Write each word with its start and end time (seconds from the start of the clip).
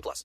plus. 0.00 0.24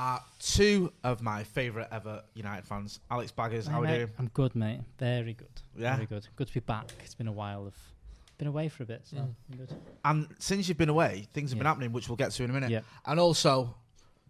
are 0.00 0.22
two 0.38 0.90
of 1.04 1.20
my 1.20 1.44
favourite 1.44 1.88
ever 1.92 2.22
United 2.34 2.64
fans. 2.66 3.00
Alex 3.10 3.30
Baggers, 3.32 3.66
how 3.66 3.78
are 3.78 3.82
we 3.82 3.88
doing? 3.88 4.08
I'm 4.18 4.28
good, 4.32 4.56
mate. 4.56 4.80
Very 4.98 5.34
good. 5.34 5.48
Yeah? 5.76 5.94
Very 5.94 6.06
good. 6.06 6.26
Good 6.36 6.46
to 6.48 6.54
be 6.54 6.60
back. 6.60 6.86
It's 7.04 7.14
been 7.14 7.28
a 7.28 7.32
while. 7.32 7.66
I've 7.66 8.38
been 8.38 8.48
away 8.48 8.68
for 8.70 8.82
a 8.84 8.86
bit, 8.86 9.02
so 9.04 9.16
Mm. 9.18 9.34
I'm 9.50 9.56
good. 9.58 9.74
And 10.06 10.28
since 10.38 10.68
you've 10.68 10.78
been 10.78 10.88
away, 10.88 11.28
things 11.34 11.50
have 11.50 11.58
been 11.58 11.66
happening, 11.66 11.92
which 11.92 12.08
we'll 12.08 12.16
get 12.16 12.30
to 12.32 12.44
in 12.44 12.48
a 12.50 12.52
minute. 12.52 12.70
Yeah. 12.70 12.80
And 13.04 13.20
also, 13.20 13.74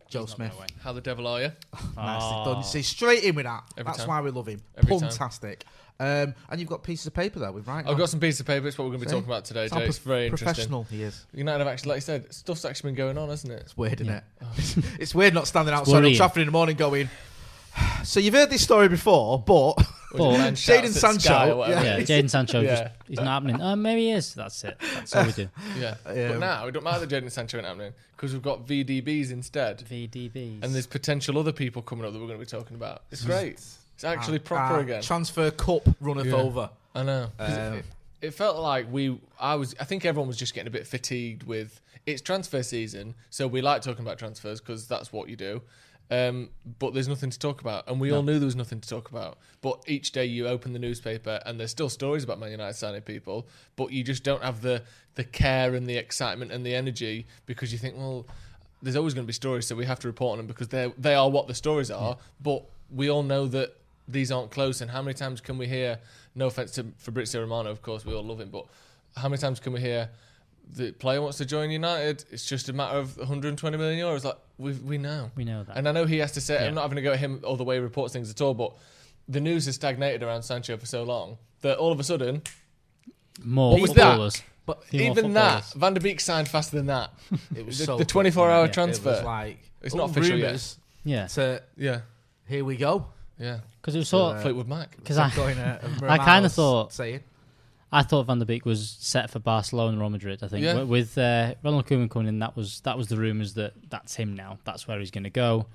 Joe 0.09 0.27
Smith. 0.27 0.53
How 0.83 0.93
the 0.93 1.01
devil 1.01 1.29
are 1.29 1.41
you? 1.41 1.53
Nicely 1.97 2.29
Oh. 2.41 2.45
done. 2.55 2.65
See, 2.65 2.83
straight 2.83 3.23
in 3.23 3.37
with 3.37 3.45
that. 3.47 3.63
Every 3.77 3.85
That's 3.85 3.99
time. 3.99 4.09
why 4.09 4.21
we 4.23 4.33
love 4.33 4.49
him. 4.49 4.61
Every 4.77 4.99
time. 4.99 5.11
Fantastic. 6.01 6.35
Um, 6.37 6.45
and 6.51 6.61
you've 6.61 6.69
got 6.71 6.83
pieces 6.83 7.07
of 7.07 7.15
paper 7.15 7.39
there 7.39 7.53
with 7.53 7.67
right. 7.67 7.87
I've 7.87 7.99
got 7.99 8.09
some 8.09 8.21
pieces 8.21 8.41
of 8.41 8.47
paper. 8.47 8.67
It's 8.67 8.79
what 8.79 8.85
we're 8.85 8.91
going 8.91 9.01
to 9.01 9.07
be 9.07 9.11
See? 9.11 9.17
talking 9.17 9.29
about 9.31 9.45
today, 9.45 9.65
It's 9.65 9.75
how 9.75 9.81
Jay. 9.81 9.87
It's 9.87 9.99
prof- 9.99 10.07
very 10.07 10.25
interesting. 10.27 10.47
professional 10.47 10.85
he 10.85 11.03
is. 11.03 11.27
United 11.35 11.59
have 11.59 11.69
actually, 11.69 11.89
like 11.91 11.97
you 11.99 12.01
said, 12.03 12.33
stuff's 12.35 12.65
actually 12.65 12.89
been 12.91 12.97
going 12.97 13.19
on, 13.19 13.29
hasn't 13.29 13.53
it? 13.53 13.61
It's 13.63 13.77
weird, 13.77 14.01
isn't 14.01 14.07
Yeah. 14.13 14.21
it? 14.57 14.85
it's 15.01 15.15
weird 15.15 15.35
not 15.35 15.47
standing 15.47 15.75
outside 15.75 15.93
Old 15.95 16.03
worrying. 16.03 16.17
Trafford 16.17 16.41
in 16.43 16.47
the 16.47 16.53
morning 16.53 16.77
going. 16.77 17.09
So 18.05 18.19
you've 18.21 18.35
heard 18.35 18.51
this 18.51 18.63
story 18.63 18.89
before, 18.89 19.39
but 19.39 19.75
But- 20.13 20.33
Man 20.33 20.55
Jadon 20.55 20.57
shouts 20.57 21.05
at 21.05 21.21
Sky 21.21 21.31
Sancho, 21.31 21.53
or 21.53 21.57
whatever. 21.59 21.85
Yeah, 21.85 21.99
Jadon 22.01 22.29
Sancho, 22.31 22.63
just, 22.65 22.85
he's 23.07 23.19
not 23.19 23.27
happening. 23.27 23.61
Oh, 23.63 23.77
maybe 23.77 24.07
he 24.07 24.11
is. 24.13 24.35
That's 24.35 24.65
it. 24.65 24.77
That's 24.95 25.15
all 25.15 25.25
we 25.27 25.33
do. 25.33 25.49
Yeah. 25.79 25.95
Um, 26.05 26.15
But 26.15 26.39
now 26.41 26.67
it 26.67 26.73
don't 26.73 26.83
matter 26.83 27.07
that 27.07 27.11
Jadon 27.23 27.31
Sancho 27.31 27.59
ain't 27.59 27.67
happening 27.67 27.93
because 28.17 28.33
we've 28.33 28.43
got 28.43 28.67
VDBs 28.67 29.31
instead, 29.31 29.79
VDBs. 29.89 30.65
and 30.65 30.75
there's 30.75 30.89
potential 30.89 31.39
other 31.39 31.53
people 31.53 31.81
coming 31.83 32.05
up 32.05 32.13
that 32.13 32.19
we're 32.19 32.27
going 32.27 32.41
to 32.41 32.45
be 32.45 32.51
talking 32.51 32.75
about. 32.77 33.03
It's 33.13 33.25
great. 33.25 33.61
It's 34.01 34.05
actually 34.05 34.39
proper 34.39 34.75
our 34.75 34.81
again. 34.81 35.03
Transfer 35.03 35.51
cup 35.51 35.83
runneth 36.01 36.27
Yeah. 36.27 36.35
over. 36.37 36.71
I 36.95 37.03
know. 37.03 37.31
'Cause 37.37 37.59
Um, 37.59 37.75
it, 37.75 37.85
it 38.23 38.31
felt 38.33 38.57
like 38.59 38.91
we. 38.91 39.21
I 39.39 39.57
was. 39.57 39.75
I 39.79 39.85
think 39.85 40.07
everyone 40.07 40.27
was 40.27 40.39
just 40.39 40.55
getting 40.55 40.69
a 40.69 40.71
bit 40.71 40.87
fatigued 40.87 41.43
with 41.43 41.83
it's 42.07 42.23
transfer 42.23 42.63
season, 42.63 43.15
so 43.29 43.47
we 43.47 43.61
like 43.61 43.83
talking 43.83 44.03
about 44.05 44.19
transfers 44.19 44.59
because 44.61 44.87
that's 44.89 45.13
what 45.13 45.29
you 45.29 45.37
do. 45.37 45.61
Um, 46.11 46.49
but 46.81 46.93
there's 46.95 47.07
nothing 47.09 47.29
to 47.31 47.39
talk 47.39 47.61
about, 47.61 47.87
and 47.89 48.01
we 48.01 48.11
all 48.11 48.23
knew 48.23 48.39
there 48.39 48.47
was 48.47 48.57
nothing 48.57 48.81
to 48.81 48.89
talk 48.89 49.11
about. 49.11 49.39
But 49.61 49.85
each 49.87 50.11
day 50.13 50.25
you 50.25 50.49
open 50.49 50.73
the 50.73 50.79
newspaper, 50.81 51.41
and 51.47 51.61
there's 51.61 51.71
still 51.71 51.91
stories 51.91 52.25
about 52.25 52.39
Man 52.41 52.51
United 52.51 52.75
signing 52.75 53.03
people, 53.03 53.47
but 53.77 53.93
you 53.93 54.03
just 54.03 54.25
don't 54.25 54.43
have 54.43 54.63
the 54.63 54.83
the 55.15 55.25
care 55.25 55.75
and 55.75 55.87
the 55.87 55.97
excitement 55.99 56.53
and 56.53 56.65
the 56.65 56.75
energy 56.75 57.27
because 57.45 57.71
you 57.71 57.79
think, 57.79 57.97
well, 57.99 58.27
there's 58.83 58.97
always 58.97 59.13
going 59.13 59.25
to 59.25 59.29
be 59.29 59.33
stories, 59.35 59.67
so 59.67 59.77
we 59.77 59.85
have 59.85 60.01
to 60.01 60.09
report 60.09 60.33
on 60.33 60.39
them 60.39 60.47
because 60.47 60.69
they 60.69 60.91
they 60.99 61.15
are 61.15 61.29
what 61.29 61.47
the 61.49 61.55
stories 61.55 61.91
are. 61.91 62.17
But 62.41 62.65
we 62.91 63.09
all 63.11 63.23
know 63.23 63.47
that 63.47 63.77
these 64.11 64.31
aren't 64.33 64.51
close. 64.51 64.81
And 64.81 64.91
how 64.91 65.03
many 65.03 65.15
times 65.15 65.41
can 65.41 65.59
we 65.59 65.67
hear? 65.67 65.99
No 66.35 66.47
offense 66.47 66.73
to 66.73 66.87
Fabrizio 66.99 67.41
Romano, 67.41 67.71
of 67.71 67.83
course, 67.83 68.05
we 68.05 68.15
all 68.15 68.23
love 68.25 68.41
him, 68.41 68.51
but 68.51 68.67
how 69.17 69.29
many 69.29 69.41
times 69.41 69.59
can 69.61 69.73
we 69.73 69.81
hear 69.81 70.11
the 70.73 70.93
player 70.93 71.21
wants 71.21 71.39
to 71.39 71.45
join 71.45 71.71
United? 71.71 72.25
It's 72.31 72.47
just 72.47 72.69
a 72.69 72.73
matter 72.73 72.97
of 72.99 73.17
120 73.17 73.77
million 73.77 73.99
euros. 74.07 74.25
Like 74.25 74.37
we 74.59 74.73
we 74.75 74.99
know, 74.99 75.31
we 75.35 75.45
know 75.45 75.65
that. 75.65 75.77
and 75.77 75.89
I 75.89 75.93
know 75.93 76.05
he 76.07 76.19
has 76.19 76.33
to 76.33 76.41
say. 76.41 76.55
Yeah. 76.55 76.69
I'm 76.69 76.75
not 76.75 76.83
having 76.83 76.97
to 76.97 77.03
go 77.03 77.13
at 77.13 77.19
him 77.19 77.41
all 77.45 77.57
the 77.57 77.65
way 77.65 77.77
he 77.77 77.81
reports 77.81 78.13
things 78.13 78.31
at 78.31 78.41
all, 78.41 78.55
but 78.55 78.73
the 79.29 79.41
news 79.41 79.67
has 79.67 79.75
stagnated 79.75 80.23
around 80.23 80.43
Sancho 80.43 80.77
for 80.77 80.87
so 80.87 81.03
long 81.03 81.39
that 81.63 81.79
all 81.79 81.93
of 81.93 82.01
a 82.01 82.05
sudden, 82.05 82.43
more 83.45 83.73
What 83.73 83.81
was 83.83 83.95
that? 83.95 84.43
But 84.67 84.85
Few 84.85 85.01
more 85.01 85.11
even 85.19 85.33
that. 85.35 85.65
Van 85.75 85.95
der 85.95 86.01
Beek 86.01 86.21
signed 86.21 86.49
faster 86.49 86.77
than 86.77 86.87
that. 86.87 87.13
it 87.57 87.67
was 87.67 87.79
The, 87.79 87.85
so 87.87 87.93
the 87.97 88.05
quick, 88.05 88.09
24 88.09 88.51
hour 88.51 88.67
yeah. 88.67 88.71
transfer. 88.71 89.09
It 89.09 89.13
was 89.13 89.23
like 89.25 89.59
It's 89.83 89.95
not 89.95 90.11
official 90.11 90.37
yet. 90.37 90.47
rumours 90.47 90.79
Yeah, 91.05 91.27
So 91.27 91.59
yeah, 91.77 92.03
here 92.47 92.65
we 92.65 92.77
go. 92.77 93.07
Yeah. 93.41 93.61
because 93.81 93.95
it 93.95 93.99
was 93.99 94.09
sort. 94.09 94.37
Uh, 94.37 94.41
Fleetwood 94.43 94.69
Mac. 94.69 94.95
Because 94.97 95.19
I, 95.19 95.25
uh, 95.29 95.79
I 96.09 96.19
kinda 96.19 96.49
thought- 96.49 96.93
saying 96.93 97.21
I 97.93 98.05
thought 98.05 98.27
Van 98.27 98.39
der 98.39 98.45
Beek 98.45 98.65
was 98.65 98.89
set 99.01 99.31
for 99.31 99.41
Barcelona, 99.41 99.91
and 99.93 100.01
Real 100.01 100.11
Madrid. 100.11 100.45
I 100.45 100.49
think 100.49 100.65
Yeah. 100.65 100.83
with 100.85 101.19
uh, 101.19 101.55
Ronald 101.65 101.87
Koeman 101.89 102.09
coming 102.09 102.29
in, 102.29 102.39
that 102.39 102.55
was 102.55 102.81
that 102.83 102.97
was 102.97 103.09
the 103.09 103.17
rumours 103.17 103.55
that 103.55 103.73
that's 103.89 104.15
him 104.15 104.37
now. 104.37 104.59
That's 104.65 104.87
where 104.87 105.01
he's 105.01 105.11
going 105.11 105.25
to 105.25 105.31
go. 105.31 105.67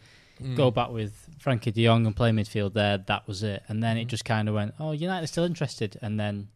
Mm. 0.41 0.55
Go 0.55 0.71
back 0.71 0.91
with 0.91 1.27
Frenkie 1.43 1.73
De 1.73 1.83
Jong 1.85 2.05
and 2.05 2.15
play 2.15 2.31
midfield 2.31 2.73
there. 2.73 2.97
That 2.99 3.27
was 3.27 3.41
it. 3.43 3.63
And 3.67 3.81
then 3.83 3.97
it 3.97 4.05
just 4.05 4.23
kind 4.25 4.47
of 4.49 4.55
went, 4.55 4.73
oh, 4.79 4.91
United's 4.91 5.31
still 5.31 5.45
interested. 5.45 5.97
And 6.01 6.19
then 6.19 6.49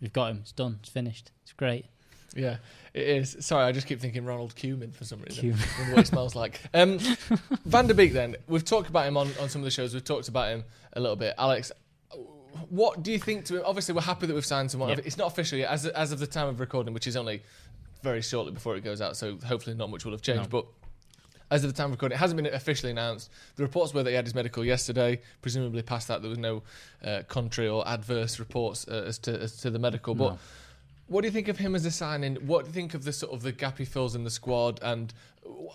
we've 0.00 0.12
got 0.12 0.30
him. 0.30 0.38
It's 0.42 0.52
done. 0.52 0.78
It's 0.80 0.88
finished. 0.88 1.30
It's 1.42 1.52
great. 1.52 1.86
Yeah, 2.36 2.56
it 2.96 3.08
is. 3.08 3.36
Sorry, 3.40 3.62
I 3.64 3.72
just 3.72 3.86
keep 3.86 4.00
thinking 4.00 4.24
Ronald 4.24 4.54
Koeman 4.56 4.94
for 4.94 5.04
some 5.04 5.20
reason. 5.20 5.48
With 5.50 5.90
what 5.90 5.98
it 6.00 6.06
smells 6.06 6.34
like. 6.34 6.60
Um, 6.72 6.98
Van 7.66 7.86
der 7.86 7.92
Beek, 7.94 8.14
then. 8.14 8.36
We've 8.48 8.64
talked 8.64 8.88
about 8.88 9.06
him 9.06 9.18
on, 9.18 9.28
on 9.38 9.50
some 9.50 9.60
of 9.60 9.64
the 9.66 9.70
shows. 9.70 9.92
We've 9.92 10.02
talked 10.02 10.28
about 10.28 10.48
him 10.48 10.64
a 10.94 11.00
little 11.00 11.16
bit. 11.16 11.34
Alex, 11.36 11.72
what 12.70 13.02
do 13.02 13.12
you 13.12 13.18
think 13.18 13.44
to 13.46 13.58
him? 13.58 13.62
Obviously, 13.66 13.94
we're 13.94 14.00
happy 14.00 14.26
that 14.26 14.32
we've 14.32 14.46
signed 14.46 14.70
someone. 14.70 14.88
Yeah. 14.88 14.96
It's 15.04 15.18
not 15.18 15.26
official 15.26 15.58
yet, 15.58 15.70
as, 15.70 15.84
as 15.86 16.10
of 16.10 16.20
the 16.20 16.26
time 16.26 16.48
of 16.48 16.58
recording, 16.58 16.94
which 16.94 17.06
is 17.06 17.16
only 17.16 17.42
very 18.02 18.22
shortly 18.22 18.52
before 18.52 18.76
it 18.76 18.84
goes 18.84 19.02
out, 19.02 19.16
so 19.16 19.36
hopefully 19.46 19.76
not 19.76 19.90
much 19.90 20.06
will 20.06 20.12
have 20.12 20.22
changed. 20.22 20.50
No. 20.50 20.62
But 20.62 20.66
as 21.50 21.64
of 21.64 21.72
the 21.72 21.76
time 21.76 21.86
of 21.86 21.92
recording, 21.92 22.16
it 22.16 22.18
hasn't 22.18 22.42
been 22.42 22.52
officially 22.54 22.92
announced. 22.92 23.30
The 23.56 23.62
reports 23.62 23.92
were 23.92 24.02
that 24.02 24.10
he 24.10 24.16
had 24.16 24.24
his 24.24 24.34
medical 24.34 24.64
yesterday. 24.64 25.20
Presumably, 25.42 25.82
past 25.82 26.08
that, 26.08 26.22
there 26.22 26.30
was 26.30 26.38
no 26.38 26.62
uh, 27.04 27.22
contrary 27.28 27.68
or 27.68 27.86
adverse 27.86 28.38
reports 28.38 28.86
uh, 28.88 29.04
as 29.06 29.18
to 29.20 29.38
as 29.38 29.58
to 29.58 29.70
the 29.70 29.78
medical. 29.78 30.14
But 30.14 30.30
No. 30.30 30.38
What 31.08 31.20
do 31.22 31.28
you 31.28 31.32
think 31.32 31.48
of 31.48 31.58
him 31.58 31.74
as 31.74 31.84
a 31.84 31.90
signing? 31.90 32.36
What 32.46 32.64
do 32.64 32.68
you 32.68 32.74
think 32.74 32.94
of 32.94 33.04
the 33.04 33.12
sort 33.12 33.32
of 33.32 33.42
the 33.42 33.52
gap 33.52 33.78
he 33.78 33.84
fills 33.84 34.14
in 34.14 34.24
the 34.24 34.30
squad, 34.30 34.80
and 34.82 35.12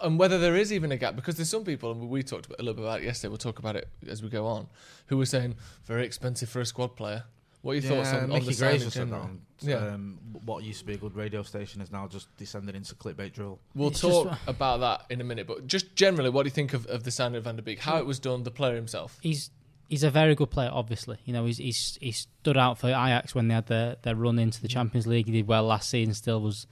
and 0.04 0.20
whether 0.20 0.38
there 0.38 0.56
is 0.56 0.72
even 0.74 0.92
a 0.92 0.98
gap? 0.98 1.16
Because 1.16 1.36
there's 1.36 1.50
some 1.50 1.64
people, 1.64 1.92
and 1.92 2.10
we 2.10 2.24
talked 2.24 2.48
a 2.48 2.62
little 2.62 2.74
bit 2.74 2.84
about 2.84 3.02
it 3.02 3.06
yesterday. 3.06 3.30
We'll 3.30 3.38
talk 3.38 3.60
about 3.60 3.76
it 3.76 3.88
as 4.08 4.22
we 4.22 4.30
go 4.30 4.46
on, 4.46 4.68
who 5.08 5.18
were 5.18 5.26
saying 5.26 5.56
very 5.86 6.06
expensive 6.06 6.50
for 6.50 6.60
a 6.62 6.66
squad 6.66 6.96
player. 6.96 7.24
What 7.62 7.74
are 7.74 7.76
your 7.76 7.84
thoughts 7.84 8.10
on, 8.12 8.24
on 8.24 8.30
Mickey 8.30 8.48
the 8.48 8.54
signing? 8.54 8.78
Grazer 8.80 8.90
said 8.90 9.10
that 9.12 9.16
on 9.18 9.42
Yeah. 9.60 9.76
um, 9.76 10.18
what 10.46 10.64
used 10.64 10.80
to 10.80 10.86
be 10.86 10.94
a 10.96 10.98
good 10.98 11.16
radio 11.16 11.44
station 11.44 11.80
is 11.80 11.92
now 11.92 12.08
just 12.08 12.36
descended 12.38 12.76
into 12.76 12.96
clickbait 12.96 13.34
drill. 13.34 13.60
We'll 13.76 13.90
It's 13.90 14.02
talk 14.02 14.30
just- 14.30 14.42
about 14.48 14.80
that 14.80 15.06
in 15.12 15.22
a 15.22 15.24
minute, 15.24 15.46
but 15.46 15.68
just 15.68 15.96
generally, 15.96 16.32
what 16.32 16.42
do 16.42 16.48
you 16.48 16.52
think 16.56 16.74
of, 16.74 16.88
of 16.88 17.04
the 17.04 17.12
signing 17.12 17.36
of 17.38 17.44
Van 17.44 17.58
der 17.58 17.62
Beek? 17.62 17.78
How 17.80 17.98
it 17.98 18.08
was 18.08 18.18
done, 18.18 18.42
the 18.42 18.50
player 18.50 18.74
himself? 18.76 19.20
He's 19.22 19.52
he's 19.92 20.04
a 20.04 20.10
very 20.10 20.36
good 20.36 20.50
player. 20.50 20.70
Obviously, 20.72 21.18
you 21.26 21.34
know 21.34 21.46
he's 21.46 21.58
he's 21.58 21.98
he 22.02 22.14
stood 22.14 22.58
out 22.58 22.80
for 22.80 22.88
Ajax 22.88 23.36
when 23.36 23.50
they 23.50 23.54
had 23.54 23.68
their, 23.68 23.98
their 24.02 24.16
run 24.16 24.40
into 24.40 24.62
the 24.62 24.68
mm. 24.68 24.72
Champions 24.72 25.06
League. 25.06 25.26
He 25.26 25.34
did 25.34 25.48
well 25.48 25.66
last 25.66 25.90
season. 25.90 26.14
Still 26.14 26.42
was 26.42 26.66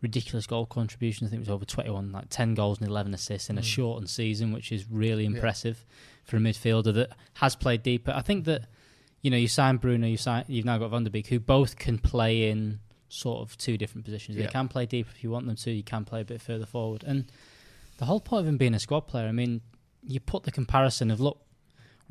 ridiculous 0.00 0.46
goal 0.46 0.64
contribution. 0.64 1.26
I 1.26 1.30
think 1.30 1.40
it 1.40 1.48
was 1.48 1.50
over 1.50 1.64
twenty 1.64 1.90
one, 1.90 2.12
like 2.12 2.26
ten 2.30 2.54
goals 2.54 2.78
and 2.78 2.88
eleven 2.88 3.12
assists 3.12 3.50
in 3.50 3.58
a 3.58 3.60
mm. 3.60 3.64
shortened 3.64 4.08
season, 4.08 4.52
which 4.52 4.70
is 4.70 4.86
really 4.88 5.26
impressive 5.26 5.84
for 6.24 6.36
a 6.36 6.40
midfielder 6.40 6.94
that 6.94 7.10
has 7.34 7.56
played 7.56 7.82
deeper. 7.82 8.12
I 8.14 8.22
think 8.22 8.44
that 8.44 8.68
you 9.20 9.30
know 9.30 9.36
you 9.36 9.48
signed 9.48 9.80
Bruno, 9.80 10.06
you 10.06 10.16
signed, 10.16 10.46
you've 10.48 10.64
now 10.64 10.78
got 10.78 10.90
Van 10.90 11.04
der 11.04 11.10
Beek, 11.10 11.26
who 11.26 11.40
both 11.40 11.76
can 11.76 11.98
play 11.98 12.48
in 12.48 12.78
sort 13.08 13.40
of 13.42 13.58
two 13.58 13.76
different 13.76 14.04
positions. 14.04 14.38
Yeah. 14.38 14.46
They 14.46 14.52
can 14.52 14.68
play 14.68 14.86
deep 14.86 15.08
if 15.12 15.24
you 15.24 15.30
want 15.30 15.46
them 15.46 15.56
to. 15.56 15.72
You 15.72 15.82
can 15.82 16.04
play 16.04 16.20
a 16.20 16.24
bit 16.24 16.40
further 16.40 16.66
forward. 16.66 17.02
And 17.04 17.30
the 17.98 18.04
whole 18.04 18.20
point 18.20 18.42
of 18.42 18.46
him 18.46 18.56
being 18.56 18.74
a 18.74 18.78
squad 18.78 19.08
player, 19.08 19.26
I 19.26 19.32
mean, 19.32 19.60
you 20.04 20.20
put 20.20 20.44
the 20.44 20.52
comparison 20.52 21.10
of 21.10 21.20
look, 21.20 21.40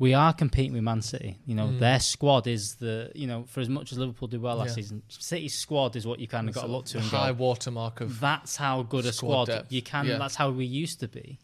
we 0.00 0.14
are 0.14 0.32
competing 0.32 0.72
with 0.72 0.82
Man 0.82 1.02
City. 1.02 1.36
You 1.46 1.54
know, 1.54 1.68
Mm. 1.68 1.78
their 1.78 2.00
squad 2.00 2.46
is 2.48 2.74
the 2.76 3.12
you 3.14 3.26
know 3.28 3.44
for 3.44 3.60
as 3.60 3.68
much 3.68 3.92
as 3.92 3.98
Liverpool 3.98 4.26
did 4.28 4.40
well 4.42 4.56
last 4.56 4.70
Yeah. 4.70 4.74
season, 4.82 5.02
City's 5.08 5.54
squad 5.54 5.94
is 5.94 6.04
what 6.06 6.18
you 6.18 6.26
kind 6.26 6.48
of 6.48 6.54
got 6.56 6.62
to 6.62 6.72
look 6.72 6.86
to 6.86 6.98
and 6.98 7.06
high 7.06 7.28
go. 7.32 7.34
watermark 7.44 8.00
of 8.00 8.18
That's 8.18 8.56
how 8.56 8.82
good 8.82 9.06
a 9.06 9.12
squad 9.12 9.66
you 9.68 9.82
can. 9.82 10.06
Yeah. 10.06 10.18
That's 10.18 10.34
how 10.34 10.50
we 10.50 10.64
used 10.64 10.98
to 11.00 11.08
be. 11.08 11.38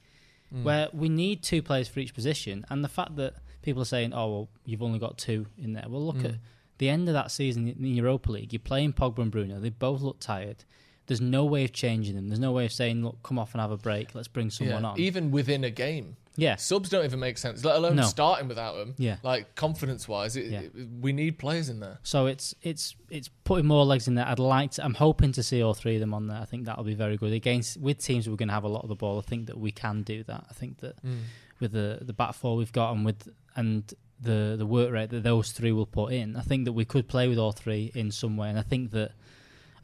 Mm. 0.53 0.62
Where 0.64 0.88
we 0.93 1.08
need 1.08 1.43
two 1.43 1.61
players 1.62 1.87
for 1.88 2.00
each 2.00 2.14
position, 2.14 2.64
and 2.70 2.82
the 2.82 2.88
fact 2.88 3.17
that 3.17 3.35
people 3.62 3.82
are 3.82 3.91
saying, 3.97 4.12
"Oh, 4.14 4.29
well, 4.32 4.49
you've 4.64 4.82
only 4.82 4.99
got 4.99 5.19
two 5.19 5.47
in 5.58 5.73
there." 5.75 5.85
Well, 5.88 6.05
look 6.06 6.17
Mm. 6.19 6.25
at 6.26 6.35
the 6.79 6.88
end 6.88 7.08
of 7.08 7.12
that 7.14 7.31
season 7.31 7.69
in 7.69 7.82
the 7.82 7.88
Europa 7.91 8.31
League. 8.32 8.53
You're 8.53 8.61
playing 8.61 8.93
Pogba 8.94 9.19
and 9.19 9.31
Bruno. 9.31 9.58
They 9.61 9.70
both 9.70 10.00
look 10.03 10.19
tired. 10.20 10.64
There's 11.08 11.20
no 11.20 11.44
way 11.44 11.64
of 11.64 11.73
changing 11.73 12.14
them. 12.17 12.29
There's 12.29 12.38
no 12.41 12.53
way 12.53 12.64
of 12.64 12.73
saying, 12.73 13.05
"Look, 13.05 13.23
come 13.23 13.38
off 13.38 13.55
and 13.55 13.61
have 13.61 13.70
a 13.70 13.76
break. 13.76 14.14
Let's 14.14 14.29
bring 14.29 14.50
someone 14.50 14.82
yeah, 14.82 14.88
on." 14.91 14.99
even 15.00 15.31
within 15.31 15.62
a 15.64 15.70
game. 15.70 16.17
Yeah, 16.36 16.56
Subs 16.56 16.88
don't 16.88 17.04
even 17.04 17.18
make 17.20 17.38
sense, 17.38 17.64
let 17.64 17.76
alone 17.76 17.96
No. 17.96 18.02
starting 18.02 18.48
without 18.48 18.76
them. 18.76 18.94
Yeah. 18.98 19.16
Like 19.22 19.54
confidence 19.54 20.06
wise, 20.06 20.36
it, 20.36 20.46
Yeah. 20.46 20.60
it- 20.60 20.72
we 21.00 21.12
need 21.12 21.38
players 21.38 21.68
in 21.68 21.80
there. 21.80 21.98
So 22.02 22.26
it's 22.26 22.54
it's 22.62 22.94
it's 23.10 23.28
putting 23.44 23.66
more 23.66 23.84
legs 23.84 24.06
in 24.08 24.14
there. 24.14 24.26
I'd 24.26 24.38
like 24.38 24.72
to. 24.72 24.84
I'm 24.84 24.94
hoping 24.94 25.32
to 25.32 25.42
see 25.42 25.62
all 25.62 25.74
three 25.74 25.94
of 25.94 26.00
them 26.00 26.14
on 26.14 26.26
there. 26.26 26.38
I 26.38 26.44
think 26.44 26.66
that'll 26.66 26.84
be 26.84 26.94
very 26.94 27.16
good 27.16 27.32
against 27.32 27.78
with 27.78 27.98
teams. 27.98 28.28
We're 28.28 28.36
going 28.36 28.48
to 28.48 28.54
have 28.54 28.64
a 28.64 28.68
lot 28.68 28.82
of 28.82 28.88
the 28.88 28.94
ball. 28.96 29.18
I 29.18 29.22
think 29.22 29.46
that 29.46 29.58
we 29.58 29.72
can 29.72 30.02
do 30.02 30.22
that. 30.24 30.44
I 30.50 30.52
think 30.52 30.80
that 30.80 31.02
mm. 31.04 31.20
with 31.60 31.72
the 31.72 31.98
the 32.02 32.12
back 32.12 32.34
four 32.34 32.56
we've 32.56 32.72
got 32.72 32.92
and 32.94 33.04
with 33.04 33.28
and 33.54 33.92
the 34.20 34.54
the 34.56 34.66
work 34.66 34.90
rate 34.92 35.10
that 35.10 35.22
those 35.22 35.52
three 35.52 35.72
will 35.72 35.86
put 35.86 36.12
in, 36.12 36.36
I 36.36 36.42
think 36.42 36.64
that 36.64 36.72
we 36.72 36.84
could 36.84 37.08
play 37.08 37.28
with 37.28 37.38
all 37.38 37.52
three 37.52 37.90
in 37.94 38.10
some 38.10 38.36
way. 38.36 38.48
And 38.48 38.58
I 38.58 38.62
think 38.62 38.90
that 38.92 39.12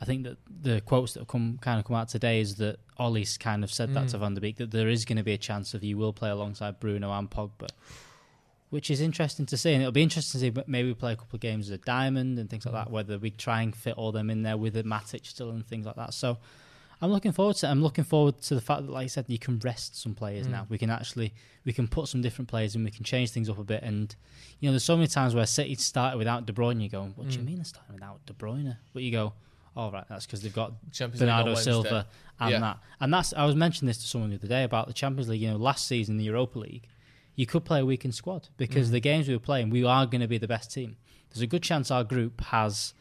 I 0.02 0.04
think 0.04 0.25
that 0.25 0.37
the 0.62 0.81
quotes 0.82 1.12
that 1.14 1.20
have 1.20 1.28
come 1.28 1.58
kind 1.60 1.78
of 1.78 1.84
come 1.87 1.96
out 1.96 2.08
today 2.08 2.40
is 2.40 2.56
that 2.56 2.76
Ollie's 2.99 3.38
kind 3.38 3.62
of 3.64 3.72
said 3.72 3.94
that 3.94 4.06
Mm. 4.06 4.10
to 4.10 4.19
Van 4.19 4.34
der 4.34 4.40
Beek 4.40 4.56
that 4.56 4.70
there 4.70 4.88
is 4.88 5.04
going 5.04 5.16
to 5.19 5.22
be 5.25 5.32
a 5.32 5.38
chance 5.38 5.75
of 5.75 5.82
you 5.84 5.96
will 5.96 6.12
play 6.12 6.31
alongside 6.31 6.81
Bruno 6.81 7.10
and 7.12 7.31
Pogba 7.31 7.69
which 8.70 8.90
is 8.90 9.02
interesting 9.02 9.44
to 9.44 9.56
see. 9.56 9.72
And 9.75 9.82
it'll 9.82 9.93
be 9.93 10.02
interesting 10.02 10.38
to 10.40 10.46
see 10.46 10.50
but 10.50 10.66
maybe 10.66 10.88
we 10.88 10.94
play 10.94 11.12
a 11.12 11.16
couple 11.16 11.37
of 11.37 11.40
games 11.40 11.66
as 11.69 11.72
a 11.75 11.78
diamond 11.78 12.38
and 12.38 12.49
things 12.49 12.64
like 12.64 12.75
that, 12.75 12.90
whether 12.90 13.19
we 13.19 13.31
try 13.31 13.60
and 13.62 13.76
fit 13.76 13.94
all 13.99 14.12
them 14.12 14.31
in 14.31 14.43
there 14.43 14.56
with 14.56 14.76
a 14.76 14.82
Matic 14.82 15.26
still 15.26 15.50
and 15.50 15.66
things 15.66 15.84
like 15.84 15.96
that. 15.96 16.14
So 16.14 16.38
I'm 17.02 17.10
looking 17.10 17.32
forward 17.32 17.56
to 17.56 17.66
it. 17.66 17.70
I'm 17.70 17.82
looking 17.82 18.04
forward 18.04 18.40
to 18.43 18.54
the 18.54 18.60
fact 18.62 18.87
that, 18.87 18.90
like 18.90 19.04
I 19.04 19.08
said, 19.08 19.26
you 19.28 19.38
can 19.38 19.58
rest 19.58 20.00
some 20.00 20.14
players 20.14 20.46
Mm. 20.46 20.50
now. 20.52 20.66
We 20.70 20.78
can 20.78 20.88
actually 20.88 21.34
we 21.66 21.72
can 21.75 21.87
put 21.87 22.08
some 22.08 22.22
different 22.22 22.49
players 22.49 22.75
and 22.75 22.82
we 22.84 22.90
can 22.90 23.04
change 23.04 23.31
things 23.31 23.49
up 23.50 23.58
a 23.58 23.64
bit. 23.64 23.82
And 23.82 24.14
you 24.60 24.69
know, 24.69 24.72
there's 24.72 24.84
so 24.84 24.96
many 24.96 25.08
times 25.08 25.34
where 25.34 25.44
City 25.44 25.75
started 25.75 26.16
without 26.16 26.46
De 26.46 26.52
Bruyne. 26.54 26.81
You 26.81 26.88
go, 26.88 27.12
what 27.16 27.28
do 27.28 27.34
you 27.34 27.43
Mm. 27.43 27.44
mean 27.46 27.56
they're 27.56 27.64
starting 27.66 27.94
without 27.94 28.25
De 28.25 28.32
Bruyne? 28.32 28.76
But 28.94 29.02
you 29.02 29.10
go, 29.12 29.34
all 29.77 29.91
right, 29.91 30.05
that's 30.09 30.27
because 30.27 30.43
they've 30.43 30.55
got 30.55 30.73
Champions 30.93 31.21
Bernardo 31.21 31.55
Silva 31.55 32.07
and 32.41 32.51
Yeah. 32.51 32.61
that. 32.61 32.79
And 33.01 33.13
that's 33.13 33.33
I 33.33 33.45
was 33.45 33.55
mentioning 33.57 33.87
this 33.89 33.99
to 33.99 34.07
someone 34.07 34.31
the 34.31 34.37
other 34.37 34.49
day 34.49 34.65
about 34.65 34.87
the 34.87 34.93
Champions 34.93 35.29
League. 35.29 35.41
You 35.43 35.51
know, 35.51 35.57
last 35.57 35.87
season 35.87 36.17
the 36.19 36.25
Europa 36.25 36.59
League, 36.59 36.87
you 37.37 37.47
could 37.47 37.65
play 37.65 37.81
a 37.81 37.87
weakened 37.87 38.15
squad 38.15 38.49
because 38.57 38.89
Mm. 38.89 38.93
the 38.93 39.01
games 39.01 39.29
we 39.29 39.35
were 39.35 39.41
playing, 39.41 39.71
we 39.71 39.85
are 39.85 40.07
going 40.07 40.21
to 40.21 40.29
be 40.29 40.39
the 40.39 40.49
best 40.49 40.73
team. 40.73 40.97
There's 41.31 41.41
a 41.43 41.47
good 41.47 41.63
chance 41.63 41.91
our 41.91 42.05
group 42.05 42.41
has 42.43 42.93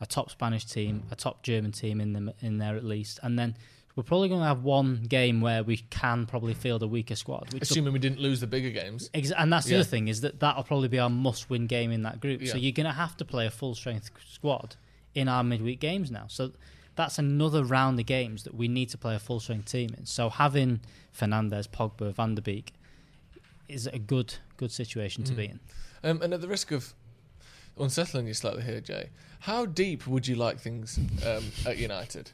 a 0.00 0.06
top 0.06 0.30
Spanish 0.30 0.64
team, 0.64 1.02
a 1.10 1.16
top 1.16 1.42
German 1.42 1.72
team 1.72 2.00
in 2.00 2.12
them 2.12 2.30
in 2.40 2.58
there 2.58 2.76
at 2.76 2.84
least, 2.84 3.18
and 3.22 3.38
then 3.38 3.54
we're 3.94 4.02
probably 4.02 4.28
going 4.28 4.42
to 4.42 4.46
have 4.46 4.62
one 4.62 5.02
game 5.08 5.40
where 5.40 5.62
we 5.64 5.78
can 5.78 6.26
probably 6.26 6.52
field 6.52 6.82
a 6.82 6.86
weaker 6.86 7.16
squad. 7.16 7.48
Assuming 7.62 7.94
we 7.94 7.98
didn't 7.98 8.20
lose 8.20 8.40
the 8.40 8.46
bigger 8.46 8.68
games. 8.70 9.08
Ex- 9.14 9.30
and 9.30 9.50
that's 9.50 9.64
the 9.66 9.72
Yeah. 9.72 9.78
other 9.78 9.84
thing 9.88 10.08
is 10.08 10.20
that 10.20 10.38
that'll 10.40 10.64
probably 10.64 10.88
be 10.88 10.98
our 10.98 11.08
must-win 11.08 11.66
game 11.66 11.90
in 11.92 12.02
that 12.02 12.20
group. 12.20 12.46
So 12.46 12.58
you're 12.58 12.72
going 12.72 12.86
to 12.86 12.92
have 12.92 13.16
to 13.16 13.24
play 13.24 13.46
a 13.46 13.50
full-strength 13.50 14.10
squad 14.30 14.76
in 15.16 15.26
our 15.28 15.42
midweek 15.42 15.80
games 15.80 16.10
now. 16.10 16.26
So 16.28 16.52
that's 16.94 17.18
another 17.18 17.64
round 17.64 17.98
of 17.98 18.06
games 18.06 18.44
that 18.44 18.54
we 18.54 18.68
need 18.68 18.88
to 18.90 18.98
play 18.98 19.14
a 19.14 19.18
full-strength 19.18 19.66
team 19.70 19.90
in. 19.98 20.06
So 20.06 20.30
having 20.30 20.80
Fernandes, 21.18 21.66
Pogba, 21.68 22.12
Van 22.14 22.34
der 22.36 22.42
Beek 22.42 22.72
is 23.68 23.86
a 23.88 23.98
good 23.98 24.34
good 24.56 24.70
situation 24.72 25.24
to 25.24 25.32
Mm. 25.32 25.36
be 25.36 25.44
in. 25.46 25.60
Um, 26.04 26.22
and 26.22 26.32
at 26.32 26.40
the 26.40 26.48
risk 26.48 26.70
of 26.70 26.94
unsettling 27.78 28.26
you 28.26 28.34
slightly 28.34 28.62
here, 28.62 28.80
Jay, 28.80 29.10
how 29.40 29.66
deep 29.66 30.06
would 30.06 30.26
you 30.28 30.36
like 30.36 30.58
things 30.60 30.98
um, 31.26 31.44
at 31.66 31.76
United? 31.78 32.30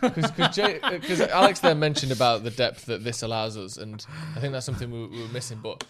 Because 0.00 1.20
Alex 1.20 1.60
there 1.60 1.74
mentioned 1.74 2.12
about 2.12 2.44
the 2.44 2.50
depth 2.50 2.86
that 2.86 3.04
this 3.04 3.22
allows 3.22 3.56
us, 3.56 3.76
and 3.78 4.04
I 4.36 4.40
think 4.40 4.52
that's 4.52 4.66
something 4.66 4.90
we, 4.90 5.06
we 5.06 5.22
were 5.22 5.28
missing. 5.32 5.60
But 5.62 5.84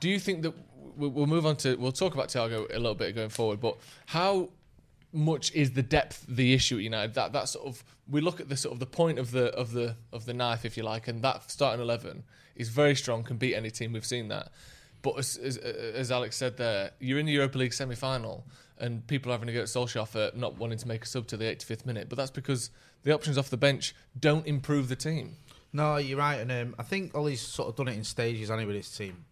do 0.00 0.08
you 0.10 0.18
think 0.18 0.42
that 0.42 0.52
we- 0.96 1.08
we'll 1.08 1.26
move 1.26 1.46
on 1.46 1.56
to 1.56 1.76
we'll 1.76 1.92
talk 1.92 2.12
about 2.14 2.28
Thiago 2.28 2.68
a 2.68 2.78
little 2.78 2.94
bit 2.94 3.14
going 3.14 3.30
forward? 3.30 3.60
But 3.60 3.78
how 4.06 4.50
much 5.12 5.52
is 5.52 5.72
the 5.72 5.82
depth 5.82 6.24
the 6.28 6.54
issue 6.54 6.76
at 6.76 6.82
United? 6.82 7.14
That 7.14 7.32
that 7.32 7.48
sort 7.48 7.66
of 7.66 7.84
we 8.08 8.20
look 8.20 8.40
at 8.40 8.48
the 8.48 8.56
sort 8.56 8.72
of 8.72 8.80
the 8.80 8.86
point 8.86 9.18
of 9.18 9.30
the 9.30 9.46
of 9.54 9.72
the 9.72 9.96
of 10.12 10.26
the 10.26 10.34
knife, 10.34 10.64
if 10.64 10.76
you 10.76 10.82
like, 10.82 11.08
and 11.08 11.22
that 11.22 11.50
starting 11.50 11.80
eleven 11.80 12.24
is 12.56 12.68
very 12.68 12.94
strong, 12.94 13.22
can 13.22 13.36
beat 13.36 13.54
any 13.54 13.70
team. 13.70 13.92
We've 13.92 14.04
seen 14.04 14.28
that. 14.28 14.52
But 15.02 15.18
as, 15.18 15.36
as, 15.36 15.56
as 15.56 16.12
Alex 16.12 16.36
said 16.36 16.56
there, 16.56 16.92
you're 17.00 17.18
in 17.18 17.26
the 17.26 17.32
Europa 17.32 17.58
League 17.58 17.72
semi 17.72 17.96
final, 17.96 18.44
and 18.78 19.06
people 19.06 19.32
are 19.32 19.34
having 19.34 19.48
to 19.48 19.52
go 19.52 19.60
at 19.60 19.66
Solskjaer 19.66 20.06
for 20.06 20.30
not 20.36 20.58
wanting 20.58 20.78
to 20.78 20.88
make 20.88 21.02
a 21.02 21.06
sub 21.06 21.26
to 21.28 21.36
the 21.36 21.44
85th 21.44 21.84
minute. 21.86 22.08
But 22.08 22.18
that's 22.18 22.30
because 22.30 22.70
the 23.02 23.12
options 23.12 23.36
off 23.36 23.50
the 23.50 23.56
bench 23.56 23.94
don't 24.18 24.46
improve 24.46 24.88
the 24.88 24.96
team. 24.96 25.36
No, 25.72 25.96
you're 25.96 26.18
right, 26.18 26.36
and 26.36 26.52
um, 26.52 26.74
I 26.78 26.82
think 26.82 27.14
Ollie's 27.14 27.40
sort 27.40 27.68
of 27.68 27.76
done 27.76 27.88
it 27.88 27.96
in 27.96 28.04
stages. 28.04 28.50
Anyway, 28.50 28.76
his 28.76 28.90
team, 28.94 29.24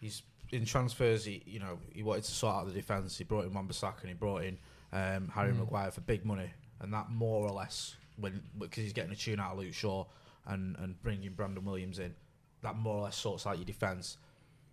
he's 0.00 0.22
in 0.50 0.64
transfers. 0.64 1.24
He, 1.24 1.42
you 1.46 1.60
know, 1.60 1.78
he 1.92 2.02
wanted 2.02 2.24
to 2.24 2.30
sort 2.30 2.54
out 2.56 2.66
the 2.66 2.72
defence. 2.72 3.18
He 3.18 3.24
brought 3.24 3.44
in 3.44 3.52
Wan-Bissaka 3.52 4.00
and 4.00 4.08
he 4.08 4.14
brought 4.14 4.44
in 4.44 4.58
um, 4.94 5.28
Harry 5.34 5.52
Maguire 5.52 5.90
for 5.90 6.00
big 6.00 6.24
money, 6.24 6.50
and 6.80 6.92
that 6.94 7.10
more 7.10 7.46
or 7.46 7.50
less 7.52 7.96
when 8.16 8.40
because 8.58 8.82
he's 8.84 8.92
getting 8.92 9.12
a 9.12 9.16
tune 9.16 9.40
out 9.40 9.52
of 9.52 9.58
Luke 9.58 9.74
Shaw 9.74 10.04
and 10.46 10.76
and 10.78 11.00
bringing 11.02 11.32
Brandon 11.32 11.64
Williams 11.64 11.98
in, 11.98 12.14
that 12.62 12.76
more 12.76 12.96
or 12.98 13.02
less 13.02 13.16
sorts 13.16 13.46
out 13.46 13.56
your 13.58 13.64
defence. 13.66 14.16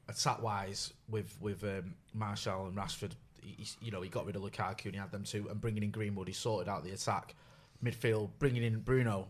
Attack 0.08 0.42
wise, 0.42 0.94
with 1.10 1.36
with 1.42 1.64
um, 1.64 1.96
Martial 2.14 2.66
and 2.68 2.76
Rashford, 2.76 3.12
he, 3.42 3.56
he's- 3.58 3.78
you 3.82 3.92
know, 3.92 4.02
he 4.02 4.10
got 4.10 4.26
rid 4.26 4.36
of 4.36 4.42
Lukaku 4.42 4.86
and 4.86 4.94
he 4.94 5.00
had 5.00 5.12
them 5.12 5.24
two, 5.24 5.48
and 5.50 5.60
bringing 5.62 5.84
in 5.84 5.92
Greenwood, 5.92 6.28
he 6.28 6.34
sorted 6.34 6.68
out 6.70 6.84
the 6.84 6.92
attack. 6.92 7.36
Midfield, 7.84 8.30
bringing 8.38 8.62
in 8.64 8.80
Bruno 8.82 9.28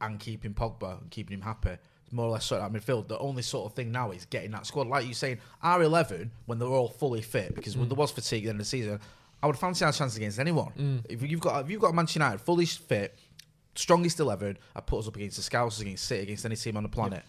and 0.00 0.18
keeping 0.18 0.54
Pogba 0.54 1.00
and 1.00 1.10
keeping 1.10 1.34
him 1.34 1.42
happy. 1.42 1.70
It's 2.04 2.12
more 2.12 2.26
or 2.26 2.30
less 2.32 2.44
sorted 2.46 2.64
out 2.64 2.72
midfield. 2.72 3.08
The 3.08 3.18
only 3.18 3.42
sort 3.42 3.66
of 3.70 3.74
thing 3.76 3.92
now 3.92 4.10
is 4.10 4.24
getting 4.26 4.50
that 4.52 4.66
squad. 4.66 4.86
Like 4.88 5.04
you're 5.04 5.14
saying, 5.14 5.38
R11, 5.62 6.30
when 6.46 6.58
they're 6.58 6.68
all 6.68 6.88
fully 6.88 7.20
fit, 7.22 7.54
because 7.54 7.76
when 7.76 7.88
there 7.88 7.96
was 7.96 8.10
fatigue 8.10 8.42
at 8.42 8.44
the 8.44 8.50
end 8.50 8.60
of 8.60 8.64
the 8.66 8.68
season, 8.68 9.00
I 9.46 9.48
would 9.48 9.56
fancy 9.58 9.84
our 9.84 9.92
chance 9.92 10.16
against 10.16 10.40
anyone. 10.40 10.72
Mm. 10.76 11.06
If 11.08 11.22
you've 11.22 11.38
got 11.38 11.64
if 11.64 11.70
you've 11.70 11.80
got 11.80 11.94
Manchester 11.94 12.18
United 12.18 12.40
fully 12.40 12.66
fit, 12.66 13.16
strongest 13.76 14.18
11, 14.18 14.58
I 14.74 14.80
put 14.80 14.98
us 14.98 15.06
up 15.06 15.14
against 15.14 15.36
the 15.36 15.42
Scouts, 15.42 15.80
against 15.80 16.04
City, 16.04 16.24
against 16.24 16.44
any 16.44 16.56
team 16.56 16.76
on 16.76 16.82
the 16.82 16.88
planet. 16.88 17.22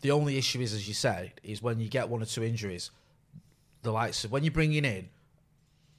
The 0.00 0.12
only 0.12 0.38
issue 0.38 0.60
is, 0.60 0.72
as 0.72 0.86
you 0.86 0.94
said, 0.94 1.32
is 1.42 1.60
when 1.60 1.80
you 1.80 1.88
get 1.88 2.08
one 2.08 2.22
or 2.22 2.24
two 2.24 2.44
injuries, 2.44 2.92
the 3.82 3.90
likes 3.90 4.22
of 4.24 4.30
when 4.30 4.44
you're 4.44 4.52
bringing 4.52 4.84
in 4.84 5.08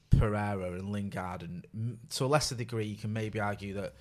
Pereira 0.09 0.71
and 0.71 0.89
Lingard, 0.89 1.41
and 1.41 1.65
mm, 1.77 1.97
to 2.15 2.23
a 2.23 2.27
lesser 2.27 2.55
degree, 2.55 2.85
you 2.85 2.95
can 2.95 3.11
maybe 3.11 3.41
argue 3.41 3.73
that 3.73 3.93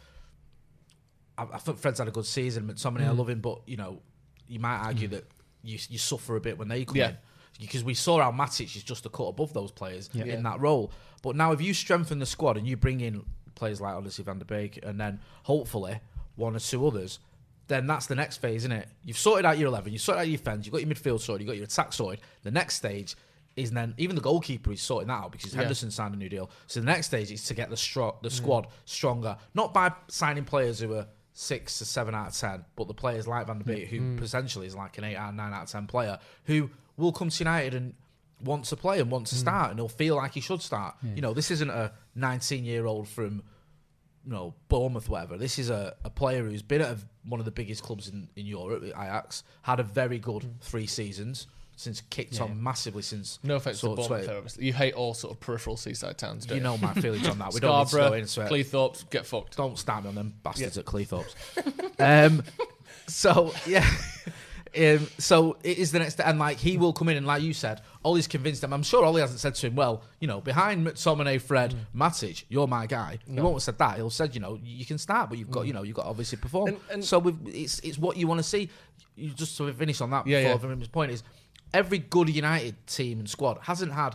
I, 1.37 1.47
I 1.55 1.59
think 1.59 1.79
Fred's 1.79 1.99
had 1.99 2.07
a 2.07 2.13
good 2.13 2.27
season. 2.27 2.69
McTominay, 2.69 3.09
I 3.09 3.11
love 3.11 3.29
him, 3.29 3.41
but 3.41 3.63
you 3.67 3.77
know, 3.77 4.03
you 4.47 4.61
might 4.61 4.79
argue 4.79 5.09
mm. 5.09 5.13
that 5.13 5.25
you 5.65 5.81
you 5.89 5.99
suffer 5.99 6.37
a 6.37 6.41
bit 6.41 6.59
when 6.59 6.69
they 6.69 6.85
come 6.85 6.95
Yeah. 6.95 7.09
in 7.09 7.17
because 7.59 7.85
we 7.85 7.95
saw 7.95 8.21
how 8.21 8.33
Matic 8.33 8.77
is 8.77 8.83
just 8.83 9.07
a 9.07 9.09
cut 9.09 9.25
above 9.25 9.53
those 9.53 9.71
players 9.71 10.09
Yeah. 10.13 10.25
in 10.25 10.43
that 10.45 10.61
role. 10.61 10.93
But 11.23 11.37
now, 11.37 11.53
if 11.53 11.61
you 11.61 11.75
strengthen 11.75 12.19
the 12.19 12.27
squad 12.27 12.57
and 12.57 12.67
you 12.67 12.77
bring 12.77 13.01
in 13.01 13.25
players 13.55 13.81
like 13.81 13.95
obviously 13.95 14.25
Van 14.25 14.39
der 14.39 14.45
Beek 14.45 14.81
and 14.83 14.99
then 14.99 15.21
hopefully 15.43 16.01
one 16.37 16.57
or 16.57 16.61
two 16.61 16.87
others, 16.87 17.19
then 17.69 17.87
that's 17.87 18.07
the 18.07 18.15
next 18.15 18.39
phase, 18.39 18.63
isn't 18.63 18.73
it? 18.73 18.89
You've 19.05 19.19
sorted 19.19 19.45
out 19.45 19.59
your 19.59 19.69
eleven, 19.69 19.93
you've 19.93 20.03
sorted 20.03 20.23
out 20.23 20.29
your 20.29 20.39
defence, 20.39 20.67
you've 20.67 20.73
got 20.73 20.81
your 20.81 20.91
midfield 20.91 21.21
sorted, 21.21 21.43
you've 21.43 21.53
got 21.53 21.57
your 21.57 21.65
attack 21.65 21.93
sorted. 21.93 22.21
The 22.43 22.51
next 22.51 22.77
stage 22.77 23.17
is 23.57 23.71
then 23.71 23.95
even 23.99 24.17
the 24.17 24.23
goalkeeper 24.23 24.73
is 24.73 24.81
sorting 24.81 25.09
that 25.09 25.25
out 25.25 25.33
because 25.33 25.53
Yeah. 25.53 25.61
Henderson 25.61 25.91
signed 25.91 26.15
a 26.15 26.17
new 26.17 26.29
deal. 26.29 26.51
So 26.67 26.81
the 26.81 26.87
next 26.87 27.07
stage 27.07 27.31
is 27.31 27.45
to 27.45 27.55
get 27.55 27.69
the 27.69 27.77
stro- 27.77 28.21
the 28.23 28.29
mm. 28.29 28.33
squad 28.33 28.69
stronger, 28.87 29.37
not 29.55 29.75
by 29.75 29.93
signing 30.09 30.45
players 30.45 30.81
who 30.81 30.95
are 30.95 31.07
six 31.33 31.79
to 31.79 31.85
seven 31.85 32.15
out 32.15 32.29
of 32.29 32.37
ten, 32.37 32.65
but 32.77 32.89
the 32.89 32.95
players 32.95 33.27
like 33.27 33.47
Van 33.47 33.59
der 33.59 33.65
Beek, 33.65 33.89
who 33.89 34.01
mm. 34.01 34.17
potentially 34.17 34.67
is 34.67 34.75
like 34.75 34.99
an 34.99 35.05
eight 35.05 35.17
out 35.17 35.31
of 35.31 35.35
nine 35.35 35.53
out 35.53 35.65
of 35.65 35.71
ten 35.71 35.87
player, 35.87 36.19
who 36.45 36.71
will 37.01 37.13
come 37.13 37.31
to 37.31 37.39
United 37.39 37.75
and 37.75 37.95
want 38.43 38.65
to 38.67 38.77
play 38.77 39.01
and 39.01 39.11
want 39.11 39.27
to 39.29 39.35
hmm. 39.35 39.41
start, 39.41 39.71
and 39.71 39.79
he'll 39.79 39.89
feel 39.89 40.17
like 40.17 40.35
he 40.35 40.41
should 40.41 40.63
start. 40.63 40.95
Hmm. 41.01 41.17
You 41.17 41.23
know, 41.23 41.35
this 41.35 41.51
isn't 41.51 41.71
a 41.71 41.93
19 42.15 42.65
year 42.65 42.87
old 42.87 43.09
from 43.09 43.43
you 44.25 44.33
know 44.33 44.55
Bournemouth, 44.69 45.09
whatever. 45.09 45.37
This 45.37 45.59
is 45.59 45.71
a, 45.71 45.95
a 46.05 46.11
player 46.11 46.45
who's 46.45 46.63
been 46.63 46.83
at 46.83 46.89
a, 46.89 46.99
one 47.25 47.41
of 47.41 47.45
the 47.45 47.53
biggest 47.53 47.83
clubs 47.83 48.09
in, 48.09 48.29
in 48.37 48.47
Europe, 48.47 48.83
Ajax, 48.85 49.45
had 49.63 49.81
a 49.81 49.85
very 49.85 50.19
good 50.19 50.45
hmm. 50.45 50.51
three 50.61 50.87
seasons 50.87 51.47
since 51.81 52.03
kicked 52.11 52.35
Yeah. 52.35 52.43
on 52.45 52.63
massively 52.63 53.03
since. 53.03 53.39
No 53.43 53.57
offense 53.57 53.81
to 53.81 53.87
Bournemouth, 53.87 54.07
20 54.09 54.29
obviously. 54.29 54.67
You 54.67 54.73
hate 54.75 54.93
all 54.95 55.15
sort 55.15 55.33
of 55.33 55.41
peripheral 55.41 55.79
seaside 55.79 56.19
towns, 56.19 56.45
don't 56.45 56.57
You 56.57 56.61
you? 56.61 56.65
know 56.65 56.77
my 56.77 56.93
feelings 56.95 57.27
on 57.27 57.39
that. 57.39 57.55
We 57.55 57.61
don't 57.61 57.79
need 57.79 57.89
to 57.89 57.97
go 57.97 58.13
into 58.13 58.43
it. 58.43 58.51
Cleethorpes, 58.51 59.09
get 59.09 59.25
fucked. 59.27 59.57
Don't 59.57 59.89
me 59.89 60.09
on 60.09 60.15
them 60.15 60.35
bastards 60.43 60.77
at 60.77 60.85
Cleethorpes. 60.85 61.35
um, 61.99 62.43
so 63.07 63.55
yeah, 63.67 63.89
Um, 64.79 65.09
so 65.19 65.57
it 65.65 65.79
is 65.79 65.91
the 65.91 65.99
next, 65.99 66.21
and 66.21 66.39
like 66.39 66.59
he 66.59 66.77
will 66.77 66.93
come 66.93 67.09
in 67.09 67.17
and 67.17 67.27
like 67.27 67.43
you 67.43 67.53
said, 67.53 67.81
Ollie's 68.05 68.29
convinced 68.29 68.63
him. 68.63 68.73
I'm 68.73 68.83
sure 68.85 69.05
Ollie 69.05 69.21
hasn't 69.21 69.41
said 69.41 69.55
to 69.57 69.67
him, 69.67 69.75
"Well, 69.75 70.03
you 70.21 70.29
know, 70.29 70.41
behind 70.41 70.87
McTominay, 70.87 71.41
Fred, 71.41 71.75
Matic, 71.95 72.45
you're 72.49 72.69
my 72.69 72.87
guy." 72.87 73.19
He 73.27 73.41
won't 73.41 73.57
have 73.57 73.63
said 73.63 73.79
that. 73.79 73.97
He'll 73.97 74.11
said, 74.11 74.35
"You 74.35 74.41
know, 74.41 74.61
you 74.63 74.87
can 74.87 74.99
start, 74.99 75.29
but 75.29 75.39
you've 75.39 75.51
got, 75.51 75.67
you 75.67 75.73
know, 75.73 75.83
you've 75.83 75.97
got 75.97 76.05
to 76.05 76.09
obviously 76.09 76.39
perform." 76.39 76.69
And- 76.69 76.81
and- 76.91 77.05
so 77.05 77.19
we've, 77.19 77.37
it's 77.47 77.81
it's 77.81 77.99
what 77.99 78.17
you 78.17 78.27
want 78.29 78.39
to 78.39 78.45
see. 78.45 78.71
You 79.17 79.31
just 79.31 79.57
to 79.57 79.73
finish 79.73 80.01
on 80.01 80.11
that. 80.11 80.27
Yeah, 80.27 80.53
before 80.55 80.71
yeah. 80.71 80.77
His 80.77 80.89
point 80.89 81.11
is, 81.13 81.23
every 81.75 81.99
good 81.99 82.29
United 82.29 82.87
team 82.87 83.19
and 83.19 83.29
squad 83.29 83.59
hasn't 83.63 83.93
had 83.93 84.15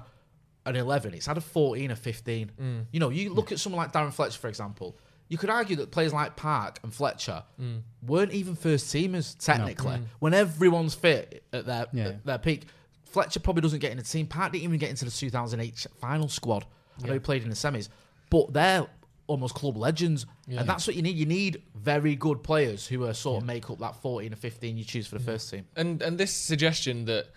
an 0.65 0.75
11. 0.75 1.13
It's 1.13 1.25
had 1.27 1.37
a 1.37 1.41
14 1.41 1.91
or 1.91 1.95
15. 1.95 2.51
Mm. 2.59 2.85
You 2.91 2.99
know, 2.99 3.09
you 3.09 3.31
look 3.33 3.51
at 3.51 3.59
someone 3.59 3.77
like 3.77 3.91
Darren 3.93 4.11
Fletcher, 4.11 4.39
for 4.39 4.47
example. 4.47 4.97
You 5.27 5.37
could 5.37 5.49
argue 5.49 5.75
that 5.77 5.91
players 5.91 6.13
like 6.13 6.35
Park 6.35 6.79
and 6.83 6.93
Fletcher 6.93 7.43
Mm. 7.59 7.81
weren't 8.05 8.31
even 8.31 8.55
first 8.55 8.93
teamers 8.93 9.35
technically. 9.39 9.99
When 10.19 10.33
everyone's 10.33 10.93
fit 10.93 11.43
at 11.51 11.65
their 11.65 11.87
Yeah. 11.93 12.07
at 12.09 12.25
their 12.25 12.37
peak, 12.37 12.65
Fletcher 13.03 13.39
probably 13.39 13.61
doesn't 13.61 13.79
get 13.79 13.91
in 13.91 13.97
the 13.97 14.03
team. 14.03 14.27
Park 14.27 14.51
didn't 14.51 14.65
even 14.65 14.77
get 14.77 14.89
into 14.89 15.05
the 15.05 15.11
2008 15.11 15.87
final 15.99 16.27
squad. 16.27 16.65
I 17.03 17.07
know 17.07 17.13
he 17.13 17.19
played 17.19 17.43
in 17.43 17.49
the 17.49 17.55
semis, 17.55 17.89
but 18.29 18.53
they're 18.53 18.85
almost 19.27 19.55
club 19.55 19.75
legends, 19.75 20.25
and 20.47 20.69
that's 20.69 20.85
what 20.85 20.95
you 20.95 21.01
need. 21.01 21.15
You 21.15 21.25
need 21.25 21.63
very 21.73 22.15
good 22.15 22.43
players 22.43 22.85
who 22.85 23.05
are 23.05 23.13
sort 23.13 23.41
of 23.41 23.47
make 23.47 23.69
up 23.71 23.79
that 23.79 23.95
14 23.95 24.31
or 24.31 24.35
15 24.35 24.77
you 24.77 24.83
choose 24.83 25.07
for 25.07 25.17
the 25.17 25.23
first 25.23 25.49
team. 25.49 25.65
And 25.75 26.01
and 26.03 26.17
this 26.19 26.31
suggestion 26.33 27.05
that 27.05 27.27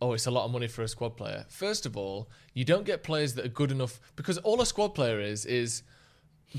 oh, 0.00 0.12
it's 0.14 0.26
a 0.26 0.30
lot 0.32 0.44
of 0.44 0.50
money 0.50 0.66
for 0.68 0.82
a 0.82 0.88
squad 0.88 1.16
player. 1.16 1.44
First 1.48 1.86
of 1.86 1.96
all, 1.96 2.28
you 2.54 2.64
don't 2.64 2.84
get 2.84 3.02
players 3.04 3.34
that 3.34 3.44
are 3.44 3.48
good 3.48 3.70
enough 3.70 4.00
because 4.16 4.36
all 4.38 4.60
a 4.60 4.66
squad 4.66 4.88
player 4.94 5.20
is 5.20 5.44
is 5.46 5.82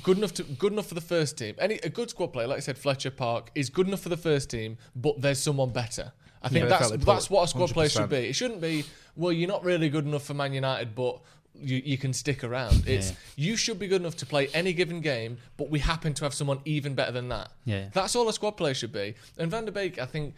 good 0.01 0.17
enough 0.17 0.33
to 0.35 0.43
good 0.43 0.73
enough 0.73 0.87
for 0.87 0.95
the 0.95 1.01
first 1.01 1.37
team. 1.37 1.55
Any 1.59 1.75
a 1.83 1.89
good 1.89 2.09
squad 2.09 2.27
player, 2.27 2.47
like 2.47 2.57
I 2.57 2.61
said, 2.61 2.77
Fletcher 2.77 3.11
Park 3.11 3.51
is 3.53 3.69
good 3.69 3.87
enough 3.87 4.01
for 4.01 4.09
the 4.09 4.17
first 4.17 4.49
team, 4.49 4.77
but 4.95 5.21
there's 5.21 5.39
someone 5.39 5.69
better. 5.71 6.11
I 6.41 6.49
think 6.49 6.63
Yeah, 6.63 6.77
that's 6.77 6.91
that's 7.05 7.29
what 7.29 7.43
a 7.43 7.47
squad 7.47 7.69
player 7.69 7.87
100%. 7.87 7.91
should 7.91 8.09
be. 8.09 8.17
It 8.17 8.33
shouldn't 8.33 8.61
be 8.61 8.85
well, 9.15 9.31
you're 9.31 9.47
not 9.49 9.63
really 9.63 9.89
good 9.89 10.05
enough 10.05 10.23
for 10.25 10.33
Man 10.33 10.53
United, 10.53 10.95
but 10.95 11.21
you, 11.55 11.81
you 11.85 11.97
can 11.99 12.13
stick 12.13 12.43
around. 12.43 12.83
It's 12.87 13.13
you 13.35 13.55
should 13.55 13.77
be 13.77 13.87
good 13.87 14.01
enough 14.01 14.15
to 14.17 14.25
play 14.25 14.47
any 14.55 14.73
given 14.73 15.01
game, 15.01 15.37
but 15.57 15.69
we 15.69 15.79
happen 15.79 16.13
to 16.15 16.23
have 16.23 16.33
someone 16.33 16.59
even 16.65 16.95
better 16.95 17.11
than 17.11 17.29
that. 17.29 17.51
Yeah. 17.65 17.89
That's 17.93 18.15
all 18.15 18.27
a 18.27 18.33
squad 18.33 18.51
player 18.57 18.73
should 18.73 18.91
be. 18.91 19.13
And 19.37 19.51
Van 19.51 19.65
der 19.65 19.71
Beek, 19.71 19.99
I 19.99 20.05
think, 20.07 20.33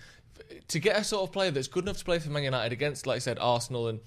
to 0.67 0.79
get 0.79 0.97
a 0.97 1.03
sort 1.03 1.23
of 1.23 1.31
player 1.31 1.51
that's 1.51 1.69
good 1.69 1.85
enough 1.85 1.97
to 1.99 2.03
play 2.05 2.19
for 2.19 2.29
Man 2.29 2.43
United 2.43 2.73
against, 2.73 3.07
like 3.07 3.15
I 3.15 3.19
said, 3.19 3.39
Arsenal 3.39 3.87
and 3.87 4.01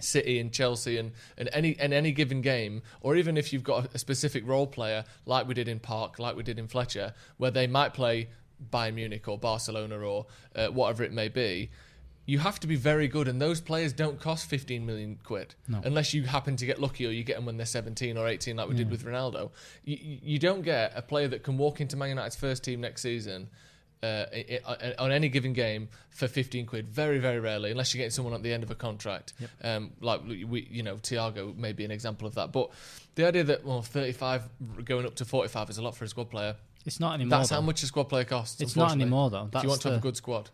City 0.00 0.38
and 0.38 0.52
Chelsea 0.52 0.96
and, 0.96 1.12
and 1.36 1.48
any 1.52 1.76
and 1.78 1.92
any 1.92 2.12
given 2.12 2.40
game, 2.40 2.82
or 3.00 3.16
even 3.16 3.36
if 3.36 3.52
you've 3.52 3.64
got 3.64 3.94
a, 3.94 3.98
specific 3.98 4.46
role 4.46 4.66
player 4.66 5.04
like 5.26 5.46
we 5.46 5.54
did 5.54 5.68
in 5.68 5.80
Park, 5.80 6.18
like 6.18 6.36
we 6.36 6.42
did 6.42 6.58
in 6.58 6.68
Fletcher, 6.68 7.14
where 7.36 7.50
they 7.50 7.66
might 7.66 7.94
play 7.94 8.28
Bayern 8.72 8.94
Munich 8.94 9.28
or 9.28 9.38
Barcelona 9.38 9.98
or 9.98 10.26
uh, 10.56 10.68
whatever 10.68 11.02
it 11.04 11.12
may 11.12 11.28
be, 11.28 11.70
you 12.26 12.38
have 12.38 12.60
to 12.60 12.66
be 12.66 12.76
very 12.76 13.08
good, 13.08 13.26
and 13.26 13.40
those 13.40 13.60
players 13.60 13.92
don't 13.92 14.20
cost 14.20 14.50
15 14.50 14.84
million 14.84 15.18
quid 15.24 15.54
unless 15.84 16.12
you 16.12 16.24
happen 16.24 16.56
to 16.56 16.66
get 16.66 16.78
lucky 16.78 17.06
or 17.06 17.10
you 17.10 17.24
get 17.24 17.36
them 17.36 17.46
when 17.46 17.56
they're 17.56 17.66
17 17.66 18.18
or 18.18 18.28
18, 18.28 18.56
like 18.56 18.68
we 18.68 18.74
did 18.74 18.90
with 18.90 19.04
Ronaldo. 19.04 19.50
You, 19.84 19.96
you 20.00 20.18
you 20.22 20.38
don't 20.38 20.62
get 20.62 20.92
a 20.94 21.02
player 21.02 21.28
that 21.28 21.42
can 21.42 21.56
walk 21.56 21.80
into 21.80 21.96
Man 21.96 22.10
United's 22.10 22.36
first 22.36 22.62
team 22.64 22.80
next 22.82 23.02
season. 23.02 23.48
Uh, 24.00 24.26
i- 24.32 24.60
i- 24.64 24.94
on 25.00 25.10
any 25.10 25.28
given 25.28 25.52
game 25.52 25.88
for 26.10 26.28
15 26.28 26.66
quid, 26.66 26.88
very 26.88 27.18
very 27.18 27.40
rarely, 27.40 27.72
unless 27.72 27.92
you're 27.92 27.98
getting 27.98 28.12
someone 28.12 28.32
at 28.32 28.44
the 28.44 28.52
end 28.52 28.62
of 28.62 28.70
a 28.70 28.76
contract. 28.76 29.32
Um, 29.62 29.90
like 30.00 30.20
we, 30.24 30.68
you 30.70 30.84
know, 30.84 30.94
Thiago 30.96 31.56
may 31.56 31.72
be 31.72 31.84
an 31.84 31.90
example 31.90 32.26
of 32.28 32.34
that. 32.36 32.52
But 32.52 32.70
the 33.16 33.26
idea 33.26 33.42
that 33.44 33.64
well, 33.64 33.82
35 33.82 34.42
going 34.84 35.04
up 35.04 35.16
to 35.16 35.24
45 35.24 35.70
is 35.70 35.78
a 35.78 35.82
lot 35.82 35.96
for 35.96 36.04
a 36.04 36.08
squad 36.08 36.30
player. 36.30 36.54
It's 36.86 37.00
not 37.00 37.14
anymore. 37.14 37.38
That's 37.38 37.48
though. 37.50 37.56
how 37.56 37.60
much 37.60 37.82
a 37.82 37.86
squad 37.86 38.04
player 38.04 38.22
costs. 38.24 38.60
It's 38.60 38.76
not 38.76 38.92
anymore 38.92 39.30
though. 39.30 39.46
If 39.46 39.50
That's 39.50 39.62
you 39.64 39.68
want 39.68 39.80
to 39.82 39.88
have 39.90 39.98
a 39.98 40.00
good 40.00 40.16
squad. 40.16 40.50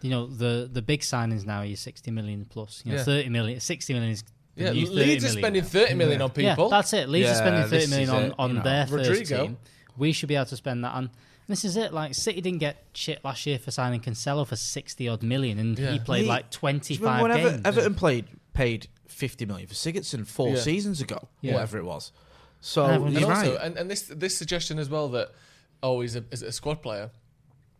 You 0.00 0.10
know 0.10 0.26
the 0.26 0.68
the 0.72 0.82
big 0.82 1.02
signings 1.02 1.46
now 1.46 1.62
are 1.62 1.76
60 1.76 2.10
million 2.10 2.46
plus. 2.46 2.82
You 2.84 2.92
know, 2.92 2.98
Yeah. 2.98 3.04
30 3.04 3.28
million, 3.28 3.60
60 3.60 3.92
million 3.94 4.10
is 4.12 4.24
the 4.56 4.64
Yeah, 4.64 4.70
new 4.72 4.86
30 4.86 4.96
Leeds 4.96 5.24
are 5.24 5.28
spending 5.28 5.62
now. 5.62 5.68
30 5.68 5.94
million 5.94 6.20
on 6.22 6.30
people. 6.30 6.64
Yeah, 6.64 6.76
that's 6.76 6.92
it. 6.94 7.08
Leeds 7.08 7.26
Yeah, 7.26 7.32
are 7.32 7.36
spending 7.36 7.60
this 7.62 7.70
30 7.70 7.82
is 7.84 7.90
million 7.90 8.10
on, 8.10 8.22
it, 8.24 8.34
on 8.40 8.50
you 8.50 8.56
know. 8.56 8.62
their 8.64 8.86
first 8.88 9.26
team. 9.26 9.56
We 9.96 10.10
should 10.12 10.28
be 10.28 10.34
able 10.34 10.46
to 10.46 10.56
spend 10.56 10.82
that 10.84 10.94
on. 10.94 11.10
This 11.48 11.64
is 11.64 11.76
it. 11.76 11.92
Like 11.94 12.14
City 12.14 12.40
didn't 12.40 12.58
get 12.60 12.84
shit 12.92 13.24
last 13.24 13.46
year 13.46 13.58
for 13.58 13.70
signing 13.70 14.00
Cancelo 14.00 14.46
for 14.46 14.54
60 14.56 15.08
odd 15.08 15.22
million, 15.22 15.58
and 15.58 15.78
Yeah. 15.78 15.92
he 15.92 15.98
played 15.98 16.22
He- 16.24 16.28
like 16.28 16.50
Do 16.50 16.56
you 16.56 16.58
25 16.60 17.00
remember 17.00 17.22
when 17.22 17.30
Ever- 17.40 17.50
games. 17.50 17.62
Everton 17.66 17.94
played 17.94 18.24
paid 18.52 18.88
50 19.06 19.46
million 19.46 19.66
for 19.66 19.74
Sigurdsson 19.74 20.26
four 20.26 20.50
Yeah. 20.50 20.60
seasons 20.60 21.00
ago, 21.00 21.28
Yeah. 21.40 21.54
whatever 21.54 21.78
it 21.78 21.84
was. 21.84 22.12
So 22.60 22.84
And 22.84 22.92
everyone- 22.94 23.12
you're 23.12 23.22
and 23.22 23.32
also, 23.38 23.54
right. 23.56 23.64
and, 23.66 23.76
and 23.78 23.90
this 23.90 24.02
this 24.02 24.36
suggestion 24.36 24.78
as 24.78 24.88
well 24.90 25.08
that 25.10 25.32
oh, 25.82 26.00
he's 26.00 26.16
a, 26.16 26.24
is 26.32 26.42
a 26.42 26.50
squad 26.52 26.82
player. 26.82 27.10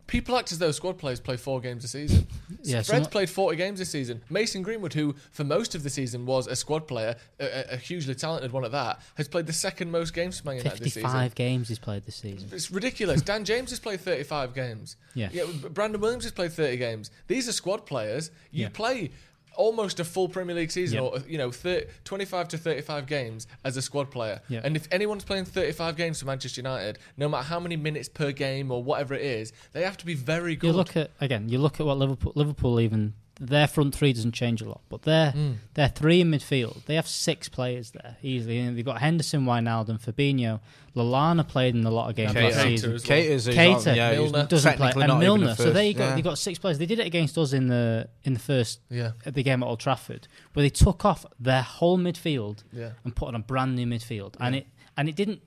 People 0.09 0.37
act 0.37 0.51
as 0.51 0.59
though 0.59 0.71
squad 0.71 0.97
players 0.97 1.19
play 1.19 1.37
four 1.37 1.61
games 1.61 1.83
a 1.83 1.87
season. 1.87 2.27
Yeah, 2.61 2.81
Fred's 2.81 3.05
some- 3.05 3.11
played 3.11 3.29
40 3.29 3.55
games 3.55 3.79
this 3.79 3.89
season. 3.89 4.21
Mason 4.29 4.63
Greenwood, 4.63 4.91
who 4.93 5.15
for 5.31 5.45
most 5.45 5.75
of 5.75 5.83
the 5.83 5.89
season 5.89 6.25
was 6.25 6.45
a 6.45 6.55
squad 6.57 6.87
player, 6.89 7.15
a, 7.39 7.45
a- 7.45 7.73
a 7.75 7.77
hugely 7.77 8.13
talented 8.15 8.51
one 8.51 8.65
at 8.65 8.73
that, 8.73 8.99
has 9.15 9.29
played 9.29 9.45
the 9.47 9.53
second 9.53 9.89
most 9.91 10.13
games 10.13 10.39
for 10.41 10.47
Man 10.47 10.57
United 10.57 10.79
this 10.83 10.95
season. 10.95 11.03
55 11.09 11.35
games 11.35 11.69
he's 11.69 11.79
played 11.79 12.05
this 12.05 12.17
season. 12.17 12.49
It's 12.51 12.69
ridiculous. 12.69 13.21
Dan 13.21 13.45
James 13.45 13.69
has 13.69 13.79
played 13.79 14.01
35 14.01 14.53
games. 14.53 14.97
Yeah. 15.13 15.29
yeah. 15.31 15.45
Brandon 15.71 16.01
Williams 16.01 16.25
has 16.25 16.33
played 16.33 16.51
30 16.51 16.75
games. 16.77 17.11
These 17.27 17.47
are 17.47 17.53
squad 17.53 17.85
players. 17.85 18.29
You 18.51 18.63
Yeah. 18.63 18.69
play 18.73 19.11
almost 19.55 19.99
a 19.99 20.03
full 20.03 20.29
Premier 20.29 20.55
League 20.55 20.71
season 20.71 20.97
Yeah. 20.97 21.09
or 21.09 21.19
you 21.27 21.37
know 21.37 21.51
30, 21.51 21.87
25 22.05 22.47
to 22.49 22.57
35 22.57 23.05
games 23.07 23.47
as 23.63 23.77
a 23.77 23.81
squad 23.81 24.11
player. 24.11 24.41
Yeah. 24.49 24.61
And 24.63 24.75
if 24.75 24.87
anyone's 24.91 25.23
playing 25.23 25.45
35 25.45 25.95
games 25.95 26.19
for 26.19 26.25
Manchester 26.25 26.61
United, 26.61 26.99
no 27.17 27.27
matter 27.29 27.43
how 27.45 27.59
many 27.59 27.75
minutes 27.77 28.09
per 28.09 28.31
game 28.31 28.71
or 28.71 28.83
whatever 28.83 29.13
it 29.13 29.21
is, 29.21 29.53
they 29.73 29.83
have 29.83 29.97
to 29.97 30.05
be 30.05 30.13
very 30.15 30.55
good. 30.55 30.67
You 30.67 30.73
look 30.73 30.95
at 30.97 31.11
again. 31.21 31.49
You 31.49 31.59
look 31.59 31.79
at 31.79 31.85
what 31.85 31.97
Liverpool. 31.97 32.33
Liverpool 32.35 32.79
even 32.79 33.13
their 33.39 33.67
front 33.67 33.95
three 33.95 34.11
doesn't 34.11 34.33
change 34.33 34.61
a 34.61 34.67
lot, 34.67 34.81
but 34.89 35.03
their 35.03 35.31
Hmm. 35.31 35.51
their 35.75 35.87
three 35.87 36.19
in 36.21 36.29
midfield. 36.31 36.85
They 36.85 36.95
have 36.95 37.07
six 37.07 37.47
players 37.47 37.91
there 37.91 38.17
easily. 38.21 38.57
You 38.59 38.65
know, 38.71 38.75
they've 38.75 38.83
got 38.85 38.99
Henderson, 38.99 39.45
Wijnaldum, 39.45 39.99
Fabinho. 40.03 40.59
Lallana 40.95 41.47
played 41.47 41.75
in 41.75 41.85
a 41.85 41.91
lot 41.91 42.09
of 42.09 42.15
games 42.15 42.33
Keita. 42.33 42.43
last 42.43 42.61
season. 42.63 42.93
as 42.95 43.07
well. 43.07 43.17
Keita's 43.17 43.45
who's 43.45 43.55
Keita 43.55 43.95
yeah, 43.95 44.11
Milner. 44.11 44.45
doesn't 44.47 44.75
play, 44.77 44.91
and 44.95 45.19
Milner. 45.19 45.47
a 45.49 45.55
So 45.55 45.63
first, 45.63 45.73
there 45.75 45.83
you 45.85 45.93
go. 45.93 46.07
yeah. 46.07 46.15
They 46.15 46.21
got 46.21 46.37
six 46.37 46.59
players. 46.59 46.77
They 46.79 46.85
did 46.87 46.99
it 46.99 47.07
against 47.07 47.37
us 47.37 47.53
in 47.53 47.67
the 47.67 48.09
in 48.23 48.33
the 48.33 48.39
first 48.39 48.81
Yeah. 48.89 49.11
at 49.25 49.35
the 49.35 49.43
game 49.43 49.63
at 49.63 49.67
Old 49.67 49.79
Trafford, 49.79 50.27
where 50.53 50.63
they 50.63 50.69
took 50.69 51.05
off 51.05 51.25
their 51.39 51.61
whole 51.61 51.97
midfield 51.97 52.63
Yeah. 52.73 52.91
and 53.05 53.15
put 53.15 53.27
on 53.29 53.35
a 53.35 53.39
brand 53.39 53.75
new 53.75 53.85
midfield, 53.87 54.33
and 54.39 54.55
it 54.55 54.67
and 54.97 55.07
it 55.07 55.15
didn't. 55.15 55.41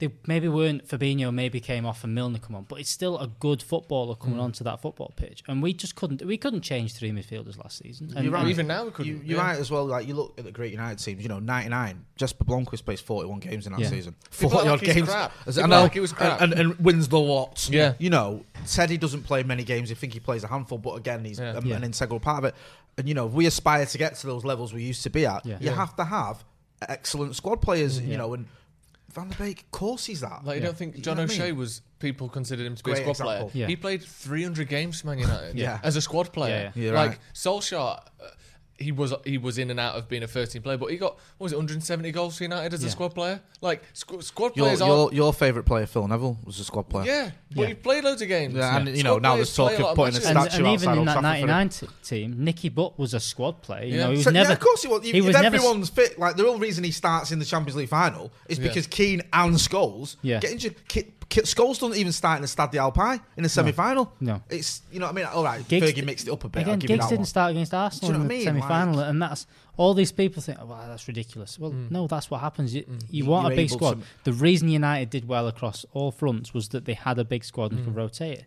They 0.00 0.10
maybe 0.26 0.48
weren't 0.48 0.88
Fabinho, 0.88 1.32
maybe 1.32 1.60
came 1.60 1.86
off 1.86 2.02
and 2.02 2.14
Milner 2.14 2.38
come 2.40 2.56
on, 2.56 2.64
but 2.68 2.80
it's 2.80 2.90
still 2.90 3.18
a 3.18 3.28
good 3.28 3.62
footballer 3.62 4.16
coming 4.16 4.38
Mm. 4.38 4.42
onto 4.42 4.64
that 4.64 4.80
football 4.82 5.12
pitch, 5.14 5.44
and 5.46 5.62
we 5.62 5.72
just 5.72 5.94
couldn't 5.94 6.22
we 6.24 6.36
couldn't 6.36 6.62
change 6.62 6.94
three 6.94 7.10
midfielders 7.12 7.56
last 7.58 7.78
season. 7.78 8.12
And, 8.16 8.24
You're 8.24 8.32
right. 8.32 8.48
Even 8.48 8.66
now 8.66 8.84
we 8.86 8.90
couldn't. 8.90 9.12
You, 9.12 9.20
you're 9.24 9.38
yeah. 9.38 9.46
right 9.50 9.58
as 9.60 9.70
well. 9.70 9.84
Like 9.84 10.08
you 10.08 10.14
look 10.14 10.34
at 10.38 10.44
the 10.44 10.50
great 10.52 10.72
United 10.72 10.98
teams. 10.98 11.22
You 11.22 11.28
know, 11.28 11.38
99. 11.38 12.04
Jesper 12.16 12.44
Blomqvist 12.44 12.84
plays 12.84 13.00
41 13.00 13.38
games 13.40 13.66
in 13.66 13.72
that 13.74 13.80
Yeah. 13.80 13.88
season. 13.90 14.14
People 14.32 14.50
40 14.50 14.68
odd 14.68 14.72
like 14.82 14.94
games. 14.94 15.08
crap. 15.08 15.32
As- 15.46 15.56
People 15.56 15.72
I 15.72 15.76
know, 15.76 15.82
like 15.84 15.92
he 15.92 16.00
was 16.00 16.12
crap. 16.12 16.40
And, 16.40 16.52
and, 16.52 16.60
and 16.72 16.78
wins 16.80 17.08
the 17.08 17.20
lot. 17.20 17.68
Yeah. 17.70 17.92
You 17.98 18.10
know, 18.10 18.44
Teddy 18.66 18.96
doesn't 18.96 19.22
play 19.24 19.42
many 19.42 19.64
games. 19.64 19.90
I 19.90 19.94
think 19.94 20.14
he 20.14 20.20
plays 20.20 20.42
a 20.44 20.48
handful, 20.48 20.78
but 20.78 20.94
again, 20.94 21.24
he's 21.24 21.38
Yeah. 21.38 21.50
um, 21.56 21.66
Yeah. 21.66 21.76
an 21.76 21.84
integral 21.84 22.20
part 22.20 22.38
of 22.38 22.44
it. 22.46 22.54
And 22.96 23.06
you 23.06 23.14
know, 23.14 23.26
if 23.26 23.32
we 23.34 23.44
aspire 23.46 23.84
to 23.86 23.98
get 23.98 24.16
to 24.16 24.26
those 24.26 24.44
levels 24.46 24.72
we 24.72 24.82
used 24.82 25.02
to 25.02 25.10
be 25.10 25.26
at. 25.26 25.44
Yeah. 25.44 25.58
You 25.60 25.66
Yeah. 25.66 25.74
have 25.76 25.94
to 25.96 26.04
have 26.04 26.42
excellent 26.88 27.36
squad 27.36 27.60
players. 27.60 28.00
You 28.00 28.16
know, 28.16 28.32
and 28.34 28.46
Van 29.12 29.28
der 29.28 29.36
Beek, 29.44 29.60
of 29.62 29.70
course, 29.70 30.06
he's 30.06 30.20
that. 30.20 30.44
Like 30.44 30.56
you 30.56 30.60
Yeah. 30.62 30.66
don't 30.66 30.76
think 30.78 30.96
You 30.96 31.02
John 31.02 31.16
know 31.16 31.24
what 31.24 31.30
I 31.30 31.34
O'Shea 31.34 31.46
mean? 31.50 31.56
was 31.58 31.82
people 31.98 32.28
considered 32.28 32.66
him 32.66 32.76
to 32.76 32.82
be 32.84 32.92
Great 32.92 32.98
a 32.98 33.02
squad 33.02 33.10
example. 33.12 33.50
player. 33.50 33.62
Yeah. 33.62 33.66
He 33.66 33.76
played 33.76 34.02
300 34.02 34.68
games 34.68 35.00
for 35.00 35.08
Man 35.08 35.18
United 35.18 35.56
Yeah. 35.56 35.80
as 35.82 35.96
a 35.96 36.00
squad 36.00 36.32
player. 36.32 36.54
Yeah, 36.54 36.72
yeah. 36.74 36.84
You're 36.84 36.94
like 36.94 37.10
right. 37.10 37.18
Solskjaer, 37.34 37.98
uh, 37.98 38.26
he 38.80 38.92
was 38.92 39.12
he 39.24 39.36
was 39.38 39.58
in 39.58 39.70
and 39.70 39.78
out 39.78 39.94
of 39.96 40.08
being 40.08 40.22
a 40.22 40.28
first 40.28 40.52
team 40.52 40.62
player, 40.62 40.78
but 40.78 40.90
he 40.90 40.96
got 40.96 41.12
what 41.38 41.44
was 41.44 41.52
it 41.52 41.56
170 41.56 42.10
goals 42.12 42.36
for 42.38 42.44
United 42.44 42.72
as 42.74 42.82
a 42.82 42.90
squad 42.90 43.14
player. 43.14 43.40
Like 43.60 43.82
squ- 43.94 44.22
squad 44.22 44.56
your, 44.56 44.66
players 44.66 44.80
your, 44.80 45.10
are 45.10 45.14
your 45.14 45.32
favourite 45.34 45.66
player, 45.66 45.86
Phil 45.86 46.08
Neville, 46.08 46.38
was 46.44 46.58
a 46.58 46.64
squad 46.64 46.88
player. 46.88 47.04
yeah, 47.06 47.30
but 47.54 47.62
Yeah. 47.62 47.66
he 47.68 47.74
played 47.74 48.04
loads 48.04 48.22
of 48.22 48.28
games. 48.28 48.54
Yeah, 48.54 48.76
and, 48.76 48.88
you 48.96 49.02
know, 49.02 49.10
Squad 49.18 49.22
now 49.22 49.32
players 49.34 49.54
there's 49.54 49.56
talk 49.56 49.68
play 49.68 49.76
a 49.76 49.82
lot 49.82 49.90
of 49.90 49.96
putting 49.96 50.14
a 50.14 50.18
matches. 50.18 50.26
and, 50.30 50.40
statue 50.40 50.56
and 50.58 50.66
outside 50.66 50.82
even 50.88 50.98
in 50.98 51.04
that 51.04 51.12
Trafford 51.20 51.22
99 51.48 51.68
t- 51.68 51.86
team, 52.02 52.34
Nicky 52.44 52.68
Butt 52.70 52.98
was 52.98 53.14
a 53.14 53.20
squad 53.20 53.60
player. 53.62 53.84
You 53.84 53.94
Yeah. 53.96 54.04
know, 54.04 54.10
he 54.10 54.16
was 54.16 54.24
So, 54.24 54.30
never. 54.30 54.48
yeah, 54.48 54.52
of 54.54 54.60
course 54.60 54.82
he 54.82 54.88
was. 54.88 55.04
If, 55.04 55.12
he 55.12 55.20
was 55.20 55.36
if 55.36 55.42
never- 55.42 55.56
everyone's 55.56 55.90
fit, 55.90 56.18
like 56.18 56.36
the 56.36 56.44
real 56.44 56.58
reason 56.58 56.82
he 56.84 56.90
starts 56.90 57.32
in 57.32 57.38
the 57.38 57.44
Champions 57.44 57.76
League 57.76 57.88
final 57.90 58.32
is 58.48 58.58
Yeah. 58.58 58.68
because 58.68 58.86
Keane 58.86 59.22
and 59.32 59.54
Scholes 59.56 60.16
Yeah. 60.22 60.40
get 60.40 60.52
injured. 60.52 60.76
Ke- 60.88 61.04
Ke- 61.19 61.19
Scholes 61.30 61.78
doesn't 61.78 61.96
even 61.96 62.12
start 62.12 62.36
in 62.36 62.42
the 62.42 62.48
Stade 62.48 62.70
Alpi 62.72 63.20
in 63.36 63.42
the 63.44 63.48
semi-final. 63.48 64.12
No. 64.20 64.42
it's 64.50 64.82
you 64.90 64.98
know 64.98 65.06
what 65.06 65.12
I 65.12 65.14
mean. 65.14 65.24
All 65.26 65.44
right, 65.44 65.66
Giggs- 65.66 65.86
Fergie 65.92 66.04
mixed 66.04 66.26
it 66.26 66.30
up 66.32 66.42
a 66.44 66.48
bit. 66.48 66.62
Again, 66.62 66.78
Giggs 66.80 67.06
didn't 67.06 67.20
one. 67.20 67.26
start 67.26 67.52
against 67.52 67.72
Arsenal 67.72 68.08
you 68.12 68.18
know 68.18 68.22
in 68.22 68.28
what 68.28 68.34
I 68.34 68.38
the 68.38 68.44
mean? 68.44 68.44
semi-final, 68.62 68.94
Like- 68.96 69.08
and 69.08 69.22
that's 69.22 69.46
all 69.76 69.94
these 69.94 70.12
people 70.12 70.42
think. 70.42 70.58
Oh, 70.60 70.66
wow, 70.66 70.84
that's 70.88 71.06
ridiculous. 71.08 71.58
Well, 71.58 71.70
mm. 71.70 71.90
no, 71.90 72.06
that's 72.06 72.30
what 72.30 72.40
happens. 72.40 72.74
You, 72.74 72.82
mm. 72.82 73.00
you 73.10 73.24
You- 73.24 73.26
want 73.26 73.44
you're 73.46 73.52
a 73.52 73.56
big 73.56 73.70
squad. 73.70 74.00
to- 74.02 74.06
The 74.24 74.32
reason 74.32 74.68
United 74.68 75.08
did 75.10 75.28
well 75.28 75.46
across 75.48 75.86
all 75.92 76.10
fronts 76.10 76.52
was 76.52 76.68
that 76.70 76.84
they 76.84 76.94
had 76.94 77.18
a 77.18 77.24
big 77.24 77.44
squad 77.44 77.70
and 77.72 77.80
mm. 77.80 77.84
could 77.84 77.94
rotate 77.96 78.38
it. 78.40 78.44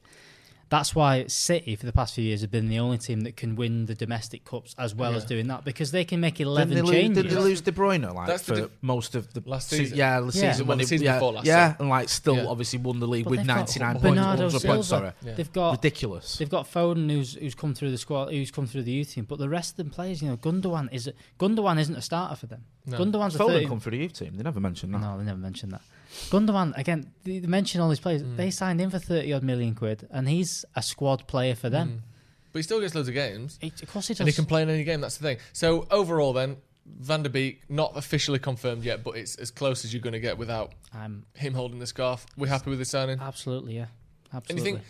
That's 0.74 0.96
why 0.96 1.28
City 1.28 1.76
for 1.76 1.86
the 1.86 1.92
past 1.92 2.16
few 2.16 2.24
years 2.24 2.42
have 2.42 2.50
been 2.50 2.68
the 2.68 2.80
only 2.80 2.98
team 2.98 3.22
that 3.22 3.38
can 3.38 3.56
win 3.56 3.86
the 3.86 3.94
domestic 3.94 4.44
cups 4.44 4.74
as 4.80 4.96
well 4.96 5.14
as 5.14 5.24
doing 5.24 5.46
that 5.50 5.64
because 5.64 5.92
they 5.92 6.04
can 6.04 6.20
make 6.20 6.36
Didn't 6.38 6.48
eleven 6.48 6.74
they, 6.74 6.82
lose, 6.82 6.90
changes. 6.92 7.24
did 7.24 7.32
they 7.32 7.40
lose 7.40 7.62
De 7.62 7.72
Bruyne 7.72 8.12
like 8.12 8.26
That's 8.28 8.44
the 8.48 8.56
for 8.56 8.62
dif- 8.62 8.72
most 8.82 9.14
of 9.14 9.32
the 9.34 9.44
Last 9.46 9.70
se- 9.70 9.78
season. 9.78 9.98
Yeah, 10.00 10.20
the 10.20 10.26
Yeah. 10.26 10.32
season 10.32 10.66
Well, 10.66 10.70
when 10.70 10.78
the 10.80 10.84
it- 10.86 10.88
season 10.88 11.06
yeah, 11.06 11.14
before 11.14 11.34
last, 11.34 11.46
yeah, 11.46 11.68
sorry. 11.68 11.76
and 11.80 11.90
like 11.90 12.10
still 12.10 12.36
Yeah. 12.38 12.46
obviously 12.48 12.80
won 12.80 13.00
the 13.00 13.08
league 13.08 13.26
But 13.26 13.32
with 13.32 13.46
99 13.46 13.94
points. 14.00 14.02
Bernardo 14.04 14.50
Silva. 14.50 14.68
points, 14.68 14.88
sorry. 14.88 15.12
Yeah. 15.24 15.34
They've 15.36 15.54
got 15.54 15.72
Ridiculous. 15.74 16.38
They've 16.38 16.50
got 16.50 16.66
Foden 16.72 17.10
who's 17.12 17.36
who's 17.36 17.54
come 17.54 17.76
through 17.76 17.92
the 17.92 17.98
squad, 18.00 18.32
who's 18.32 18.50
come 18.50 18.66
through 18.66 18.82
the 18.84 18.92
youth 18.94 19.12
team, 19.14 19.26
but 19.26 19.38
the 19.38 19.50
rest 19.50 19.72
of 19.74 19.78
them 19.78 19.92
players, 19.92 20.24
you 20.24 20.30
know, 20.30 20.38
Gundogan 20.38 20.90
is 20.92 21.08
Gundogan 21.40 21.80
isn't 21.80 21.96
a 21.96 22.02
starter 22.02 22.36
for 22.36 22.48
them. 22.48 22.64
No. 22.88 22.98
Gundogan's 22.98 23.36
a 23.36 23.38
Foden 23.38 23.48
30 23.54 23.66
come 23.68 23.80
for 23.80 23.92
the 23.92 23.98
youth 23.98 24.14
team. 24.14 24.34
They 24.38 24.44
never 24.44 24.60
mentioned 24.60 24.94
that. 24.96 25.02
No, 25.02 25.20
they 25.20 25.24
never 25.24 25.38
mentioned 25.40 25.72
that. 25.74 25.82
Gundogan 26.30 26.78
again. 26.78 27.12
They 27.24 27.40
mention 27.42 27.82
all 27.82 27.90
these 27.90 28.00
players. 28.00 28.24
Mm. 28.24 28.38
They 28.38 28.52
signed 28.52 28.80
him 28.80 28.90
for 28.90 29.00
thirty 29.00 29.34
odd 29.34 29.44
million 29.44 29.76
quid, 29.76 30.08
and 30.12 30.28
he's 30.28 30.66
a 30.76 30.82
squad 30.84 31.28
player 31.28 31.56
for 31.56 31.70
them. 31.70 31.90
Mm. 31.90 32.10
But 32.52 32.60
he 32.60 32.64
still 32.64 32.80
gets 32.80 32.94
loads 32.94 33.08
of 33.08 33.16
games. 33.16 33.58
He- 33.62 33.74
of 33.82 33.92
course, 33.92 34.08
he 34.08 34.16
And 34.18 34.28
he 34.28 34.34
can 34.34 34.46
play 34.46 34.62
in 34.62 34.70
any 34.70 34.84
game, 34.84 35.02
that's 35.02 35.18
the 35.18 35.24
thing. 35.24 35.38
So 35.54 35.88
overall 35.90 36.34
then, 36.34 36.58
Van 36.86 37.24
der 37.24 37.30
Beek, 37.30 37.62
not 37.68 37.94
officially 37.98 38.38
confirmed 38.38 38.84
yet, 38.84 39.04
but 39.04 39.18
it's 39.18 39.36
as 39.38 39.50
close 39.50 39.84
as 39.86 39.92
you're 39.94 40.04
going 40.04 40.14
to 40.14 40.20
get 40.20 40.38
without 40.38 40.74
I'm 40.94 41.26
him 41.34 41.56
holding 41.56 41.80
the 41.80 41.88
scarf. 41.88 42.28
We're 42.38 42.48
happy 42.48 42.70
with 42.70 42.78
the 42.80 42.86
signing? 42.86 43.20
absolutely 43.20 43.76
yeah, 43.76 43.88
And 44.32 44.36
absolutely. 44.44 44.70
you 44.70 44.76
think, 44.78 44.88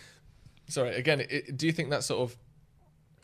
sorry, 0.68 0.96
again, 0.96 1.22
it, 1.30 1.56
do 1.56 1.66
you 1.66 1.72
think 1.72 1.90
that 1.92 2.04
sort 2.04 2.20
of 2.30 2.36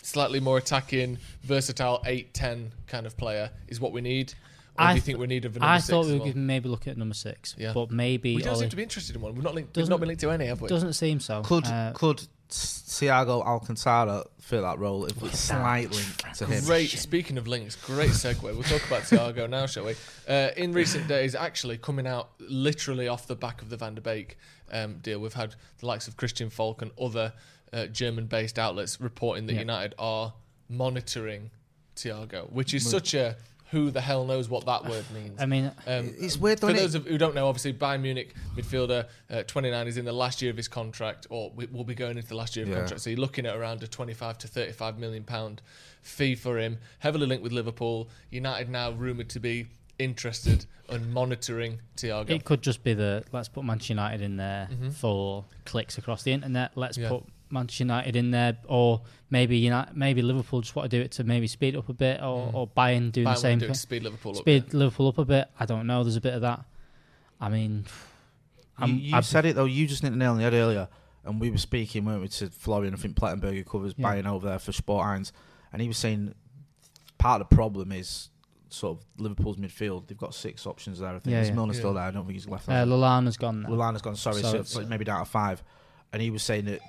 slightly 0.03 0.39
more 0.39 0.57
attacking, 0.57 1.17
versatile 1.43 2.01
8-10 2.05 2.69
kind 2.87 3.05
of 3.05 3.17
player 3.17 3.51
is 3.67 3.81
what 3.81 3.91
we 3.91 3.99
need? 3.99 4.33
Or 4.79 4.83
I 4.83 4.87
do 4.91 4.95
you 4.95 5.01
th- 5.01 5.03
think 5.03 5.17
we 5.19 5.27
need 5.27 5.43
a 5.45 5.49
number 5.49 5.65
I 5.65 5.77
six 5.79 5.89
thought 5.89 6.05
as 6.05 6.11
we 6.13 6.17
well? 6.19 6.27
could 6.27 6.35
maybe 6.37 6.69
look 6.69 6.87
at 6.87 6.97
number 6.97 7.13
six, 7.15 7.53
Yeah. 7.57 7.73
but 7.73 7.91
maybe 7.91 8.35
We 8.35 8.41
don't 8.41 8.53
Oli- 8.53 8.61
seem 8.61 8.69
to 8.69 8.75
be 8.77 8.83
interested 8.83 9.15
in 9.15 9.21
one. 9.21 9.35
We've 9.35 9.43
not, 9.43 9.53
linked, 9.53 9.75
we've 9.75 9.83
Doesn't- 9.83 9.99
been 9.99 10.07
linked 10.07 10.21
to 10.21 10.31
any, 10.31 10.45
have 10.45 10.61
we? 10.61 10.69
doesn't 10.69 10.93
seem 10.93 11.19
so. 11.19 11.41
Could 11.43 11.65
Uh, 11.65 11.91
could 11.93 12.23
Thiago 12.49 13.45
Alcantara 13.45 14.25
fill 14.39 14.63
that 14.63 14.79
role 14.79 15.05
if 15.05 15.21
it's 15.21 15.39
slight 15.39 15.91
link 15.91 16.33
to 16.37 16.45
him? 16.47 16.63
Great. 16.65 16.89
Speaking 16.89 17.37
of 17.37 17.47
links, 17.47 17.75
great 17.75 18.09
segue. 18.11 18.41
We'll 18.41 18.63
talk 18.63 18.85
about 18.87 19.03
Thiago 19.03 19.47
now, 19.49 19.65
shall 19.67 19.85
we? 19.85 19.95
Uh, 20.27 20.49
in 20.57 20.71
recent 20.73 21.07
days, 21.07 21.35
actually 21.35 21.77
coming 21.77 22.07
out 22.07 22.29
literally 22.39 23.07
off 23.07 23.27
the 23.27 23.35
back 23.35 23.61
of 23.61 23.69
the 23.69 23.77
Van 23.77 23.93
der 23.95 24.01
Beek 24.01 24.37
um, 24.71 24.97
deal, 24.99 25.19
we've 25.19 25.33
had 25.33 25.55
the 25.79 25.85
likes 25.85 26.07
of 26.07 26.17
Christian 26.17 26.49
Falk 26.49 26.81
and 26.81 26.91
other 26.99 27.33
uh, 27.71 27.85
German-based 27.87 28.57
outlets 28.57 28.99
reporting 28.99 29.45
that 29.47 29.53
Yeah. 29.53 29.59
United 29.59 29.93
are 29.99 30.33
monitoring 30.69 31.51
Thiago, 31.95 32.51
which 32.51 32.73
is 32.73 32.89
such 32.89 33.13
a 33.13 33.35
who 33.71 33.91
the 33.91 34.01
hell 34.01 34.25
knows 34.25 34.49
what 34.49 34.65
that 34.65 34.85
word 34.85 35.05
means. 35.13 35.39
I 35.39 35.45
mean, 35.45 35.71
Um, 35.85 36.13
It's 36.17 36.37
weird, 36.37 36.59
for 36.59 36.67
though, 36.67 36.73
those 36.73 36.81
isn't 36.85 37.01
of 37.05 37.07
who 37.07 37.17
don't 37.17 37.35
know, 37.35 37.47
obviously 37.47 37.73
Bayern 37.73 38.01
Munich 38.01 38.33
midfielder, 38.55 39.07
uh, 39.29 39.43
29, 39.43 39.87
is 39.87 39.97
in 39.97 40.05
the 40.05 40.11
last 40.13 40.41
year 40.41 40.49
of 40.51 40.57
his 40.57 40.67
contract, 40.67 41.27
or 41.29 41.51
we- 41.55 41.67
will 41.67 41.83
be 41.83 41.93
going 41.95 42.17
into 42.17 42.27
the 42.29 42.35
last 42.35 42.55
year 42.55 42.63
of 42.63 42.69
Yeah. 42.69 42.77
contract. 42.79 43.01
So 43.01 43.09
you're 43.11 43.19
looking 43.19 43.45
at 43.45 43.55
around 43.55 43.83
a 43.83 43.87
25 43.87 44.37
to 44.39 44.47
35 44.47 44.97
million 44.97 45.23
pound 45.23 45.61
fee 46.01 46.35
for 46.35 46.57
him. 46.57 46.79
Heavily 46.99 47.27
linked 47.27 47.43
with 47.43 47.51
Liverpool. 47.51 48.09
United 48.31 48.69
now 48.69 48.91
rumored 48.91 49.29
to 49.29 49.39
be 49.39 49.67
interested 49.99 50.65
and 50.87 51.13
monitoring 51.13 51.79
Thiago. 51.97 52.29
it 52.31 52.45
could 52.45 52.61
just 52.63 52.83
be 52.83 52.93
the 52.93 53.23
let's 53.33 53.49
put 53.49 53.63
Manchester 53.65 53.93
United 53.93 54.21
in 54.21 54.37
there 54.37 54.69
Mhm. 54.71 54.93
for 54.93 55.45
clicks 55.65 55.97
across 55.97 56.23
the 56.23 56.31
internet. 56.31 56.71
Let's 56.75 56.97
Yeah. 56.97 57.09
put 57.09 57.25
Manchester 57.51 57.83
United 57.83 58.15
in 58.15 58.31
there, 58.31 58.57
or 58.67 59.01
maybe 59.29 59.57
United, 59.57 59.95
maybe 59.95 60.21
Liverpool 60.21 60.61
just 60.61 60.75
want 60.75 60.89
to 60.89 60.97
do 60.97 61.01
it 61.03 61.11
to 61.13 61.23
maybe 61.23 61.47
speed 61.47 61.75
up 61.75 61.87
a 61.89 61.93
bit, 61.93 62.19
or, 62.21 62.47
Mm. 62.47 62.53
or 62.53 62.67
Bayern 62.67 63.11
doing 63.11 63.27
Bayern 63.27 63.33
the 63.33 63.35
same 63.35 63.51
want 63.51 63.59
to 63.61 63.65
do 63.65 63.65
it 63.65 63.67
thing. 63.67 63.73
speed 63.75 64.03
Liverpool 64.03 64.31
up. 64.31 64.37
speed 64.37 64.73
Liverpool 64.73 65.07
up 65.07 65.17
a 65.17 65.25
bit. 65.25 65.49
I 65.59 65.65
don't 65.65 65.85
know. 65.87 66.03
There's 66.03 66.15
a 66.15 66.21
bit 66.21 66.33
of 66.33 66.41
that. 66.41 66.65
I 67.39 67.49
mean, 67.49 67.85
You, 68.79 68.83
I'm- 68.85 68.99
you 68.99 69.15
I'd- 69.15 69.25
said 69.25 69.45
it 69.45 69.55
though. 69.55 69.65
You 69.65 69.87
just 69.87 70.01
hit 70.01 70.09
the 70.11 70.15
nail 70.17 70.31
on 70.31 70.37
the 70.37 70.43
head 70.43 70.53
earlier, 70.53 70.87
and 71.25 71.39
we 71.39 71.49
were 71.51 71.57
speaking, 71.57 72.05
weren't 72.05 72.21
we, 72.21 72.27
to 72.29 72.49
Florian? 72.49 72.93
I 72.93 72.97
think 72.97 73.15
Plettenberg, 73.15 73.53
who 73.55 73.63
covers 73.63 73.93
Yeah. 73.97 74.07
Bayern 74.07 74.25
over 74.25 74.47
there 74.47 74.59
for 74.59 74.71
Sport1, 74.71 75.31
and 75.73 75.81
he 75.81 75.87
was 75.87 75.97
saying 75.97 76.33
part 77.17 77.41
of 77.41 77.49
the 77.49 77.55
problem 77.55 77.91
is 77.91 78.29
sort 78.69 78.97
of 78.99 79.05
Liverpool's 79.21 79.57
midfield. 79.57 80.07
They've 80.07 80.17
got 80.17 80.33
six 80.35 80.65
options 80.67 80.99
there. 80.99 81.09
I 81.09 81.19
think 81.19 81.31
Yeah, 81.33 81.41
is 81.41 81.49
yeah. 81.49 81.71
Still 81.73 81.93
there? 81.95 82.03
I 82.03 82.11
don't 82.11 82.23
think 82.25 82.35
he's 82.35 82.47
left. 82.47 82.69
uh. 82.69 82.85
Lallana's 82.85 83.35
gone 83.35 83.63
now. 83.63 83.69
Lallana's 83.69 84.01
gone. 84.01 84.15
Sorry, 84.15 84.35
So 84.37 84.41
so, 84.43 84.47
it's- 84.59 84.75
it's 84.75 84.89
maybe 84.89 85.03
down 85.05 85.19
to 85.19 85.25
five. 85.25 85.63
And 86.13 86.21
he 86.21 86.29
was 86.29 86.43
saying 86.43 86.65
that 86.65 86.79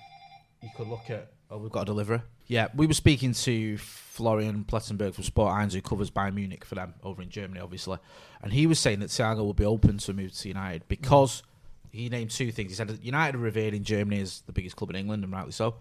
you 0.63 0.69
could 0.77 0.89
look 0.89 1.09
at. 1.11 1.33
Oh, 1.51 1.59
we've 1.59 1.73
got 1.73 1.83
a 1.83 1.87
deliverer. 1.87 2.23
Yeah, 2.47 2.69
we 2.75 2.87
were 2.87 2.95
speaking 2.95 3.33
to 3.33 3.77
Florian 3.79 4.65
Plettenberg 4.65 5.15
from 5.15 5.25
Sport1, 5.25 5.73
who 5.73 5.83
covers 5.83 6.11
Bayern 6.11 6.35
Munich 6.35 6.65
for 6.65 6.77
them 6.77 6.95
over 7.03 7.23
in 7.23 7.29
Germany, 7.29 7.61
obviously. 7.61 7.99
And 8.43 8.53
he 8.53 8.67
was 8.67 8.79
saying 8.79 9.01
that 9.01 9.11
Thiago 9.11 9.39
will 9.39 9.55
be 9.55 9.65
open 9.65 9.99
to 9.99 10.13
move 10.13 10.33
to 10.33 10.49
United 10.49 10.87
because 10.89 11.43
he 11.91 12.09
named 12.09 12.31
two 12.31 12.53
things. 12.53 12.71
He 12.71 12.77
said 12.77 12.89
that 12.89 13.05
United 13.05 13.37
are 13.37 13.39
revered 13.39 13.75
in 13.75 13.83
Germany 13.85 14.21
as 14.21 14.43
the 14.43 14.53
biggest 14.53 14.77
club 14.77 14.91
in 14.91 14.97
England, 14.97 15.25
and 15.25 15.33
rightly 15.33 15.53
so. 15.53 15.75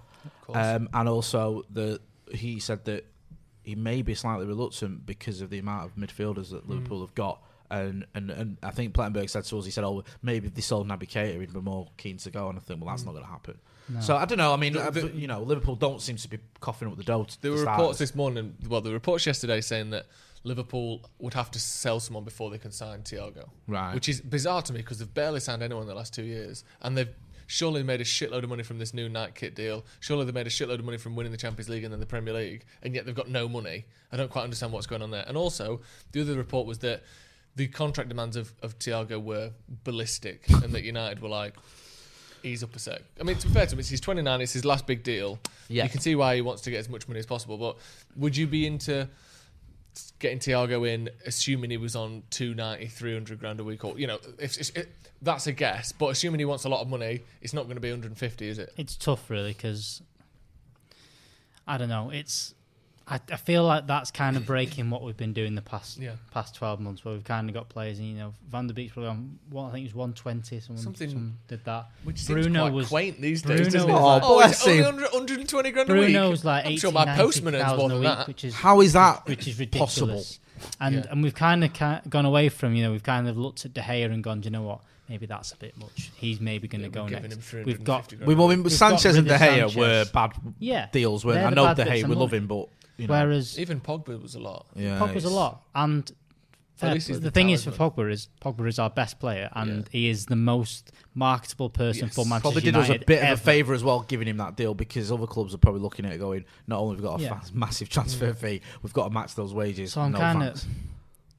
Um, 0.54 0.90
and 0.94 1.08
also, 1.08 1.64
the 1.70 2.00
he 2.32 2.60
said 2.60 2.86
that 2.86 3.06
he 3.64 3.76
may 3.76 4.02
be 4.02 4.16
slightly 4.16 4.46
reluctant 4.46 5.06
because 5.06 5.42
of 5.42 5.50
the 5.50 5.60
amount 5.60 5.86
of 5.86 5.96
midfielders 5.96 6.50
that 6.52 6.68
Liverpool 6.68 7.02
have 7.02 7.14
got. 7.16 7.42
And, 7.72 8.06
and 8.16 8.32
and 8.32 8.58
I 8.64 8.72
think 8.72 8.94
Plettenberg 8.94 9.30
said 9.30 9.44
to 9.46 9.60
us, 9.60 9.66
he 9.66 9.72
said, 9.72 9.84
"Oh, 9.84 10.04
maybe 10.24 10.48
if 10.48 10.56
they 10.56 10.62
sold 10.62 10.88
Naby 10.88 11.08
Keita, 11.08 11.40
he'd 11.40 11.54
be 11.54 11.62
more 11.62 11.88
keen 11.98 12.18
to 12.18 12.32
go." 12.32 12.50
And 12.50 12.58
I 12.58 12.62
think, 12.62 12.84
well, 12.84 12.92
that's 12.92 13.06
not 13.06 13.12
going 13.12 13.24
to 13.24 13.30
happen. 13.30 13.60
No. 13.90 14.02
So 14.02 14.16
I 14.16 14.26
don't 14.26 14.38
know. 14.38 14.54
I 14.54 14.58
mean, 14.58 14.74
The- 14.74 14.92
the- 14.92 15.12
you 15.16 15.28
know, 15.28 15.42
Liverpool 15.42 15.76
don't 15.76 16.02
seem 16.02 16.16
to 16.18 16.28
be 16.30 16.38
coughing 16.60 16.88
up 16.88 16.98
the 16.98 17.04
dough. 17.04 17.24
To 17.24 17.42
There 17.42 17.52
the 17.52 17.58
were 17.58 17.62
starters. 17.64 17.80
reports 17.82 18.00
this 18.00 18.16
morning. 18.16 18.56
Well, 18.68 18.82
the 18.82 18.92
reports 18.94 19.26
yesterday 19.26 19.62
saying 19.62 19.90
that 19.92 20.06
Liverpool 20.44 21.10
would 21.20 21.34
have 21.34 21.52
to 21.52 21.60
sell 21.60 22.00
someone 22.00 22.24
before 22.24 22.50
they 22.50 22.58
can 22.58 22.72
sign 22.72 23.02
Thiago, 23.04 23.50
Right. 23.68 23.94
Which 23.94 24.08
is 24.08 24.22
bizarre 24.22 24.62
to 24.62 24.74
me 24.74 24.80
because 24.80 25.00
they've 25.00 25.14
barely 25.14 25.40
signed 25.40 25.62
anyone 25.64 25.84
in 25.84 25.88
the 25.90 25.96
last 25.96 26.14
two 26.14 26.24
years, 26.24 26.64
and 26.82 26.98
they've 26.98 27.14
surely 27.48 27.82
made 27.84 28.00
a 28.00 28.04
shitload 28.06 28.44
of 28.44 28.50
money 28.50 28.62
from 28.64 28.78
this 28.78 28.94
new 28.94 29.10
Nike 29.10 29.34
kit 29.36 29.56
deal. 29.56 29.84
Surely 30.00 30.24
they've 30.24 30.36
made 30.36 30.46
a 30.48 30.52
shitload 30.52 30.78
of 30.80 30.86
money 30.86 30.98
from 31.00 31.16
winning 31.16 31.32
the 31.32 31.38
Champions 31.38 31.68
League 31.68 31.84
and 31.84 31.92
then 31.92 32.00
the 32.00 32.06
Premier 32.06 32.34
League, 32.34 32.64
and 32.84 32.94
yet 32.96 33.06
they've 33.06 33.16
got 33.16 33.28
no 33.28 33.50
money. 33.50 33.86
I 34.12 34.18
don't 34.18 34.30
quite 34.30 34.44
understand 34.44 34.72
what's 34.72 34.88
going 34.88 35.02
on 35.02 35.12
there. 35.12 35.26
And 35.28 35.36
also, 35.36 35.82
the 36.12 36.22
other 36.22 36.36
report 36.36 36.68
was 36.68 36.78
that 36.80 37.04
the 37.56 37.68
contract 37.68 38.08
demands 38.08 38.38
of, 38.38 38.54
of 38.62 38.78
Thiago 38.80 39.22
were 39.22 39.52
ballistic, 39.84 40.48
and 40.50 40.72
that 40.74 40.84
United 40.84 41.22
were 41.22 41.30
like. 41.30 41.56
Ease 42.44 42.64
up 42.64 42.76
a 42.76 42.80
sec. 42.80 43.02
I 43.20 43.24
mean, 43.24 43.38
to 43.38 43.48
be 43.48 43.54
fair 43.54 43.66
to 43.66 43.74
him, 43.74 43.80
it's 43.80 43.90
he's 43.90 44.02
29. 44.02 44.42
It's 44.42 44.54
his 44.54 44.66
last 44.66 44.86
big 44.88 45.04
deal. 45.04 45.40
Yeah. 45.68 45.84
You 45.84 45.90
can 45.90 46.00
see 46.02 46.16
why 46.16 46.36
he 46.36 46.42
wants 46.42 46.62
to 46.64 46.72
get 46.72 46.78
as 46.80 46.90
much 46.90 47.08
money 47.08 47.20
as 47.20 47.26
possible. 47.26 47.58
But 47.58 47.78
would 48.16 48.36
you 48.36 48.48
be 48.48 48.66
into 48.66 49.08
getting 50.20 50.40
Thiago 50.40 50.88
in, 50.88 51.10
assuming 51.26 51.70
he 51.72 51.78
was 51.78 51.96
on 51.96 52.24
290, 52.30 52.88
300 52.88 53.40
grand 53.40 53.60
a 53.60 53.64
week? 53.64 53.84
Or, 53.84 53.98
you 54.00 54.08
know, 54.08 54.20
if, 54.38 54.58
if, 54.60 54.78
if- 54.78 54.88
that's 55.22 55.48
a 55.48 55.52
guess. 55.52 55.92
But 55.92 56.08
assuming 56.08 56.40
he 56.40 56.46
wants 56.46 56.64
a 56.64 56.70
lot 56.70 56.82
of 56.82 56.88
money, 56.88 57.22
it's 57.42 57.54
not 57.54 57.64
going 57.66 57.76
to 57.76 57.82
be 57.82 57.90
150, 57.90 58.48
is 58.48 58.58
it? 58.58 58.72
it's 58.78 58.96
tough, 58.96 59.30
really, 59.30 59.52
because 59.52 60.02
I 61.68 61.78
don't 61.78 61.90
know. 61.90 62.10
It's 62.10 62.54
I, 63.10 63.20
I 63.32 63.38
feel 63.38 63.64
like 63.64 63.88
that's 63.88 64.12
kind 64.12 64.38
of 64.38 64.46
breaking 64.46 64.90
what 64.90 65.02
we've 65.02 65.18
been 65.18 65.34
doing 65.34 65.56
the 65.56 65.62
past 65.62 65.98
Yeah. 65.98 66.12
past 66.32 66.56
twelve 66.56 66.80
months, 66.80 67.04
where 67.04 67.14
we've 67.16 67.24
kind 67.24 67.50
of 67.50 67.56
got 67.56 67.68
players, 67.70 67.98
and 68.00 68.08
you 68.08 68.14
know, 68.16 68.34
Van 68.50 68.68
der 68.68 68.74
Beek's 68.74 68.94
probably 68.94 69.10
on 69.10 69.40
what 69.50 69.64
I 69.66 69.72
think 69.72 69.86
it 69.86 69.88
was 69.90 69.96
one 69.96 70.14
twenty. 70.14 70.60
Someone, 70.60 70.84
Something- 70.84 71.10
someone 71.10 71.38
did 71.48 71.66
that. 71.66 71.88
Which 72.04 72.26
Bruno 72.28 72.44
seems 72.44 72.58
quite 72.58 72.74
was- 72.74 72.88
quaint 72.88 73.22
these 73.22 73.42
Bruno 73.42 73.64
days, 73.64 73.74
doesn't 73.74 73.90
it? 73.90 73.94
was 73.94 74.00
It's 74.02 74.06
like- 74.06 74.22
oh, 74.24 74.36
bless 74.38 74.52
it's 74.52 74.68
only 74.68 74.78
him. 74.84 74.96
120 75.12 75.72
grand 75.72 75.90
a 75.90 75.94
week. 75.94 76.02
Bruno's 76.04 76.46
like 76.46 76.66
I'm 76.66 76.78
sure 76.78 76.92
my 76.92 77.06
postman 77.16 77.56
earns 77.56 77.78
more 77.78 77.90
than 77.90 77.98
a 77.98 78.00
week, 78.02 78.10
that. 78.10 78.28
which 78.28 78.44
is 78.44 78.54
How 78.54 78.82
is 78.82 78.94
that 78.94 79.28
which 79.28 79.48
is 79.48 79.58
ridiculous. 79.60 79.96
possible? 79.96 80.24
And 80.80 80.96
Yeah. 80.96 81.06
and 81.12 81.24
we've 81.24 81.34
kind 81.36 81.64
of 81.64 81.74
ca- 81.74 82.02
gone 82.10 82.26
away 82.26 82.50
from 82.50 82.76
you 82.76 82.84
know 82.84 82.92
we've 82.92 83.02
kind 83.04 83.28
of 83.28 83.38
looked 83.38 83.66
at 83.66 83.74
De 83.74 83.82
Gea 83.82 84.06
and 84.12 84.24
gone, 84.24 84.42
do 84.42 84.48
you 84.48 84.52
know 84.52 84.64
what? 84.64 84.82
Maybe 85.08 85.26
that's 85.26 85.52
a 85.54 85.58
bit 85.58 85.76
much. 85.76 86.12
He's 86.18 86.40
maybe 86.40 86.68
going 86.68 86.82
to 86.84 86.88
Yeah, 86.88 86.94
go 86.94 87.08
next. 87.08 87.52
We've 87.52 87.84
got 87.84 88.06
350 88.10 88.16
grand 88.18 88.28
We, 88.28 88.34
a 88.36 88.38
well, 88.38 88.48
week. 88.50 88.58
we, 88.58 88.64
We've 88.66 88.72
Sanchez 88.74 89.16
got 89.16 89.20
and 89.20 89.28
De 89.28 89.34
rid 89.40 89.64
of 89.64 89.72
Gea 89.72 89.76
were 89.76 90.06
bad 90.14 90.34
yeah 90.60 90.88
deals, 90.92 91.26
weren't 91.26 91.48
I 91.48 91.50
know 91.50 91.74
De 91.74 91.84
Gea, 91.84 92.08
we 92.08 92.14
love 92.16 92.32
him, 92.34 92.46
but 92.46 92.68
you 93.00 93.08
know, 93.08 93.14
Whereas 93.14 93.58
Even 93.60 93.80
Pogba 93.82 94.22
was 94.22 94.36
a 94.36 94.40
lot. 94.40 94.68
yeah, 94.76 95.00
Pogba's 95.00 95.26
a 95.26 95.30
lot, 95.30 95.64
and 95.74 96.12
At 96.82 97.00
the, 97.02 97.14
the 97.16 97.32
thing 97.32 97.50
is 97.50 97.66
for. 97.66 97.72
Pogba 97.72 98.12
is 98.12 98.30
Pogba 98.42 98.68
is 98.68 98.80
our 98.80 98.90
best 98.90 99.20
player, 99.20 99.50
and 99.54 99.70
Yeah. 99.70 99.84
he 99.92 100.10
is 100.10 100.26
the 100.28 100.36
most 100.36 100.92
marketable 101.14 101.70
person 101.70 102.06
Yes. 102.08 102.16
for 102.16 102.26
Manchester 102.26 102.60
United 102.60 102.72
Probably 102.72 102.88
did 102.94 102.98
us 102.98 103.04
a 103.04 103.06
bit 103.06 103.20
ever. 103.24 103.34
of 103.34 103.40
a 103.40 103.44
favour 103.44 103.74
as 103.74 103.84
well, 103.84 104.02
giving 104.02 104.28
him 104.28 104.38
that 104.38 104.56
deal 104.56 104.74
because 104.74 105.12
other 105.12 105.28
clubs 105.28 105.54
are 105.54 105.58
probably 105.58 105.82
looking 105.82 106.06
at 106.06 106.14
it 106.14 106.20
going, 106.20 106.46
not 106.68 106.80
only 106.80 106.96
have 106.96 107.04
we 107.04 107.10
got 107.10 107.20
a 107.20 107.24
Yeah. 107.24 107.40
fa- 107.40 107.52
massive 107.54 107.90
transfer 107.90 108.32
mm. 108.34 108.38
fee, 108.38 108.62
we've 108.82 108.94
got 108.94 109.06
to 109.06 109.14
match 109.14 109.36
those 109.36 109.54
wages. 109.54 109.92
So 109.94 110.02
I'm 110.02 110.12
no 110.14 110.20
kind 110.20 110.44
of, 110.44 110.64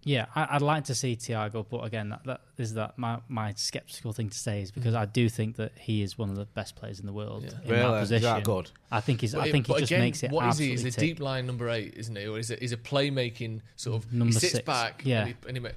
yeah, 0.02 0.26
I, 0.34 0.48
I'd 0.52 0.62
like 0.62 0.84
to 0.84 0.94
see 0.94 1.14
Thiago, 1.14 1.66
but 1.68 1.84
again, 1.84 2.08
that, 2.08 2.24
that 2.24 2.40
is 2.56 2.74
that 2.74 2.96
my, 2.96 3.18
my 3.28 3.52
skeptical 3.54 4.12
thing 4.12 4.30
to 4.30 4.38
say 4.38 4.62
is 4.62 4.70
because 4.70 4.94
mm. 4.94 4.98
I 4.98 5.04
do 5.04 5.28
think 5.28 5.56
that 5.56 5.72
he 5.78 6.02
is 6.02 6.16
one 6.16 6.30
of 6.30 6.36
the 6.36 6.46
best 6.46 6.74
players 6.74 7.00
in 7.00 7.06
the 7.06 7.12
world 7.12 7.44
Yeah. 7.44 7.50
in 7.64 7.70
really 7.70 7.82
that 7.82 7.88
uh, 7.88 7.94
Is 7.96 8.00
position. 8.00 8.22
that 8.22 8.44
good. 8.44 8.70
I 8.90 9.00
think 9.00 9.20
he's. 9.20 9.34
But 9.34 9.40
I 9.42 9.46
it- 9.46 9.52
think 9.52 9.66
he 9.66 9.72
just 9.74 9.90
again, 9.90 10.00
makes 10.00 10.22
it 10.22 10.30
What 10.30 10.46
is 10.46 10.58
he? 10.58 10.72
absolutely 10.72 10.84
He's 10.84 10.96
a 10.96 11.00
deep 11.00 11.20
line 11.20 11.46
number 11.46 11.68
eight, 11.68 11.94
isn't 11.96 12.16
he? 12.16 12.26
Or 12.26 12.38
is 12.38 12.50
it? 12.50 12.60
He's 12.60 12.72
a 12.72 12.78
playmaking 12.78 13.60
sort 13.76 14.02
of. 14.02 14.12
Number 14.12 14.32
he 14.32 14.40
sits 14.40 14.52
six, 14.54 14.64
back. 14.64 15.02
yeah. 15.04 15.20
And 15.20 15.28
he, 15.28 15.34
and 15.48 15.56
he 15.56 15.62
ma- 15.62 15.68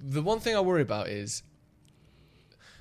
the 0.00 0.22
one 0.22 0.38
thing 0.38 0.54
I 0.56 0.60
worry 0.60 0.82
about 0.82 1.08
is. 1.08 1.42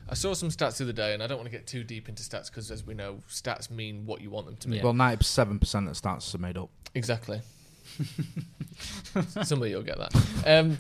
I 0.08 0.16
saw 0.16 0.34
some 0.34 0.50
stats 0.50 0.78
the 0.78 0.84
other 0.84 0.94
day, 0.94 1.14
and 1.14 1.24
I 1.24 1.28
don't 1.28 1.38
want 1.38 1.50
to 1.50 1.58
get 1.58 1.66
too 1.66 1.84
deep 1.84 2.10
into 2.10 2.24
stats 2.24 2.48
because, 2.48 2.70
as 2.72 2.86
we 2.86 2.94
know, 2.94 3.20
stats 3.30 3.72
mean 3.72 4.06
what 4.06 4.20
you 4.20 4.30
want 4.30 4.46
them 4.48 4.58
to 4.58 4.70
mean. 4.70 4.84
Well, 4.84 4.94
ninety-seven 4.94 5.60
percent 5.60 5.88
of 5.88 5.94
stats 5.96 6.36
are 6.36 6.40
made 6.40 6.58
up. 6.58 6.70
Exactly. 6.94 7.42
Somebody 9.44 9.76
will 9.76 9.84
get 9.84 9.98
that. 9.98 10.14
Um, 10.46 10.78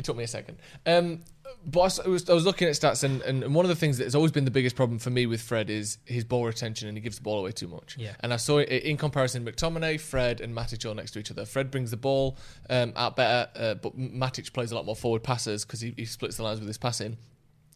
It 0.00 0.04
took 0.04 0.16
me 0.16 0.24
a 0.24 0.28
second. 0.28 0.56
Um, 0.86 1.20
but 1.66 2.00
I 2.02 2.08
was, 2.08 2.30
I 2.30 2.32
was 2.32 2.46
looking 2.46 2.68
at 2.68 2.74
stats, 2.74 3.04
and, 3.04 3.20
and, 3.20 3.54
one 3.54 3.66
of 3.66 3.68
the 3.68 3.74
things 3.74 3.98
that 3.98 4.04
has 4.04 4.14
always 4.14 4.32
been 4.32 4.46
the 4.46 4.50
biggest 4.50 4.74
problem 4.74 4.98
for 4.98 5.10
me 5.10 5.26
with 5.26 5.42
Fred 5.42 5.68
is 5.68 5.98
his 6.06 6.24
ball 6.24 6.46
retention, 6.46 6.88
and 6.88 6.96
he 6.96 7.02
gives 7.02 7.16
the 7.16 7.22
ball 7.22 7.38
away 7.38 7.52
too 7.52 7.68
much. 7.68 7.96
Yeah. 7.98 8.14
And 8.20 8.32
I 8.32 8.38
saw 8.38 8.58
it 8.58 8.70
in 8.70 8.96
comparison, 8.96 9.44
McTominay, 9.44 10.00
Fred, 10.00 10.40
and 10.40 10.56
Matic 10.56 10.88
all 10.88 10.94
next 10.94 11.10
to 11.10 11.18
each 11.18 11.30
other. 11.30 11.44
Fred 11.44 11.70
brings 11.70 11.90
the 11.90 11.98
ball 11.98 12.38
um, 12.70 12.94
out 12.96 13.14
better, 13.14 13.50
uh, 13.54 13.74
but 13.74 13.98
Matic 13.98 14.54
plays 14.54 14.72
a 14.72 14.74
lot 14.74 14.86
more 14.86 14.96
forward 14.96 15.22
passes 15.22 15.66
because 15.66 15.82
he, 15.82 15.92
he 15.98 16.06
splits 16.06 16.38
the 16.38 16.44
lines 16.44 16.60
with 16.60 16.68
his 16.68 16.78
passing. 16.78 17.18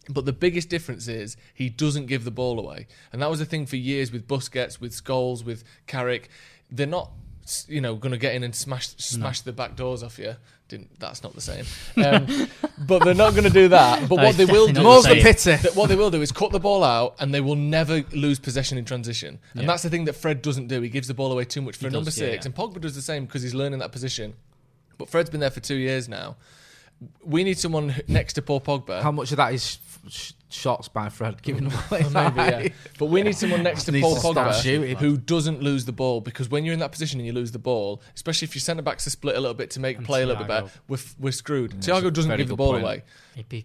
But 0.09 0.25
the 0.25 0.33
biggest 0.33 0.71
difference 0.71 1.09
is 1.09 1.37
he 1.53 1.69
doesn't 1.69 2.07
give 2.07 2.25
the 2.25 2.31
ball 2.31 2.59
away, 2.59 2.87
and 3.13 3.21
that 3.21 3.29
was 3.29 3.39
the 3.39 3.45
thing 3.45 3.67
for 3.67 3.77
years 3.77 4.13
with 4.13 4.27
Busquets, 4.27 4.81
with 4.81 4.93
Scholes, 4.93 5.45
with 5.45 5.63
Carrick. 5.87 6.31
They're 6.71 6.87
not, 6.87 7.11
you 7.69 7.81
know, 7.81 7.95
going 7.97 8.13
to 8.13 8.19
get 8.19 8.35
in 8.35 8.43
and 8.43 8.55
smash 8.55 8.89
smash 8.97 9.41
the 9.43 9.53
back 9.53 9.77
doors 9.77 10.03
off 10.03 10.19
you. 10.19 10.35
Didn't 10.67 10.99
that's 10.99 11.23
not 11.23 11.35
the 11.35 11.43
same, 11.43 11.67
um, 12.05 12.49
but 12.87 13.05
they're 13.05 13.15
not 13.15 13.33
going 13.33 13.45
to 13.45 13.51
do 13.51 13.69
that. 13.69 14.09
But 14.09 14.17
That 14.17 14.25
what 14.25 14.37
they 14.37 14.47
will 14.47 14.69
do, 14.69 14.83
More's 14.83 15.05
the 15.05 15.21
pity. 15.21 15.57
that 15.57 15.77
what 15.77 15.89
they 15.91 15.97
will 15.97 16.11
do 16.11 16.23
is 16.23 16.33
cut 16.33 16.53
the 16.53 16.59
ball 16.59 16.83
out, 16.83 17.17
and 17.21 17.35
they 17.35 17.43
will 17.43 17.55
never 17.57 18.03
lose 18.13 18.39
possession 18.39 18.79
in 18.79 18.85
transition. 18.87 19.39
And 19.55 19.69
that's 19.69 19.83
the 19.83 19.91
thing 19.91 20.07
that 20.07 20.15
Fred 20.15 20.41
doesn't 20.41 20.69
do. 20.69 20.81
He 20.81 20.89
gives 20.89 21.07
the 21.07 21.15
ball 21.15 21.31
away 21.33 21.45
too 21.45 21.61
much 21.61 21.77
for 21.77 21.89
He 21.89 21.93
number 21.93 22.07
does, 22.07 22.19
yeah, 22.19 22.31
six, 22.31 22.45
yeah. 22.45 22.49
and 22.49 22.55
Pogba 22.55 22.81
does 22.81 22.95
the 22.95 23.03
same 23.03 23.27
because 23.27 23.43
he's 23.43 23.55
learning 23.55 23.81
that 23.81 23.93
position. 23.93 24.35
But 24.97 25.11
Fred's 25.11 25.29
been 25.29 25.41
there 25.41 25.51
for 25.51 25.61
two 25.61 25.75
years 25.75 26.09
now. 26.09 26.37
We 27.23 27.45
need 27.45 27.59
someone 27.59 27.95
next 28.09 28.33
to 28.35 28.43
Paul 28.43 28.61
Pogba. 28.63 29.03
How 29.03 29.13
much 29.13 29.33
of 29.33 29.37
that 29.37 29.53
is 29.53 29.79
sh- 30.09 30.33
shots 30.49 30.89
by 30.89 31.09
Fred 31.09 31.43
giving 31.43 31.67
away? 31.67 32.05
Maybe, 32.13 32.37
yeah. 32.37 32.69
But 32.99 33.07
we 33.07 33.23
need 33.23 33.37
someone 33.37 33.63
next 33.63 33.85
to 33.85 33.93
Needs 33.93 34.05
Paul 34.07 34.15
to 34.15 34.21
start 34.21 34.55
shooting. 34.57 34.97
Pogba 34.97 34.99
who 35.01 35.17
doesn't 35.17 35.63
lose 35.63 35.85
the 35.85 35.93
ball 35.93 36.21
because 36.21 36.49
when 36.49 36.65
you're 36.65 36.75
in 36.75 36.81
that 36.81 36.93
position 36.93 37.21
and 37.21 37.27
you 37.27 37.33
lose 37.33 37.53
the 37.53 37.59
ball, 37.59 38.03
especially 38.15 38.47
if 38.47 38.55
your 38.55 38.61
centre 38.61 38.83
backs 38.83 39.07
are 39.07 39.11
split 39.11 39.37
a 39.37 39.41
little 39.41 39.55
bit 39.55 39.71
to 39.73 39.81
make 39.81 39.97
And 39.99 40.07
play 40.07 40.23
a 40.23 40.27
little 40.27 40.45
bit 40.45 40.51
Thiago. 40.53 40.63
better, 40.65 40.71
we're, 40.89 40.97
f- 40.97 41.15
we're 41.19 41.33
screwed. 41.33 41.73
Thiago 41.81 42.13
doesn't 42.13 42.29
very 42.29 42.39
give 42.39 42.49
the 42.49 42.53
good 42.53 42.57
ball 42.59 42.73
point. 42.73 42.85
away. 42.85 43.03
It'd 43.35 43.49
be 43.49 43.65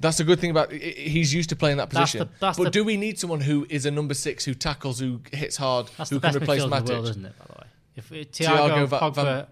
That's 0.00 0.20
a 0.20 0.24
good 0.24 0.40
thing 0.40 0.50
about 0.50 0.72
i- 0.72 0.76
i- 0.76 0.78
he's 0.78 1.32
used 1.32 1.48
to 1.50 1.56
playing 1.56 1.76
that 1.78 1.90
That's 1.90 2.12
position. 2.12 2.28
the- 2.28 2.34
that's 2.40 2.58
but 2.58 2.64
the- 2.64 2.70
do 2.70 2.84
we 2.84 2.96
need 2.96 3.18
someone 3.18 3.40
who 3.40 3.66
is 3.70 3.86
a 3.86 3.90
number 3.90 4.14
six 4.14 4.44
who 4.44 4.54
tackles, 4.54 4.98
who 5.00 5.20
hits 5.32 5.56
hard, 5.56 5.88
that's 5.96 6.10
who 6.10 6.16
the 6.16 6.20
best 6.20 6.34
can 6.34 6.42
replace 6.42 6.62
midfield 6.62 6.64
in 6.64 6.70
the 6.70 6.92
world, 6.92 7.04
Matic? 7.06 7.10
isn't 7.10 7.24
it? 7.26 7.38
By 7.38 7.44
the 7.46 7.52
way, 7.60 7.66
if 7.96 8.12
uh, 8.12 8.14
Thiago 8.14 8.68
Thiago, 8.70 8.86
Va- 8.88 8.98
Pogba, 9.00 9.14
Van- 9.14 9.46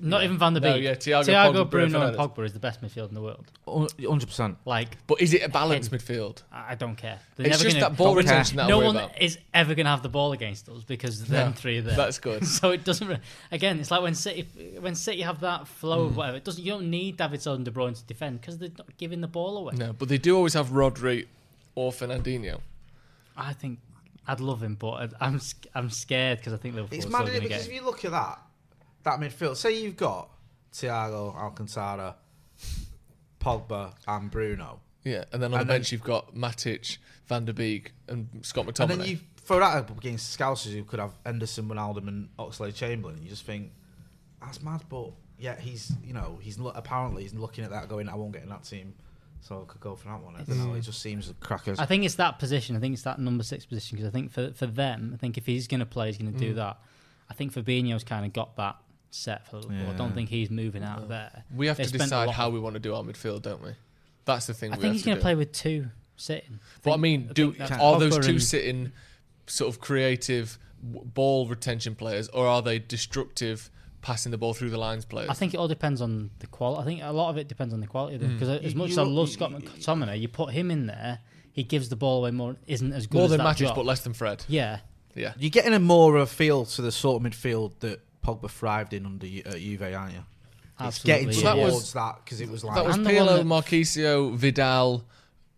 not 0.00 0.22
even 0.24 0.38
Van 0.38 0.52
der 0.54 0.60
No, 0.60 0.74
Beek, 0.74 0.82
yeah, 0.84 0.94
Thiago, 0.94 1.24
Thiago, 1.24 1.64
Pogba, 1.66 1.70
Bruno, 1.70 2.00
and 2.02 2.16
Fernandes. 2.16 2.34
Pogba 2.34 2.44
is 2.44 2.52
the 2.52 2.58
best 2.58 2.80
midfield 2.82 3.08
in 3.08 3.14
the 3.14 3.20
world. 3.22 3.44
Hundred 3.66 4.26
percent. 4.26 4.56
Like, 4.64 4.96
But 5.06 5.20
is 5.20 5.34
it 5.34 5.42
a 5.42 5.48
balanced 5.48 5.90
midfield? 5.90 6.42
I 6.52 6.72
I 6.72 6.74
don't 6.74 6.96
care. 6.96 7.18
They're 7.36 7.46
It's 7.46 7.58
never 7.58 7.64
just 7.64 7.76
gonna, 7.80 7.90
that 7.90 7.96
ball 7.98 8.14
don't 8.14 8.24
care. 8.24 8.32
retention 8.32 8.56
that 8.56 8.64
I 8.64 8.68
no 8.68 8.78
worry 8.78 8.86
one 8.86 8.96
about. 8.96 9.22
is 9.22 9.38
ever 9.54 9.74
going 9.74 9.86
to 9.86 9.90
have 9.90 10.02
the 10.02 10.08
ball 10.08 10.32
against 10.32 10.68
us 10.68 10.84
because 10.84 11.24
them 11.26 11.50
No, 11.50 11.52
three 11.52 11.78
are 11.78 11.82
there. 11.82 11.96
that's 11.96 12.18
good. 12.18 12.46
so 12.58 12.70
it 12.70 12.84
doesn't. 12.84 13.08
re- 13.08 13.18
Again, 13.52 13.80
it's 13.80 13.90
like 13.90 14.02
when 14.02 14.14
City 14.14 14.46
when 14.80 14.94
City 14.94 15.22
have 15.22 15.40
that 15.40 15.66
flow 15.68 16.04
Mm. 16.04 16.06
of 16.08 16.16
whatever. 16.16 16.36
It 16.38 16.44
doesn't. 16.44 16.62
You 16.64 16.72
don't 16.72 16.90
need 16.90 17.16
David 17.16 17.46
and 17.46 17.64
De 17.64 17.70
Bruyne 17.70 17.94
to 17.96 18.04
defend 18.04 18.40
because 18.40 18.58
they're 18.58 18.70
not 18.76 18.96
giving 18.98 19.20
the 19.20 19.28
ball 19.28 19.56
away. 19.58 19.74
No, 19.76 19.92
but 19.92 20.08
they 20.08 20.18
do 20.18 20.36
always 20.36 20.54
have 20.54 20.68
Rodri 20.68 21.26
or 21.74 21.92
Fernandinho. 21.92 22.60
I 23.36 23.52
think 23.52 23.78
I'd 24.26 24.40
love 24.40 24.62
him, 24.62 24.74
but 24.74 24.90
I- 25.20 25.26
I'm 25.26 25.38
sc- 25.38 25.66
I'm 25.74 25.90
scared 25.90 26.38
because 26.38 26.52
I 26.52 26.56
think 26.56 26.74
Liverpool 26.74 26.96
It's 26.98 27.06
are 27.06 27.10
mad 27.10 27.18
still 27.26 27.28
isn't 27.28 27.34
going 27.34 27.44
it? 27.44 27.48
to 27.48 27.48
because 27.48 27.66
get. 27.68 27.74
if 27.76 27.80
you 27.80 27.86
look 27.86 28.04
at 28.04 28.10
that, 28.10 28.38
that 29.08 29.20
midfield. 29.20 29.56
Say 29.56 29.80
you've 29.82 29.96
got 29.96 30.30
Thiago, 30.72 31.34
Alcantara, 31.34 32.16
Pogba, 33.40 33.94
and 34.06 34.30
Bruno, 34.30 34.80
Yeah, 35.04 35.24
and 35.32 35.42
then 35.42 35.52
on 35.54 35.60
And 35.60 35.68
the 35.68 35.72
then- 35.72 35.80
bench 35.80 35.92
you've 35.92 36.02
got 36.02 36.34
Matic, 36.34 36.98
Van 37.26 37.44
der 37.44 37.52
Beek, 37.52 37.92
and 38.08 38.28
Scott 38.42 38.66
McTominay. 38.66 38.90
and 38.90 39.00
then 39.00 39.08
you 39.08 39.18
throw 39.36 39.60
that 39.60 39.76
up 39.76 39.96
against 39.96 40.38
Scousers 40.38 40.72
who 40.72 40.84
could 40.84 41.00
have 41.00 41.12
Henderson, 41.24 41.68
Wijnaldum, 41.68 42.08
and 42.08 42.28
Oxlade-Chamberlain. 42.38 43.22
You 43.22 43.28
just 43.28 43.44
think 43.44 43.72
that's 44.40 44.62
mad, 44.62 44.82
but 44.88 45.12
yeah, 45.38 45.58
he's 45.58 45.92
you 46.04 46.12
know 46.12 46.38
he's 46.42 46.58
lo- 46.58 46.72
apparently 46.74 47.22
he's 47.22 47.34
looking 47.34 47.64
at 47.64 47.70
that 47.70 47.88
going, 47.88 48.08
I 48.08 48.14
won't 48.14 48.32
get 48.32 48.42
in 48.42 48.48
that 48.50 48.64
team, 48.64 48.94
so 49.40 49.62
I 49.62 49.70
could 49.70 49.80
go 49.80 49.94
for 49.94 50.08
that 50.08 50.22
one. 50.22 50.36
I 50.36 50.42
don't 50.42 50.58
know. 50.58 50.74
It 50.74 50.82
just 50.82 51.00
seems 51.00 51.32
crackers. 51.40 51.78
I 51.78 51.86
think 51.86 52.04
it's 52.04 52.16
that 52.16 52.38
position. 52.38 52.76
I 52.76 52.80
think 52.80 52.94
it's 52.94 53.02
that 53.02 53.18
number 53.18 53.44
six 53.44 53.64
position 53.64 53.96
because 53.96 54.08
I 54.08 54.12
think 54.12 54.32
for 54.32 54.52
for 54.52 54.66
them, 54.66 55.12
I 55.14 55.16
think 55.16 55.38
if 55.38 55.46
he's 55.46 55.66
going 55.66 55.80
to 55.80 55.86
play, 55.86 56.08
he's 56.08 56.18
going 56.18 56.32
to 56.32 56.38
do 56.38 56.52
mm. 56.52 56.56
that. 56.56 56.78
I 57.30 57.34
think 57.34 57.52
Fabinho's 57.52 58.04
kind 58.04 58.26
of 58.26 58.32
got 58.32 58.56
that 58.56 58.76
set 59.10 59.46
for 59.48 59.56
Liverpool. 59.58 59.90
I 59.90 59.96
don't 59.96 60.12
think 60.14 60.28
he's 60.28 60.50
moving 60.50 60.82
out 60.82 60.98
of 61.02 61.08
there. 61.08 61.44
we 61.54 61.66
have 61.66 61.76
They 61.76 61.84
to 61.84 61.92
decide 61.92 62.30
how 62.30 62.50
we 62.50 62.60
want 62.60 62.74
to 62.74 62.80
do 62.80 62.94
our 62.94 63.02
midfield, 63.02 63.42
don't 63.42 63.62
we? 63.62 63.70
That's 64.24 64.46
the 64.46 64.54
thing. 64.54 64.72
I 64.72 64.76
we 64.76 64.82
think 64.82 64.86
have 64.86 64.92
he's 64.94 65.04
going 65.04 65.16
to 65.16 65.22
play 65.22 65.34
with 65.34 65.52
two 65.52 65.86
sitting. 66.16 66.60
But 66.82 66.90
I 66.90 66.94
think- 66.94 67.02
mean, 67.02 67.30
do 67.32 67.54
are 67.80 67.98
those 67.98 68.18
two 68.24 68.38
sitting 68.38 68.92
sort 69.46 69.72
of 69.74 69.80
creative 69.80 70.58
w- 70.86 71.04
ball 71.08 71.46
retention 71.46 71.94
players, 71.94 72.28
or 72.28 72.46
are 72.46 72.60
they 72.60 72.78
destructive 72.78 73.70
passing 74.02 74.30
the 74.30 74.38
ball 74.38 74.52
through 74.54 74.70
the 74.70 74.78
lines 74.78 75.04
players? 75.04 75.30
I 75.30 75.34
think 75.34 75.54
it 75.54 75.56
all 75.56 75.68
depends 75.68 76.00
on 76.02 76.30
the 76.40 76.46
quality. 76.46 76.82
I 76.82 76.84
think 76.84 77.00
a 77.02 77.12
lot 77.12 77.30
of 77.30 77.38
it 77.38 77.48
depends 77.48 77.72
on 77.72 77.80
the 77.80 77.86
quality 77.86 78.16
of 78.16 78.20
them. 78.20 78.30
Mm. 78.32 78.38
Because 78.38 78.62
as 78.62 78.74
much 78.74 78.88
you 78.88 78.92
as 78.94 78.98
I 78.98 79.02
love 79.04 79.28
Scott 79.30 79.50
McTominay, 79.50 80.20
you 80.20 80.28
put 80.28 80.50
him 80.52 80.70
in 80.70 80.86
there, 80.86 81.20
he 81.52 81.62
gives 81.64 81.88
the 81.88 81.96
ball 81.96 82.18
away 82.18 82.30
more. 82.30 82.56
Isn't 82.66 82.92
as 82.92 83.06
good 83.06 83.16
more 83.16 83.24
as 83.24 83.30
than 83.30 83.38
that 83.38 83.56
Matic, 83.56 83.74
but 83.74 83.86
less 83.86 84.00
than 84.00 84.12
Fred. 84.12 84.44
Yeah, 84.48 84.80
Yeah, 85.14 85.32
You're 85.38 85.50
getting 85.50 85.72
a 85.72 85.80
more 85.80 86.14
of 86.16 86.22
a 86.22 86.26
feel 86.26 86.64
to 86.66 86.82
the 86.82 86.92
sort 86.92 87.24
of 87.24 87.32
midfield 87.32 87.72
that 87.80 88.00
Pogba 88.28 88.50
thrived 88.50 88.92
in 88.92 89.06
under 89.06 89.26
Ju- 89.26 89.42
at 89.46 89.58
Juve, 89.58 89.82
aren't 89.82 90.12
you? 90.14 90.24
It's 90.80 91.02
getting 91.02 91.28
Well, 91.28 91.36
yeah. 91.36 91.54
towards 91.68 91.92
that 91.94 92.16
because 92.24 92.40
it 92.40 92.48
was 92.50 92.62
like 92.64 92.76
that 92.76 92.84
was 92.86 92.96
And 92.96 93.04
the 93.06 93.10
Pirlo, 93.10 93.36
that- 93.38 93.46
Marchisio, 93.46 94.36
Vidal. 94.36 95.04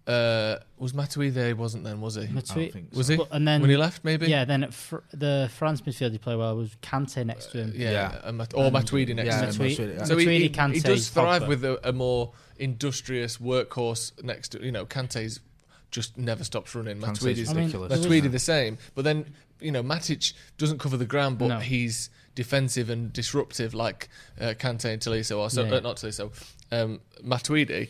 Uh, 0.06 0.56
was 0.78 0.92
Matuidi 0.92 1.32
there? 1.32 1.48
He 1.48 1.52
wasn't 1.52 1.84
then, 1.84 2.00
was 2.00 2.16
he? 2.16 2.22
Matui- 2.26 2.72
think 2.72 2.88
Was 2.94 3.06
he? 3.08 3.16
But- 3.16 3.28
and 3.30 3.46
then 3.46 3.60
when 3.60 3.70
he 3.70 3.76
left, 3.76 4.02
maybe. 4.02 4.26
Yeah, 4.26 4.44
then 4.44 4.64
at 4.64 4.74
fr- 4.74 4.96
the 5.12 5.48
France 5.56 5.82
midfield 5.82 6.10
he 6.12 6.18
played 6.18 6.36
well 6.38 6.56
was 6.56 6.70
Kante 6.82 7.24
next 7.24 7.52
to 7.52 7.58
him. 7.58 7.72
yeah, 7.76 7.90
Yeah. 7.92 8.20
and 8.24 8.38
Mat- 8.38 8.54
or 8.56 8.70
Matuidi 8.70 9.14
next. 9.14 9.26
yeah, 9.28 9.40
to 9.42 9.46
him. 9.46 9.52
Matui- 9.52 9.76
Matuidi, 9.76 9.96
yeah. 9.98 10.04
So 10.04 10.16
he, 10.16 10.24
he, 10.26 10.48
Matuidi, 10.48 10.54
Kante, 10.54 10.74
he 10.74 10.80
does 10.80 11.08
thrive 11.10 11.42
Pogba. 11.42 11.48
with 11.48 11.64
a, 11.64 11.88
a 11.88 11.92
more 11.92 12.32
industrious 12.58 13.36
workhorse 13.36 14.20
next 14.24 14.48
to 14.50 14.64
you 14.64 14.72
know 14.72 14.84
Kante's 14.86 15.38
just 15.92 16.16
never 16.18 16.42
stops 16.44 16.74
running. 16.74 16.98
Kante's 16.98 17.20
Matuidi's 17.22 17.50
I 17.50 17.52
mean, 17.52 17.64
ridiculous. 17.66 18.06
Matuidi 18.06 18.32
the 18.32 18.38
same, 18.40 18.78
but 18.96 19.04
then 19.04 19.26
you 19.60 19.70
know 19.70 19.82
Matic 19.82 20.32
doesn't 20.58 20.78
cover 20.78 20.96
the 20.96 21.06
ground, 21.06 21.38
but 21.38 21.48
No. 21.48 21.58
he's 21.60 22.10
defensive 22.44 22.88
and 22.90 23.12
disruptive 23.12 23.74
like 23.74 24.08
uh, 24.40 24.54
Kante 24.58 24.86
and 24.92 25.00
Tolisso, 25.02 25.38
or 25.38 25.50
so, 25.50 25.64
Yeah. 25.64 25.74
uh, 25.76 25.80
not 25.80 25.96
Tolisso, 25.96 26.32
um, 26.72 27.00
Matuidi. 27.22 27.88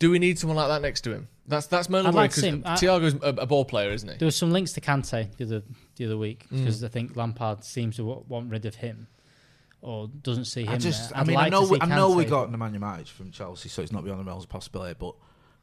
Do 0.00 0.10
we 0.10 0.18
need 0.18 0.38
someone 0.38 0.56
like 0.56 0.68
that 0.68 0.82
next 0.82 1.02
to 1.02 1.12
him? 1.12 1.28
That's 1.46 1.66
that's 1.68 1.88
my 1.88 1.98
only 1.98 2.08
I'd 2.08 2.14
worry 2.14 2.24
like 2.24 2.34
because 2.34 2.80
see 2.80 2.86
Thiago's 2.86 3.14
a, 3.22 3.42
a 3.42 3.46
ball 3.46 3.64
player, 3.64 3.90
isn't 3.90 4.08
he? 4.10 4.16
There 4.16 4.26
was 4.26 4.34
some 4.36 4.50
links 4.50 4.72
to 4.72 4.80
Kante 4.80 5.28
the 5.36 5.44
other 5.44 5.62
the 5.96 6.06
other 6.06 6.16
week 6.16 6.46
Mm. 6.50 6.58
because 6.58 6.82
I 6.82 6.88
think 6.88 7.16
Lampard 7.16 7.62
seems 7.62 7.96
to 7.96 8.04
wa- 8.04 8.22
want 8.28 8.50
rid 8.50 8.64
of 8.66 8.74
him 8.76 9.06
or 9.80 10.08
doesn't 10.22 10.46
see 10.46 10.62
him. 10.64 10.70
I 10.74 10.78
just, 10.78 11.10
there. 11.10 11.18
I 11.20 11.24
mean, 11.24 11.36
like 11.36 11.46
I 11.46 11.48
know, 11.50 11.62
we, 11.68 11.78
I 11.80 11.86
know 11.86 12.10
we 12.16 12.24
got 12.24 12.50
Nemanja 12.50 12.78
Matic 12.78 13.06
from 13.08 13.30
Chelsea, 13.30 13.68
so 13.68 13.82
it's 13.82 13.92
not 13.92 14.02
beyond 14.02 14.18
the 14.20 14.24
realms 14.24 14.44
of 14.44 14.48
possibility. 14.50 14.96
But 14.98 15.14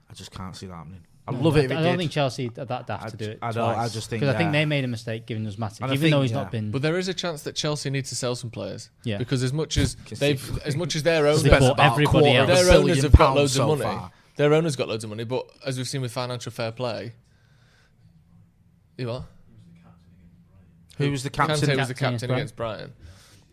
I 0.10 0.14
just 0.14 0.32
can't 0.32 0.56
see 0.56 0.68
that 0.68 0.76
happening. 0.76 1.04
I 1.32 1.38
No, 1.38 1.44
love 1.44 1.58
it 1.58 1.66
if 1.66 1.72
I, 1.72 1.76
it 1.76 1.78
I 1.78 1.82
don't 1.84 1.92
did. 1.94 1.98
think 2.00 2.12
Chelsea 2.12 2.52
are 2.58 2.66
that 2.66 2.88
daft 2.88 3.06
I 3.06 3.10
to 3.10 3.18
do 3.18 3.26
it. 3.32 3.40
I 3.42 3.52
don't- 3.52 3.78
I 3.78 3.88
just 3.88 4.10
think, 4.10 4.22
because 4.22 4.36
I 4.36 4.38
think 4.38 4.52
they 4.52 4.66
made 4.66 4.84
a 4.84 4.88
mistake 4.88 5.26
giving 5.26 5.46
us 5.48 5.56
Matic, 5.56 5.82
And 5.82 5.92
I 5.92 5.94
even 5.96 6.12
though 6.12 6.22
he's 6.22 6.32
yeah. 6.32 6.38
not 6.38 6.52
been. 6.52 6.72
But 6.72 6.82
there 6.82 6.98
is 6.98 7.08
a 7.08 7.14
chance 7.14 7.44
that 7.44 7.56
Chelsea 7.56 7.90
need 7.90 8.06
to 8.06 8.16
sell 8.16 8.36
some 8.36 8.50
players. 8.50 8.90
Yeah. 9.04 9.18
Because 9.18 9.44
as 9.44 9.54
much 9.54 9.78
as 9.78 9.96
they've, 10.20 10.60
as 10.66 10.76
much 10.76 10.96
as 10.96 11.04
their 11.04 11.26
owners, 11.28 11.44
They 11.44 11.50
bought 11.58 11.80
everybody 11.80 12.36
else. 12.36 12.48
their 12.48 12.64
Their 12.66 12.76
owners 12.78 13.04
have 13.04 13.12
got 13.14 13.36
loads 13.36 13.58
of 13.58 13.80
money. 13.80 14.00
Their 14.38 14.54
owners 14.54 14.76
got 14.76 14.88
loads 14.88 15.04
of 15.04 15.10
money, 15.10 15.24
but 15.26 15.46
as 15.66 15.78
we've 15.78 15.88
seen 15.88 16.02
with 16.02 16.12
financial 16.12 16.52
fair 16.52 16.72
play, 16.72 17.14
you 18.98 19.08
what? 19.08 19.24
Who 20.98 21.12
was 21.12 21.24
the 21.24 21.30
Kante 21.30 21.48
captain? 21.60 21.78
was 21.78 21.88
the 21.88 21.94
Captain 21.94 22.12
captain 22.20 22.32
against 22.32 22.56
Brighton? 22.56 22.94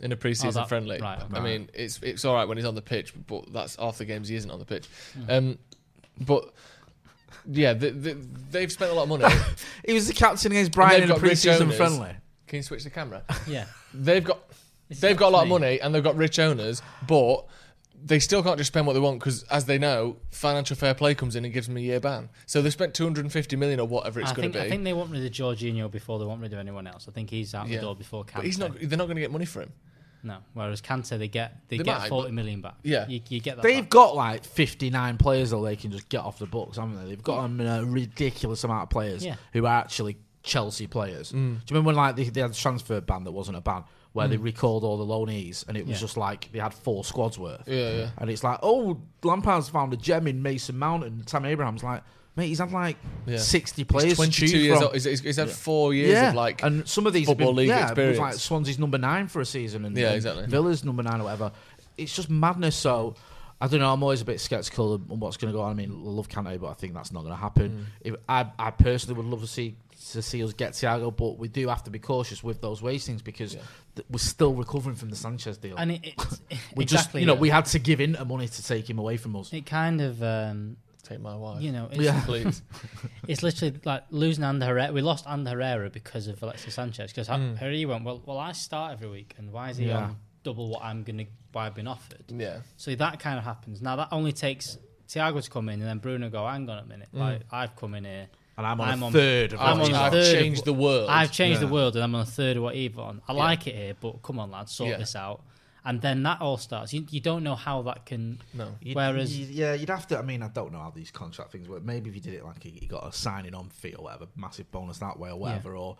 in 0.00 0.12
a 0.12 0.16
pre-season 0.16 0.50
Oh, 0.50 0.52
that- 0.52 0.68
friendly. 0.68 1.00
right, 1.00 1.20
I 1.34 1.40
mean, 1.40 1.70
it's 1.74 1.98
it's 2.04 2.24
all 2.24 2.32
right 2.34 2.46
when 2.46 2.56
he's 2.56 2.64
on 2.66 2.76
the 2.76 2.82
pitch, 2.82 3.12
but 3.26 3.52
that's 3.52 3.74
half 3.76 3.98
the 3.98 4.04
games 4.04 4.28
he 4.28 4.36
isn't 4.36 4.50
on 4.50 4.60
the 4.60 4.64
pitch. 4.64 4.86
Hmm. 5.14 5.30
Um, 5.30 5.58
but 6.20 6.52
yeah, 7.50 7.72
the, 7.74 7.90
the, 7.90 8.14
they've 8.50 8.70
spent 8.72 8.90
a 8.90 8.94
lot 8.94 9.04
of 9.04 9.08
money. 9.08 9.24
He 9.86 9.92
was 9.94 10.06
the 10.06 10.14
captain 10.14 10.52
against 10.52 10.72
Brian 10.72 11.02
And 11.02 11.08
Brighton 11.08 11.10
in 11.10 11.10
a 11.10 11.14
got 11.14 11.22
rich 11.22 11.30
pre-season 11.42 11.62
owners. 11.64 11.76
friendly. 11.76 12.14
Can 12.46 12.56
you 12.58 12.62
switch 12.62 12.84
the 12.84 12.90
camera? 12.90 13.22
yeah, 13.46 13.66
They've 13.94 14.24
got 14.24 14.38
It's 14.90 15.00
they've 15.00 15.16
not 15.16 15.18
got 15.20 15.28
a 15.28 15.34
lot 15.34 15.42
of 15.42 15.48
me. 15.48 15.52
money 15.54 15.80
and 15.80 15.94
they've 15.94 16.02
got 16.04 16.16
rich 16.16 16.38
owners, 16.38 16.82
but 17.06 17.46
they 18.04 18.18
still 18.20 18.42
can't 18.42 18.56
just 18.58 18.68
spend 18.68 18.86
what 18.86 18.92
they 18.92 19.00
want 19.00 19.18
because, 19.18 19.42
as 19.44 19.64
they 19.64 19.76
know, 19.76 20.16
financial 20.30 20.76
fair 20.76 20.94
play 20.94 21.14
comes 21.14 21.34
in 21.36 21.44
and 21.44 21.52
gives 21.52 21.66
them 21.66 21.76
a 21.76 21.80
year 21.80 21.98
ban. 22.00 22.28
So 22.46 22.62
they've 22.62 22.72
spent 22.72 22.94
250 22.94 23.56
million 23.56 23.80
or 23.80 23.88
whatever 23.88 24.20
it's 24.20 24.30
I 24.30 24.34
going 24.34 24.44
think 24.44 24.54
to 24.54 24.60
be. 24.60 24.66
I 24.66 24.70
think 24.70 24.84
they 24.84 24.92
want 24.92 25.10
rid 25.10 25.24
of 25.24 25.32
Jorginho 25.32 25.90
before 25.90 26.18
they 26.20 26.24
want 26.24 26.40
rid 26.40 26.52
of 26.52 26.58
anyone 26.60 26.86
else. 26.86 27.06
I 27.08 27.12
think 27.12 27.28
he's 27.30 27.54
out 27.54 27.68
Yeah. 27.68 27.76
the 27.76 27.82
door 27.82 27.96
before 27.96 28.24
Kante. 28.24 28.34
but 28.36 28.44
he's 28.44 28.58
not. 28.58 28.78
They're 28.80 28.96
not 28.98 29.06
going 29.06 29.16
to 29.16 29.20
get 29.20 29.32
money 29.32 29.46
for 29.46 29.62
him. 29.62 29.72
No, 30.22 30.38
whereas 30.54 30.80
Kante 30.82 31.16
they 31.18 31.28
get 31.28 31.56
they, 31.68 31.78
They 31.78 31.84
get 31.84 31.98
might, 32.00 32.08
forty 32.08 32.28
but- 32.28 32.34
million 32.34 32.60
back. 32.60 32.74
Yeah. 32.82 33.06
you, 33.08 33.20
you 33.28 33.40
get 33.40 33.56
that. 33.56 33.62
They've 33.62 33.82
back. 33.84 33.90
got 33.90 34.16
like 34.16 34.44
59 34.44 35.16
players 35.18 35.50
that 35.50 35.58
they 35.62 35.76
can 35.76 35.90
just 35.92 36.08
get 36.08 36.20
off 36.22 36.38
the 36.38 36.46
books, 36.46 36.76
haven't 36.76 36.96
they? 37.02 37.10
They've 37.10 37.22
got 37.22 37.38
um, 37.44 37.60
a 37.60 37.84
ridiculous 37.84 38.64
amount 38.64 38.82
of 38.84 38.90
players 38.90 39.24
Yeah. 39.24 39.36
who 39.52 39.64
are 39.66 39.78
actually 39.80 40.16
Chelsea 40.42 40.86
players. 40.86 41.30
Mm. 41.30 41.32
Do 41.32 41.40
you 41.40 41.60
remember 41.70 41.86
when 41.88 41.96
like 41.96 42.16
they, 42.16 42.24
they 42.24 42.40
had 42.40 42.50
a 42.50 42.54
transfer 42.54 43.00
ban 43.00 43.24
that 43.24 43.32
wasn't 43.32 43.56
a 43.58 43.60
ban, 43.60 43.84
where 44.12 44.26
they 44.26 44.36
recalled 44.38 44.82
all 44.82 44.96
the 44.96 45.04
loanees, 45.04 45.66
and 45.68 45.76
it 45.76 45.86
was 45.86 45.96
Yeah. 45.96 46.00
just 46.00 46.16
like 46.16 46.50
they 46.52 46.58
had 46.58 46.74
four 46.74 47.04
squads 47.04 47.38
worth. 47.38 47.62
Yeah, 47.68 47.90
yeah. 47.92 48.10
And 48.18 48.28
it's 48.30 48.42
like, 48.42 48.58
oh, 48.62 49.00
Lampard's 49.22 49.68
found 49.68 49.92
a 49.92 49.96
gem 49.96 50.26
in 50.26 50.42
Mason 50.42 50.76
Mount, 50.78 51.04
and 51.04 51.24
Tam 51.26 51.44
Abraham's 51.44 51.84
like, 51.84 52.02
mate, 52.36 52.48
he's 52.48 52.58
had 52.58 52.72
like 52.72 52.96
Yeah. 53.26 53.38
60 53.38 53.84
players. 53.84 54.04
He's 54.04 54.16
22 54.16 54.58
years 54.58 54.78
from. 54.78 54.84
old. 54.84 54.94
He's, 54.94 55.04
he's, 55.04 55.20
he's 55.20 55.36
had 55.36 55.50
four 55.50 55.94
years 55.94 56.10
yeah, 56.12 56.28
of 56.30 56.34
like. 56.34 56.62
and 56.62 56.88
some 56.88 57.06
of 57.06 57.12
these 57.12 57.26
have 57.26 57.36
football 57.36 57.52
been, 57.52 57.56
league 57.56 57.68
yeah, 57.68 57.92
it 57.92 58.08
was 58.08 58.18
like. 58.18 58.34
Swansea's 58.34 58.78
number 58.78 58.98
nine 58.98 59.28
for 59.28 59.40
a 59.40 59.46
season, 59.46 59.84
and, 59.84 59.96
Yeah, 59.96 60.08
and 60.08 60.16
exactly. 60.16 60.46
Villa's 60.46 60.84
number 60.84 61.02
nine 61.02 61.20
or 61.20 61.24
whatever. 61.24 61.52
It's 61.96 62.14
just 62.14 62.30
madness. 62.30 62.76
So 62.76 63.16
I 63.60 63.66
don't 63.66 63.80
know. 63.80 63.92
I'm 63.92 64.02
always 64.02 64.20
a 64.20 64.24
bit 64.24 64.40
skeptical 64.40 64.94
of 64.94 65.10
what's 65.10 65.36
going 65.36 65.52
to 65.52 65.56
go 65.56 65.62
on. 65.62 65.72
I 65.72 65.74
mean, 65.74 65.90
I 65.90 66.08
love 66.08 66.28
Kante, 66.28 66.60
but 66.60 66.68
I 66.68 66.74
think 66.74 66.94
that's 66.94 67.10
not 67.10 67.22
going 67.22 67.32
to 67.32 67.40
happen. 67.40 67.86
If, 68.00 68.14
I, 68.28 68.46
I 68.58 68.70
personally 68.70 69.20
would 69.20 69.26
love 69.28 69.40
to 69.40 69.46
see 69.48 69.76
to 70.12 70.22
see 70.22 70.44
us 70.44 70.52
get 70.52 70.72
Thiago, 70.72 71.14
but 71.14 71.38
we 71.38 71.48
do 71.48 71.66
have 71.68 71.82
to 71.82 71.90
be 71.90 71.98
cautious 71.98 72.42
with 72.44 72.60
those 72.60 72.80
wastings 72.80 73.20
because 73.20 73.54
th- 73.96 74.06
we're 74.08 74.18
still 74.18 74.54
recovering 74.54 74.94
from 74.94 75.10
the 75.10 75.16
Sanchez 75.16 75.58
deal. 75.58 75.76
And 75.76 75.90
it, 75.90 76.00
it's 76.04 76.40
we 76.76 76.84
exactly, 76.84 76.84
just, 76.84 77.14
you 77.14 77.26
know, 77.26 77.34
yeah. 77.34 77.40
we 77.40 77.48
had 77.48 77.64
to 77.66 77.80
give 77.80 78.00
in 78.00 78.14
to 78.14 78.24
money 78.24 78.46
to 78.46 78.64
take 78.64 78.88
him 78.88 79.00
away 79.00 79.16
from 79.16 79.34
us. 79.34 79.52
it 79.52 79.66
kind 79.66 80.00
of 80.00 80.22
um, 80.22 80.76
Take 81.08 81.20
my 81.20 81.34
wife. 81.34 81.62
you 81.62 81.72
know 81.72 81.88
it's, 81.92 82.00
Yeah. 82.00 82.22
Please. 82.24 82.62
it's 83.28 83.42
literally 83.42 83.74
like 83.84 84.04
losing 84.10 84.44
Ander 84.44 84.66
Herrera. 84.66 84.92
We 84.92 85.00
lost 85.00 85.26
Ander 85.26 85.50
Herrera 85.50 85.88
because 85.90 86.26
of 86.28 86.42
Alexis 86.42 86.74
Sanchez. 86.74 87.10
Because 87.12 87.28
Mm. 87.28 87.56
Herrera 87.56 87.88
went, 87.88 88.04
well, 88.04 88.22
well, 88.26 88.38
I 88.38 88.52
start 88.52 88.92
every 88.92 89.08
week, 89.08 89.34
and 89.38 89.52
why 89.52 89.70
is 89.70 89.76
he 89.78 89.86
Yeah. 89.86 89.98
on 89.98 90.16
double 90.44 90.68
what 90.68 90.84
I'm 90.84 91.02
gonna 91.02 91.24
why 91.52 91.66
I've 91.66 91.74
been 91.74 91.88
offered? 91.88 92.24
yeah. 92.28 92.58
So 92.76 92.94
that 92.94 93.18
kind 93.20 93.38
of 93.38 93.44
happens. 93.44 93.80
Now 93.80 93.96
that 93.96 94.08
only 94.12 94.32
takes 94.32 94.78
Thiago 95.08 95.42
to 95.42 95.50
come 95.50 95.68
in, 95.70 95.80
and 95.80 95.88
then 95.88 95.98
Bruno 95.98 96.28
go, 96.28 96.46
hang 96.46 96.68
on 96.68 96.78
a 96.78 96.84
minute, 96.84 97.08
Mm. 97.14 97.18
like 97.20 97.40
I've 97.50 97.74
come 97.74 97.94
in 97.94 98.04
here. 98.04 98.28
And 98.58 98.66
I'm 98.66 98.80
on 98.80 98.88
I'm 98.88 99.02
a 99.02 99.06
on- 99.06 99.12
third 99.12 99.52
of 99.54 99.60
I'm 99.60 99.78
what 99.78 99.84
on 99.84 99.86
he's 99.90 99.96
a 99.96 100.00
I've 100.00 100.04
on. 100.06 100.10
third 100.12 100.34
of 100.36 100.42
changed 100.42 100.58
what- 100.58 100.64
the 100.66 100.72
world. 100.74 101.10
I've 101.10 101.32
changed 101.32 101.60
Yeah. 101.62 101.66
the 101.68 101.72
world, 101.72 101.94
and 101.96 102.02
I'm 102.04 102.14
on 102.14 102.20
a 102.22 102.26
third 102.26 102.56
of 102.58 102.62
what 102.64 102.74
Eva 102.74 103.00
on. 103.02 103.22
I 103.28 103.32
like 103.32 103.66
it 103.66 103.74
here, 103.76 103.94
but 103.98 104.20
come 104.22 104.38
on, 104.40 104.50
lads, 104.50 104.72
sort 104.72 104.90
Yeah. 104.90 104.96
this 104.98 105.14
out. 105.16 105.42
And 105.88 106.00
then 106.02 106.22
that 106.24 106.40
all 106.42 106.58
starts. 106.58 106.92
You, 106.92 107.06
you 107.10 107.20
don't 107.20 107.42
know 107.42 107.54
how 107.54 107.80
that 107.82 108.04
can. 108.04 108.40
no. 108.52 108.76
You'd- 108.82 108.94
Whereas- 108.94 109.36
you- 109.38 109.46
yeah, 109.46 109.72
you'd 109.72 109.88
have 109.88 110.06
to. 110.08 110.18
I 110.18 110.22
mean, 110.22 110.42
I 110.42 110.48
don't 110.48 110.70
know 110.72 110.80
how 110.80 110.90
these 110.90 111.10
contract 111.10 111.50
things 111.52 111.66
work. 111.68 111.82
Maybe 111.82 112.10
if 112.10 112.14
you 112.14 112.20
did 112.20 112.34
it 112.34 112.44
like 112.44 112.64
you 112.64 112.72
you 112.74 112.86
got 112.88 113.06
a 113.08 113.12
signing 113.12 113.54
on 113.54 113.70
fee 113.70 113.94
or 113.94 114.04
whatever, 114.04 114.26
massive 114.36 114.70
bonus 114.70 114.98
that 114.98 115.18
way 115.18 115.30
or 115.30 115.36
whatever, 115.36 115.74
or 115.74 115.96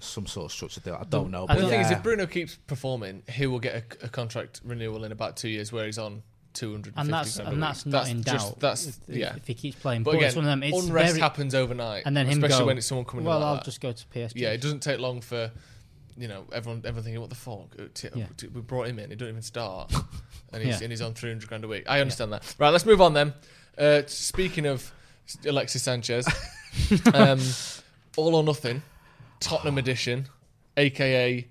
some 0.00 0.26
sort 0.26 0.46
of 0.46 0.52
structured 0.52 0.82
deal. 0.82 0.98
I 1.00 1.04
don't 1.04 1.30
know. 1.30 1.46
But 1.46 1.54
But 1.58 1.62
the 1.62 1.68
thing 1.68 1.80
is, 1.80 1.90
if 1.92 2.02
Bruno 2.02 2.26
keeps 2.26 2.56
performing, 2.66 3.22
he 3.30 3.46
will 3.46 3.60
get 3.60 3.74
a, 4.02 4.06
a 4.06 4.08
contract 4.08 4.60
renewal 4.64 5.04
in 5.04 5.12
about 5.12 5.36
two 5.36 5.48
years, 5.48 5.70
where 5.72 5.86
he's 5.86 5.98
on 5.98 6.22
two 6.52 6.72
hundred. 6.72 6.94
And 6.96 7.08
that's 7.12 7.38
and 7.38 7.62
that's 7.62 7.86
not 7.86 8.08
in 8.08 8.22
doubt. 8.22 8.58
That's 8.58 8.86
if, 8.88 8.96
yeah. 9.08 9.36
If 9.36 9.46
he 9.46 9.54
keeps 9.54 9.76
playing, 9.78 10.02
But 10.02 10.12
but, 10.12 10.16
again, 10.16 10.26
it's 10.28 10.36
one 10.36 10.44
of 10.46 10.50
them. 10.50 10.62
It's 10.64 10.86
unrest 10.86 11.10
very, 11.12 11.20
happens 11.20 11.54
overnight, 11.54 12.02
and 12.06 12.16
then 12.16 12.26
him 12.26 12.42
especially 12.42 12.62
go, 12.64 12.66
when 12.66 12.78
it's 12.78 12.86
someone 12.88 13.04
coming. 13.04 13.24
in 13.24 13.28
Well, 13.28 13.38
like 13.40 13.46
I'll 13.46 13.54
that. 13.56 13.64
just 13.64 13.80
go 13.80 13.92
to 13.92 14.04
PSG. 14.06 14.32
Yeah, 14.36 14.50
it 14.52 14.60
doesn't 14.60 14.80
take 14.80 14.98
long 14.98 15.20
for 15.20 15.52
you 16.20 16.28
know 16.28 16.44
everyone 16.52 16.78
everyone 16.84 17.02
thinking 17.02 17.20
what 17.20 17.30
the 17.30 17.36
fuck 17.36 17.74
Uh, 17.78 18.08
Yeah. 18.14 18.26
we 18.54 18.60
brought 18.60 18.86
him 18.88 18.98
in 18.98 19.10
he 19.10 19.16
didn't 19.16 19.30
even 19.30 19.42
start 19.42 19.92
and 20.52 20.62
he's 20.62 20.76
Yeah. 20.80 20.84
and 20.84 20.92
he's 20.92 21.00
on 21.00 21.14
300 21.14 21.48
grand 21.48 21.64
a 21.64 21.68
week 21.68 21.84
I 21.88 22.00
understand 22.00 22.32
that 22.32 22.54
right 22.58 22.70
let's 22.70 22.86
move 22.86 23.00
on 23.00 23.14
then 23.14 23.32
uh, 23.78 24.02
speaking 24.06 24.66
of 24.66 24.92
Alexis 25.46 25.82
Sanchez 25.82 26.26
um, 27.14 27.40
all 28.16 28.34
or 28.34 28.42
nothing 28.42 28.82
Tottenham 29.40 29.78
edition 29.78 30.28
aka 30.76 31.48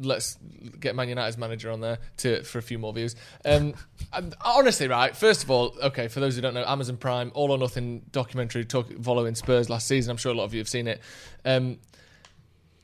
let's 0.00 0.38
get 0.78 0.94
Man 0.94 1.08
United's 1.08 1.36
manager 1.38 1.70
on 1.72 1.80
there 1.80 1.98
to 2.18 2.42
for 2.44 2.58
a 2.58 2.62
few 2.62 2.78
more 2.78 2.92
views. 2.92 3.16
Um, 3.44 3.74
and 4.12 4.32
honestly, 4.44 4.86
right. 4.86 5.16
First 5.16 5.42
of 5.42 5.50
all, 5.50 5.74
okay, 5.82 6.06
for 6.06 6.20
those 6.20 6.36
who 6.36 6.40
don't 6.40 6.54
know, 6.54 6.64
Amazon 6.64 6.96
Prime 6.98 7.32
All 7.34 7.50
or 7.50 7.58
Nothing 7.58 8.02
documentary 8.12 8.64
talk, 8.64 8.86
following 9.02 9.34
Spurs 9.34 9.68
last 9.68 9.88
season. 9.88 10.12
I'm 10.12 10.16
sure 10.16 10.30
a 10.30 10.36
lot 10.36 10.44
of 10.44 10.54
you 10.54 10.60
have 10.60 10.68
seen 10.68 10.86
it. 10.86 11.00
Um, 11.44 11.78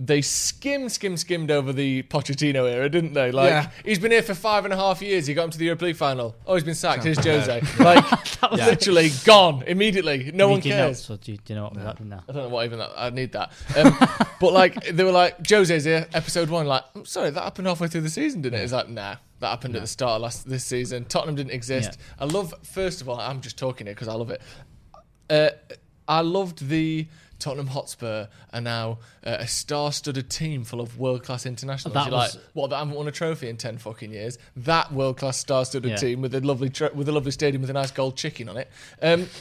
they 0.01 0.21
skim, 0.23 0.89
skim, 0.89 1.17
skimmed 1.17 1.53
over 1.53 1.73
the 1.73 2.03
Pochettino 2.05 2.69
era, 2.71 2.89
didn't 2.89 3.13
they? 3.15 3.31
Like 3.31 3.51
Yeah. 3.51 3.71
he's 3.85 4.01
been 4.01 4.11
here 4.11 4.23
for 4.23 4.35
five 4.35 4.65
and 4.65 4.75
a 4.75 4.77
half 4.77 5.01
years. 5.01 5.27
He 5.29 5.35
got 5.35 5.45
him 5.45 5.51
to 5.51 5.59
the 5.59 5.67
Europa 5.67 5.85
League 5.85 5.97
final. 5.97 6.35
Oh, 6.47 6.55
he's 6.55 6.65
been 6.65 6.75
sacked. 6.75 7.05
Here's 7.05 7.17
Jose. 7.25 7.63
Like 7.79 8.05
Yeah. 8.53 8.67
literally 8.67 9.11
gone 9.25 9.63
immediately. 9.67 10.33
No 10.35 10.49
one 10.49 10.57
Read 10.59 10.67
your 10.67 10.77
cares. 10.77 11.09
notes, 11.09 11.25
do, 11.25 11.33
you, 11.33 11.39
do 11.39 11.53
you 11.53 11.55
know 11.55 11.65
what 11.67 11.75
that 11.75 12.01
now? 12.05 12.25
I 12.29 12.33
don't 12.33 12.43
know 12.43 12.49
what 12.49 12.65
even 12.65 12.81
that. 12.81 12.91
I 12.97 13.11
need 13.11 13.33
that. 13.33 13.53
Um, 13.77 13.97
but 14.41 14.53
like 14.53 14.85
they 14.89 15.05
were 15.05 15.13
like 15.13 15.39
Jose's 15.49 15.85
here, 15.85 16.07
episode 16.13 16.51
one. 16.51 16.67
Like, 16.67 16.83
"I'm 16.97 17.05
sorry, 17.05 17.31
that 17.31 17.43
happened 17.43 17.69
halfway 17.69 17.87
through 17.89 18.01
the 18.03 18.11
season, 18.11 18.43
didn't 18.43 18.59
it? 18.59 18.65
It's 18.65 18.73
like, 18.73 18.89
nah, 18.89 19.17
that 19.41 19.49
happened 19.49 19.77
at 19.77 19.83
the 19.83 19.87
start 19.89 20.17
of 20.17 20.23
last 20.23 20.49
this 20.49 20.65
season. 20.65 21.05
Tottenham 21.05 21.37
didn't 21.37 21.53
exist. 21.53 21.99
I 22.19 22.25
love. 22.25 22.53
First 22.65 23.01
of 23.01 23.09
all, 23.09 23.21
I'm 23.21 23.41
just 23.41 23.57
talking 23.57 23.87
it 23.87 23.91
because 23.91 24.09
I 24.09 24.15
love 24.15 24.31
it. 24.31 24.43
Uh, 25.31 25.51
I 26.09 26.21
loved 26.21 26.69
the 26.69 27.07
Tottenham 27.39 27.67
Hotspur 27.69 28.27
are 28.53 28.61
now 28.61 28.99
uh, 29.25 29.37
a 29.41 29.47
star-studded 29.47 30.31
team 30.31 30.65
full 30.65 30.81
of 30.81 30.99
world-class 30.99 31.47
internationals. 31.47 31.95
That 31.95 32.07
You're 32.07 32.13
was- 32.19 32.35
like, 32.37 32.45
what? 32.55 32.71
That 32.71 32.79
haven't 32.79 32.95
won 32.95 33.09
a 33.09 33.13
trophy 33.13 33.49
in 33.49 33.57
ten 33.57 33.79
fucking 33.79 34.11
years. 34.13 34.39
That 34.57 34.93
world-class 34.93 35.39
star-studded 35.39 35.91
Yeah. 35.91 35.97
team 35.97 36.21
with 36.23 36.35
a 36.35 36.41
lovely 36.41 36.71
tro- 36.71 36.93
with 36.95 37.09
a 37.09 37.13
lovely 37.13 37.33
stadium 37.33 37.61
with 37.61 37.71
a 37.71 37.75
nice 37.75 37.91
gold 37.91 38.17
chicken 38.17 38.49
on 38.49 38.57
it. 38.57 38.71
Um, 39.03 39.29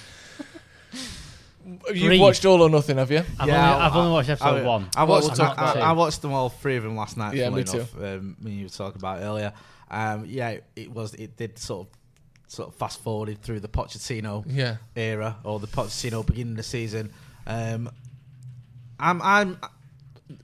you've 1.66 1.80
Breathe. 2.08 2.22
watched 2.22 2.46
All 2.46 2.62
or 2.62 2.70
Nothing, 2.70 2.98
have 2.98 3.12
you? 3.12 3.24
I've, 3.40 3.48
Yeah, 3.48 3.74
only, 3.74 3.86
I've 3.86 3.94
I- 3.94 4.00
only 4.00 4.12
watched 4.12 4.30
episode 4.30 4.48
I, 4.48 4.64
one. 4.64 4.90
I 4.96 5.04
watched, 5.04 5.40
I've 5.40 5.58
I. 5.60 5.80
I 5.80 5.92
watched 5.94 6.22
them 6.22 6.34
all 6.34 6.50
three 6.50 6.76
of 6.78 6.84
them 6.84 6.96
last 6.96 7.18
night. 7.18 7.36
Yeah, 7.36 7.46
funnily 7.46 7.64
me 7.64 7.70
too. 7.72 7.86
Um, 8.02 8.36
when 8.42 8.54
you 8.54 8.66
were 8.66 8.70
talking 8.70 9.00
about 9.00 9.22
earlier, 9.22 9.54
um, 9.90 10.26
yeah, 10.28 10.50
it, 10.50 10.64
it 10.76 10.92
was. 10.92 11.14
It 11.14 11.38
did 11.38 11.58
sort 11.58 11.88
of, 11.88 11.94
sort 12.52 12.70
of 12.70 12.76
fast 12.76 13.02
forwarded 13.02 13.42
through 13.42 13.60
the 13.62 13.68
Pochettino 13.70 14.44
Yeah. 14.48 14.78
era 14.96 15.38
or 15.44 15.60
the 15.60 15.68
Pochettino 15.68 16.26
beginning 16.26 16.54
of 16.54 16.58
the 16.58 16.64
season. 16.64 17.14
Um, 17.46 17.90
I'm, 19.00 19.22
I'm, 19.22 19.58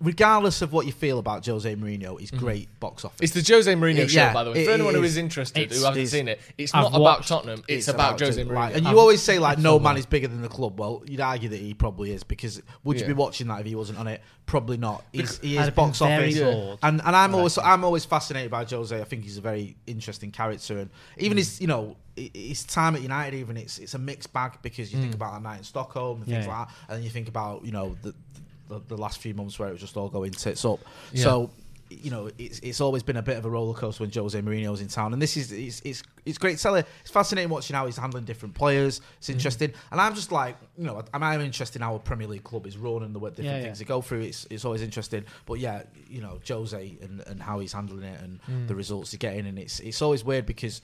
regardless 0.02 0.62
of 0.62 0.72
what 0.72 0.86
you 0.86 0.92
feel 0.92 1.20
about 1.20 1.46
Jose 1.46 1.76
Mourinho, 1.76 2.20
he's 2.20 2.32
great 2.32 2.68
box 2.80 3.04
office. 3.04 3.20
It's 3.22 3.34
the 3.48 3.54
Jose 3.54 3.72
Mourinho 3.74 4.10
Yeah, 4.12 4.30
show, 4.30 4.34
by 4.34 4.44
the 4.44 4.52
way. 4.52 4.62
it 4.62 4.66
For 4.66 4.72
anyone 4.72 4.94
who 4.94 5.04
is. 5.04 5.12
is 5.12 5.18
interested, 5.18 5.72
who 5.72 5.84
hasn't 5.84 6.08
seen 6.08 6.28
it, 6.28 6.40
it's 6.58 6.74
I've 6.74 6.92
not 6.92 6.96
about 7.02 7.28
Tottenham. 7.28 7.64
It's, 7.68 7.88
about, 7.88 8.20
Jose 8.20 8.42
Mourinho. 8.44 8.54
Like, 8.54 8.76
and 8.76 8.84
you 8.84 8.90
I've- 8.90 9.00
always 9.00 9.22
say 9.22 9.40
like 9.40 9.58
no 9.58 9.80
man 9.80 9.98
is 9.98 10.06
bigger 10.06 10.28
than 10.28 10.42
the 10.42 10.48
club. 10.50 10.80
Well, 10.80 11.04
you'd 11.06 11.20
argue 11.22 11.50
that 11.50 11.60
he 11.60 11.74
probably 11.74 12.12
is 12.12 12.24
because 12.24 12.62
would 12.84 12.98
you 12.98 13.02
Yeah. 13.04 13.08
be 13.08 13.14
watching 13.14 13.48
that 13.48 13.60
if 13.62 13.66
he 13.66 13.76
wasn't 13.76 14.00
on 14.00 14.08
it? 14.08 14.22
Probably 14.46 14.78
not. 14.78 15.04
He's, 15.14 15.38
he 15.40 15.58
is 15.58 15.70
box 15.72 16.02
office, 16.02 16.40
bored. 16.40 16.80
and 16.82 17.02
and 17.06 17.16
I'm 17.16 17.36
I 17.36 17.38
always. 17.38 17.58
I'm 17.60 17.84
always 17.84 18.04
fascinated 18.06 18.50
by 18.50 18.64
Jose. 18.66 19.00
I 19.00 19.04
think 19.04 19.24
he's 19.24 19.38
a 19.38 19.42
very 19.42 19.76
interesting 19.86 20.32
character, 20.32 20.80
and 20.80 20.90
even 21.20 21.36
Mm. 21.36 21.42
his 21.42 21.62
you 21.62 21.68
know 21.68 21.98
his 22.16 22.64
time 22.64 22.96
at 22.96 23.04
United, 23.04 23.38
even 23.38 23.58
it's 23.58 23.78
it's 23.78 23.94
a 23.94 24.00
mixed 24.00 24.34
bag 24.34 24.54
because 24.64 24.92
you 24.92 24.98
think 25.00 25.12
Mm. 25.12 25.16
about 25.18 25.34
that 25.34 25.44
night 25.44 25.58
in 25.60 25.64
Stockholm 25.66 26.18
and 26.24 26.26
things 26.26 26.46
yeah. 26.48 26.58
like 26.58 26.68
that, 26.68 26.76
and 26.88 26.98
then 26.98 27.04
you 27.04 27.12
think 27.12 27.28
about 27.28 27.64
you 27.64 27.72
know 27.72 27.96
the 28.02 28.16
the, 28.70 28.80
the 28.88 28.98
last 28.98 29.18
few 29.20 29.34
months 29.34 29.60
where 29.60 29.68
it 29.68 29.74
was 29.74 29.82
just 29.82 29.98
all 29.98 30.08
going 30.10 30.32
tits 30.32 30.64
up. 30.64 30.80
Yeah. 31.12 31.24
So 31.24 31.50
you 31.92 32.12
know, 32.12 32.30
it's 32.38 32.60
it's 32.60 32.82
always 32.82 33.02
been 33.02 33.18
a 33.18 33.22
bit 33.24 33.36
of 33.36 33.46
a 33.46 33.50
roller 33.50 33.74
coaster 33.74 34.04
when 34.04 34.12
Jose 34.12 34.40
Mourinho's 34.40 34.80
in 34.80 34.88
town, 34.90 35.12
and 35.12 35.20
this 35.20 35.36
is 35.36 35.52
it's 35.52 35.82
it's, 35.84 36.04
it's 36.24 36.38
great. 36.38 36.58
to 36.58 36.62
tell 36.62 36.78
you, 36.78 36.84
It's 37.02 37.10
fascinating 37.10 37.50
watching 37.50 37.76
how 37.76 37.88
he's 37.88 37.98
handling 37.98 38.26
different 38.26 38.54
players. 38.54 39.02
It's 39.18 39.26
Mm-hmm. 39.28 39.38
interesting, 39.38 39.74
and 39.92 40.00
I'm 40.00 40.14
just 40.14 40.32
like, 40.32 40.56
you 40.78 40.84
know, 40.84 41.02
I'm, 41.16 41.24
I'm 41.24 41.42
interested 41.42 41.78
in 41.80 41.82
how 41.82 41.96
a 41.96 42.00
Premier 42.00 42.28
League 42.28 42.44
club 42.44 42.68
is 42.68 42.78
run 42.78 43.02
and 43.02 43.16
the 43.16 43.20
different 43.20 43.40
Yeah, 43.44 43.62
things 43.64 43.80
yeah. 43.80 43.86
they 43.86 43.88
go 43.88 44.02
through. 44.02 44.22
It's 44.22 44.46
it's 44.52 44.66
always 44.66 44.84
interesting, 44.84 45.26
but 45.48 45.56
yeah, 45.56 45.82
you 46.08 46.22
know, 46.22 46.40
Jose 46.48 46.96
and, 47.02 47.22
and 47.26 47.42
how 47.42 47.58
he's 47.58 47.74
handling 47.74 48.04
it 48.04 48.22
and 48.22 48.40
Mm. 48.48 48.68
the 48.68 48.76
results 48.76 49.10
he's 49.10 49.18
getting, 49.18 49.48
and 49.48 49.58
it's 49.58 49.80
it's 49.80 50.02
always 50.04 50.24
weird 50.24 50.46
because. 50.46 50.82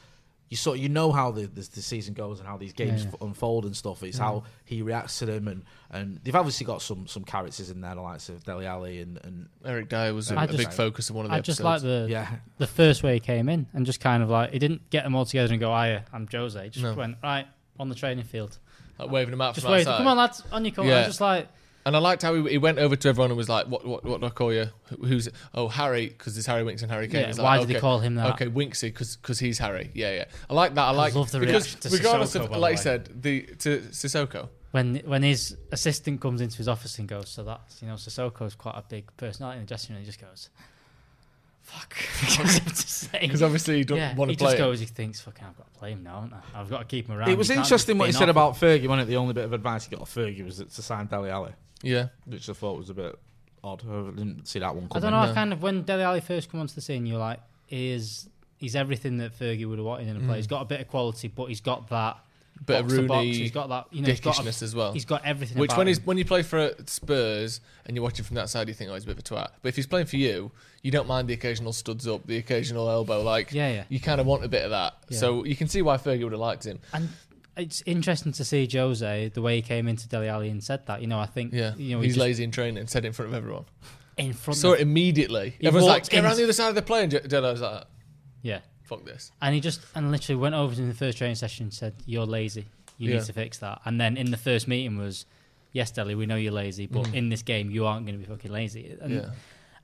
You 0.49 0.57
sort 0.57 0.77
you 0.77 0.89
know 0.89 1.11
how 1.11 1.31
the, 1.31 1.47
the 1.47 1.61
the 1.73 1.81
season 1.81 2.13
goes 2.13 2.39
and 2.39 2.47
how 2.47 2.55
these 2.55 2.71
games 2.73 3.01
Yeah, 3.03 3.07
yeah. 3.09 3.13
f- 3.15 3.21
unfold 3.21 3.65
and 3.65 3.75
stuff. 3.75 4.03
It's 4.03 4.17
how 4.19 4.43
he 4.63 4.83
reacts 4.83 5.17
to 5.19 5.25
them 5.25 5.47
and, 5.47 5.63
and 5.89 6.19
they've 6.23 6.35
obviously 6.35 6.65
got 6.67 6.81
some 6.83 7.07
some 7.07 7.23
characters 7.23 7.69
in 7.71 7.81
there, 7.81 7.95
the 7.95 8.01
likes 8.01 8.29
of 8.29 8.43
Dele 8.43 8.65
Alli 8.67 9.01
and, 9.01 9.17
and 9.23 9.49
Eric 9.65 9.89
Dier 9.89 10.13
was 10.13 10.29
a 10.29 10.35
just- 10.35 10.57
big 10.57 10.71
focus 10.71 11.09
of 11.09 11.15
one 11.15 11.25
of 11.25 11.31
the 11.31 11.37
I 11.37 11.39
just 11.41 11.59
episodes. 11.61 11.83
like 11.83 12.05
the 12.05 12.07
yeah, 12.11 12.27
the 12.59 12.67
first 12.67 13.01
way 13.01 13.15
he 13.15 13.19
came 13.19 13.49
in 13.49 13.65
and 13.73 13.85
just 13.87 13.99
kind 13.99 14.21
of 14.21 14.29
like 14.29 14.51
he 14.51 14.59
didn't 14.59 14.89
get 14.91 15.03
them 15.03 15.15
all 15.15 15.25
together 15.25 15.51
and 15.51 15.59
go, 15.59 15.71
"I, 15.71 16.03
I'm 16.13 16.27
Jose." 16.31 16.63
He 16.63 16.69
just 16.69 16.83
No. 16.83 16.93
went 16.93 17.17
right 17.23 17.47
on 17.79 17.89
the 17.89 17.95
training 17.95 18.23
field. 18.25 18.57
like 18.99 19.09
waving 19.11 19.31
them 19.31 19.41
out 19.41 19.55
Just 19.55 19.65
from 19.65 19.73
wait, 19.73 19.81
outside. 19.81 19.97
come 19.97 20.07
on, 20.07 20.15
lads, 20.17 20.43
on 20.51 20.63
your 20.63 20.73
corner. 20.75 20.91
Yeah. 20.91 20.99
I'm 20.99 21.05
just 21.07 21.19
like, 21.21 21.47
And 21.85 21.95
I 21.95 21.99
liked 21.99 22.23
how 22.23 22.33
he, 22.33 22.49
he 22.51 22.57
went 22.57 22.79
over 22.79 22.95
to 22.95 23.07
everyone 23.09 23.29
and 23.29 23.37
was 23.37 23.47
like, 23.47 23.67
"What, 23.67 23.85
what, 23.85 24.03
what 24.03 24.19
do 24.19 24.25
I 24.27 24.29
call 24.31 24.51
you? 24.51 24.69
Who's 25.01 25.29
oh 25.53 25.67
Harry? 25.67 26.07
Because 26.07 26.33
there's 26.33 26.47
Harry 26.47 26.63
Winks 26.63 26.81
and 26.81 26.91
Harry 26.91 27.07
Kane." 27.07 27.21
Yeah, 27.21 27.27
He's 27.27 27.37
why 27.39 27.57
like, 27.57 27.67
did 27.67 27.75
he 27.75 27.79
call 27.79 27.99
him 27.99 28.15
that? 28.15 28.33
Okay, 28.33 28.47
Winksy, 28.47 28.91
because 28.91 29.39
he's 29.39 29.59
Harry. 29.59 29.91
Yeah, 29.93 30.11
yeah. 30.13 30.25
I 30.49 30.53
like 30.55 30.73
that. 30.73 30.81
I 30.81 30.91
like 30.91 31.13
love 31.13 31.29
the 31.31 31.39
because 31.39 31.73
reaction 31.75 31.91
regardless 31.91 32.33
Sissoko, 32.35 32.45
of 32.45 32.51
like 32.57 32.71
you 32.71 32.77
way. 32.77 32.81
said, 32.81 33.21
the 33.21 33.41
to 33.59 33.79
Sissoko. 33.91 34.49
when 34.71 34.95
when 35.05 35.21
his 35.21 35.55
assistant 35.71 36.21
comes 36.21 36.41
into 36.41 36.57
his 36.57 36.67
office 36.67 36.97
and 36.97 37.07
goes, 37.07 37.29
"So 37.29 37.43
that's 37.43 37.81
you 37.83 37.87
know, 37.87 37.95
Sissoko's 37.95 38.55
quite 38.55 38.75
a 38.75 38.83
big 38.89 39.05
personality 39.17 39.59
in 39.59 39.65
the 39.65 39.67
dressing 39.67 39.93
room." 39.95 40.03
He 40.03 40.07
just 40.07 40.19
goes, 40.19 40.49
"Fuck," 41.65 41.95
He 41.95 42.37
doesn't 42.37 42.63
have 42.63 42.73
to 42.73 42.87
say. 42.87 43.19
Because 43.21 43.43
obviously 43.43 43.79
you 43.79 43.83
don't 43.83 43.97
yeah, 43.97 44.15
want 44.15 44.31
to 44.31 44.37
play. 44.37 44.47
He 44.47 44.51
just 44.51 44.59
him. 44.59 44.65
goes. 44.65 44.79
He 44.79 44.85
thinks, 44.85 45.19
"Fucking, 45.21 45.43
I've 45.45 45.57
got 45.57 45.73
to 45.73 45.79
play 45.79 45.91
him 45.91 46.03
now, 46.03 46.21
haven't 46.21 46.33
I? 46.33 46.61
I've 46.61 46.69
got 46.69 46.79
to 46.79 46.85
keep 46.85 47.07
him 47.07 47.17
around." 47.17 47.29
It 47.29 47.37
was 47.37 47.49
interesting 47.49 47.97
what 47.97 48.07
he 48.07 48.13
said 48.13 48.29
about 48.29 48.53
Fergie, 48.53 48.87
wasn't 48.87 49.01
it? 49.01 49.05
The 49.05 49.17
only 49.17 49.33
bit 49.33 49.45
of 49.45 49.53
advice 49.53 49.85
he 49.85 49.91
got 49.91 50.01
off 50.01 50.13
Fergie 50.13 50.45
was 50.45 50.57
to 50.57 50.81
sign 50.81 51.07
Dele 51.07 51.29
Alli, 51.29 51.51
Yeah, 51.81 52.07
which 52.25 52.49
I 52.49 52.53
thought 52.53 52.77
was 52.77 52.89
a 52.89 52.93
bit 52.93 53.19
odd. 53.63 53.83
I 53.83 54.11
didn't 54.11 54.47
see 54.47 54.59
that 54.59 54.75
one 54.75 54.87
coming. 54.87 55.03
I 55.03 55.09
don't 55.09 55.19
know. 55.19 55.25
No. 55.25 55.31
I 55.31 55.33
kind 55.33 55.53
of 55.53 55.61
when 55.61 55.83
Dele 55.83 56.03
Alli 56.03 56.21
first 56.21 56.49
come 56.49 56.59
onto 56.59 56.75
the 56.75 56.81
scene, 56.81 57.05
you're 57.05 57.19
like, 57.19 57.39
"Is 57.69 58.29
he's 58.57 58.75
everything 58.75 59.17
that 59.17 59.37
Fergie 59.37 59.67
would 59.67 59.79
have 59.79 59.85
wanted 59.85 60.07
in 60.07 60.17
a 60.17 60.19
player? 60.19 60.33
Mm. 60.33 60.37
He's 60.37 60.47
got 60.47 60.61
a 60.61 60.65
bit 60.65 60.81
of 60.81 60.87
quality, 60.87 61.27
but 61.27 61.45
he's 61.45 61.61
got 61.61 61.89
that 61.89 62.17
Bit 62.65 62.79
of 62.79 62.85
box 62.87 62.93
to 62.95 63.07
box. 63.07 63.25
He's 63.25 63.51
got 63.51 63.69
that, 63.69 63.87
you 63.91 64.01
know, 64.01 64.07
he's 64.09 64.19
got, 64.19 64.35
dickishness 64.35 64.61
a, 64.61 64.65
as 64.65 64.75
well. 64.75 64.93
he's 64.93 65.05
got 65.05 65.23
everything. 65.25 65.57
Which 65.57 65.71
when 65.71 65.81
him. 65.81 65.87
he's 65.87 66.05
when 66.05 66.17
you 66.17 66.25
play 66.25 66.41
for 66.41 66.71
Spurs 66.85 67.61
and 67.85 67.95
you're 67.95 68.03
watching 68.03 68.25
from 68.25 68.35
that 68.35 68.49
side, 68.49 68.67
you 68.67 68.73
think, 68.73 68.89
oh, 68.89 68.93
he's 68.93 69.03
a 69.03 69.07
bit 69.07 69.17
of 69.17 69.19
a 69.19 69.23
twat. 69.23 69.49
But 69.61 69.69
if 69.69 69.75
he's 69.75 69.85
playing 69.87 70.07
for 70.07 70.15
you, 70.17 70.51
you 70.81 70.89
don't 70.91 71.07
mind 71.07 71.27
the 71.27 71.33
occasional 71.33 71.73
studs 71.73 72.07
up, 72.07 72.25
the 72.25 72.37
occasional 72.37 72.89
elbow. 72.89 73.21
Like, 73.21 73.51
Yeah, 73.51 73.71
yeah. 73.71 73.83
you 73.89 73.99
kind 73.99 74.19
of 74.21 74.25
want 74.27 74.43
a 74.43 74.47
bit 74.47 74.63
of 74.63 74.71
that. 74.71 74.95
Yeah. 75.09 75.17
So 75.19 75.43
you 75.43 75.55
can 75.55 75.67
see 75.67 75.81
why 75.81 75.97
Fergie 75.97 76.23
would 76.23 76.31
have 76.31 76.41
liked 76.41 76.65
him. 76.65 76.79
And 76.93 77.09
it's 77.57 77.83
interesting 77.85 78.31
to 78.33 78.43
see 78.45 78.67
Jose 78.71 79.29
the 79.29 79.41
way 79.41 79.57
he 79.57 79.61
came 79.61 79.87
into 79.87 80.07
Dele 80.07 80.27
Alli 80.29 80.49
and 80.49 80.63
said 80.63 80.85
that. 80.87 81.01
You 81.01 81.07
know, 81.07 81.19
I 81.19 81.25
think 81.27 81.53
Yeah, 81.53 81.73
you 81.75 81.95
know 81.95 82.01
he 82.01 82.07
he's 82.07 82.15
just- 82.15 82.21
lazy 82.21 82.43
in 82.43 82.51
training, 82.51 82.87
said 82.87 83.03
it 83.05 83.07
in 83.07 83.13
front 83.13 83.29
of 83.29 83.35
everyone. 83.35 83.65
in 84.17 84.33
front 84.33 84.57
Saw 84.57 84.73
of 84.73 84.79
it 84.79 84.81
immediately. 84.81 85.55
He 85.59 85.67
Everyone's 85.67 85.87
like, 85.89 86.09
get 86.09 86.23
around 86.23 86.37
the 86.37 86.43
other 86.43 86.53
side 86.53 86.69
of 86.69 86.75
the 86.75 86.81
plane. 86.81 87.09
Delo 87.09 87.51
was 87.51 87.61
like, 87.61 87.83
yeah. 88.41 88.59
Fuck 88.85 89.03
this. 89.05 89.31
And 89.41 89.53
he 89.55 89.61
just 89.61 89.81
and 89.95 90.11
literally 90.11 90.39
went 90.39 90.55
over 90.55 90.73
to 90.73 90.79
him 90.79 90.85
in 90.85 90.89
the 90.89 90.95
first 90.97 91.17
training 91.17 91.35
session 91.35 91.65
and 91.65 91.73
said, 91.73 91.95
"You're 92.05 92.25
lazy. 92.25 92.65
You 92.97 93.09
Yeah. 93.09 93.17
need 93.17 93.25
to 93.25 93.33
fix 93.33 93.57
that." 93.59 93.81
And 93.85 93.99
then 93.99 94.15
in 94.17 94.31
the 94.31 94.37
first 94.37 94.67
meeting 94.67 94.97
was, 94.97 95.25
"Yes, 95.73 95.91
Dele, 95.91 96.15
we 96.15 96.25
know 96.25 96.35
you're 96.35 96.51
lazy, 96.53 96.85
but 96.87 97.03
Mhm. 97.05 97.13
in 97.13 97.29
this 97.29 97.41
game 97.41 97.71
you 97.71 97.85
aren't 97.85 98.05
going 98.05 98.19
to 98.19 98.25
be 98.25 98.31
fucking 98.31 98.51
lazy." 98.51 98.95
And, 99.01 99.13
yeah, 99.13 99.29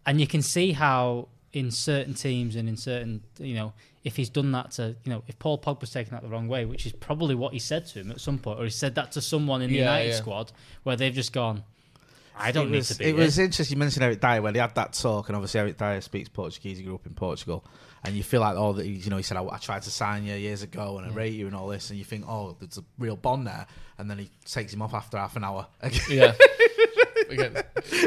and 0.06 0.22
you 0.22 0.28
can 0.28 0.42
see 0.42 0.72
how 0.74 1.28
in 1.54 1.70
certain 1.72 2.14
teams 2.14 2.56
and 2.56 2.70
in 2.70 2.78
certain 2.78 3.22
you 3.38 3.54
know 3.54 3.74
if 4.06 4.16
he's 4.16 4.30
done 4.30 4.54
that 4.54 4.72
to 4.72 4.96
you 5.04 5.12
know 5.12 5.22
if 5.28 5.38
Paul 5.38 5.58
Pogba's 5.60 5.92
taken 5.92 6.14
that 6.14 6.22
the 6.24 6.30
wrong 6.30 6.48
way, 6.48 6.64
which 6.66 6.86
is 6.86 6.94
probably 6.94 7.36
what 7.36 7.52
he 7.54 7.60
said 7.60 7.86
to 7.88 8.00
him 8.00 8.10
at 8.12 8.22
some 8.22 8.40
point, 8.40 8.60
or 8.60 8.64
he 8.64 8.70
said 8.70 8.96
that 8.96 9.12
to 9.14 9.22
someone 9.22 9.62
in 9.62 9.70
the 9.72 9.78
Yeah, 9.80 9.84
United 9.98 10.14
squad 10.14 10.52
where 10.84 10.96
they've 10.96 11.14
just 11.14 11.34
gone, 11.34 11.64
"I 12.38 12.52
don't 12.52 12.68
it 12.68 12.72
need 12.72 12.78
was, 12.78 12.90
to 12.90 12.96
be." 12.98 13.06
It 13.06 13.08
here." 13.16 13.16
was 13.18 13.40
interesting. 13.40 13.76
You 13.76 13.80
mentioned 13.80 14.04
Eric 14.04 14.20
Dier 14.22 14.42
when 14.42 14.54
they 14.54 14.60
had 14.60 14.76
that 14.76 14.94
talk, 14.94 15.30
and 15.30 15.36
obviously 15.36 15.60
Eric 15.60 15.78
Dier 15.78 16.02
speaks 16.02 16.30
Portuguese. 16.30 16.78
He 16.78 16.84
grew 16.84 16.96
up 16.96 17.06
in 17.06 17.14
Portugal, 17.14 17.64
and 18.04 18.16
you 18.16 18.24
feel 18.24 18.42
like 18.42 18.56
oh, 18.58 18.74
that 18.74 18.86
you 18.88 19.10
know, 19.10 19.18
he 19.18 19.24
said 19.24 19.38
I, 19.38 19.44
I 19.46 19.58
tried 19.58 19.82
to 19.84 19.92
sign 19.92 20.24
you 20.24 20.36
years 20.36 20.62
ago, 20.64 20.98
and 20.98 21.10
I 21.12 21.14
rate 21.14 21.34
you 21.34 21.48
and 21.48 21.56
all 21.56 21.68
this, 21.68 21.90
and 21.90 22.00
you 22.00 22.06
think 22.06 22.26
oh, 22.28 22.56
there's 22.60 22.78
a 22.78 22.84
real 22.98 23.16
bond 23.16 23.48
there, 23.48 23.68
and 23.98 24.10
then 24.10 24.18
he 24.18 24.30
takes 24.46 24.74
him 24.74 24.82
off 24.82 24.94
after 24.94 25.18
half 25.18 25.36
an 25.36 25.44
hour. 25.44 25.68
yeah. 26.10 26.34
Again, 27.30 27.56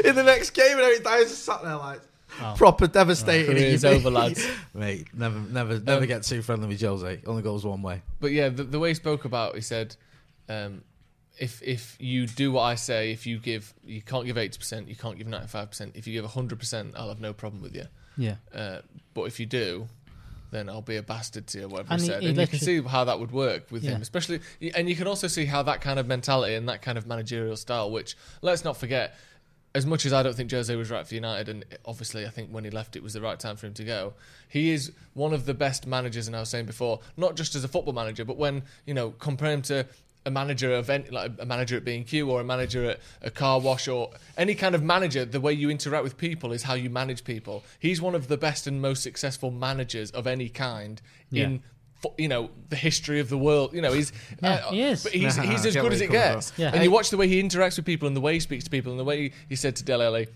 in 0.03 0.15
the 0.15 0.23
next 0.23 0.51
game, 0.51 0.73
and 0.73 0.81
Eric 0.81 1.03
Dier's 1.03 1.29
just 1.29 1.43
sat 1.45 1.63
there 1.63 1.75
like 1.77 2.01
Oh. 2.41 2.53
proper 2.57 2.85
devastated. 2.87 3.49
and 3.49 3.57
career's 3.57 3.85
over, 3.85 4.09
lads. 4.11 4.45
Mate, 4.73 5.07
never, 5.13 5.39
never, 5.39 5.79
never 5.79 6.01
Um, 6.01 6.05
get 6.07 6.23
too 6.23 6.41
friendly 6.41 6.67
with 6.67 6.81
Jose. 6.81 7.21
Only 7.25 7.41
goes 7.41 7.65
one 7.65 7.81
way. 7.81 8.01
But 8.19 8.31
yeah, 8.33 8.49
the, 8.49 8.63
the 8.65 8.77
way 8.77 8.89
he 8.89 8.93
spoke 8.95 9.23
about, 9.23 9.55
he 9.55 9.61
said, 9.61 9.95
um, 10.49 10.83
if 11.37 11.61
if 11.63 11.97
you 11.99 12.27
do 12.27 12.51
what 12.51 12.61
I 12.63 12.75
say, 12.75 13.11
if 13.11 13.25
you 13.25 13.39
give, 13.39 13.73
you 13.85 14.01
can't 14.01 14.25
give 14.25 14.37
eighty 14.37 14.57
percent, 14.57 14.87
you 14.87 14.95
can't 14.95 15.17
give 15.17 15.27
ninety 15.27 15.47
five 15.47 15.69
percent. 15.69 15.91
If 15.95 16.07
you 16.07 16.13
give 16.13 16.29
hundred 16.31 16.59
percent, 16.59 16.93
I'll 16.95 17.09
have 17.09 17.19
no 17.21 17.33
problem 17.33 17.61
with 17.61 17.75
you. 17.75 17.85
yeah. 18.17 18.35
Uh, 18.53 18.79
but 19.13 19.23
if 19.23 19.39
you 19.39 19.45
do, 19.45 19.87
then 20.51 20.69
I'll 20.69 20.81
be 20.81 20.95
a 20.97 21.03
bastard 21.03 21.47
to 21.47 21.59
you, 21.61 21.67
whatever 21.67 21.91
And 21.93 22.01
he 22.01 22.07
said. 22.07 22.21
he 22.23 22.29
and 22.29 22.37
you 22.37 22.47
can 22.47 22.59
see 22.59 22.81
how 22.81 23.03
that 23.05 23.19
would 23.19 23.31
work 23.31 23.71
with 23.71 23.83
Yeah. 23.83 23.91
him, 23.91 24.01
especially, 24.01 24.39
and 24.75 24.87
you 24.89 24.95
can 24.95 25.07
also 25.07 25.27
see 25.27 25.45
how 25.45 25.63
that 25.63 25.81
kind 25.81 25.99
of 25.99 26.07
mentality 26.07 26.55
and 26.55 26.69
that 26.69 26.81
kind 26.81 26.97
of 26.97 27.05
managerial 27.07 27.55
style, 27.57 27.91
which 27.91 28.15
let's 28.41 28.63
not 28.63 28.77
forget, 28.77 29.15
as 29.73 29.85
much 29.85 30.05
as 30.05 30.13
I 30.13 30.23
don't 30.23 30.33
think 30.35 30.49
Jose 30.51 30.73
was 30.73 30.89
right 30.89 31.05
for 31.05 31.13
United, 31.15 31.49
and 31.49 31.65
obviously 31.83 32.25
I 32.25 32.29
think 32.29 32.49
when 32.51 32.63
he 32.63 32.69
left 32.69 32.95
it 32.95 33.03
was 33.03 33.11
the 33.13 33.19
right 33.19 33.37
time 33.37 33.57
for 33.57 33.67
him 33.67 33.73
to 33.73 33.83
go, 33.83 34.13
he 34.47 34.71
is 34.71 34.93
one 35.13 35.33
of 35.33 35.45
the 35.45 35.53
best 35.53 35.85
managers, 35.85 36.27
and 36.27 36.35
I 36.35 36.39
was 36.39 36.49
saying 36.49 36.65
before, 36.67 37.01
not 37.17 37.35
just 37.35 37.55
as 37.55 37.65
a 37.65 37.67
football 37.67 37.93
manager, 37.93 38.23
but 38.23 38.37
when, 38.37 38.63
you 38.85 38.93
know, 38.93 39.11
compare 39.11 39.51
him 39.51 39.61
to 39.63 39.85
a 40.25 40.31
manager 40.31 40.73
of 40.73 40.89
any, 40.89 41.07
like 41.09 41.31
a 41.39 41.45
manager 41.45 41.77
at 41.77 41.85
B&Q 41.85 42.29
or 42.29 42.41
a 42.41 42.43
manager 42.43 42.89
at 42.91 42.99
a 43.21 43.29
car 43.29 43.59
wash 43.59 43.87
or 43.87 44.09
any 44.37 44.55
kind 44.55 44.73
of 44.73 44.81
manager, 44.83 45.23
the 45.25 45.39
way 45.39 45.53
you 45.53 45.69
interact 45.69 46.03
with 46.03 46.17
people 46.17 46.51
is 46.51 46.63
how 46.63 46.73
you 46.73 46.89
manage 46.89 47.23
people. 47.23 47.63
He's 47.79 48.01
one 48.01 48.15
of 48.15 48.27
the 48.27 48.37
best 48.37 48.65
and 48.67 48.81
most 48.81 49.03
successful 49.03 49.51
managers 49.51 50.11
of 50.11 50.25
any 50.27 50.49
kind 50.49 51.01
Yeah. 51.29 51.43
in 51.45 51.63
you 52.19 52.27
know 52.27 52.51
the 52.69 52.75
history 52.75 53.19
of 53.19 53.29
the 53.29 53.37
world. 53.37 53.73
You 53.73 53.81
know 53.81 53.91
he's 53.93 54.11
Yeah, 54.43 54.53
uh, 54.53 54.71
he 54.71 54.81
is. 54.81 55.03
but 55.03 55.11
he's, 55.13 55.35
he's 55.51 55.65
as 55.65 55.75
good 55.75 55.93
as 55.93 56.01
it 56.01 56.11
gets. 56.11 56.53
Yeah. 56.57 56.71
And 56.73 56.83
you 56.83 56.91
watch 56.91 57.09
the 57.09 57.17
way 57.17 57.27
he 57.27 57.41
interacts 57.41 57.77
with 57.77 57.85
people 57.85 58.07
and 58.07 58.15
the 58.15 58.21
way 58.21 58.33
he 58.33 58.39
speaks 58.39 58.63
to 58.65 58.69
people 58.69 58.91
and 58.91 58.99
the 58.99 59.03
way 59.03 59.21
he, 59.23 59.31
he 59.49 59.55
said 59.55 59.75
to 59.77 59.83
Dele 59.83 60.05
Alli, 60.05 60.27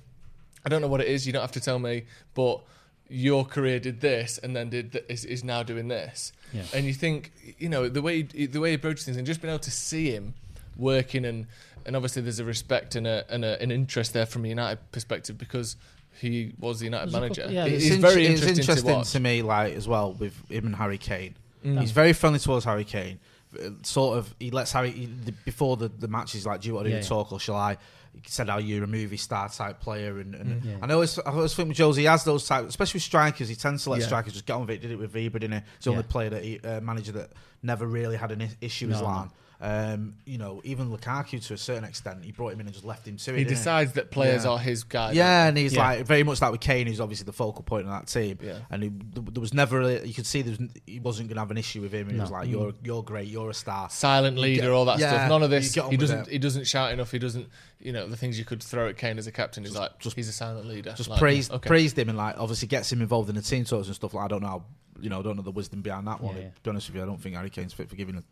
I 0.66 0.70
don't 0.70 0.82
know 0.82 0.88
what 0.88 1.02
it 1.02 1.08
is. 1.08 1.26
You 1.28 1.34
don't 1.34 1.42
have 1.42 1.52
to 1.54 1.60
tell 1.60 1.80
me, 1.80 2.06
but 2.34 2.62
your 3.10 3.44
career 3.46 3.80
did 3.80 4.02
this 4.02 4.38
and 4.38 4.56
then 4.56 4.70
did 4.70 4.92
th- 4.92 5.06
is, 5.10 5.26
is 5.26 5.44
now 5.44 5.64
doing 5.64 5.88
this. 5.88 6.32
Yeah. 6.54 6.62
And 6.74 6.86
you 6.86 6.94
think, 6.94 7.32
you 7.58 7.68
know, 7.70 7.90
the 7.90 8.02
way 8.02 8.24
he, 8.34 8.46
the 8.46 8.60
way 8.60 8.70
he 8.70 8.76
approaches 8.76 9.06
things 9.06 9.18
and 9.18 9.26
just 9.26 9.42
being 9.42 9.52
able 9.54 9.60
to 9.64 9.72
see 9.72 10.12
him 10.12 10.34
working 10.78 11.26
and 11.26 11.48
and 11.86 11.96
obviously 11.96 12.22
there's 12.22 12.40
a 12.40 12.46
respect 12.46 12.96
and 12.96 13.08
a 13.08 13.26
and 13.30 13.44
a, 13.44 13.62
an 13.62 13.72
interest 13.72 14.14
there 14.14 14.26
from 14.26 14.46
a 14.46 14.48
United 14.48 14.80
perspective 14.92 15.38
because 15.38 15.76
he 16.22 16.54
was 16.60 16.80
the 16.80 16.86
United 16.86 17.06
There's 17.12 17.14
manager. 17.22 17.42
couple- 17.42 17.56
yeah, 17.56 17.66
It- 17.66 17.74
it's 17.74 17.84
he's 17.86 17.96
in- 17.96 18.02
very 18.02 18.26
it's 18.28 18.42
interesting, 18.44 18.88
interesting 18.90 19.04
to 19.04 19.20
me, 19.20 19.42
like 19.42 19.74
as 19.76 19.88
well 19.88 20.14
with 20.14 20.34
him 20.50 20.66
and 20.68 20.76
Harry 20.76 20.98
Kane. 20.98 21.36
Mm. 21.66 21.80
He's 21.82 21.92
very 21.92 22.14
friendly 22.14 22.40
towards 22.40 22.66
Harry 22.66 22.84
Kane. 22.86 23.20
Uh, 23.58 23.70
Sort 23.84 24.18
of, 24.18 24.34
he 24.40 24.52
lets 24.52 24.72
Harry 24.74 24.92
he, 24.92 25.06
the- 25.08 25.32
before 25.46 25.78
the 25.78 25.88
the 25.88 26.08
match. 26.08 26.34
He's 26.34 26.46
like, 26.46 26.62
"Do 26.62 26.68
you 26.68 26.76
want 26.76 26.86
to 26.86 26.90
do 26.90 26.96
Yeah, 26.96 27.00
the 27.02 27.06
yeah. 27.06 27.10
talk 27.10 27.32
or 27.32 27.40
shall 27.40 27.56
I?" 27.56 27.78
He 28.14 28.22
said, 28.30 28.50
"Are 28.50 28.60
you 28.60 28.84
a 28.84 28.88
movie 28.88 29.18
star 29.18 29.50
type 29.50 29.80
player?" 29.80 30.20
And, 30.20 30.36
and 30.36 30.64
Yeah. 30.64 30.78
I 30.82 30.92
always, 30.94 31.18
I 31.20 31.32
always 31.32 31.54
think 31.54 31.70
with 31.70 31.78
Jose, 31.78 32.00
he 32.02 32.06
has 32.08 32.24
those 32.24 32.46
type, 32.48 32.68
especially 32.68 32.98
with 32.98 33.04
strikers. 33.04 33.48
He 33.50 33.56
tends 33.56 33.84
to 33.86 33.92
let 33.92 34.00
Yeah. 34.02 34.08
strikers 34.08 34.34
just 34.34 34.46
get 34.46 34.54
on 34.54 34.62
with 34.62 34.72
it. 34.72 34.82
Did 34.82 34.92
it 34.92 34.98
with 35.00 35.14
Ibra, 35.14 35.34
didn't 35.34 35.52
he? 35.54 35.58
He's 35.78 35.84
the 35.86 35.92
only 35.92 36.04
player 36.04 36.30
that 36.32 36.44
he, 36.44 36.60
uh, 36.60 36.82
manager 36.82 37.12
that 37.14 37.32
never 37.64 37.86
really 37.88 38.18
had 38.18 38.32
an 38.32 38.50
issue 38.62 38.88
with 38.88 38.96
No, 38.98 39.02
no. 39.04 39.08
Zlatan. 39.08 39.32
Um, 39.62 40.16
you 40.26 40.38
know, 40.38 40.62
even 40.64 40.90
Lukaku 40.90 41.46
to 41.48 41.54
a 41.54 41.58
certain 41.58 41.84
extent, 41.84 42.24
he 42.24 42.32
brought 42.32 42.54
him 42.54 42.62
in 42.62 42.68
and 42.68 42.74
just 42.74 42.86
left 42.86 43.06
him 43.06 43.18
to 43.18 43.34
it. 43.34 43.40
He 43.40 43.44
decides 43.44 43.92
that 43.94 44.10
players 44.10 44.46
Yeah. 44.46 44.52
are 44.52 44.58
his 44.58 44.86
guy. 44.86 45.12
yeah, 45.12 45.48
and 45.48 45.58
he's 45.58 45.74
Yeah. 45.74 45.82
like 45.86 46.06
very 46.06 46.24
much 46.24 46.42
like 46.42 46.54
with 46.54 46.62
Kane, 46.62 46.88
who's 46.88 47.02
obviously 47.02 47.26
the 47.26 47.34
focal 47.34 47.64
point 47.64 47.84
of 47.86 47.92
that 47.92 48.08
team. 48.08 48.38
Yeah. 48.42 48.60
And 48.70 48.84
he, 48.84 48.90
there 49.16 49.42
was 49.42 49.54
never, 49.54 49.80
really, 49.80 50.08
you 50.08 50.14
could 50.14 50.26
see 50.26 50.42
there 50.44 50.56
was, 50.58 50.70
he 50.88 51.02
wasn't 51.02 51.28
going 51.28 51.36
to 51.36 51.42
have 51.42 51.52
an 51.52 51.58
issue 51.58 51.82
with 51.82 51.92
him. 51.92 52.04
And 52.04 52.12
he 52.12 52.18
No. 52.18 52.24
was 52.24 52.32
like, 52.32 52.48
"You're, 52.48 52.74
you're 52.86 53.04
great. 53.04 53.28
You're 53.28 53.50
a 53.50 53.54
star." 53.54 53.90
silent 53.90 54.38
leader, 54.38 54.62
get- 54.62 54.72
all 54.72 54.86
that 54.86 54.98
yeah, 55.00 55.10
stuff. 55.10 55.30
None 55.30 55.44
of 55.44 55.50
this. 55.50 55.74
He 55.74 55.98
doesn't. 55.98 56.20
it. 56.20 56.32
He 56.32 56.38
doesn't 56.40 56.66
shout 56.66 56.94
enough. 56.94 57.12
He 57.12 57.20
doesn't. 57.20 57.50
You 57.82 57.92
know 57.92 58.08
the 58.08 58.16
things 58.18 58.40
you 58.40 58.46
could 58.46 58.64
throw 58.64 58.88
at 58.88 58.96
Kane 58.98 59.18
as 59.18 59.28
a 59.28 59.32
captain. 59.32 59.64
He's 59.66 59.76
like, 59.76 60.00
just- 60.00 60.16
he's 60.16 60.30
a 60.30 60.34
silent 60.34 60.68
leader. 60.68 60.94
Just 60.96 61.10
Like, 61.10 61.20
praised, 61.20 61.52
okay. 61.52 61.68
praised 61.68 62.00
him, 62.00 62.08
and 62.08 62.18
like 62.18 62.36
obviously 62.38 62.70
gets 62.70 62.92
him 62.94 63.02
involved 63.02 63.28
in 63.30 63.36
the 63.36 63.42
team 63.42 63.66
talks 63.66 63.88
and 63.88 63.96
stuff. 63.96 64.14
Like 64.14 64.24
I 64.24 64.28
don't 64.30 64.42
know, 64.42 64.48
how, 64.48 64.64
you 65.02 65.10
know, 65.10 65.20
I 65.20 65.22
don't 65.22 65.36
know 65.36 65.42
the 65.44 65.52
wisdom 65.52 65.82
behind 65.82 66.08
that 66.08 66.22
one. 66.22 66.36
To 66.36 66.42
be 66.64 66.70
honest 66.70 66.88
with 66.88 66.96
you, 66.96 67.04
I 67.04 67.06
don't 67.06 67.22
think 67.22 67.36
Harry 67.36 67.50
Kane's 67.50 67.74
fit 67.74 67.90
for 67.90 67.96
giving 67.98 68.16
a 68.16 68.24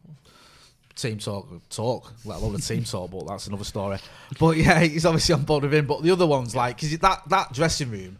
team 0.97 1.17
talk, 1.19 1.47
talk, 1.69 2.13
let 2.25 2.39
alone 2.39 2.53
the 2.53 2.59
team 2.59 2.83
talk. 2.83 3.11
But 3.11 3.27
that's 3.27 3.47
another 3.47 3.63
story. 3.63 3.99
But 4.39 4.57
yeah, 4.57 4.79
he's 4.83 5.05
obviously 5.05 5.33
on 5.35 5.43
board 5.43 5.63
with 5.63 5.73
him. 5.73 5.85
But 5.87 6.03
the 6.03 6.11
other 6.11 6.25
ones, 6.27 6.55
like, 6.55 6.75
because 6.77 6.97
that 6.99 7.21
that 7.29 7.53
dressing 7.53 7.89
room 7.91 8.17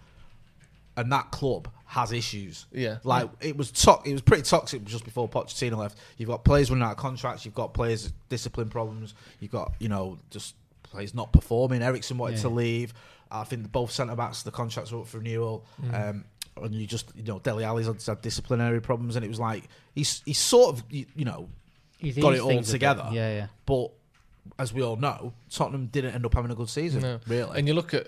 and 0.96 1.12
that 1.12 1.32
club 1.32 1.68
has 1.86 2.12
issues. 2.12 2.66
Yeah. 2.72 2.98
Like 3.04 3.30
it 3.40 3.56
was 3.56 3.72
to- 3.72 4.00
it 4.06 4.12
was 4.12 4.22
pretty 4.22 4.44
toxic 4.44 4.84
just 4.86 5.06
before 5.06 5.28
Pochettino 5.30 5.78
left. 5.78 5.98
You've 6.18 6.30
got 6.30 6.44
players 6.44 6.70
running 6.70 6.84
out 6.84 6.92
of 6.92 6.98
contracts, 6.98 7.46
you've 7.46 7.56
got 7.56 7.74
players 7.74 8.12
discipline 8.30 8.70
problems, 8.70 9.14
you've 9.40 9.52
got, 9.52 9.74
you 9.80 9.88
know, 9.90 10.18
just 10.30 10.56
players 10.84 11.14
not 11.14 11.32
performing. 11.32 11.82
Eriksen 11.82 12.18
wanted 12.18 12.38
Yeah. 12.38 12.42
to 12.44 12.50
leave. 12.50 12.94
I 13.30 13.44
think 13.44 13.72
both 13.72 13.92
centre 13.92 14.16
backs 14.16 14.44
the 14.44 14.52
contracts 14.52 14.92
were 14.92 15.00
up 15.02 15.08
for 15.08 15.18
renewal. 15.20 15.66
Mm. 15.84 16.10
Um 16.10 16.26
and 16.62 16.74
you 16.74 16.88
just 16.88 17.12
you 17.16 17.24
know, 17.24 17.40
Dele 17.40 17.64
Alli's 17.64 17.86
had, 17.86 18.02
had 18.02 18.22
disciplinary 18.22 18.82
problems 18.82 19.16
and 19.16 19.24
it 19.24 19.28
was 19.30 19.40
like 19.40 19.64
he's 19.94 20.22
he's 20.26 20.40
sort 20.40 20.76
of 20.76 20.84
you, 20.90 21.06
you 21.16 21.24
know, 21.26 21.48
He 21.98 22.12
got 22.14 22.34
it 22.34 22.40
all 22.42 22.50
things 22.50 22.70
a 22.70 22.72
bit- 22.72 22.76
together. 22.76 23.10
Yeah, 23.12 23.34
yeah. 23.36 23.48
but 23.66 23.92
as 24.60 24.74
we 24.74 24.82
all 24.82 24.96
know, 24.96 25.34
Tottenham 25.50 25.88
didn't 25.88 26.14
end 26.16 26.26
up 26.26 26.34
having 26.34 26.52
a 26.52 26.56
good 26.56 26.70
season. 26.70 27.02
No. 27.02 27.20
Really. 27.28 27.58
And 27.60 27.68
you 27.68 27.74
look 27.74 27.94
at 27.94 28.08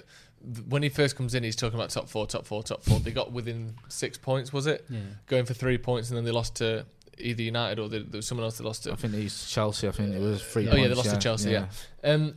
when 0.69 0.84
he 0.84 0.89
first 0.89 1.15
comes 1.17 1.36
in, 1.36 1.43
he's 1.43 1.56
talking 1.56 1.78
about 1.78 1.89
top 1.89 2.08
four, 2.08 2.25
top 2.25 2.45
four, 2.45 2.63
top 2.63 2.82
four. 2.84 2.99
They 2.99 3.12
got 3.12 3.32
within 3.32 3.75
six 3.89 4.17
points, 4.17 4.54
was 4.54 4.67
it? 4.67 4.86
Yeah. 4.89 4.99
Going 5.28 5.45
for 5.45 5.54
three 5.54 5.78
points, 5.78 6.10
and 6.10 6.17
then 6.17 6.23
they 6.23 6.32
lost 6.32 6.56
to 6.58 6.86
either 7.17 7.41
United 7.43 7.78
or 7.80 7.89
they, 7.89 7.99
there 7.99 8.17
was 8.19 8.28
someone 8.28 8.45
else 8.45 8.58
they 8.58 8.63
lost 8.63 8.84
to. 8.86 8.93
I 8.93 8.95
think 8.95 9.13
he's 9.15 9.47
Chelsea, 9.47 9.88
I 9.88 9.91
think 9.91 10.13
it 10.15 10.21
was 10.21 10.41
three. 10.41 10.63
three 10.63 10.71
Oh 10.71 10.75
yeah, 10.75 10.88
they 10.88 10.93
points, 10.93 11.08
lost 11.10 11.19
to 11.19 11.23
Chelsea. 11.23 11.52
Yeah. 11.52 11.65
Um, 12.04 12.36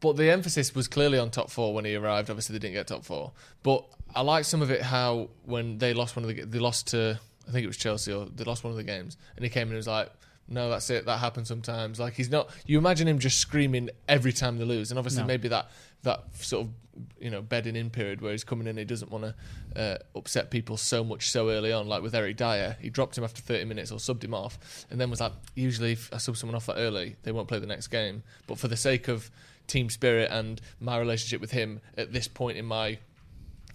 but 0.00 0.16
the 0.16 0.30
emphasis 0.30 0.74
was 0.74 0.88
clearly 0.88 1.18
on 1.18 1.30
top 1.30 1.48
four 1.50 1.72
when 1.72 1.84
he 1.84 1.94
arrived. 1.94 2.28
Obviously, 2.28 2.54
they 2.54 2.58
didn't 2.58 2.74
get 2.74 2.88
top 2.88 3.04
four. 3.04 3.30
But 3.62 3.84
I 4.14 4.22
like 4.22 4.44
some 4.44 4.60
of 4.60 4.70
it 4.72 4.82
how 4.82 5.28
when 5.44 5.78
they 5.78 5.94
lost 5.94 6.16
one 6.16 6.24
of 6.28 6.34
the 6.34 6.42
they 6.42 6.58
lost 6.58 6.88
to 6.88 7.20
I 7.48 7.52
think 7.52 7.64
it 7.64 7.68
was 7.68 7.76
Chelsea 7.76 8.12
or 8.12 8.26
they 8.26 8.44
lost 8.44 8.64
one 8.64 8.70
of 8.70 8.76
the 8.76 8.84
games, 8.84 9.16
and 9.36 9.44
he 9.44 9.50
came 9.50 9.62
in 9.68 9.68
and 9.70 9.76
was 9.76 9.86
like. 9.88 10.10
No, 10.48 10.68
that's 10.68 10.90
it. 10.90 11.06
That 11.06 11.18
happens 11.18 11.46
sometimes. 11.46 12.00
Like 12.00 12.14
he's 12.14 12.28
not. 12.28 12.50
You 12.66 12.76
imagine 12.76 13.06
him 13.06 13.20
just 13.20 13.38
screaming 13.38 13.90
every 14.08 14.32
time 14.32 14.58
they 14.58 14.64
lose, 14.64 14.90
and 14.90 14.98
obviously 14.98 15.22
No. 15.22 15.28
maybe 15.28 15.46
that 15.48 15.70
that 16.02 16.24
sort 16.34 16.66
of 16.66 16.72
you 17.20 17.30
know 17.30 17.40
bedding 17.40 17.76
in 17.76 17.90
period 17.90 18.20
where 18.20 18.32
he's 18.32 18.42
coming 18.42 18.66
in, 18.66 18.76
he 18.76 18.84
doesn't 18.84 19.10
want 19.10 19.24
to 19.24 19.80
uh, 19.80 19.98
upset 20.18 20.50
people 20.50 20.76
so 20.76 21.04
much 21.04 21.30
so 21.30 21.48
early 21.48 21.72
on. 21.72 21.86
Like 21.86 22.02
with 22.02 22.14
Eric 22.14 22.36
Dier, 22.38 22.76
he 22.80 22.90
dropped 22.90 23.16
him 23.16 23.22
after 23.22 23.40
30 23.40 23.66
minutes 23.66 23.92
or 23.92 23.98
subbed 23.98 24.24
him 24.24 24.34
off, 24.34 24.58
and 24.90 25.00
then 25.00 25.10
was 25.10 25.20
like, 25.20 25.32
usually 25.54 25.92
if 25.92 26.12
I 26.12 26.18
sub 26.18 26.36
someone 26.36 26.56
off 26.56 26.66
that 26.66 26.76
early, 26.76 27.14
they 27.22 27.30
won't 27.30 27.46
play 27.46 27.60
the 27.60 27.66
next 27.66 27.86
game. 27.86 28.24
But 28.48 28.58
for 28.58 28.66
the 28.66 28.76
sake 28.76 29.06
of 29.06 29.30
team 29.68 29.88
spirit 29.90 30.28
and 30.32 30.60
my 30.80 30.98
relationship 30.98 31.40
with 31.40 31.52
him 31.52 31.80
at 31.96 32.12
this 32.12 32.26
point 32.26 32.58
in 32.58 32.64
my 32.66 32.98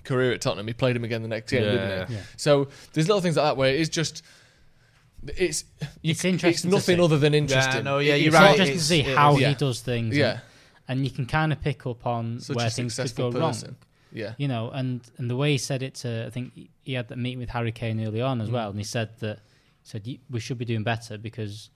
career 0.08 0.32
at 0.34 0.42
Tottenham, 0.42 0.68
he 0.68 0.74
played 0.74 0.96
him 0.96 1.04
again 1.04 1.22
the 1.22 1.28
next 1.28 1.52
game, 1.52 1.64
Yeah, 1.64 1.72
didn't 1.72 2.08
he? 2.10 2.16
yeah. 2.16 2.22
So 2.38 2.68
there's 2.94 3.08
little 3.08 3.22
things 3.22 3.36
like 3.38 3.46
that 3.46 3.58
where 3.58 3.70
it 3.74 3.80
is 3.80 3.90
just. 3.90 4.24
It's 5.36 5.66
you, 6.02 6.12
It's 6.12 6.24
interesting 6.24 6.70
to 6.72 6.78
nothing 6.78 6.98
see. 6.98 7.04
other 7.04 7.18
than 7.18 7.34
interesting. 7.34 7.84
no, 7.84 7.98
yeah, 8.00 8.16
you're 8.16 8.28
it's 8.28 8.28
It's 8.28 8.34
right, 8.36 8.42
not- 8.42 8.52
interesting 8.52 8.68
to 8.68 8.72
it's- 8.74 8.88
see 8.88 9.12
it 9.12 9.18
how 9.18 9.36
is. 9.38 9.46
he 9.48 9.54
does 9.56 9.82
things. 9.82 10.16
Yeah. 10.16 10.32
And, 10.32 10.42
and 10.90 11.06
you 11.06 11.12
can 11.12 11.26
kind 11.26 11.52
of 11.52 11.62
pick 11.62 11.86
up 11.86 12.06
on 12.06 12.40
Such 12.40 12.56
where 12.56 12.70
things 12.70 12.96
could 12.96 13.16
go 13.16 13.32
person. 13.32 13.70
wrong. 13.70 13.76
Yeah. 14.14 14.34
You 14.38 14.48
know, 14.48 14.70
and, 14.72 15.02
and 15.18 15.30
the 15.30 15.36
way 15.36 15.52
he 15.52 15.58
said 15.58 15.84
it 15.84 15.96
to, 15.96 16.26
I 16.28 16.30
think 16.30 16.54
he 16.84 16.94
had 16.94 17.10
that 17.10 17.18
meeting 17.18 17.40
with 17.40 17.50
Harry 17.50 17.74
Kane 17.74 18.00
early 18.06 18.22
on 18.22 18.40
as 18.42 18.48
Mm. 18.50 18.54
well, 18.54 18.70
and 18.70 18.78
he 18.80 18.86
said 18.86 19.10
that 19.20 19.40
said 19.84 20.08
we 20.30 20.40
should 20.40 20.58
be 20.58 20.66
doing 20.66 20.84
better 20.84 21.18
because 21.18 21.70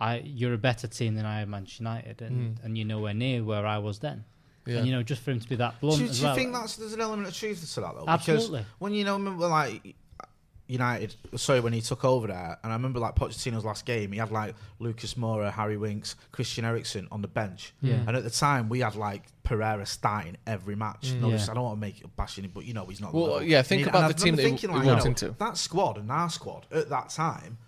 I 0.00 0.18
you're 0.24 0.54
a 0.54 0.58
better 0.58 0.86
team 0.86 1.14
than 1.16 1.26
I 1.26 1.40
am 1.42 1.50
Manchester 1.50 1.82
United, 1.82 2.22
and, 2.22 2.56
Mm. 2.58 2.64
and 2.64 2.78
you're 2.78 2.86
nowhere 2.86 3.14
near 3.14 3.42
where 3.44 3.66
I 3.66 3.78
was 3.78 3.98
then. 3.98 4.24
Yeah. 4.66 4.78
And 4.78 4.86
you 4.86 4.92
know, 4.92 5.02
just 5.02 5.22
for 5.22 5.30
him 5.30 5.40
to 5.40 5.48
be 5.48 5.56
that 5.56 5.80
blunt 5.80 5.98
do, 5.98 6.04
as 6.06 6.16
do 6.16 6.16
you 6.22 6.24
well. 6.26 6.34
think 6.34 6.52
that's 6.52 6.76
there's 6.76 6.92
an 6.92 7.00
element 7.00 7.28
of 7.28 7.34
truth 7.34 7.72
to 7.74 7.80
that 7.80 7.94
though? 7.94 8.04
Absolutely. 8.08 8.58
Because 8.60 8.66
when 8.78 8.92
you 8.94 9.04
know, 9.04 9.14
remember, 9.14 9.46
like 9.46 9.94
United. 10.68 11.14
Sorry, 11.36 11.60
when 11.60 11.72
he 11.72 11.80
took 11.80 12.04
over 12.04 12.26
there, 12.26 12.58
and 12.64 12.72
I 12.72 12.74
remember 12.76 12.98
like 12.98 13.14
Pochettino's 13.14 13.64
last 13.64 13.86
game, 13.86 14.10
he 14.10 14.18
had 14.18 14.32
like 14.32 14.56
Lucas 14.80 15.14
Moura, 15.14 15.52
Harry 15.52 15.76
Winks, 15.76 16.16
Christian 16.32 16.64
Eriksen 16.64 17.06
on 17.12 17.22
the 17.22 17.28
bench. 17.28 17.72
Yeah. 17.80 18.00
And 18.06 18.16
at 18.16 18.24
the 18.24 18.30
time, 18.30 18.68
we 18.68 18.80
had 18.80 18.96
like 18.96 19.22
Pereira 19.44 19.86
starting 19.86 20.36
every 20.44 20.74
match. 20.74 21.12
Mm. 21.12 21.20
No, 21.20 21.28
Yeah. 21.30 21.46
I 21.48 21.54
don't 21.54 21.62
want 21.62 21.76
to 21.76 21.80
make 21.80 22.00
it 22.00 22.16
bashing 22.16 22.42
him, 22.44 22.50
but 22.52 22.64
you 22.64 22.74
know 22.74 22.84
he's 22.86 23.00
not. 23.00 23.14
Well, 23.14 23.26
low. 23.26 23.38
yeah, 23.38 23.62
think 23.62 23.82
And 23.82 23.90
about 23.90 24.04
I 24.04 24.08
the 24.08 24.14
team 24.14 24.34
remember 24.34 24.42
that 24.42 24.42
he- 24.42 24.50
thinking, 24.56 24.70
he 24.70 24.76
like, 24.76 24.84
you 24.86 24.90
walked 24.90 25.04
know, 25.04 25.08
into. 25.10 25.30
That 25.38 25.56
squad 25.56 25.98
and 25.98 26.10
our 26.10 26.30
squad 26.30 26.66
at 26.72 26.88
that 26.88 27.10
time, 27.10 27.58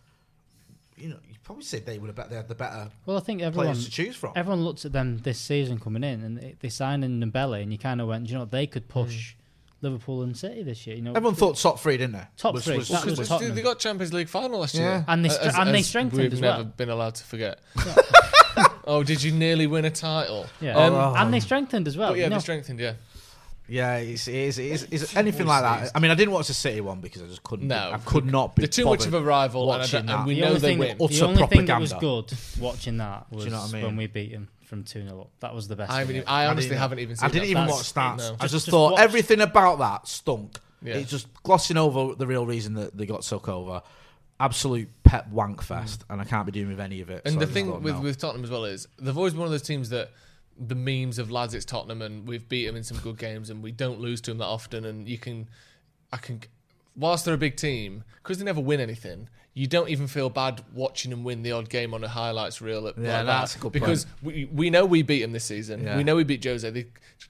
you 1.00 1.08
know, 1.10 1.16
you 1.28 1.34
probably 1.44 1.64
say 1.64 1.78
they 1.80 1.98
would 1.98 2.08
have 2.08 2.16
bet 2.16 2.28
they 2.30 2.36
had 2.36 2.48
the 2.48 2.54
better 2.54 2.88
Well, 3.06 3.16
I 3.16 3.20
think 3.20 3.40
everyone 3.42 3.66
players 3.66 3.84
to 3.84 3.90
choose 3.90 4.16
from. 4.16 4.32
everyone 4.36 4.62
looked 4.64 4.84
at 4.84 4.92
them 4.92 5.18
this 5.18 5.38
season 5.38 5.78
coming 5.78 6.04
in, 6.04 6.22
and 6.22 6.38
they, 6.38 6.56
they 6.60 6.68
signed 6.68 7.04
in 7.04 7.20
Ndombele, 7.20 7.62
and 7.62 7.72
you 7.72 7.78
kind 7.78 8.00
of 8.00 8.08
went, 8.08 8.24
"Do 8.24 8.30
you 8.30 8.34
know, 8.34 8.40
what? 8.42 8.50
they 8.50 8.66
could 8.66 8.88
push 8.88 9.34
Liverpool 9.80 10.22
and 10.22 10.36
City 10.36 10.62
this 10.64 10.86
year. 10.86 10.96
You 10.96 11.02
know, 11.02 11.12
Everyone 11.12 11.34
thought 11.36 11.56
top 11.56 11.78
three, 11.78 11.96
didn't 11.96 12.14
they? 12.14 12.24
Top 12.36 12.52
Was- 12.54 12.64
three, 12.64 12.78
was- 12.78 12.88
that 12.88 13.04
was 13.04 13.14
Because 13.14 13.28
Tottenham. 13.28 13.54
they 13.54 13.62
got 13.62 13.78
Champions 13.78 14.12
League 14.12 14.28
final 14.28 14.58
last 14.58 14.74
Yeah. 14.74 14.80
year, 14.80 15.04
And 15.06 15.24
they 15.24 15.28
stre- 15.28 15.58
and 15.58 15.74
they 15.74 15.82
strengthened 15.82 16.20
we've 16.22 16.32
as 16.32 16.40
never 16.40 16.64
been 16.64 16.88
allowed 16.90 17.14
to 17.14 17.24
forget. 17.24 17.60
oh, 18.86 19.02
did 19.04 19.22
you 19.22 19.32
nearly 19.32 19.66
win 19.66 19.84
a 19.84 19.90
title? 19.90 20.46
yeah, 20.60 20.76
Um, 20.76 20.94
Oh. 20.94 21.14
and 21.16 21.32
they 21.32 21.40
strengthened 21.40 21.86
as 21.86 21.96
well. 21.96 22.10
but 22.10 22.18
yeah, 22.18 22.24
you 22.24 22.30
know. 22.30 22.36
they 22.36 22.40
strengthened. 22.42 22.80
Yeah, 22.80 22.94
Yeah, 23.68 23.96
it's, 23.96 24.26
it 24.28 24.34
is, 24.34 24.58
it 24.58 24.64
is, 24.66 24.88
it's 24.90 25.14
anything 25.16 25.46
like 25.46 25.62
that. 25.62 25.90
I 25.94 25.98
mean, 26.00 26.10
I 26.10 26.14
didn't 26.14 26.32
watch 26.32 26.46
the 26.48 26.54
City 26.54 26.80
one 26.80 27.00
because 27.00 27.22
I 27.22 27.26
just 27.26 27.42
couldn't. 27.42 27.68
No. 27.68 27.90
I 27.92 27.98
could 27.98 28.24
not 28.24 28.56
be. 28.56 28.62
they're 28.62 28.68
too 28.68 28.86
much 28.86 29.06
of 29.06 29.12
a 29.14 29.20
rival, 29.22 29.64
and, 29.64 29.72
I 29.72 29.84
watching 29.84 30.06
don't- 30.06 30.10
and 30.10 30.20
that. 30.20 30.26
we 30.26 30.34
the 30.36 30.40
know 30.40 30.46
only 30.48 30.60
they 30.60 30.68
thing, 30.68 30.78
win. 30.78 30.98
the 30.98 31.04
Utter 31.04 31.24
only 31.26 31.46
thing 31.46 31.64
that 31.66 31.80
was 31.80 31.92
propaganda. 31.92 32.26
good 32.26 32.62
watching 32.62 32.96
that 32.96 33.26
was 33.30 33.44
you 33.44 33.50
know 33.50 33.58
what 33.58 33.68
I 33.70 33.72
mean? 33.74 33.82
when 33.84 33.96
we 33.96 34.06
beat 34.06 34.32
them 34.32 34.48
from 34.64 34.84
2 34.84 35.02
0 35.06 35.20
up. 35.20 35.30
That 35.40 35.54
was 35.54 35.68
the 35.68 35.76
best. 35.76 35.90
I, 35.90 35.98
haven't 36.00 36.08
thing 36.08 36.16
even, 36.16 36.28
I 36.28 36.46
honestly 36.46 36.68
didn't- 36.70 36.80
haven't 36.80 36.98
even. 37.00 37.16
Seen 37.16 37.24
I 37.24 37.28
didn't 37.28 37.42
that. 37.44 37.50
even 37.50 37.66
That's- 37.66 37.94
watch 37.94 37.94
stats. 37.94 38.18
no. 38.18 38.24
I 38.24 38.28
just, 38.28 38.40
Just- 38.40 38.52
just 38.52 38.68
thought 38.68 38.92
watch- 38.92 39.00
everything 39.00 39.40
about 39.40 39.78
that 39.80 40.08
stunk. 40.08 40.58
Yeah. 40.82 40.94
It's 40.94 41.10
just 41.10 41.26
glossing 41.42 41.76
over 41.76 42.14
the 42.14 42.26
real 42.26 42.46
reason 42.46 42.74
that 42.74 42.96
they 42.96 43.04
got 43.04 43.22
took 43.22 43.48
over. 43.48 43.82
Absolute 44.40 44.88
pep 45.02 45.28
wank 45.30 45.60
fest, 45.62 46.00
mm. 46.00 46.12
and 46.12 46.20
I 46.20 46.24
can't 46.24 46.46
be 46.46 46.52
doing 46.52 46.68
with 46.68 46.78
any 46.78 47.00
of 47.00 47.10
it. 47.10 47.22
And 47.24 47.32
so 47.34 47.38
I 47.38 47.40
the 47.40 47.46
just 47.46 47.54
thing 47.54 47.82
with, 47.82 47.94
no. 47.96 48.00
with 48.00 48.18
Tottenham 48.18 48.44
as 48.44 48.50
well 48.50 48.64
is 48.66 48.86
they've 49.00 49.16
always 49.18 49.32
been 49.32 49.40
one 49.40 49.46
of 49.48 49.50
those 49.50 49.62
teams 49.62 49.88
that 49.90 50.12
the 50.58 50.74
memes 50.74 51.18
of 51.18 51.30
lads 51.30 51.54
it's 51.54 51.64
Tottenham 51.64 52.02
and 52.02 52.26
we've 52.26 52.48
beat 52.48 52.66
them 52.66 52.74
in 52.76 52.82
some 52.82 52.98
good 52.98 53.16
games 53.18 53.48
and 53.50 53.62
we 53.62 53.70
don't 53.72 54.00
lose 54.00 54.20
to 54.22 54.30
them 54.32 54.38
that 54.38 54.46
often 54.46 54.84
and 54.84 55.08
you 55.08 55.16
can 55.18 55.48
I 56.12 56.16
can 56.16 56.40
whilst 56.96 57.24
they're 57.24 57.34
a 57.34 57.38
big 57.38 57.56
team 57.56 58.02
because 58.22 58.38
they 58.38 58.44
never 58.44 58.60
win 58.60 58.80
anything 58.80 59.28
you 59.54 59.66
don't 59.66 59.88
even 59.88 60.06
feel 60.06 60.30
bad 60.30 60.62
watching 60.74 61.10
them 61.10 61.24
win 61.24 61.42
the 61.42 61.50
odd 61.52 61.68
game 61.68 61.92
on 61.94 62.02
a 62.04 62.08
highlights 62.08 62.60
reel 62.60 62.86
at, 62.86 62.96
Yeah, 62.96 63.18
like 63.18 63.26
that's 63.26 63.52
that 63.54 63.58
a 63.58 63.62
good 63.62 63.72
because 63.72 64.06
we, 64.22 64.48
we 64.52 64.70
know 64.70 64.84
we 64.86 65.02
beat 65.02 65.22
them 65.22 65.32
this 65.32 65.44
season. 65.44 65.82
Yeah. 65.82 65.96
we 65.96 66.04
know 66.04 66.14
we 66.14 66.22
beat 66.22 66.44
Jose. 66.44 66.68
They 66.70 66.86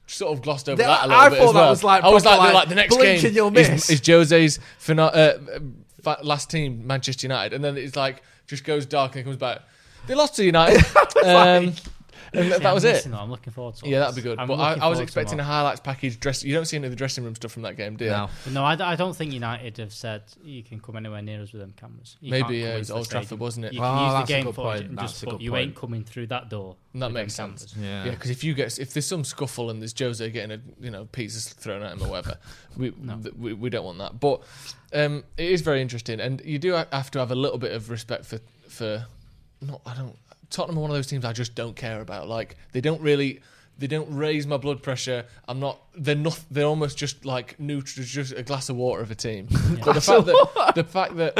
sort 0.06 0.32
of 0.36 0.42
glossed 0.42 0.68
over 0.68 0.76
They- 0.76 0.84
that 0.84 1.04
a 1.04 1.08
little 1.08 1.22
I 1.22 1.28
bit 1.30 1.38
thought 1.38 1.48
as 1.48 1.52
that 1.54 1.60
well. 1.60 1.70
was 1.70 1.84
like 1.84 2.04
I 2.04 2.08
was 2.08 2.24
like, 2.26 2.38
like, 2.38 2.54
like 2.54 2.68
the 2.68 2.74
next 2.74 2.96
game 2.96 3.32
you'll 3.34 3.56
is, 3.56 3.68
miss. 3.70 3.90
is 3.90 4.00
Jose's 4.06 4.58
fina- 4.78 5.04
uh, 5.04 5.38
last 6.22 6.50
team 6.50 6.86
Manchester 6.86 7.26
United. 7.26 7.54
And 7.54 7.64
then 7.64 7.78
it's 7.78 7.96
like 7.96 8.22
just 8.46 8.62
goes 8.64 8.84
dark 8.84 9.12
and 9.12 9.20
it 9.20 9.24
comes 9.24 9.36
back. 9.36 9.60
They 10.06 10.14
lost 10.14 10.36
to 10.36 10.44
United. 10.44 10.84
Um, 11.24 11.72
and 12.32 12.52
that 12.52 12.62
Yeah, 12.62 12.72
was 12.72 12.84
I'm 12.84 12.90
it 12.90 12.92
missing 12.94 13.12
that. 13.12 13.20
I'm 13.20 13.30
looking 13.30 13.52
forward 13.52 13.74
to 13.76 13.86
it. 13.86 13.90
yeah, 13.90 14.00
that'd 14.00 14.14
be 14.16 14.22
good. 14.22 14.38
I'm 14.38 14.48
but 14.48 14.54
I, 14.58 14.74
I 14.74 14.88
was 14.88 15.00
expecting 15.00 15.38
a 15.40 15.42
more. 15.42 15.46
highlights 15.52 15.80
package. 15.80 16.18
Dress. 16.20 16.44
You 16.44 16.54
don't 16.54 16.64
see 16.66 16.76
any 16.76 16.86
of 16.86 16.92
the 16.92 16.96
dressing 16.96 17.24
room 17.24 17.34
stuff 17.34 17.52
from 17.52 17.62
that 17.62 17.76
game, 17.76 17.96
do 17.96 18.04
you? 18.06 18.10
No. 18.10 18.28
But 18.44 18.52
no, 18.52 18.64
I 18.64 18.96
don't 18.96 19.14
think 19.16 19.32
United 19.32 19.76
have 19.78 19.92
said 19.92 20.22
you 20.42 20.62
can 20.62 20.80
come 20.80 20.96
anywhere 20.96 21.22
near 21.22 21.42
us 21.42 21.52
with 21.52 21.60
them 21.60 21.74
cameras. 21.76 22.16
You 22.20 22.30
Maybe, 22.30 22.58
yeah, 22.58 22.74
it 22.74 22.78
was 22.78 22.90
into 22.90 22.92
the 22.92 22.98
Old 22.98 23.10
Trafford, 23.10 23.26
stadium. 23.26 23.40
wasn't 23.40 23.66
it? 23.66 23.72
You 23.74 23.80
Oh, 23.80 23.82
can 23.82 24.04
use 24.04 24.12
that's 24.14 24.28
the 24.28 24.32
game 24.34 24.52
footage 24.52 24.80
and 24.86 24.98
That's 24.98 25.12
just 25.12 25.22
a 25.22 25.26
put 25.26 25.32
good 25.32 25.42
you 25.42 25.56
ain't 25.56 25.74
coming 25.74 26.04
through 26.04 26.26
that 26.28 26.48
door. 26.50 26.76
And 26.92 27.02
that 27.02 27.10
makes 27.12 27.34
sense. 27.34 27.72
cameras. 27.72 27.76
Yeah. 27.88 28.04
Yeah, 28.06 28.10
because 28.12 28.30
if 28.30 28.42
you 28.44 28.54
get 28.54 28.78
if 28.78 28.92
there's 28.92 29.06
some 29.06 29.24
scuffle 29.24 29.70
and 29.70 29.80
there's 29.82 29.94
Jose 29.98 30.28
getting 30.30 30.52
a 30.52 30.60
you 30.84 30.90
know 30.90 31.04
pizza 31.12 31.54
thrown 31.54 31.82
at 31.82 31.92
him 31.92 32.02
or 32.02 32.08
whatever, 32.08 32.36
we, 32.76 32.90
th- 32.90 33.34
we 33.36 33.52
we 33.54 33.70
don't 33.70 33.84
want 33.84 33.98
that. 33.98 34.18
But 34.20 34.42
um, 34.92 35.24
it 35.36 35.50
is 35.50 35.60
very 35.62 35.80
interesting, 35.82 36.20
and 36.20 36.40
you 36.44 36.58
do 36.58 36.72
have 36.72 37.10
to 37.12 37.18
have 37.18 37.30
a 37.30 37.34
little 37.34 37.58
bit 37.58 37.72
of 37.72 37.90
respect 37.90 38.24
for 38.26 38.38
for. 38.68 39.06
Not 39.60 39.80
I 39.84 39.94
don't. 39.94 40.16
Tottenham 40.50 40.78
are 40.78 40.82
one 40.82 40.90
of 40.90 40.96
those 40.96 41.06
teams 41.06 41.24
I 41.24 41.32
just 41.32 41.54
don't 41.54 41.76
care 41.76 42.00
about. 42.00 42.28
Like 42.28 42.56
they 42.72 42.80
don't 42.80 43.00
really. 43.00 43.40
They 43.80 43.86
don't 43.86 44.12
raise 44.12 44.44
my 44.44 44.56
blood 44.56 44.82
pressure. 44.82 45.24
I'm 45.46 45.60
not. 45.60 45.78
They're 45.94 46.16
not. 46.16 46.40
They're 46.50 46.66
almost 46.66 46.98
just 46.98 47.24
like 47.24 47.60
neutral, 47.60 48.04
just 48.04 48.32
a 48.32 48.42
glass 48.42 48.68
of 48.68 48.74
water 48.76 49.02
of 49.02 49.10
a 49.12 49.14
team. 49.14 49.46
But 49.84 49.92
the 49.92 50.00
fact 50.00 50.26
that 50.26 50.72
the 50.74 50.82
fact 50.82 51.16
that 51.18 51.38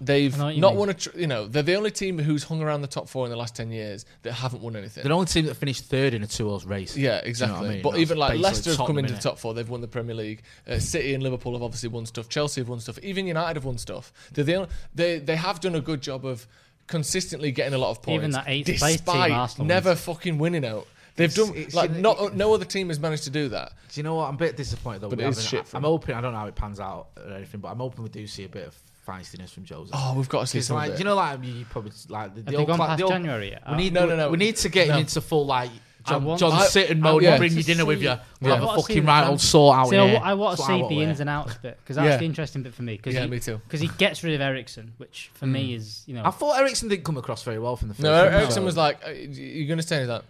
they've 0.00 0.34
I 0.34 0.38
know 0.38 0.44
what 0.44 0.54
you 0.54 0.60
not 0.60 0.70
mean. 0.72 0.78
won 0.78 0.88
a, 0.90 0.94
tr- 0.94 1.18
you 1.18 1.26
know, 1.26 1.46
they're 1.46 1.62
the 1.62 1.76
only 1.76 1.90
team 1.90 2.18
who's 2.18 2.44
hung 2.44 2.62
around 2.62 2.82
the 2.82 2.86
top 2.88 3.08
four 3.08 3.24
in 3.24 3.30
the 3.30 3.36
last 3.36 3.56
ten 3.56 3.70
years 3.70 4.04
that 4.22 4.32
haven't 4.32 4.62
won 4.62 4.76
anything. 4.76 5.02
They're 5.04 5.08
the 5.08 5.14
only 5.14 5.26
team 5.26 5.46
that 5.46 5.54
finished 5.54 5.84
third 5.86 6.14
in 6.14 6.22
a 6.22 6.26
two 6.26 6.48
horse 6.48 6.64
race. 6.64 6.96
Yeah, 6.96 7.12
Do 7.12 7.16
you 7.16 7.22
know 7.22 7.28
exactly. 7.28 7.68
I 7.68 7.72
mean? 7.72 7.82
But 7.82 7.90
That's 7.92 8.02
even 8.02 8.18
like 8.18 8.38
Leicester 8.38 8.70
have 8.76 8.86
come 8.86 8.98
into 8.98 9.14
the 9.14 9.20
top 9.20 9.38
four. 9.38 9.54
They've 9.54 9.68
won 9.68 9.80
the 9.80 9.88
Premier 9.88 10.14
League. 10.14 10.42
Uh, 10.68 10.78
City 10.78 11.14
and 11.14 11.22
Liverpool 11.22 11.52
have 11.52 11.62
obviously 11.62 11.88
won 11.88 12.04
stuff. 12.06 12.28
Chelsea 12.28 12.60
have 12.60 12.68
won 12.68 12.80
stuff. 12.80 12.98
Even 13.02 13.26
United 13.26 13.56
have 13.56 13.64
won 13.64 13.78
stuff. 13.78 14.12
They're 14.32 14.44
the 14.44 14.54
only, 14.56 14.68
they 14.94 15.18
they 15.18 15.36
have 15.36 15.60
done 15.60 15.74
a 15.74 15.80
good 15.80 16.02
job 16.02 16.26
of 16.26 16.46
consistently 16.86 17.50
getting 17.52 17.74
a 17.74 17.78
lot 17.78 17.90
of 17.90 18.02
points. 18.02 18.18
Even 18.20 18.30
that 18.32 18.44
eighth 18.46 18.66
place 18.66 18.80
team, 18.80 18.90
despite 18.96 19.32
Arsenal 19.32 19.66
never 19.66 19.90
wins. 19.90 20.00
fucking 20.00 20.38
winning 20.38 20.64
out. 20.64 20.86
They've 21.16 21.30
It's- 21.30 21.46
done 21.48 21.56
it's- 21.56 21.74
like 21.74 21.92
not 21.92 22.20
it- 22.20 22.34
no 22.34 22.52
other 22.54 22.64
team 22.64 22.88
has 22.88 22.98
managed 22.98 23.24
to 23.24 23.30
do 23.30 23.48
that. 23.50 23.72
Do 23.92 24.00
you 24.00 24.02
know 24.02 24.16
what? 24.16 24.28
I'm 24.28 24.34
a 24.34 24.38
bit 24.38 24.56
disappointed 24.56 25.00
though. 25.00 25.08
But 25.08 25.20
it 25.20 25.26
is 25.28 25.44
shit 25.46 25.64
I, 25.72 25.76
I'm 25.78 25.84
hoping. 25.84 26.14
I 26.16 26.20
don't 26.20 26.32
know 26.32 26.38
how 26.40 26.46
it 26.46 26.54
pans 26.56 26.80
out 26.80 27.08
or 27.16 27.32
anything, 27.34 27.60
but 27.60 27.68
I'm 27.68 27.78
hoping 27.78 28.02
we 28.02 28.10
do 28.10 28.26
see 28.26 28.44
a 28.44 28.48
bit 28.48 28.66
of 28.66 28.76
feistiness 29.06 29.50
from 29.50 29.64
Jose. 29.66 29.90
Oh, 29.94 30.14
we've 30.16 30.28
got 30.28 30.40
to 30.40 30.46
see 30.46 30.58
It's 30.58 30.66
some 30.68 30.76
like, 30.76 30.90
of 30.90 30.96
do 30.96 31.00
you 31.00 31.04
know, 31.04 31.14
like 31.14 31.44
you 31.44 31.64
probably 31.70 31.92
like 32.08 32.34
the, 32.34 32.38
Have 32.40 32.44
the 32.46 32.50
they 32.52 32.56
old 32.56 32.66
gone 32.66 32.76
cla- 32.78 32.86
past 32.86 32.98
the 32.98 33.04
old- 33.04 33.12
January 33.12 33.50
yet? 33.50 33.62
We 33.70 33.76
need 33.76 33.92
No, 33.92 34.06
no, 34.06 34.16
no. 34.16 34.30
We 34.30 34.38
need 34.38 34.56
to 34.56 34.68
get 34.68 34.88
No. 34.88 34.94
him 34.94 35.00
into 35.00 35.20
full 35.20 35.46
like 35.46 35.70
John, 36.06 36.24
want- 36.24 36.40
John 36.40 36.52
I- 36.52 36.66
Sitton 36.66 36.90
I- 36.90 36.94
mode. 36.94 37.22
yeah. 37.22 37.30
We'll 37.30 37.38
bring 37.38 37.52
you 37.52 37.62
To 37.62 37.66
dinner 37.66 37.84
with 37.84 37.98
see- 38.00 38.04
you. 38.04 38.14
We'll 38.40 38.52
I 38.52 38.56
have 38.56 38.64
a 38.64 38.74
fucking 38.76 39.04
right 39.06 39.26
old 39.26 39.40
sort 39.40 39.76
out 39.76 39.88
See, 39.88 39.96
I, 39.96 40.06
here. 40.08 40.18
wa- 40.20 40.24
I 40.26 40.34
want 40.34 40.56
to 40.58 40.64
see 40.64 40.82
the 40.88 41.02
ins 41.02 41.20
and 41.20 41.30
outs 41.30 41.54
bit 41.58 41.78
because 41.82 41.96
that's 41.96 42.06
Yeah. 42.06 42.16
the 42.18 42.24
interesting 42.24 42.62
bit 42.62 42.74
for 42.74 42.82
me. 42.82 42.98
Cause 42.98 43.14
Yeah, 43.14 43.22
he, 43.22 43.26
me 43.28 43.40
too. 43.40 43.60
Because 43.66 43.80
he 43.80 43.88
gets 43.98 44.22
rid 44.22 44.34
of 44.34 44.40
Eriksen, 44.40 44.92
which 44.98 45.30
for 45.34 45.46
me 45.46 45.74
is 45.74 46.02
you 46.06 46.14
know 46.14 46.22
I 46.24 46.30
thought 46.30 46.58
Eriksen 46.60 46.88
didn't 46.88 47.04
come 47.04 47.16
across 47.16 47.42
very 47.42 47.58
well 47.58 47.76
from 47.76 47.88
the 47.88 47.94
first. 47.94 48.02
No, 48.04 48.24
one, 48.24 48.32
Eriksen 48.34 48.64
was 48.64 48.76
like, 48.76 49.00
uh, 49.06 49.10
"You're 49.10 49.66
going 49.66 49.78
to 49.80 49.86
say 49.86 50.04
that." 50.06 50.24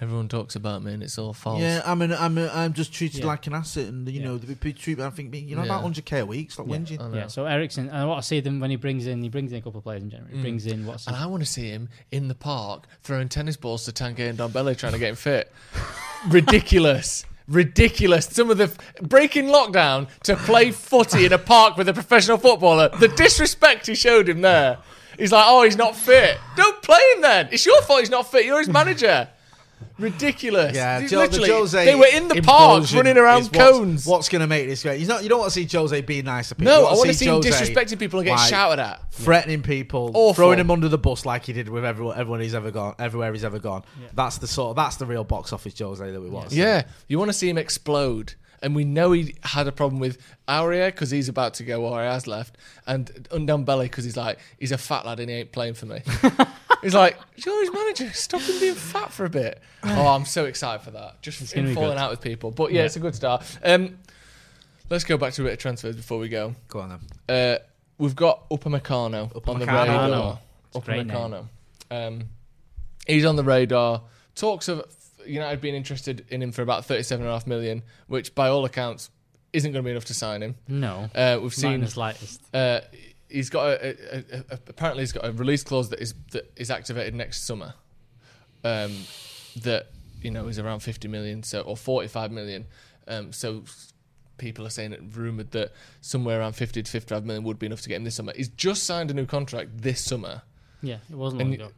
Everyone 0.00 0.28
talks 0.28 0.56
about 0.56 0.82
me, 0.82 0.92
and 0.92 1.02
it's 1.04 1.18
all 1.18 1.32
false. 1.32 1.60
Yeah, 1.60 1.80
I'm 1.86 2.02
an, 2.02 2.12
I'm 2.12 2.36
a, 2.36 2.48
I'm 2.48 2.72
just 2.72 2.92
treated 2.92 3.20
Yeah. 3.20 3.26
like 3.26 3.46
an 3.46 3.54
asset, 3.54 3.86
and 3.86 4.06
you 4.08 4.20
Yeah. 4.20 4.26
know, 4.26 4.38
the 4.38 4.54
people 4.56 4.78
treat. 4.80 4.98
I 4.98 5.08
think 5.10 5.32
you 5.34 5.54
know 5.54 5.62
Yeah. 5.62 5.66
about 5.66 5.82
100k 5.84 6.18
a 6.20 6.26
week. 6.26 6.50
Stop 6.50 6.66
Yeah. 6.68 6.76
whinging. 6.76 7.00
I 7.00 7.08
know. 7.08 7.16
yeah. 7.16 7.26
So 7.28 7.46
Eriksen, 7.46 7.88
and 7.88 7.96
I 7.98 8.04
want 8.04 8.20
to 8.20 8.26
see 8.26 8.40
them 8.40 8.58
when 8.58 8.70
he 8.70 8.76
brings 8.76 9.06
in. 9.06 9.22
He 9.22 9.28
brings 9.28 9.52
in 9.52 9.58
a 9.58 9.62
couple 9.62 9.78
of 9.78 9.84
players 9.84 10.02
in 10.02 10.10
January. 10.10 10.32
He 10.32 10.38
Mm. 10.38 10.42
brings 10.42 10.66
in 10.66 10.84
what's 10.84 11.06
And 11.06 11.14
I 11.14 11.26
want 11.26 11.42
to 11.44 11.48
see 11.48 11.68
him 11.70 11.88
in 12.10 12.26
the 12.28 12.34
park 12.34 12.86
throwing 13.04 13.28
tennis 13.28 13.56
balls 13.56 13.84
to 13.84 13.92
Tanguy 13.92 14.34
Ndombele 14.34 14.76
trying 14.76 14.92
to 14.94 14.98
get 14.98 15.10
him 15.10 15.16
fit. 15.16 15.52
Ridiculous. 16.28 17.24
Ridiculous. 17.46 18.26
Some 18.26 18.50
of 18.50 18.58
the 18.58 18.70
breaking 19.02 19.46
lockdown 19.46 20.08
to 20.24 20.34
play 20.34 20.70
footy 20.70 21.26
in 21.26 21.32
a 21.32 21.38
park 21.38 21.76
with 21.76 21.88
a 21.88 21.92
professional 21.92 22.38
footballer. 22.38 22.88
The 22.98 23.08
disrespect 23.08 23.86
he 23.86 23.94
showed 23.94 24.28
him 24.28 24.40
there. 24.40 24.78
He's 25.18 25.30
like, 25.30 25.44
oh, 25.46 25.62
he's 25.62 25.76
not 25.76 25.94
fit. 25.94 26.38
Don't 26.56 26.82
play 26.82 26.98
him 27.14 27.22
then. 27.22 27.48
It's 27.52 27.64
your 27.64 27.80
fault 27.82 28.00
he's 28.00 28.10
not 28.10 28.28
fit. 28.30 28.44
You're 28.46 28.58
his 28.58 28.68
manager. 28.68 29.28
Ridiculous. 29.98 30.74
Yeah, 30.74 31.00
He's 31.00 31.10
Jo- 31.10 31.20
the 31.20 31.26
literally, 31.28 31.50
Jose 31.50 31.84
they 31.84 31.94
were 31.94 32.06
in 32.12 32.28
the 32.28 32.42
park 32.42 32.82
implosion 32.82 32.96
running 32.96 33.16
around 33.18 33.40
is 33.42 33.50
what's- 33.50 33.58
cones. 33.58 34.06
What's, 34.06 34.28
going 34.28 34.40
to 34.40 34.46
make 34.46 34.66
this 34.68 34.82
great? 34.82 35.00
You 35.00 35.06
know, 35.06 35.18
you 35.20 35.28
don't 35.28 35.38
want 35.40 35.52
to 35.52 35.64
see 35.66 35.76
Jose 35.76 36.00
being 36.02 36.24
nice 36.24 36.48
to 36.50 36.54
people. 36.54 36.72
no, 36.72 36.80
You 36.80 36.86
I 36.86 36.92
want 36.94 37.06
to 37.08 37.14
see 37.14 37.24
see 37.24 37.30
him 37.30 37.34
Jose, 37.42 37.50
disrespecting 37.50 37.98
people 37.98 38.20
and 38.20 38.26
getting 38.26 38.38
like, 38.38 38.48
shouted 38.50 38.80
at. 38.82 39.12
threatening 39.12 39.62
people, 39.62 40.10
Awful. 40.14 40.34
throwing 40.34 40.58
them 40.58 40.70
under 40.70 40.88
the 40.88 40.98
bus 40.98 41.24
like 41.26 41.44
he 41.46 41.52
did 41.52 41.68
with 41.68 41.84
everyone, 41.84 42.18
everyone 42.18 42.40
he's 42.40 42.54
ever 42.54 42.70
gone, 42.70 42.94
everywhere 42.98 43.32
he's 43.32 43.44
ever 43.44 43.58
gone. 43.58 43.84
That's 44.14 44.38
the 44.38 44.46
sort. 44.46 44.70
Of, 44.70 44.76
that's 44.76 44.96
the 44.96 45.06
real 45.06 45.24
box 45.24 45.52
office 45.52 45.78
Jose 45.78 46.10
that 46.10 46.20
we 46.20 46.28
want. 46.28 46.48
to 46.50 46.54
see. 46.54 46.60
Yeah, 46.60 46.82
you 47.08 47.18
want 47.18 47.28
to 47.30 47.32
see 47.32 47.48
him 47.48 47.58
explode. 47.58 48.34
And 48.62 48.74
we 48.74 48.84
know 48.86 49.12
he 49.12 49.34
had 49.42 49.66
a 49.68 49.72
problem 49.72 50.00
with 50.00 50.16
Aurier 50.48 50.86
because 50.86 51.10
he's 51.10 51.28
about 51.28 51.52
to 51.54 51.64
go 51.64 51.84
or 51.84 52.00
he 52.00 52.06
has 52.06 52.26
left, 52.26 52.56
and 52.86 53.06
Ndombele 53.30 53.82
because 53.82 54.04
he's 54.04 54.16
like 54.16 54.38
he's 54.58 54.72
a 54.72 54.78
fat 54.78 55.04
lad 55.04 55.20
and 55.20 55.28
he 55.28 55.36
ain't 55.36 55.52
playing 55.52 55.74
for 55.74 55.84
me. 55.84 56.00
he's 56.84 56.94
like 56.94 57.18
you're 57.36 57.60
his 57.64 57.72
manager. 57.72 58.12
Stop 58.12 58.42
him 58.42 58.60
being 58.60 58.74
fat 58.74 59.12
for 59.12 59.24
a 59.24 59.30
bit. 59.30 59.60
Oh, 59.82 60.06
I'm 60.06 60.24
so 60.24 60.44
excited 60.44 60.84
for 60.84 60.92
that. 60.92 61.20
Just 61.22 61.54
gonna 61.54 61.68
him 61.68 61.74
falling 61.74 61.90
good. 61.90 61.98
out 61.98 62.10
with 62.10 62.20
people. 62.20 62.50
But 62.52 62.72
yeah, 62.72 62.82
it's 62.84 62.96
a 62.96 63.00
good 63.00 63.14
start. 63.14 63.44
Um, 63.64 63.98
let's 64.90 65.04
go 65.04 65.16
back 65.16 65.32
to 65.34 65.42
a 65.42 65.44
bit 65.46 65.52
of 65.54 65.58
transfers 65.58 65.96
before 65.96 66.18
we 66.18 66.28
go. 66.28 66.54
Go 66.68 66.80
on 66.80 67.00
then. 67.26 67.36
Uh, 67.36 67.58
we've 67.98 68.14
got 68.16 68.44
upper 68.50 68.70
Upamecano 68.70 69.48
on 69.48 69.58
the 69.58 69.66
Upamecano. 69.66 69.88
radar. 69.88 70.38
It's 70.68 70.76
a 70.76 70.80
great 70.80 71.06
name. 71.06 71.16
Upamecano. 71.16 71.48
Um, 71.90 72.28
he's 73.06 73.24
on 73.24 73.36
the 73.36 73.44
radar. 73.44 74.02
Talks 74.34 74.68
of 74.68 74.82
United 75.26 75.60
being 75.60 75.74
interested 75.74 76.24
in 76.28 76.42
him 76.42 76.52
for 76.52 76.62
about 76.62 76.84
thirty-seven 76.86 77.24
and 77.24 77.30
a 77.30 77.34
half 77.34 77.46
million, 77.46 77.82
which 78.08 78.34
by 78.34 78.48
all 78.48 78.64
accounts 78.64 79.10
isn't 79.52 79.70
going 79.72 79.82
to 79.82 79.86
be 79.86 79.92
enough 79.92 80.06
to 80.06 80.14
sign 80.14 80.42
him. 80.42 80.56
no. 80.66 81.08
Uh, 81.14 81.38
we've 81.40 81.42
Not 81.42 81.44
in 81.44 81.50
seen 81.52 81.80
the 81.80 81.86
slightest. 81.88 82.40
uh, 82.52 82.80
he's 83.34 83.50
got 83.50 83.66
a, 83.66 83.88
a, 83.88 84.18
a, 84.18 84.44
a, 84.50 84.58
apparently 84.68 85.02
he's 85.02 85.12
got 85.12 85.26
a 85.26 85.32
release 85.32 85.62
clause 85.62 85.90
that 85.90 86.00
is 86.00 86.14
that 86.32 86.50
is 86.56 86.70
activated 86.70 87.14
next 87.14 87.44
summer. 87.44 87.74
Um, 88.62 88.96
that 89.62 89.88
you 90.22 90.30
know 90.30 90.46
is 90.48 90.58
around 90.58 90.80
fifty 90.80 91.08
million, 91.08 91.42
so 91.42 91.60
or 91.60 91.76
forty-five 91.76 92.30
million. 92.30 92.66
Um, 93.06 93.32
so 93.32 93.64
people 94.38 94.66
are 94.66 94.70
saying 94.70 94.92
it 94.92 95.00
rumored 95.12 95.50
that 95.52 95.72
somewhere 96.00 96.40
around 96.40 96.54
fifty 96.54 96.82
to 96.82 96.90
fifty-five 96.90 97.24
million 97.24 97.44
would 97.44 97.58
be 97.58 97.66
enough 97.66 97.82
to 97.82 97.88
get 97.88 97.96
him 97.96 98.04
this 98.04 98.14
summer. 98.14 98.32
He's 98.34 98.48
just 98.48 98.84
signed 98.84 99.10
a 99.10 99.14
new 99.14 99.26
contract 99.26 99.70
this 99.76 100.02
summer. 100.02 100.42
Yeah, 100.80 100.98
it 101.10 101.16
wasn't 101.16 101.42
long 101.42 101.54
ago. 101.54 101.68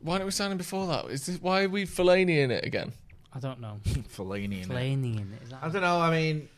Why 0.00 0.18
don't 0.18 0.26
we 0.26 0.32
sign 0.32 0.52
him 0.52 0.58
before 0.58 0.86
that? 0.88 1.06
Is 1.06 1.26
this 1.26 1.40
why 1.40 1.64
are 1.64 1.68
we 1.68 1.84
Fellaini 1.84 2.38
in 2.38 2.50
it 2.50 2.64
again? 2.64 2.92
I 3.32 3.38
don't 3.38 3.60
know. 3.60 3.80
Fellaini. 3.84 4.64
innit? 4.64 4.68
Fellaini 4.68 5.20
in 5.20 5.32
it. 5.34 5.42
Is 5.44 5.50
that 5.50 5.62
I 5.62 5.68
don't 5.68 5.82
know. 5.82 6.00
I 6.00 6.10
mean, 6.10 6.48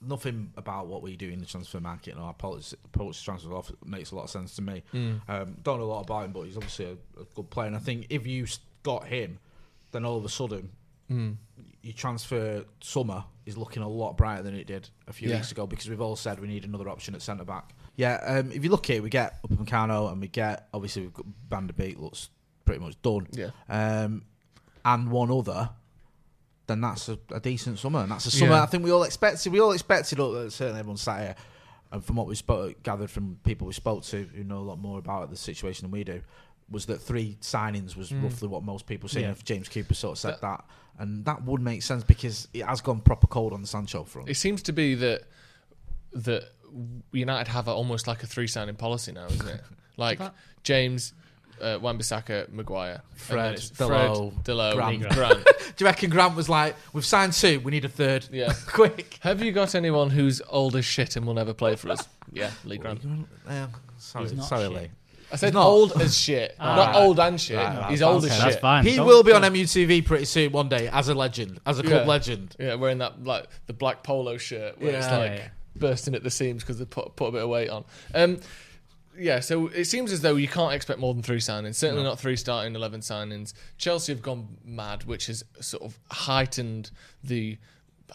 nothing 0.00 0.52
about 0.56 0.86
what 0.86 1.02
we 1.02 1.16
do 1.16 1.28
in 1.28 1.40
the 1.40 1.46
transfer 1.46 1.80
market 1.80 2.14
and 2.14 2.22
our 2.22 2.30
approach 2.30 2.72
approach 2.84 3.18
to 3.18 3.24
transfer 3.24 3.52
off 3.54 3.70
makes 3.84 4.10
a 4.12 4.16
lot 4.16 4.24
of 4.24 4.30
sense 4.30 4.54
to 4.56 4.62
me. 4.62 4.82
Um, 5.28 5.56
don't 5.62 5.78
know 5.78 5.84
a 5.84 5.86
lot 5.86 6.00
about 6.02 6.24
him, 6.26 6.32
but 6.32 6.42
he's 6.42 6.56
obviously 6.56 6.84
a, 6.86 7.20
a 7.20 7.24
good 7.34 7.50
player. 7.50 7.66
And 7.66 7.76
I 7.76 7.80
think 7.80 8.06
if 8.10 8.26
you 8.26 8.46
got 8.82 9.04
him, 9.06 9.38
then 9.92 10.04
all 10.04 10.16
of 10.16 10.24
a 10.24 10.28
sudden 10.28 10.70
your 11.82 11.94
transfer 11.94 12.64
summer 12.80 13.24
is 13.46 13.56
looking 13.56 13.82
a 13.82 13.88
lot 13.88 14.16
brighter 14.16 14.42
than 14.42 14.54
it 14.54 14.66
did 14.66 14.88
a 15.06 15.12
few 15.12 15.28
Yeah. 15.30 15.36
weeks 15.36 15.52
ago 15.52 15.66
because 15.66 15.88
we've 15.88 16.00
all 16.00 16.16
said 16.16 16.38
we 16.38 16.46
need 16.48 16.64
another 16.64 16.88
option 16.88 17.14
at 17.14 17.22
centre 17.22 17.44
back. 17.44 17.72
Yeah, 17.96 18.20
um, 18.26 18.52
if 18.52 18.62
you 18.62 18.70
look 18.70 18.84
here, 18.86 19.00
we 19.02 19.08
get 19.08 19.42
Upamecano 19.42 20.12
and 20.12 20.20
we 20.20 20.28
get 20.28 20.68
obviously 20.74 21.02
we've 21.02 21.14
got 21.14 21.26
Van 21.48 21.66
der 21.66 21.72
Beek 21.72 21.98
looks 21.98 22.28
pretty 22.64 22.80
much 22.84 23.00
done. 23.02 23.26
Yeah. 23.32 23.50
Um, 23.68 24.24
and 24.84 25.10
one 25.10 25.30
other, 25.30 25.70
then 26.68 26.80
that's 26.80 27.08
a, 27.08 27.18
a 27.32 27.40
decent 27.40 27.78
summer, 27.80 28.00
and 28.00 28.10
that's 28.12 28.26
a 28.26 28.30
summer 28.30 28.52
Yeah. 28.52 28.62
I 28.62 28.66
think 28.66 28.84
we 28.84 28.92
all 28.92 29.02
expected. 29.02 29.52
We 29.52 29.60
all 29.60 29.72
expected, 29.72 30.20
uh, 30.20 30.48
certainly 30.50 30.78
everyone 30.78 30.96
sat 30.98 31.20
here, 31.20 31.34
and 31.90 32.04
from 32.04 32.14
what 32.16 32.26
we 32.28 32.36
spoke, 32.36 32.82
gathered 32.84 33.10
from 33.10 33.38
people 33.42 33.66
we 33.66 33.72
spoke 33.72 34.04
to 34.04 34.22
who 34.34 34.44
know 34.44 34.58
a 34.58 34.60
lot 34.68 34.78
more 34.78 34.98
about 34.98 35.30
the 35.30 35.36
situation 35.36 35.84
than 35.86 35.90
we 35.90 36.04
do, 36.04 36.22
was 36.70 36.86
that 36.86 37.00
three 37.00 37.36
signings 37.40 37.96
was 37.96 38.12
roughly 38.12 38.46
what 38.46 38.62
most 38.62 38.86
people 38.86 39.08
see. 39.08 39.22
Yeah. 39.22 39.30
If 39.30 39.42
James 39.44 39.68
Cooper 39.68 39.94
sort 39.94 40.12
of 40.12 40.18
said 40.18 40.34
Mm. 40.36 40.40
That- 40.42 40.58
that, 40.58 40.64
and 41.00 41.24
that 41.26 41.44
would 41.44 41.62
make 41.62 41.82
sense 41.82 42.02
because 42.04 42.48
it 42.52 42.64
has 42.66 42.80
gone 42.80 43.00
proper 43.00 43.26
cold 43.28 43.52
on 43.52 43.60
the 43.62 43.68
Sancho 43.68 44.02
front. 44.04 44.28
It 44.28 44.34
seems 44.36 44.62
to 44.64 44.72
be 44.72 44.94
that 44.96 45.22
that 46.12 46.42
United 47.12 47.48
have 47.50 47.68
a, 47.68 47.70
almost 47.70 48.06
like 48.06 48.22
a 48.22 48.26
three 48.26 48.46
signing 48.48 48.74
policy 48.74 49.12
now, 49.12 49.26
isn't 49.26 49.48
it? 49.48 49.60
Like 49.96 50.20
James, 50.62 51.12
uh, 51.60 51.78
Wan-Bissaka, 51.80 52.50
Maguire, 52.52 53.02
Fred, 53.14 53.54
and 53.54 53.58
then 53.58 53.88
Fred, 53.88 54.10
Dalot, 54.44 54.74
Grant. 54.74 55.08
Grant. 55.10 55.44
Do 55.76 55.84
you 55.84 55.86
reckon 55.86 56.10
Grant 56.10 56.34
was 56.36 56.48
like, 56.48 56.76
"We've 56.92 57.04
signed 57.04 57.32
two, 57.32 57.60
we 57.60 57.70
need 57.72 57.84
a 57.84 57.88
third, 57.88 58.28
Yeah. 58.32 58.52
quick." 58.66 59.18
Have 59.20 59.42
you 59.42 59.52
got 59.52 59.74
anyone 59.74 60.10
who's 60.10 60.40
old 60.48 60.76
as 60.76 60.84
shit 60.84 61.16
and 61.16 61.26
will 61.26 61.34
never 61.34 61.54
play 61.54 61.76
for 61.76 61.90
us? 61.90 62.06
Yeah, 62.30 62.50
Lee 62.64 62.76
Grant. 62.76 63.00
Yeah, 63.48 63.68
sorry, 63.96 64.24
He's 64.24 64.34
not 64.34 64.46
sorry, 64.48 64.64
shit. 64.64 64.72
Lee. 64.72 64.88
I 65.32 65.36
said 65.36 65.54
not. 65.54 65.66
old 65.66 66.00
as 66.00 66.16
shit, 66.16 66.54
Ah. 66.60 66.76
not 66.76 66.86
Right. 66.88 66.96
old 66.96 67.18
and 67.20 67.40
shit. 67.40 67.56
Right, 67.56 67.78
right, 67.78 67.90
He's 67.90 68.00
that's 68.00 68.08
old 68.10 68.24
as 68.24 68.30
Okay, 68.30 68.34
shit. 68.40 68.44
that's 68.50 68.60
fine. 68.60 68.84
He 68.84 68.96
Don't- 68.96 69.06
will 69.06 69.22
be 69.22 69.32
on 69.32 69.40
don't- 69.42 69.52
MUTV 69.54 70.04
pretty 70.04 70.24
soon 70.26 70.52
one 70.52 70.68
day 70.68 70.88
as 70.88 71.08
a 71.08 71.14
legend, 71.14 71.58
as 71.64 71.78
a 71.78 71.82
club 71.82 72.02
Yeah. 72.02 72.06
legend. 72.06 72.54
Yeah, 72.58 72.74
wearing 72.74 72.98
that 72.98 73.24
like 73.24 73.46
the 73.66 73.72
black 73.72 74.02
polo 74.02 74.36
shirt 74.36 74.78
where 74.80 74.94
it's 74.94 75.06
Yeah. 75.06 75.16
like 75.18 75.30
Yeah, 75.32 75.36
yeah. 75.36 75.48
bursting 75.76 76.14
at 76.14 76.22
the 76.22 76.30
seams 76.30 76.62
because 76.62 76.78
they 76.78 76.84
put 76.84 77.16
put 77.16 77.26
a 77.28 77.32
bit 77.32 77.42
of 77.42 77.48
weight 77.48 77.70
on. 77.70 77.84
Um, 78.14 78.40
yeah, 79.18 79.40
so 79.40 79.68
it 79.68 79.84
seems 79.84 80.12
as 80.12 80.20
though 80.20 80.36
you 80.36 80.48
can't 80.48 80.72
expect 80.74 81.00
more 81.00 81.14
than 81.14 81.22
three 81.22 81.38
signings. 81.38 81.74
Certainly 81.74 82.02
not 82.04 82.18
three 82.18 82.36
starting 82.36 82.74
eleven 82.74 83.00
signings. 83.00 83.52
Chelsea 83.76 84.12
have 84.12 84.22
gone 84.22 84.56
mad, 84.64 85.04
which 85.04 85.26
has 85.26 85.44
sort 85.60 85.82
of 85.82 85.98
heightened 86.10 86.90
the, 87.22 87.58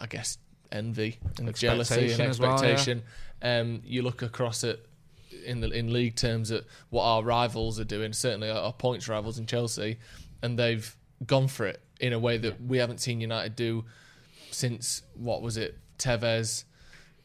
I 0.00 0.06
guess, 0.06 0.38
envy 0.72 1.18
and 1.38 1.54
jealousy 1.54 2.12
and 2.12 2.20
Expectation 2.20 2.98
well, 2.98 3.50
yeah. 3.50 3.60
Um, 3.60 3.82
you 3.84 4.02
look 4.02 4.22
across 4.22 4.64
it 4.64 4.86
in 5.44 5.60
the 5.60 5.70
in 5.70 5.92
league 5.92 6.16
terms 6.16 6.50
at 6.50 6.64
what 6.90 7.04
our 7.04 7.22
rivals 7.22 7.78
are 7.78 7.84
doing. 7.84 8.12
Certainly 8.12 8.50
our 8.50 8.72
points 8.72 9.08
rivals 9.08 9.38
in 9.38 9.46
Chelsea, 9.46 9.98
and 10.42 10.58
they've 10.58 10.96
gone 11.26 11.48
for 11.48 11.66
it 11.66 11.82
in 12.00 12.12
a 12.12 12.18
way 12.18 12.38
that 12.38 12.60
we 12.60 12.78
haven't 12.78 13.00
seen 13.00 13.20
United 13.20 13.54
do 13.56 13.84
since 14.50 15.02
what 15.14 15.42
was 15.42 15.56
it? 15.56 15.78
Tevez. 15.98 16.64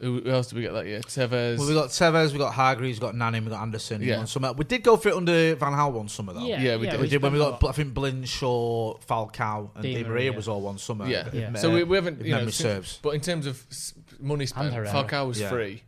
Who, 0.02 0.22
who 0.22 0.30
else 0.30 0.48
did 0.48 0.56
we 0.56 0.62
get 0.62 0.72
that 0.74 0.86
year? 0.86 1.02
Tevez. 1.02 1.58
Well, 1.58 1.68
we 1.68 1.74
got 1.74 1.90
Tevez, 1.90 2.32
we 2.32 2.38
got 2.38 2.54
Hargreaves, 2.54 3.00
we 3.00 3.06
got 3.06 3.16
Nani, 3.16 3.42
we 3.42 3.50
got 3.50 3.62
Anderson. 3.62 4.02
Yeah. 4.02 4.20
Yeah. 4.20 4.26
Summer. 4.26 4.54
We 4.54 4.64
did 4.64 4.82
go 4.82 4.96
for 4.96 5.10
it 5.10 5.16
under 5.16 5.56
Van 5.56 5.74
Gaal 5.74 5.92
one 5.92 6.08
summer 6.08 6.32
though. 6.32 6.46
Yeah, 6.46 6.62
Yeah, 6.62 6.78
we 6.78 6.86
yeah, 6.86 6.92
did. 6.92 7.02
We 7.02 7.08
did 7.10 7.22
when 7.22 7.34
we 7.34 7.40
got, 7.40 7.62
I 7.66 7.72
think 7.74 7.94
Blinshaw, 7.94 9.02
Falcao, 9.06 9.72
and 9.76 9.84
Di 9.84 9.96
Di 9.96 10.04
Maria 10.04 10.10
Maria. 10.10 10.32
was 10.34 10.48
all 10.48 10.62
one 10.62 10.78
summer. 10.78 11.06
yeah. 11.06 11.28
Yeah. 11.34 11.54
So 11.56 11.70
we, 11.74 11.84
we 11.84 11.98
haven't. 11.98 12.22
if 12.22 12.26
You 12.26 12.32
know, 12.32 12.38
memory 12.38 12.52
since- 12.54 12.64
serves. 12.70 13.00
But 13.02 13.16
in 13.16 13.22
terms 13.22 13.46
of 13.46 13.62
s- 13.72 13.94
money 14.22 14.46
spent, 14.46 14.74
Herrera. 14.74 14.90
Falcao 14.90 15.28
was 15.28 15.40
Yeah. 15.42 15.50
free, 15.50 15.84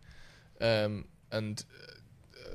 um, 0.60 1.06
and. 1.32 1.64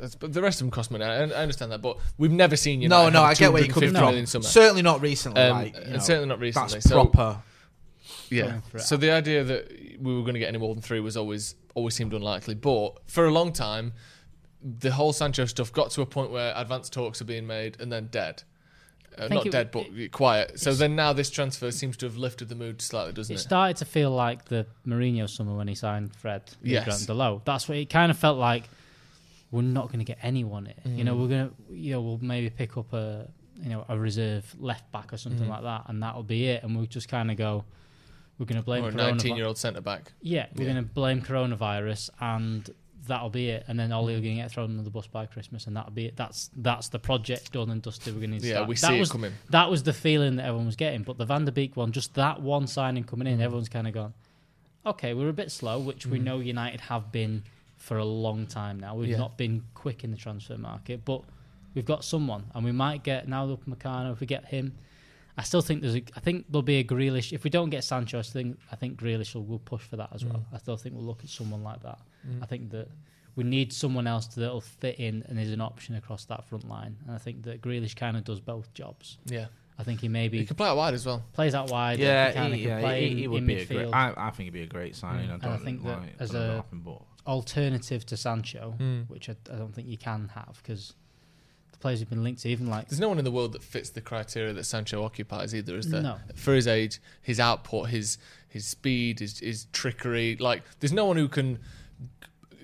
uh, 0.03 0.09
But 0.21 0.35
the 0.35 0.43
rest 0.43 0.61
of 0.61 0.67
them 0.67 0.71
cost 0.73 0.91
money. 0.91 1.05
I, 1.05 1.21
I 1.23 1.23
understand 1.23 1.73
that, 1.73 1.81
but 1.81 1.97
we've 2.19 2.31
never 2.33 2.57
seen 2.57 2.83
you. 2.83 2.89
No, 2.91 3.09
no, 3.09 3.23
I 3.23 3.33
get 3.33 3.51
where 3.51 3.65
you're 3.65 3.73
coming 3.73 3.95
from. 3.95 4.27
Summer. 4.27 4.45
Certainly 4.45 4.83
not 4.83 5.01
recently. 5.01 5.41
Um, 5.41 5.57
like, 5.57 5.75
you 5.75 5.81
and 5.85 5.93
know, 5.95 5.99
certainly 6.01 6.29
not 6.29 6.39
recently. 6.39 6.73
That's 6.75 6.89
So- 6.91 7.07
proper. 7.07 7.43
Yeah. 8.31 8.47
going 8.49 8.61
for 8.63 8.77
it. 8.79 8.81
So 8.83 8.97
the 8.97 9.11
idea 9.11 9.45
that 9.45 9.71
we 10.01 10.15
were 10.15 10.23
going 10.23 10.35
to 10.35 10.41
get 10.41 10.49
any 10.49 10.59
more 10.59 10.75
than 10.75 10.83
three 10.83 11.01
was 11.01 11.17
always 11.17 11.55
always 11.75 11.95
seemed 11.95 12.13
unlikely. 12.15 12.55
But 12.55 12.99
for 13.07 13.27
a 13.27 13.31
long 13.31 13.53
time, 13.53 13.93
the 14.63 14.91
whole 14.93 15.13
Sancho 15.13 15.45
stuff 15.45 15.73
got 15.73 15.91
to 15.93 16.03
a 16.03 16.07
point 16.07 16.31
where 16.31 16.53
advanced 16.57 16.93
talks 16.93 17.21
are 17.21 17.25
being 17.27 17.47
made 17.47 17.77
and 17.81 17.93
then 17.93 18.09
dead. 18.11 18.43
Uh, 19.19 19.29
not 19.29 19.47
it- 19.47 19.53
dead, 19.53 19.71
but 19.71 19.87
quiet. 20.13 20.59
So 20.61 20.75
then 20.75 20.95
now 20.97 21.13
this 21.15 21.31
transfer 21.31 21.71
seems 21.71 21.97
to 21.99 22.07
have 22.07 22.17
lifted 22.19 22.49
the 22.49 22.55
mood 22.55 22.83
slightly, 22.83 23.13
doesn't 23.15 23.35
It 23.35 23.39
it? 23.39 23.43
started 23.43 23.77
to 23.79 23.85
feel 23.87 24.11
like 24.11 24.47
the 24.47 24.67
Mourinho 24.87 25.29
summer 25.29 25.55
when 25.57 25.69
he 25.69 25.75
signed 25.75 26.15
Fred 26.17 26.43
Yes. 26.63 26.85
Grant 26.85 27.07
Below. 27.07 27.41
That's 27.45 27.69
what 27.69 27.79
it 27.79 27.89
kind 27.89 28.11
of 28.11 28.19
felt 28.19 28.39
like. 28.39 28.69
We're 29.51 29.63
not 29.63 29.87
going 29.87 30.01
to 30.01 30.05
get 30.05 30.19
anyone. 30.23 30.67
It. 30.67 30.77
You 30.85 31.05
know, 31.05 31.15
Mm. 31.15 31.21
we're 31.21 31.29
gonna, 31.29 31.51
you 31.71 31.93
know, 31.93 32.01
we'll 32.03 32.19
maybe 32.21 32.51
pick 32.51 32.77
up 32.77 32.93
a, 32.93 33.29
you 33.63 33.71
know, 33.71 33.85
a 33.89 33.97
reserve 33.99 34.55
left 34.59 34.91
back 34.93 35.13
or 35.13 35.17
Mm. 35.17 35.21
something 35.21 35.49
like 35.49 35.63
that, 35.63 35.85
and 35.87 36.03
that'll 36.03 36.23
be 36.25 36.49
it. 36.49 36.63
And 36.63 36.77
we'll 36.77 36.87
just 36.87 37.09
kind 37.09 37.31
of 37.31 37.37
go. 37.37 37.65
We're 38.39 38.47
going 38.47 38.61
to 38.61 38.65
blame 38.65 38.85
or 38.85 38.89
a 38.89 38.93
coronavirus. 38.93 38.97
19 39.13 39.37
year 39.37 39.47
old 39.47 39.59
centre 39.59 39.81
back. 39.81 40.13
Yeah, 40.21 40.47
we're 40.55 40.67
Yeah. 40.67 40.73
going 40.75 40.85
to 40.85 40.91
blame 40.93 41.23
coronavirus, 41.23 42.11
and 42.21 42.69
that'll 43.07 43.31
be 43.31 43.49
it. 43.51 43.65
And 43.69 43.79
then 43.79 43.93
Ollie 43.93 44.15
will 44.15 44.21
get 44.21 44.51
thrown 44.51 44.71
under 44.71 44.83
the 44.83 44.91
bus 44.91 45.07
by 45.07 45.27
Christmas, 45.27 45.67
and 45.67 45.77
that'll 45.77 45.93
be 45.93 46.07
it. 46.07 46.17
That's 46.17 46.51
that's 46.57 46.89
the 46.89 46.99
project 46.99 47.53
done 47.53 47.71
and 47.71 47.81
dusted. 47.81 48.15
We're 48.15 48.27
going 48.27 48.39
to 48.39 48.47
Yeah, 48.47 48.55
start. 48.57 48.69
we 48.69 48.75
that 48.75 48.81
see 48.89 48.97
it 48.97 49.01
was, 49.01 49.11
coming. 49.13 49.33
That 49.51 49.71
was 49.71 49.85
the 49.85 49.93
feeling 49.93 50.37
that 50.37 50.45
everyone 50.45 50.67
was 50.67 50.77
getting. 50.77 51.03
But 51.03 51.17
the 51.19 51.25
Van 51.25 51.45
der 51.45 51.53
Beek 51.53 51.77
one, 51.77 51.93
just 51.93 52.15
that 52.15 52.43
one 52.43 52.67
signing 52.67 53.05
coming 53.05 53.27
Mm. 53.27 53.33
in, 53.33 53.41
everyone's 53.41 53.69
kind 53.71 53.87
of 53.87 53.95
gone, 53.95 54.13
okay, 54.85 55.15
we're 55.15 55.29
a 55.29 55.33
bit 55.33 55.51
slow, 55.51 55.79
which 55.79 56.07
we 56.07 56.19
know 56.19 56.39
United 56.41 56.81
have 56.83 57.11
been 57.13 57.43
for 57.77 57.97
a 57.99 58.05
long 58.05 58.47
time 58.47 58.79
now. 58.81 58.95
We've 58.95 59.11
Yeah. 59.11 59.19
not 59.19 59.37
been 59.37 59.63
quick 59.75 60.03
in 60.05 60.11
the 60.11 60.17
transfer 60.17 60.59
market, 60.59 61.05
but 61.05 61.23
we've 61.75 61.85
got 61.85 62.05
someone, 62.05 62.45
and 62.55 62.65
we 62.65 62.73
might 62.73 63.03
get 63.03 63.29
now 63.29 63.47
Upamecano 63.47 64.13
if 64.13 64.21
we 64.21 64.27
get 64.27 64.47
him. 64.47 64.75
I 65.39 65.43
still 65.43 65.61
think 65.61 65.83
there's 65.83 65.97
a. 65.97 66.03
I 66.17 66.21
think 66.21 66.47
there'll 66.49 66.63
be 66.63 66.77
a 66.79 66.85
Grealish. 66.85 67.33
If 67.33 67.45
we 67.45 67.51
don't 67.51 67.71
get 67.71 67.85
Sancho, 67.85 68.19
I 68.19 68.23
think 68.23 68.59
I 68.73 68.77
think 68.77 68.99
Grealish 69.01 69.35
will, 69.35 69.45
will 69.45 69.59
push 69.59 69.83
for 69.83 69.97
that 69.97 70.11
as 70.15 70.25
well. 70.25 70.39
Mm. 70.39 70.55
I 70.55 70.59
still 70.59 70.77
think 70.77 70.95
we'll 70.95 71.05
look 71.05 71.23
at 71.25 71.29
someone 71.31 71.63
like 71.63 71.83
that. 71.83 71.99
Mm. 72.27 72.43
I 72.43 72.47
think 72.47 72.71
that 72.71 72.89
we 73.35 73.45
need 73.45 73.71
someone 73.73 74.07
else 74.07 74.27
that'll 74.29 74.63
fit 74.63 74.99
in 74.99 75.23
and 75.29 75.39
is 75.39 75.53
an 75.53 75.61
option 75.61 75.95
across 75.95 76.25
that 76.27 76.49
front 76.49 76.67
line. 76.69 76.97
And 77.07 77.15
I 77.15 77.19
think 77.19 77.43
that 77.43 77.61
Grealish 77.61 77.95
kind 77.95 78.17
of 78.17 78.25
does 78.25 78.41
both 78.41 78.73
jobs. 78.73 79.19
Yeah. 79.27 79.47
I 79.79 79.83
think 79.83 80.01
he 80.01 80.09
maybe 80.09 80.39
He 80.39 80.47
can 80.47 80.57
play 80.57 80.69
out 80.69 80.79
wide 80.79 80.95
as 80.95 81.05
well. 81.05 81.23
plays 81.35 81.55
out 81.55 81.71
wide. 81.71 81.99
Yeah, 81.99 82.49
he 82.49 82.57
he, 82.57 82.67
yeah, 82.67 82.81
play 82.81 83.05
he, 83.05 83.11
in, 83.13 83.19
he 83.19 83.29
would 83.29 83.47
be 83.47 83.57
a 83.57 83.65
great. 83.67 83.93
I, 83.93 84.15
I 84.17 84.31
think 84.31 84.47
he'd 84.47 84.55
be 84.55 84.63
a 84.63 84.67
great 84.67 84.97
signing. 84.97 85.29
Mm, 85.29 85.33
I 85.33 85.35
And 85.35 85.45
I 85.45 85.57
think 85.59 85.85
that 85.85 86.01
like, 86.01 86.15
as 86.19 86.35
I 86.35 86.45
a- 86.47 86.63
Alternative 87.27 88.07
to 88.07 88.17
Sancho, 88.17 88.75
Mm. 88.79 89.09
which 89.11 89.29
I, 89.29 89.37
I 89.53 89.57
don't 89.57 89.75
think 89.75 89.89
you 89.89 89.99
can 89.99 90.29
have 90.35 90.59
because 90.63 90.95
the 91.77 91.83
players 91.83 92.01
have 92.01 92.09
been 92.09 92.25
linked 92.25 92.43
to 92.43 92.49
even 92.49 92.69
like 92.69 92.89
There's 92.89 93.01
no 93.01 93.09
one 93.09 93.19
in 93.19 93.25
the 93.25 93.31
world 93.31 93.53
that 93.53 93.63
fits 93.63 93.91
the 93.91 94.01
criteria 94.01 94.53
that 94.53 94.65
Sancho 94.65 95.05
occupies 95.05 95.55
either, 95.55 95.77
is 95.77 95.91
there? 95.91 96.03
No. 96.03 96.17
For 96.35 96.55
his 96.55 96.67
age, 96.67 97.01
his 97.23 97.39
output, 97.39 97.91
his 97.91 98.19
his 98.49 98.67
speed, 98.67 99.21
his, 99.21 99.39
his 99.41 99.67
trickery. 99.73 100.37
Like, 100.37 100.63
there's 100.81 100.93
no 100.93 101.05
one 101.05 101.17
who 101.17 101.29
can 101.29 101.59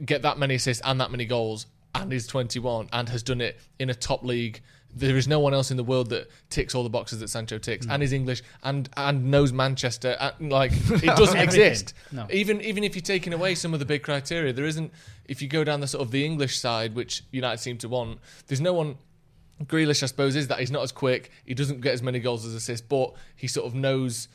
get 0.05 0.23
that 0.23 0.39
many 0.39 0.55
assists 0.55 0.83
and 0.87 1.01
that 1.01 1.11
many 1.11 1.27
goals 1.27 1.67
and 1.95 2.11
is 2.13 2.27
21 2.27 2.89
and 2.93 3.09
has 3.11 3.23
done 3.23 3.43
it 3.43 3.61
in 3.79 3.91
a 3.91 3.95
top 3.95 4.25
league. 4.25 4.63
There 4.95 5.17
is 5.17 5.27
no 5.27 5.41
one 5.41 5.55
else 5.55 5.71
in 5.71 5.77
the 5.77 5.85
world 5.85 6.11
that 6.11 6.31
ticks 6.51 6.75
all 6.75 6.83
the 6.83 6.91
boxes 6.91 7.21
that 7.21 7.29
Sancho 7.29 7.59
ticks 7.59 7.87
and 7.89 8.03
is 8.03 8.13
English 8.13 8.43
and 8.63 8.89
and 8.97 9.31
knows 9.31 9.53
Manchester. 9.53 10.17
And, 10.21 10.53
like 10.53 10.73
it 10.91 11.17
doesn't 11.17 11.39
exist. 11.39 11.95
No. 12.11 12.27
Even 12.31 12.61
even 12.61 12.85
if 12.85 12.95
you're 12.95 13.03
taking 13.03 13.33
away 13.33 13.55
some 13.55 13.73
of 13.73 13.81
the 13.81 13.87
big 13.87 14.03
criteria, 14.03 14.53
there 14.53 14.67
isn't. 14.67 14.93
If 15.25 15.41
you 15.41 15.49
go 15.49 15.65
down 15.65 15.81
the 15.81 15.87
sort 15.87 16.03
of 16.03 16.11
the 16.11 16.25
English 16.25 16.59
side, 16.59 16.95
which 16.95 17.23
United 17.31 17.59
seem 17.59 17.79
to 17.79 17.89
want, 17.89 18.19
there's 18.49 18.61
no 18.61 18.75
one. 18.75 18.97
Grealish, 19.65 20.03
I 20.03 20.07
suppose, 20.07 20.35
is 20.35 20.49
that 20.49 20.59
he's 20.59 20.73
not 20.73 20.83
as 20.83 20.91
quick. 20.91 21.31
He 21.45 21.55
doesn't 21.55 21.83
get 21.83 21.93
as 21.93 22.03
many 22.03 22.19
goals 22.19 22.45
as 22.45 22.53
assists, 22.53 22.85
but 22.87 23.15
he 23.37 23.47
sort 23.47 23.67
of 23.67 23.75
knows, 23.77 24.27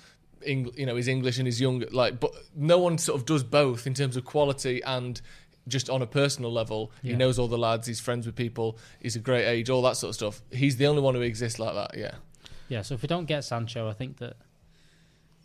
Eng- 0.46 0.72
you 0.78 0.86
know, 0.86 0.96
he's 0.96 1.10
English 1.10 1.38
and 1.38 1.46
he's 1.46 1.60
young. 1.60 1.84
Like, 1.92 2.20
but 2.22 2.32
no 2.56 2.78
one 2.78 2.98
sort 2.98 3.20
of 3.20 3.26
does 3.26 3.44
both 3.44 3.86
in 3.86 3.94
terms 3.94 4.16
of 4.16 4.24
quality 4.24 4.82
and 4.84 5.20
just 5.68 5.90
on 5.90 6.02
a 6.02 6.08
personal 6.08 6.52
level. 6.52 6.92
He 7.04 7.14
knows 7.16 7.38
all 7.40 7.48
the 7.48 7.58
lads. 7.58 7.88
He's 7.88 8.00
friends 8.00 8.26
with 8.26 8.36
people. 8.36 8.78
He's 9.02 9.16
a 9.16 9.20
great 9.20 9.46
age. 9.46 9.70
All 9.70 9.82
that 9.84 9.98
sort 9.98 10.10
of 10.10 10.16
stuff. 10.16 10.42
He's 10.52 10.78
the 10.78 10.88
only 10.88 11.02
one 11.02 11.16
who 11.16 11.22
exists 11.22 11.60
like 11.60 11.74
that. 11.76 11.98
Yeah. 11.98 12.16
Yeah, 12.70 12.82
so 12.82 12.96
if 12.96 13.02
we 13.02 13.08
don't 13.08 13.26
get 13.26 13.44
Sancho, 13.46 13.90
I 13.90 13.94
think 13.94 14.18
that 14.18 14.36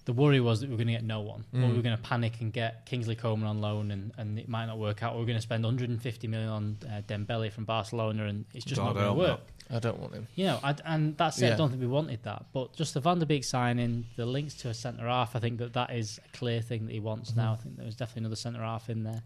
the 0.05 0.12
worry 0.12 0.41
was 0.41 0.61
that 0.61 0.66
we 0.66 0.73
were 0.73 0.79
going 0.79 0.89
to 0.89 0.95
get 0.95 1.05
no 1.05 1.20
one. 1.20 1.45
Or 1.55 1.59
Mm. 1.61 1.70
we 1.70 1.77
were 1.77 1.83
going 1.83 1.97
to 1.97 2.03
panic 2.03 2.41
and 2.41 2.53
get 2.53 2.85
Kingsley 2.87 3.14
Coman 3.14 3.47
on 3.47 3.61
loan 3.61 3.93
and, 3.93 4.11
and 4.18 4.37
it 4.37 4.49
might 4.49 4.66
not 4.66 4.79
work 4.79 5.03
out. 5.05 5.14
Or 5.14 5.20
we're 5.20 5.27
going 5.27 5.39
to 5.39 5.43
spend 5.43 5.62
150 5.62 6.27
million 6.27 6.49
on 6.49 6.77
uh, 6.89 7.03
Dembele 7.07 7.53
from 7.53 7.64
Barcelona 7.64 8.27
and 8.27 8.45
it's 8.53 8.64
just 8.64 8.81
God 8.81 8.87
not 8.87 8.95
going 8.95 9.07
to 9.07 9.12
work. 9.12 9.41
no. 9.70 9.77
I 9.77 9.79
don't 9.79 10.01
want 10.01 10.12
him. 10.12 10.27
You 10.35 10.47
know, 10.47 10.61
I, 10.64 10.75
and 10.85 11.16
that's 11.16 11.41
it. 11.41 11.53
I 11.53 11.57
don't 11.57 11.70
think 11.70 11.81
we 11.81 11.87
wanted 11.87 12.25
that. 12.25 12.47
But 12.53 12.75
just 12.75 12.95
the 12.95 13.01
Van 13.01 13.20
der 13.20 13.27
Beek 13.27 13.45
signing, 13.45 14.05
the 14.16 14.27
links 14.27 14.55
to 14.55 14.68
a 14.70 14.75
centre 14.75 15.07
half, 15.07 15.37
I 15.37 15.39
think 15.39 15.59
that 15.61 15.73
that 15.75 15.95
is 15.95 16.18
a 16.27 16.37
clear 16.37 16.61
thing 16.61 16.87
that 16.87 16.93
he 16.93 17.01
wants 17.01 17.31
Mm-hmm. 17.31 17.41
now. 17.41 17.53
I 17.53 17.57
think 17.57 17.77
there 17.77 17.87
was 17.87 17.95
definitely 17.95 18.23
another 18.23 18.37
centre 18.37 18.61
half 18.61 18.91
in 18.91 19.05
there. 19.05 19.23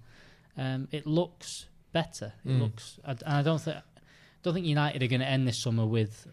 Um, 0.57 0.88
it 0.90 1.07
looks 1.07 1.66
better. 1.92 2.32
It 2.44 2.48
Mm. 2.50 2.61
looks, 2.61 2.98
and 3.04 3.22
I 3.26 3.42
don't 3.42 3.61
think, 3.61 3.76
don't 4.42 4.54
think 4.54 4.66
United 4.66 5.02
are 5.02 5.07
going 5.07 5.20
to 5.20 5.26
end 5.26 5.46
this 5.46 5.59
summer 5.59 5.84
with 5.86 6.26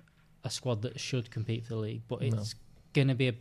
a 0.44 0.50
squad 0.50 0.82
that 0.84 1.00
should 1.00 1.32
compete 1.32 1.64
for 1.64 1.70
the 1.70 1.80
league. 1.80 2.02
But 2.08 2.22
No. 2.22 2.28
it's 2.38 2.56
going 2.94 3.08
to 3.08 3.16
be 3.16 3.30
a, 3.30 3.34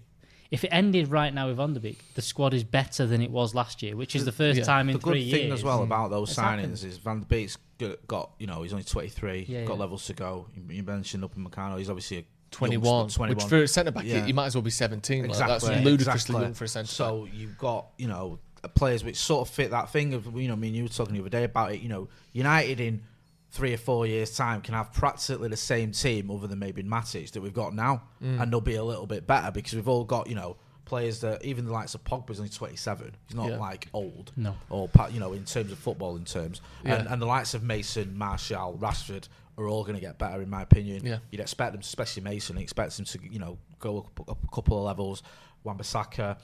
if 0.50 0.64
it 0.64 0.68
ended 0.68 1.08
right 1.08 1.32
now 1.32 1.48
with 1.48 1.56
Van 1.56 1.72
der 1.74 1.80
Beek, 1.80 2.02
the 2.14 2.22
squad 2.22 2.54
is 2.54 2.62
better 2.64 3.06
than 3.06 3.22
it 3.22 3.30
was 3.30 3.54
last 3.54 3.82
year, 3.82 3.96
which 3.96 4.14
is 4.14 4.24
the 4.24 4.32
first 4.32 4.58
Yeah. 4.58 4.64
time 4.64 4.88
in 4.88 4.98
three 4.98 5.20
years. 5.20 5.24
the 5.24 5.30
good 5.30 5.30
three 5.30 5.38
thing 5.40 5.48
years. 5.48 5.60
as 5.60 5.64
well 5.64 5.82
about 5.82 6.10
those 6.10 6.30
It's 6.30 6.38
signings 6.38 6.44
happened. 6.60 6.72
is 6.84 6.98
Van 6.98 7.20
der 7.20 7.26
Beek's 7.26 7.58
g- 7.78 7.96
got 8.06 8.32
you 8.38 8.46
know 8.46 8.62
he's 8.62 8.72
only 8.72 8.84
23, 8.84 9.46
Yeah, 9.48 9.64
got 9.64 9.74
yeah. 9.74 9.78
levels 9.80 10.06
to 10.06 10.12
go. 10.14 10.46
You, 10.54 10.62
you 10.76 10.82
mentioned 10.82 11.24
Upamecano, 11.24 11.78
he's 11.78 11.88
obviously 11.90 12.18
a 12.18 12.24
21, 12.50 13.08
21. 13.08 13.36
which 13.36 13.48
for 13.48 13.62
a 13.62 13.68
centre 13.68 13.90
back, 13.92 14.04
Yeah. 14.04 14.24
he 14.26 14.32
might 14.32 14.46
as 14.46 14.54
well 14.54 14.62
be 14.62 14.70
17. 14.70 15.22
Like, 15.22 15.30
Exactly, 15.30 15.52
that's 15.70 15.84
ludicrously 15.84 16.12
exactly. 16.34 16.42
young 16.42 16.54
for 16.54 16.64
a 16.64 16.68
centre 16.68 16.86
back. 16.86 16.94
So 16.94 17.26
you've 17.32 17.56
got 17.58 17.86
you 17.98 18.08
know 18.08 18.38
players 18.68 19.02
which 19.04 19.16
sort 19.16 19.46
of 19.48 19.54
fit 19.54 19.70
that 19.70 19.90
thing 19.90 20.14
of 20.14 20.26
you 20.36 20.48
know. 20.48 20.54
I 20.54 20.56
mean, 20.56 20.74
you 20.74 20.84
were 20.84 20.88
talking 20.88 21.14
the 21.14 21.20
other 21.20 21.28
day 21.28 21.44
about 21.44 21.72
it. 21.72 21.80
You 21.80 21.88
know, 21.88 22.08
United 22.32 22.80
in 22.80 23.02
three 23.50 23.74
or 23.74 23.76
four 23.78 24.06
years' 24.06 24.34
time 24.36 24.60
can 24.62 24.74
have 24.74 24.92
practically 24.92 25.48
the 25.48 25.56
same 25.56 25.92
team, 25.92 26.30
other 26.30 26.46
than 26.46 26.58
maybe 26.58 26.82
Matic 26.82 27.32
that 27.32 27.40
we've 27.42 27.52
got 27.52 27.74
now, 27.74 28.02
Mm. 28.22 28.40
and 28.40 28.52
they'll 28.52 28.60
be 28.60 28.76
a 28.76 28.84
little 28.84 29.06
bit 29.06 29.26
better 29.26 29.50
because 29.50 29.74
we've 29.74 29.88
all 29.88 30.04
got 30.04 30.28
you 30.28 30.34
know 30.34 30.56
players 30.84 31.20
that 31.20 31.44
even 31.44 31.64
the 31.64 31.72
likes 31.72 31.94
of 31.94 32.02
Pogba's 32.04 32.38
only 32.38 32.50
27. 32.50 33.14
He's 33.26 33.36
not 33.36 33.48
Yeah. 33.50 33.56
like 33.56 33.88
old. 33.94 34.32
No. 34.36 34.56
Or 34.70 34.88
you 35.10 35.20
know 35.20 35.32
in 35.32 35.44
terms 35.44 35.70
of 35.72 35.78
football 35.78 36.16
in 36.16 36.24
terms, 36.24 36.60
and, 36.84 37.04
Yeah. 37.06 37.12
and 37.12 37.20
the 37.22 37.26
likes 37.26 37.54
of 37.54 37.62
Mason, 37.62 38.16
Martial, 38.16 38.76
Rashford. 38.80 39.28
Are 39.58 39.68
all 39.68 39.82
going 39.82 39.96
to 39.96 40.00
get 40.00 40.16
better, 40.16 40.40
in 40.40 40.48
my 40.48 40.62
opinion. 40.62 41.04
Yeah. 41.04 41.18
You'd 41.30 41.42
expect 41.42 41.72
them, 41.72 41.82
especially 41.82 42.22
Mason. 42.22 42.56
He 42.56 42.62
expects 42.62 42.98
him 42.98 43.04
to, 43.04 43.18
you 43.30 43.38
know, 43.38 43.58
go 43.80 43.98
up, 43.98 44.20
up 44.30 44.38
a 44.42 44.46
couple 44.54 44.78
of 44.78 44.84
levels. 44.84 45.22
Wan-Bissaka, 45.62 46.38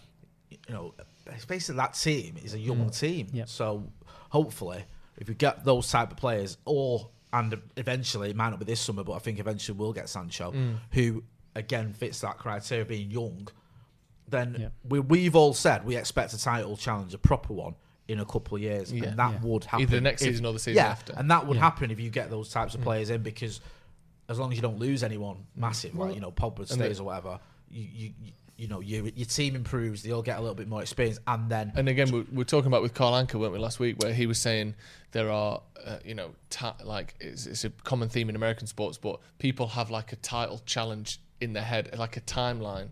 you 0.50 0.58
know, 0.68 0.92
it's 0.98 1.17
basically 1.46 1.76
that 1.76 1.94
team 1.94 2.36
is 2.42 2.54
a 2.54 2.58
young 2.58 2.86
mm. 2.86 2.98
team. 2.98 3.28
Yeah. 3.32 3.44
So 3.46 3.84
hopefully, 4.30 4.84
if 5.16 5.28
we 5.28 5.34
get 5.34 5.64
those 5.64 5.90
type 5.90 6.10
of 6.10 6.16
players, 6.16 6.58
or 6.64 7.08
and 7.32 7.60
eventually 7.76 8.30
it 8.30 8.36
might 8.36 8.50
not 8.50 8.58
be 8.58 8.64
this 8.64 8.80
summer, 8.80 9.04
but 9.04 9.12
I 9.12 9.18
think 9.18 9.38
eventually 9.38 9.76
we'll 9.78 9.92
get 9.92 10.08
Sancho, 10.08 10.52
mm. 10.52 10.76
who 10.92 11.22
again 11.54 11.92
fits 11.92 12.20
that 12.20 12.38
criteria 12.38 12.82
of 12.82 12.88
being 12.88 13.10
young. 13.10 13.48
Then 14.28 14.56
Yeah. 14.58 14.68
we, 14.88 15.00
we've 15.00 15.36
all 15.36 15.54
said 15.54 15.84
we 15.84 15.96
expect 15.96 16.32
a 16.32 16.38
title 16.38 16.76
challenge, 16.76 17.14
a 17.14 17.18
proper 17.18 17.52
one, 17.52 17.74
in 18.06 18.20
a 18.20 18.24
couple 18.24 18.56
of 18.56 18.62
years, 18.62 18.92
Yeah. 18.92 19.08
and 19.08 19.18
that 19.18 19.32
Yeah. 19.32 19.40
would 19.42 19.64
happen 19.64 19.82
Either 19.82 20.00
next 20.00 20.22
if- 20.22 20.28
season 20.28 20.46
or 20.46 20.52
the 20.54 20.58
season 20.58 20.76
yeah, 20.76 20.90
after. 20.90 21.12
and 21.16 21.30
that 21.30 21.46
would 21.46 21.56
Yeah. 21.56 21.62
happen 21.62 21.90
if 21.90 22.00
you 22.00 22.10
get 22.10 22.30
those 22.30 22.48
types 22.50 22.74
of 22.74 22.80
mm. 22.80 22.84
players 22.84 23.10
in 23.10 23.22
because 23.22 23.60
as 24.28 24.38
long 24.38 24.50
as 24.52 24.56
you 24.56 24.62
don't 24.62 24.78
lose 24.78 25.02
anyone 25.02 25.46
massive, 25.56 25.94
like 25.94 26.14
you 26.14 26.20
know 26.20 26.30
Pogba 26.30 26.60
and 26.60 26.68
stays 26.68 26.96
the- 26.96 27.02
or 27.02 27.06
whatever, 27.06 27.40
you 27.70 27.86
you 27.92 28.32
you- 28.58 28.62
you 28.64 28.68
know 28.68 28.80
your 28.80 29.06
your 29.08 29.26
team 29.26 29.54
improves. 29.54 30.02
They 30.02 30.10
all 30.10 30.22
get 30.22 30.36
a 30.36 30.40
little 30.40 30.54
bit 30.56 30.66
more 30.68 30.82
experience, 30.82 31.18
and 31.26 31.48
then 31.48 31.72
And 31.76 31.88
again, 31.88 32.10
we, 32.10 32.20
we 32.22 32.36
were 32.38 32.44
talking 32.44 32.66
about 32.66 32.82
with 32.82 32.92
Carl 32.92 33.12
Anka, 33.14 33.34
weren't 33.38 33.52
we, 33.52 33.58
last 33.60 33.78
week, 33.80 33.96
where 34.02 34.12
he 34.12 34.26
was 34.26 34.38
saying 34.40 34.74
there 35.12 35.30
are, 35.30 35.62
uh, 35.86 35.98
you 36.04 36.14
know, 36.14 36.30
ta- 36.50 36.76
like 36.84 37.14
it's, 37.20 37.46
it's 37.46 37.64
a 37.64 37.70
common 37.70 38.08
theme 38.08 38.28
in 38.28 38.36
American 38.36 38.66
sports, 38.66 38.98
but 38.98 39.20
people 39.38 39.68
have 39.68 39.90
like 39.90 40.12
a 40.12 40.16
title 40.16 40.60
challenge 40.66 41.20
in 41.40 41.52
their 41.52 41.62
head, 41.62 41.96
like 41.96 42.16
a 42.16 42.20
timeline. 42.20 42.88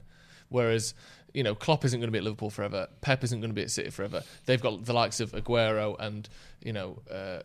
Whereas, 0.48 0.94
you 1.34 1.42
know, 1.42 1.54
Klopp 1.56 1.84
isn't 1.84 1.98
going 1.98 2.06
to 2.08 2.12
be 2.12 2.18
at 2.18 2.24
Liverpool 2.24 2.50
forever. 2.50 2.86
Pep 3.00 3.24
isn't 3.24 3.40
going 3.40 3.50
to 3.50 3.54
be 3.54 3.62
at 3.62 3.70
City 3.72 3.90
forever. 3.90 4.22
They've 4.46 4.62
got 4.62 4.84
the 4.84 4.92
likes 4.92 5.18
of 5.18 5.32
Aguero 5.32 5.96
and, 5.98 6.28
you 6.62 6.72
know, 6.72 7.02
uh, 7.10 7.42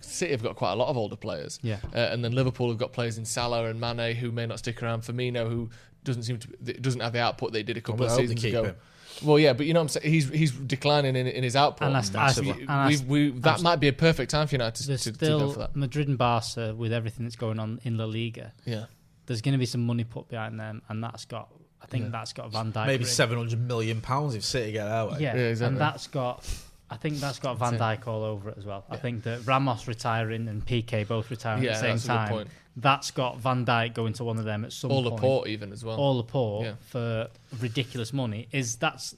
City 0.00 0.32
have 0.32 0.42
got 0.42 0.56
quite 0.56 0.72
a 0.72 0.76
lot 0.76 0.88
of 0.88 0.96
older 0.96 1.16
players. 1.16 1.58
Yeah. 1.62 1.78
Uh, 1.94 1.98
and 1.98 2.24
then 2.24 2.32
Liverpool 2.32 2.68
have 2.68 2.78
got 2.78 2.92
players 2.92 3.16
in 3.18 3.24
Salah 3.24 3.66
and 3.66 3.80
Mane 3.80 4.14
who 4.16 4.30
may 4.30 4.46
not 4.46 4.58
stick 4.58 4.82
around. 4.82 5.02
Firmino 5.02 5.48
who 5.48 5.70
doesn't 6.04 6.22
seem 6.22 6.38
to 6.38 6.72
doesn't 6.74 7.00
have 7.00 7.12
the 7.12 7.20
output 7.20 7.52
they 7.52 7.62
did 7.62 7.76
a 7.76 7.80
couple 7.80 8.00
Well, 8.00 8.06
of 8.06 8.12
I 8.12 8.22
hope 8.22 8.28
they 8.28 8.34
seasons 8.36 8.42
keep 8.42 8.54
ago. 8.54 8.64
him. 8.64 8.76
Well, 9.22 9.38
yeah, 9.38 9.52
but 9.52 9.66
you 9.66 9.74
know 9.74 9.80
what 9.80 9.96
I'm 9.96 10.00
saying. 10.00 10.10
He's 10.12 10.28
he's 10.30 10.52
declining 10.52 11.14
in, 11.16 11.26
in 11.26 11.42
his 11.44 11.54
output. 11.56 11.86
And 11.88 11.94
that's- 11.96 12.12
Massively. 12.12 12.52
We- 12.52 12.60
and 12.60 12.68
that's- 12.68 13.02
we, 13.02 13.30
we, 13.30 13.40
that 13.40 13.54
and- 13.56 13.62
might 13.64 13.76
be 13.76 13.88
a 13.88 13.92
perfect 13.92 14.30
time 14.30 14.46
for 14.46 14.54
United 14.54 14.80
to, 14.82 14.86
There's 14.88 15.02
to, 15.04 15.12
to 15.12 15.18
go 15.18 15.38
for 15.38 15.50
still 15.52 15.52
that. 15.62 15.76
Madrid 15.76 16.08
and 16.08 16.16
Barca 16.16 16.74
with 16.74 16.92
everything 16.92 17.26
that's 17.26 17.36
going 17.36 17.58
on 17.58 17.80
in 17.84 17.98
La 17.98 18.04
Liga. 18.06 18.52
Yeah, 18.64 18.86
There's 19.26 19.42
going 19.42 19.52
to 19.52 19.58
be 19.58 19.66
some 19.66 19.84
money 19.84 20.04
put 20.04 20.28
behind 20.28 20.58
them, 20.58 20.80
and 20.88 21.02
that's 21.04 21.24
got. 21.26 21.48
I 21.82 21.86
think 21.86 22.04
Yeah. 22.04 22.10
that's 22.12 22.32
got 22.32 22.50
Van 22.52 22.72
Dijk. 22.72 22.86
maybe 22.86 22.98
written- 23.04 23.06
seven 23.14 23.36
hundred 23.38 23.60
million 23.60 24.00
pounds 24.00 24.34
if 24.34 24.44
City 24.44 24.72
get 24.72 24.84
that 24.86 25.10
way. 25.10 25.16
Yeah, 25.20 25.34
Yeah, 25.36 25.42
exactly. 25.42 25.72
and 25.74 25.80
that's 25.80 26.06
got. 26.06 26.46
I 26.92 26.96
think 26.96 27.18
that's 27.18 27.38
got 27.38 27.56
Van 27.58 27.76
That's 27.76 28.00
Dijk 28.02 28.08
all 28.08 28.24
over 28.24 28.50
it 28.50 28.58
as 28.58 28.64
well. 28.64 28.84
I 28.90 28.96
think 28.96 29.22
that 29.24 29.46
Ramos 29.46 29.86
retiring 29.86 30.48
and 30.48 30.64
Piqué 30.66 31.06
both 31.06 31.30
retiring 31.30 31.62
Yeah, 31.62 31.70
at 31.70 31.74
the 31.74 31.80
same 31.80 31.90
that's 31.90 32.04
a 32.04 32.08
good 32.32 32.46
time. 32.46 32.48
That's 32.80 33.10
got 33.10 33.38
Van 33.38 33.64
Dijk 33.66 33.94
going 33.94 34.12
to 34.14 34.24
one 34.24 34.38
of 34.38 34.44
them 34.44 34.64
at 34.64 34.72
some 34.72 34.90
point. 34.90 35.04
all 35.04 35.10
point. 35.10 35.22
Laporte 35.22 35.48
even 35.48 35.72
as 35.72 35.84
well. 35.84 35.96
All 35.98 36.16
Laporte 36.16 36.64
Yeah. 36.66 36.74
for 36.80 37.28
ridiculous 37.60 38.12
money 38.12 38.48
is 38.52 38.76
that's 38.76 39.14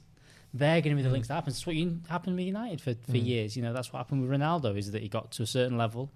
they're 0.54 0.80
going 0.82 0.94
to 0.94 0.96
be 0.96 1.02
the 1.02 1.08
Mm. 1.08 1.12
links 1.12 1.28
that 1.28 1.34
happens. 1.34 1.56
It's 1.56 1.66
what 1.66 1.76
you, 1.76 2.00
happened 2.08 2.36
with 2.36 2.44
United 2.44 2.80
for, 2.80 2.94
for 3.10 3.16
years. 3.16 3.56
You 3.56 3.62
know 3.62 3.72
that's 3.72 3.92
what 3.92 3.98
happened 3.98 4.20
with 4.22 4.30
Ronaldo 4.30 4.76
is 4.76 4.90
that 4.92 5.00
he 5.02 5.08
got 5.08 5.30
to 5.32 5.42
a 5.42 5.46
certain 5.46 5.78
level, 5.78 6.10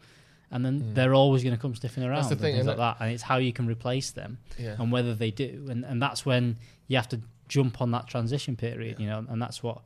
and 0.51 0.65
then 0.65 0.93
they're 0.95 1.15
always 1.15 1.43
going 1.43 1.55
to 1.57 1.61
come 1.61 1.75
sniffing 1.75 2.05
around. 2.05 2.25
Mm. 2.25 2.29
the 2.29 2.33
and 2.33 2.41
thing, 2.41 2.55
things 2.55 2.61
isn't 2.67 2.79
like 2.79 2.99
that, 2.99 3.03
and 3.05 3.13
it's 3.15 3.23
how 3.23 3.37
you 3.39 3.53
can 3.53 3.67
replace 3.67 4.11
them 4.11 4.39
Yeah. 4.59 4.77
and 4.79 4.93
whether 4.93 5.15
they 5.15 5.31
do, 5.31 5.67
and 5.71 5.85
and 5.85 6.03
that's 6.03 6.27
when 6.27 6.57
you 6.89 6.97
have 6.97 7.09
to 7.11 7.21
jump 7.49 7.81
on 7.81 7.93
that 7.93 8.07
transition 8.09 8.57
period. 8.57 8.99
You 9.01 9.07
know, 9.07 9.25
and 9.29 9.41
that's 9.41 9.63
what 9.63 9.83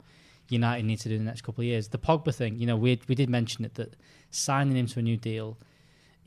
United 0.49 0.85
need 0.85 0.99
to 1.01 1.09
do 1.09 1.15
in 1.15 1.21
the 1.25 1.31
next 1.31 1.43
couple 1.43 1.63
of 1.63 1.67
years. 1.67 1.89
The 1.89 1.99
Pogba 1.99 2.35
thing, 2.35 2.59
you 2.59 2.67
know, 2.67 2.77
we 2.77 2.99
we 3.07 3.15
did 3.15 3.31
mention 3.31 3.65
it 3.65 3.75
that 3.75 3.95
signing 4.33 4.77
him 4.77 4.87
to 4.89 4.99
a 4.99 5.03
new 5.03 5.17
deal 5.17 5.59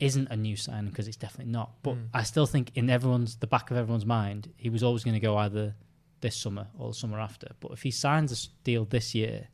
isn't 0.04 0.28
a 0.30 0.36
new 0.36 0.56
signing 0.56 0.90
because 0.90 1.08
it's 1.08 1.16
definitely 1.16 1.52
not. 1.52 1.82
But 1.82 1.94
Mm. 1.96 2.08
I 2.14 2.22
still 2.22 2.46
think 2.46 2.70
in 2.74 2.90
everyone's 2.90 3.36
the 3.36 3.46
back 3.46 3.70
of 3.70 3.76
everyone's 3.76 4.06
mind, 4.06 4.52
he 4.56 4.68
was 4.70 4.82
always 4.82 5.04
going 5.04 5.14
to 5.14 5.20
go 5.20 5.36
either 5.38 5.74
this 6.20 6.36
summer 6.36 6.68
or 6.78 6.88
the 6.88 6.94
summer 6.94 7.20
after. 7.20 7.48
But 7.60 7.72
if 7.72 7.82
he 7.82 7.90
signs 7.90 8.30
a 8.32 8.64
deal 8.64 8.84
this 8.84 9.14
year, 9.14 9.48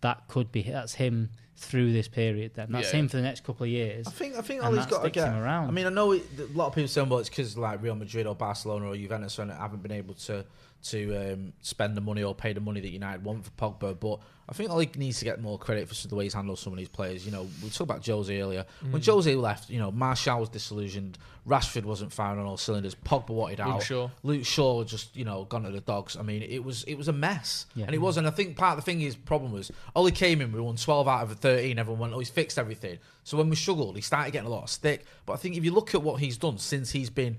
that 0.00 0.28
could 0.28 0.52
be 0.52 0.62
that's 0.62 0.94
him 0.94 1.30
through 1.56 1.92
this 1.92 2.08
period. 2.08 2.52
Then 2.54 2.72
that's 2.72 2.92
Yeah. 2.92 3.00
him 3.00 3.08
for 3.08 3.16
the 3.16 3.22
next 3.22 3.44
couple 3.44 3.64
of 3.64 3.70
years. 3.70 4.06
I 4.06 4.10
think 4.10 4.36
I 4.36 4.42
think 4.42 4.62
all 4.62 4.72
he's 4.72 4.86
got 4.86 5.02
to 5.02 5.10
get. 5.10 5.28
him 5.28 5.38
around. 5.42 5.68
I 5.68 5.70
mean, 5.70 5.86
I 5.86 5.90
know 5.90 6.12
it, 6.12 6.24
a 6.38 6.46
lot 6.58 6.66
of 6.68 6.74
people 6.74 6.88
saying, 6.88 7.08
well, 7.08 7.20
it's 7.20 7.28
because 7.30 7.56
like 7.56 7.80
Real 7.82 7.94
Madrid 7.94 8.26
or 8.26 8.34
Barcelona 8.34 8.86
or 8.88 8.96
Juventus 8.96 9.36
haven't 9.36 9.82
been 9.82 9.92
able 9.92 10.14
to 10.14 10.44
to 10.84 11.32
um, 11.32 11.52
spend 11.60 11.96
the 11.96 12.00
money 12.00 12.22
or 12.22 12.34
pay 12.34 12.52
the 12.52 12.60
money 12.60 12.80
that 12.80 12.90
United 12.90 13.24
want 13.24 13.44
for 13.44 13.50
Pogba. 13.52 13.98
But 13.98 14.20
I 14.48 14.52
think 14.52 14.70
Oli 14.70 14.90
needs 14.96 15.18
to 15.20 15.24
get 15.24 15.40
more 15.40 15.58
credit 15.58 15.88
for 15.88 16.08
the 16.08 16.14
way 16.14 16.24
he's 16.24 16.34
handled 16.34 16.58
some 16.58 16.72
of 16.72 16.78
these 16.78 16.88
players. 16.88 17.24
You 17.24 17.32
know, 17.32 17.48
we 17.62 17.68
talked 17.70 17.80
about 17.80 18.06
Jose 18.06 18.40
earlier. 18.40 18.66
When 18.90 19.00
Mm. 19.00 19.06
Jose 19.06 19.34
left, 19.34 19.70
you 19.70 19.78
know, 19.78 19.90
Martial 19.90 20.40
was 20.40 20.48
disillusioned. 20.50 21.16
Rashford 21.46 21.84
wasn't 21.84 22.12
firing 22.12 22.40
on 22.40 22.46
all 22.46 22.56
cylinders. 22.56 22.94
Pogba 22.94 23.30
wanted 23.30 23.58
Luke 23.58 23.68
out. 23.68 23.82
Shaw. 23.82 24.08
Luke 24.22 24.44
Shaw 24.46 24.82
just 24.84 25.14
you 25.16 25.24
know 25.26 25.44
gone 25.44 25.62
to 25.64 25.70
the 25.70 25.80
dogs. 25.80 26.16
I 26.16 26.22
mean, 26.22 26.42
it 26.42 26.64
was 26.64 26.84
it 26.84 26.94
was 26.96 27.08
a 27.08 27.12
mess, 27.12 27.66
Yeah. 27.74 27.84
and 27.86 27.94
it 27.94 27.98
was. 27.98 28.16
And 28.16 28.26
I 28.26 28.30
think 28.30 28.56
part 28.56 28.78
of 28.78 28.84
the 28.84 28.90
thing 28.90 29.00
his 29.00 29.14
problem 29.16 29.52
was 29.52 29.70
Ollie 29.94 30.10
came 30.12 30.40
in, 30.40 30.52
we 30.52 30.60
won 30.60 30.76
twelve 30.76 31.06
out 31.08 31.22
of 31.22 31.28
the 31.28 31.34
thirteen. 31.34 31.78
Everyone 31.78 32.00
went, 32.00 32.14
oh, 32.14 32.18
he's 32.18 32.30
fixed 32.30 32.58
everything. 32.58 32.98
So 33.24 33.36
when 33.38 33.48
we 33.50 33.56
struggled, 33.56 33.96
he 33.96 34.02
started 34.02 34.32
getting 34.32 34.46
a 34.48 34.50
lot 34.50 34.64
of 34.64 34.70
stick. 34.70 35.04
But 35.26 35.34
I 35.34 35.36
think 35.36 35.56
if 35.56 35.64
you 35.64 35.72
look 35.72 35.94
at 35.94 36.02
what 36.02 36.20
he's 36.20 36.36
done 36.38 36.56
since 36.58 36.90
he's 36.92 37.10
been 37.10 37.38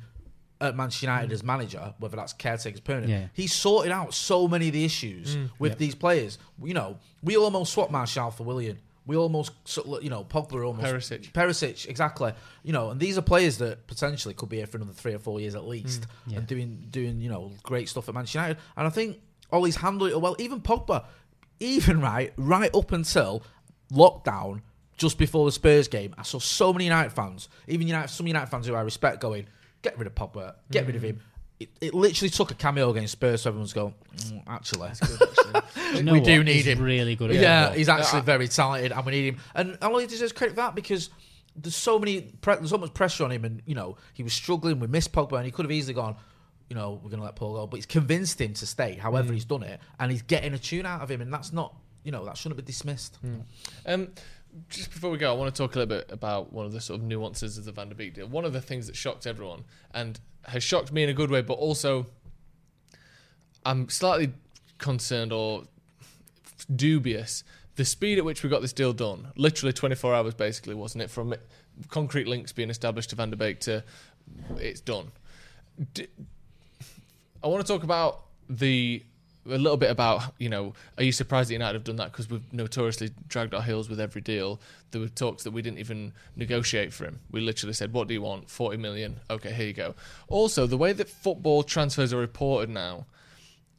at 0.66 0.76
Manchester 0.76 1.06
United 1.06 1.32
as 1.32 1.44
manager, 1.44 1.94
whether 2.00 2.16
that's 2.16 2.34
caretaker's 2.34 2.80
permanent, 2.80 3.12
Yeah. 3.12 3.28
he's 3.34 3.54
sorted 3.54 3.92
out 3.92 4.14
so 4.14 4.48
many 4.48 4.68
of 4.68 4.74
the 4.74 4.86
issues 4.86 5.36
mm. 5.36 5.50
with 5.60 5.78
these 5.78 5.96
players. 5.96 6.38
You 6.64 6.74
know, 6.74 6.98
we 7.24 7.38
almost 7.38 7.74
swapped 7.74 7.92
Martial 7.92 8.32
for 8.32 8.44
Willian. 8.44 8.80
We 9.08 9.16
almost, 9.16 9.52
you 10.02 10.10
know, 10.10 10.24
Pogba 10.24 10.66
almost 10.66 11.12
Perisic. 11.12 11.32
Perisic, 11.32 11.88
exactly. 11.88 12.34
You 12.64 12.74
know, 12.74 12.90
and 12.90 13.00
these 13.00 13.18
are 13.20 13.22
players 13.22 13.60
that 13.60 13.86
potentially 13.86 14.34
could 14.34 14.50
be 14.50 14.58
here 14.58 14.66
for 14.66 14.78
another 14.78 14.94
three 14.94 15.14
or 15.14 15.20
four 15.20 15.40
years 15.40 15.54
at 15.54 15.68
least, 15.68 16.02
mm. 16.02 16.08
Yeah. 16.28 16.38
and 16.40 16.48
doing 16.48 16.88
doing 16.90 17.22
you 17.22 17.30
know 17.30 17.52
great 17.62 17.88
stuff 17.88 18.10
at 18.10 18.16
Manchester 18.16 18.40
United. 18.40 18.58
And 18.76 18.88
I 18.88 18.90
think 18.90 19.22
Ollie's 19.52 19.76
handled 19.76 20.10
it 20.10 20.20
well. 20.20 20.36
Even 20.40 20.60
Pogba, 20.60 21.06
even 21.60 22.02
right, 22.02 22.34
right 22.36 22.74
up 22.74 22.92
until 22.92 23.44
lockdown, 23.92 24.62
just 24.98 25.18
before 25.18 25.46
the 25.46 25.52
Spurs 25.52 25.88
game, 25.88 26.16
I 26.18 26.24
saw 26.24 26.40
so 26.40 26.74
many 26.74 26.86
United 26.86 27.12
fans, 27.12 27.50
even 27.68 27.88
United, 27.88 28.10
some 28.10 28.28
United 28.28 28.48
fans 28.48 28.68
who 28.68 28.76
I 28.76 28.82
respect, 28.82 29.20
going, 29.22 29.46
"Get 29.86 29.98
rid 29.98 30.08
of 30.08 30.16
Pogba, 30.16 30.56
get 30.72 30.86
rid 30.88 30.96
of 30.96 31.02
him." 31.04 31.20
It, 31.58 31.70
it 31.80 31.94
literally 31.94 32.30
took 32.30 32.52
a 32.52 32.54
cameo 32.54 32.90
against 32.90 33.14
Spurs, 33.14 33.44
so 33.44 33.50
everyone's 33.50 33.72
going, 33.72 33.94
"Mm, 34.18 34.44
actually, 34.48 34.90
You 35.96 36.04
know 36.04 36.12
we 36.12 36.20
what? 36.20 36.26
do 36.26 36.44
need 36.44 36.54
He's 36.56 36.68
him. 36.68 36.82
Really 36.82 37.16
good. 37.16 37.30
At 37.32 37.38
yeah, 37.38 37.74
he's 37.74 37.88
actually 37.88 38.20
I- 38.20 38.24
very 38.24 38.48
talented, 38.50 38.92
and 38.92 39.06
we 39.06 39.12
need 39.14 39.34
him. 39.36 39.38
And 39.54 39.78
Ollie 39.82 40.06
deserves 40.08 40.34
credit 40.34 40.52
for 40.52 40.58
that 40.58 40.76
because 40.76 41.10
there's 41.56 41.76
so 41.76 41.98
many, 41.98 42.22
pre- 42.42 42.56
there's 42.56 42.72
so 42.72 42.78
much 42.78 42.94
pressure 42.94 43.24
on 43.24 43.32
him, 43.32 43.46
and 43.46 43.62
you 43.66 43.76
know 43.76 43.96
he 44.14 44.22
was 44.24 44.34
struggling. 44.34 44.80
We 44.82 44.88
missed 44.88 45.14
Pogba, 45.14 45.38
and 45.38 45.46
he 45.46 45.52
could 45.52 45.64
have 45.66 45.72
easily 45.72 45.94
gone. 45.94 46.18
You 46.70 46.76
know, 46.76 46.94
we're 47.02 47.10
going 47.12 47.20
to 47.20 47.26
let 47.26 47.36
Paul 47.38 47.54
go, 47.54 47.68
but 47.68 47.78
he's 47.78 47.86
convinced 47.86 48.42
him 48.42 48.54
to 48.56 48.66
stay. 48.66 48.96
However, 48.96 49.32
he's 49.32 49.46
done 49.46 49.64
it, 49.64 49.80
and 50.00 50.12
he's 50.12 50.24
getting 50.24 50.54
a 50.56 50.58
tune 50.60 50.86
out 50.86 51.02
of 51.02 51.10
him, 51.12 51.22
and 51.22 51.32
that's 51.32 51.54
not, 51.54 51.76
you 52.04 52.12
know, 52.12 52.26
that 52.26 52.36
shouldn't 52.38 52.58
be 52.58 52.64
dismissed. 52.64 53.18
Um, 53.86 54.10
just 54.70 54.92
before 54.92 55.10
we 55.10 55.18
go, 55.18 55.32
I 55.32 55.36
want 55.36 55.54
to 55.54 55.58
talk 55.58 55.76
a 55.76 55.80
little 55.80 55.98
bit 55.98 56.12
about 56.12 56.54
one 56.54 56.66
of 56.66 56.72
the 56.72 56.82
sort 56.82 57.00
of 57.00 57.06
nuances 57.06 57.58
of 57.58 57.66
the 57.66 57.72
Van 57.72 57.90
der 57.90 57.96
Beek 57.96 58.14
deal. 58.14 58.28
One 58.28 58.46
of 58.46 58.54
the 58.54 58.62
things 58.62 58.88
that 58.88 58.96
shocked 58.96 59.28
everyone 59.28 59.64
and 59.94 60.20
has 60.46 60.64
shocked 60.64 60.92
me 60.92 61.04
in 61.04 61.10
a 61.10 61.14
good 61.14 61.30
way, 61.30 61.42
but 61.42 61.54
also 61.54 62.08
I'm 63.66 63.90
slightly 63.90 64.34
concerned 64.78 65.34
or 65.34 65.64
dubious. 66.74 67.44
The 67.76 67.86
speed 67.86 68.18
at 68.18 68.26
which 68.26 68.44
we 68.44 68.50
got 68.50 68.62
this 68.62 68.74
deal 68.74 68.94
done, 68.94 69.28
literally 69.36 69.74
24 69.74 70.16
hours 70.16 70.34
basically, 70.34 70.76
wasn't 70.76 71.04
it? 71.04 71.10
From 71.10 71.36
concrete 71.90 72.28
links 72.28 72.54
being 72.54 72.70
established 72.70 73.10
to 73.10 73.16
Van 73.16 73.30
der 73.32 73.36
Beek 73.36 73.60
to 73.62 73.84
it's 74.58 74.80
done. 74.80 75.12
I 77.44 77.48
want 77.48 77.66
to 77.66 77.72
talk 77.72 77.84
about 77.84 78.22
the 78.50 79.04
a 79.46 79.58
little 79.58 79.78
bit 79.78 79.92
about 79.92 80.34
you 80.40 80.50
know 80.50 80.74
are 80.98 81.04
you 81.04 81.12
surprised 81.12 81.50
that 81.50 81.54
United 81.54 81.76
have 81.76 81.84
done 81.84 81.98
that 81.98 82.12
because 82.12 82.30
we've 82.30 82.42
notoriously 82.52 83.12
dragged 83.28 83.54
our 83.54 83.62
heels 83.62 83.90
with 83.90 84.00
every 84.00 84.22
deal. 84.22 84.60
There 84.92 85.02
were 85.02 85.08
talks 85.08 85.44
that 85.44 85.52
we 85.52 85.62
didn't 85.62 85.80
even 85.80 86.14
negotiate 86.36 86.94
for 86.94 87.06
him. 87.06 87.20
We 87.32 87.42
literally 87.42 87.74
said, 87.74 87.94
"What 87.94 88.08
do 88.08 88.14
you 88.14 88.22
want? 88.22 88.50
Forty 88.50 88.78
million? 88.78 89.20
Okay, 89.30 89.54
here 89.54 89.68
you 89.68 89.74
go." 89.74 89.96
Also, 90.28 90.66
the 90.66 90.78
way 90.78 90.94
that 90.94 91.10
football 91.10 91.64
transfers 91.64 92.14
are 92.14 92.18
reported 92.18 92.70
now, 92.70 93.06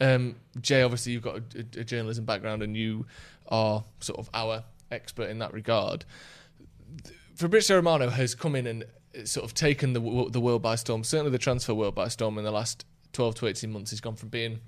um, 0.00 0.36
Jay, 0.60 0.82
obviously 0.82 1.12
you've 1.12 1.22
got 1.22 1.36
a, 1.36 1.80
a 1.80 1.84
journalism 1.84 2.24
background 2.24 2.62
and 2.62 2.76
you 2.76 3.06
are 3.48 3.84
sort 4.00 4.18
of 4.18 4.30
our 4.34 4.64
expert 4.90 5.30
in 5.30 5.38
that 5.38 5.52
regard. 5.52 6.04
Fabrizio 7.34 7.76
Romano 7.76 8.08
has 8.08 8.34
come 8.34 8.54
in 8.54 8.66
and 8.66 8.84
sort 9.24 9.44
of 9.44 9.54
taken 9.54 9.92
the 9.92 10.28
the 10.30 10.40
world 10.40 10.62
by 10.62 10.74
storm. 10.74 11.04
Certainly, 11.04 11.32
the 11.32 11.38
transfer 11.38 11.74
world 11.74 11.94
by 11.94 12.08
storm 12.08 12.38
in 12.38 12.44
the 12.44 12.50
last 12.50 12.84
twelve 13.12 13.34
to 13.36 13.46
eighteen 13.46 13.72
months. 13.72 13.90
He's 13.90 14.00
gone 14.00 14.16
from 14.16 14.28
being 14.28 14.60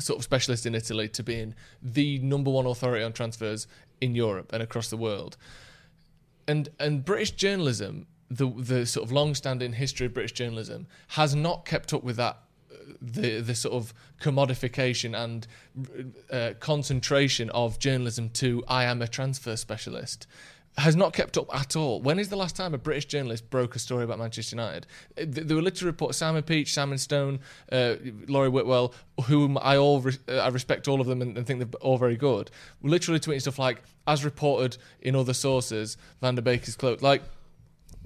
sort 0.00 0.18
of 0.18 0.24
specialist 0.24 0.66
in 0.66 0.74
Italy 0.74 1.08
to 1.08 1.22
being 1.22 1.54
the 1.82 2.18
number 2.18 2.50
one 2.50 2.66
authority 2.66 3.04
on 3.04 3.12
transfers 3.12 3.66
in 4.00 4.14
Europe 4.14 4.52
and 4.52 4.62
across 4.62 4.88
the 4.90 4.96
world. 4.96 5.36
And 6.48 6.68
and 6.78 7.04
British 7.04 7.32
journalism, 7.32 8.06
the 8.30 8.50
the 8.50 8.86
sort 8.86 9.06
of 9.06 9.12
long-standing 9.12 9.74
history 9.74 10.06
of 10.06 10.14
British 10.14 10.32
journalism, 10.32 10.86
has 11.08 11.34
not 11.34 11.64
kept 11.64 11.92
up 11.92 12.02
with 12.02 12.16
that. 12.16 12.38
uh, 12.72 12.76
The 13.00 13.40
the 13.40 13.54
sort 13.54 13.74
of 13.74 13.94
commodification 14.20 15.14
and 15.14 15.46
uh, 16.30 16.54
concentration 16.58 17.50
of 17.50 17.78
journalism 17.78 18.30
to 18.30 18.64
I 18.68 18.84
am 18.84 19.02
a 19.02 19.08
transfer 19.08 19.56
specialist 19.56 20.26
has 20.78 20.96
not 20.96 21.12
kept 21.12 21.36
up 21.36 21.54
at 21.54 21.76
all. 21.76 22.00
When 22.00 22.18
is 22.18 22.28
the 22.28 22.36
last 22.36 22.56
time 22.56 22.74
a 22.74 22.78
British 22.78 23.06
journalist 23.06 23.50
broke 23.50 23.74
a 23.74 23.78
story 23.78 24.04
about 24.04 24.18
Manchester 24.18 24.56
United? 24.56 24.86
There 25.16 25.56
were 25.56 25.62
literally 25.62 25.90
reports 25.90 26.18
Simon 26.18 26.42
Peach, 26.42 26.72
Simon 26.72 26.96
Stone, 26.96 27.40
uh, 27.70 27.96
Laurie 28.28 28.48
Whitwell, 28.48 28.94
whom 29.24 29.58
I 29.60 29.76
all 29.76 30.00
re- 30.00 30.18
uh, 30.28 30.38
I 30.38 30.48
respect 30.48 30.88
all 30.88 31.00
of 31.00 31.06
them 31.06 31.22
and, 31.22 31.36
and 31.36 31.46
think 31.46 31.58
they're 31.58 31.80
all 31.80 31.98
very 31.98 32.16
good. 32.16 32.50
Literally 32.82 33.20
tweeting 33.20 33.40
stuff 33.40 33.58
like, 33.58 33.82
as 34.06 34.24
reported 34.24 34.78
in 35.00 35.16
other 35.16 35.34
sources, 35.34 35.96
Van 36.20 36.34
der 36.36 36.42
Beek 36.42 36.66
is 36.66 36.76
close. 36.76 37.02
Like 37.02 37.22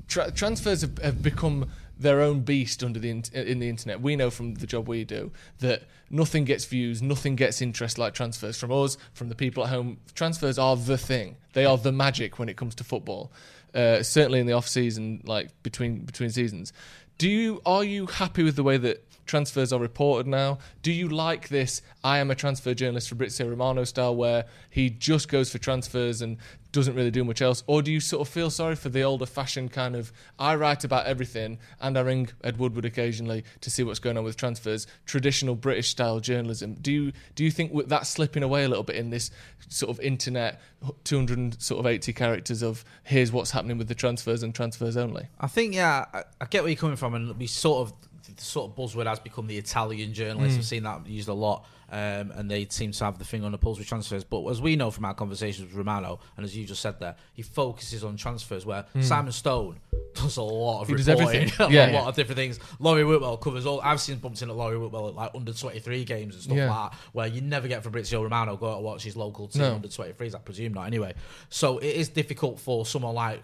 tra- 0.08 0.30
transfers 0.30 0.80
have, 0.80 0.98
have 0.98 1.22
become 1.22 1.70
their 1.98 2.20
own 2.20 2.40
beast 2.40 2.82
under 2.82 2.98
the 2.98 3.10
in, 3.10 3.22
in 3.32 3.58
the 3.58 3.68
internet. 3.68 4.00
We 4.00 4.16
know 4.16 4.30
from 4.30 4.54
the 4.54 4.66
job 4.66 4.88
we 4.88 5.04
do 5.04 5.30
that 5.58 5.84
nothing 6.10 6.44
gets 6.44 6.64
views, 6.64 7.02
nothing 7.02 7.36
gets 7.36 7.62
interest 7.62 7.98
like 7.98 8.14
transfers 8.14 8.58
from 8.58 8.72
us, 8.72 8.96
from 9.12 9.28
the 9.28 9.34
people 9.34 9.64
at 9.64 9.70
home. 9.70 9.98
Transfers 10.14 10.58
are 10.58 10.76
the 10.76 10.98
thing. 10.98 11.36
They 11.52 11.64
are 11.64 11.78
the 11.78 11.92
magic 11.92 12.38
when 12.38 12.48
it 12.48 12.56
comes 12.56 12.74
to 12.76 12.84
football. 12.84 13.32
Uh, 13.74 14.02
certainly 14.02 14.38
in 14.38 14.46
the 14.46 14.52
off 14.52 14.68
season, 14.68 15.20
like 15.24 15.50
between 15.62 16.04
between 16.04 16.30
seasons. 16.30 16.72
Do 17.18 17.28
you 17.28 17.60
are 17.66 17.84
you 17.84 18.06
happy 18.06 18.42
with 18.42 18.56
the 18.56 18.62
way 18.62 18.76
that 18.76 19.04
transfers 19.26 19.72
are 19.72 19.80
reported 19.80 20.26
now? 20.26 20.58
Do 20.82 20.92
you 20.92 21.08
like 21.08 21.48
this? 21.48 21.82
I 22.02 22.18
am 22.18 22.30
a 22.30 22.34
transfer 22.34 22.74
journalist 22.74 23.08
Fabrizio 23.08 23.48
Romano 23.48 23.84
style, 23.84 24.14
where 24.14 24.44
he 24.70 24.90
just 24.90 25.28
goes 25.28 25.50
for 25.50 25.58
transfers 25.58 26.22
and 26.22 26.38
doesn't 26.74 26.96
really 26.96 27.10
do 27.10 27.24
much 27.24 27.40
else, 27.40 27.62
or 27.68 27.82
do 27.82 27.92
you 27.92 28.00
sort 28.00 28.26
of 28.26 28.32
feel 28.32 28.50
sorry 28.50 28.74
for 28.74 28.88
the 28.88 29.02
older 29.02 29.26
fashioned 29.26 29.70
kind 29.70 29.94
of 29.94 30.12
I 30.40 30.56
write 30.56 30.82
about 30.82 31.06
everything 31.06 31.58
and 31.80 31.96
I 31.96 32.00
ring 32.00 32.30
Ed 32.42 32.58
Woodward 32.58 32.84
occasionally 32.84 33.44
to 33.60 33.70
see 33.70 33.84
what's 33.84 34.00
going 34.00 34.18
on 34.18 34.24
with 34.24 34.36
transfers, 34.36 34.88
traditional 35.06 35.54
British 35.54 35.88
style 35.88 36.18
journalism? 36.18 36.74
Do 36.74 36.90
you 36.90 37.12
do 37.36 37.44
you 37.44 37.52
think 37.52 37.88
that's 37.88 38.08
slipping 38.08 38.42
away 38.42 38.64
a 38.64 38.68
little 38.68 38.82
bit 38.82 38.96
in 38.96 39.10
this 39.10 39.30
sort 39.68 39.90
of 39.90 40.00
internet 40.04 40.60
200 41.04 41.62
sort 41.62 41.78
of 41.78 41.86
80 41.86 42.12
characters 42.12 42.62
of 42.62 42.84
here's 43.04 43.30
what's 43.30 43.52
happening 43.52 43.78
with 43.78 43.88
the 43.88 43.94
transfers 43.94 44.42
and 44.42 44.52
transfers 44.52 44.96
only? 44.96 45.28
I 45.40 45.46
think 45.46 45.74
yeah, 45.74 46.06
I, 46.12 46.24
I 46.40 46.46
get 46.46 46.62
where 46.62 46.70
you're 46.70 46.76
coming 46.76 46.96
from, 46.96 47.14
and 47.14 47.38
we 47.38 47.46
sort 47.46 47.88
of 47.88 47.94
the 48.36 48.42
sort 48.42 48.70
of 48.70 48.76
buzzword 48.76 49.06
has 49.06 49.20
become 49.20 49.46
the 49.46 49.56
Italian 49.58 50.12
journalist. 50.14 50.58
I've 50.58 50.64
seen 50.64 50.82
that 50.84 51.06
used 51.06 51.28
a 51.28 51.34
lot, 51.34 51.64
um, 51.90 52.30
and 52.32 52.50
they 52.50 52.66
seem 52.70 52.92
to 52.92 53.04
have 53.04 53.18
the 53.18 53.24
finger 53.24 53.46
on 53.46 53.52
the 53.52 53.58
pulse 53.58 53.78
with 53.78 53.86
transfers. 53.86 54.24
But 54.24 54.46
as 54.48 54.60
we 54.60 54.76
know 54.76 54.90
from 54.90 55.04
our 55.04 55.14
conversations 55.14 55.68
with 55.68 55.76
Romano, 55.76 56.20
and 56.36 56.44
as 56.44 56.56
you 56.56 56.64
just 56.66 56.80
said 56.82 56.98
there, 57.00 57.16
he 57.34 57.42
focuses 57.42 58.04
on 58.04 58.16
transfers. 58.16 58.64
Where 58.66 58.84
Simon 59.00 59.32
Stone 59.32 59.78
does 60.14 60.36
a 60.36 60.42
lot 60.42 60.82
of 60.82 60.88
He 60.88 60.94
does 60.94 61.08
reporting, 61.08 61.42
everything. 61.42 61.66
a 61.68 61.70
Yeah. 61.70 61.86
lot 61.98 62.08
of 62.08 62.14
different 62.16 62.36
things. 62.36 62.58
Laurie 62.78 63.04
Whitwell 63.04 63.36
covers 63.36 63.66
all. 63.66 63.80
I've 63.82 64.00
seen 64.00 64.18
bumped 64.18 64.42
in 64.42 64.50
at 64.50 64.56
Laurie 64.56 64.78
Whitwell 64.78 65.08
at 65.08 65.14
like 65.14 65.30
under 65.34 65.52
23 65.52 66.04
games 66.04 66.34
and 66.34 66.42
stuff 66.44 66.56
Yeah. 66.56 66.70
like 66.70 66.90
that, 66.92 66.98
where 67.12 67.26
you 67.26 67.40
never 67.40 67.66
get 67.68 67.82
Fabrizio 67.82 68.22
Romano 68.22 68.56
go 68.56 68.70
out 68.70 68.76
and 68.76 68.84
watch 68.84 69.02
his 69.02 69.16
local 69.16 69.48
team 69.48 69.62
No. 69.62 69.74
under 69.74 69.88
23s. 69.88 70.34
I 70.34 70.38
presume 70.38 70.74
not 70.74 70.86
anyway. 70.86 71.14
So 71.48 71.78
it 71.78 71.94
is 71.96 72.08
difficult 72.08 72.60
for 72.60 72.86
someone 72.86 73.14
like 73.14 73.42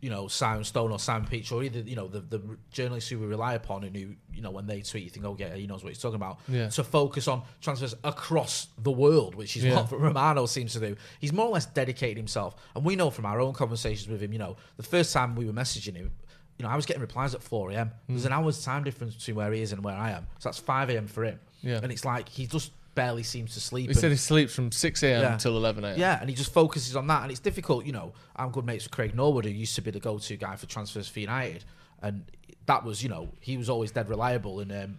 you 0.00 0.08
know, 0.08 0.28
Simon 0.28 0.64
Stone 0.64 0.92
or 0.92 0.98
Simon 0.98 1.28
Peach 1.28 1.52
or 1.52 1.62
either, 1.62 1.80
you 1.80 1.96
know, 1.96 2.08
the, 2.08 2.20
the 2.20 2.40
journalists 2.70 3.10
who 3.10 3.18
we 3.18 3.26
rely 3.26 3.54
upon 3.54 3.84
and 3.84 3.94
who, 3.94 4.14
you 4.32 4.40
know, 4.40 4.50
when 4.50 4.66
they 4.66 4.80
tweet, 4.80 5.04
you 5.04 5.10
think, 5.10 5.26
oh, 5.26 5.36
yeah, 5.38 5.54
he 5.54 5.66
knows 5.66 5.84
what 5.84 5.90
he's 5.90 6.00
talking 6.00 6.16
about. 6.16 6.40
Yeah. 6.48 6.68
To 6.70 6.84
focus 6.84 7.28
on 7.28 7.42
transfers 7.60 7.94
across 8.02 8.68
the 8.78 8.90
world, 8.90 9.34
which 9.34 9.56
is 9.56 9.64
Yeah. 9.64 9.82
what 9.82 9.92
Romano 9.92 10.46
seems 10.46 10.72
to 10.72 10.80
do. 10.80 10.96
He's 11.20 11.32
more 11.32 11.46
or 11.46 11.52
less 11.52 11.66
dedicated 11.66 12.16
himself. 12.16 12.56
And 12.74 12.84
we 12.84 12.96
know 12.96 13.10
from 13.10 13.26
our 13.26 13.40
own 13.40 13.52
conversations 13.52 14.08
with 14.08 14.22
him, 14.22 14.32
you 14.32 14.38
know, 14.38 14.56
the 14.78 14.82
first 14.82 15.12
time 15.12 15.36
we 15.36 15.44
were 15.44 15.52
messaging 15.52 15.96
him, 15.96 16.10
you 16.58 16.64
know, 16.64 16.70
I 16.70 16.76
was 16.76 16.86
getting 16.86 17.00
replies 17.00 17.34
at 17.34 17.42
4 17.42 17.70
a.m. 17.70 17.90
There's 18.08 18.22
hmm. 18.22 18.26
an 18.28 18.32
hour's 18.32 18.62
time 18.62 18.84
difference 18.84 19.14
between 19.14 19.36
where 19.36 19.52
he 19.52 19.62
is 19.62 19.72
and 19.72 19.84
where 19.84 19.96
I 19.96 20.10
am. 20.12 20.26
So 20.38 20.48
that's 20.48 20.58
5 20.58 20.90
a.m. 20.90 21.06
for 21.06 21.24
him. 21.24 21.40
Yeah. 21.62 21.80
And 21.82 21.92
it's 21.92 22.04
like 22.04 22.28
he 22.28 22.46
just 22.46 22.72
barely 22.94 23.22
seems 23.22 23.54
to 23.54 23.60
sleep. 23.60 23.86
He 23.86 23.90
and- 23.90 23.98
said 23.98 24.10
he 24.10 24.16
sleeps 24.16 24.54
from 24.54 24.72
6 24.72 25.02
a.m. 25.02 25.22
Yeah. 25.22 25.36
till 25.36 25.56
11 25.56 25.84
a.m. 25.84 25.98
yeah, 25.98 26.18
and 26.20 26.28
he 26.28 26.36
just 26.36 26.52
focuses 26.52 26.96
on 26.96 27.06
that, 27.08 27.22
and 27.22 27.30
it's 27.30 27.40
difficult. 27.40 27.86
You 27.86 27.92
know, 27.92 28.12
I'm 28.36 28.50
good 28.50 28.64
mates 28.64 28.84
with 28.84 28.92
Craig 28.92 29.14
Norwood, 29.14 29.44
who 29.44 29.50
used 29.50 29.74
to 29.76 29.82
be 29.82 29.90
the 29.90 30.00
go-to 30.00 30.36
guy 30.36 30.56
for 30.56 30.66
transfers 30.66 31.08
for 31.08 31.20
United, 31.20 31.64
and 32.02 32.24
that 32.66 32.84
was, 32.84 33.02
you 33.02 33.08
know, 33.08 33.30
he 33.40 33.56
was 33.56 33.70
always 33.70 33.90
dead 33.90 34.08
reliable, 34.08 34.60
and 34.60 34.72
um, 34.72 34.98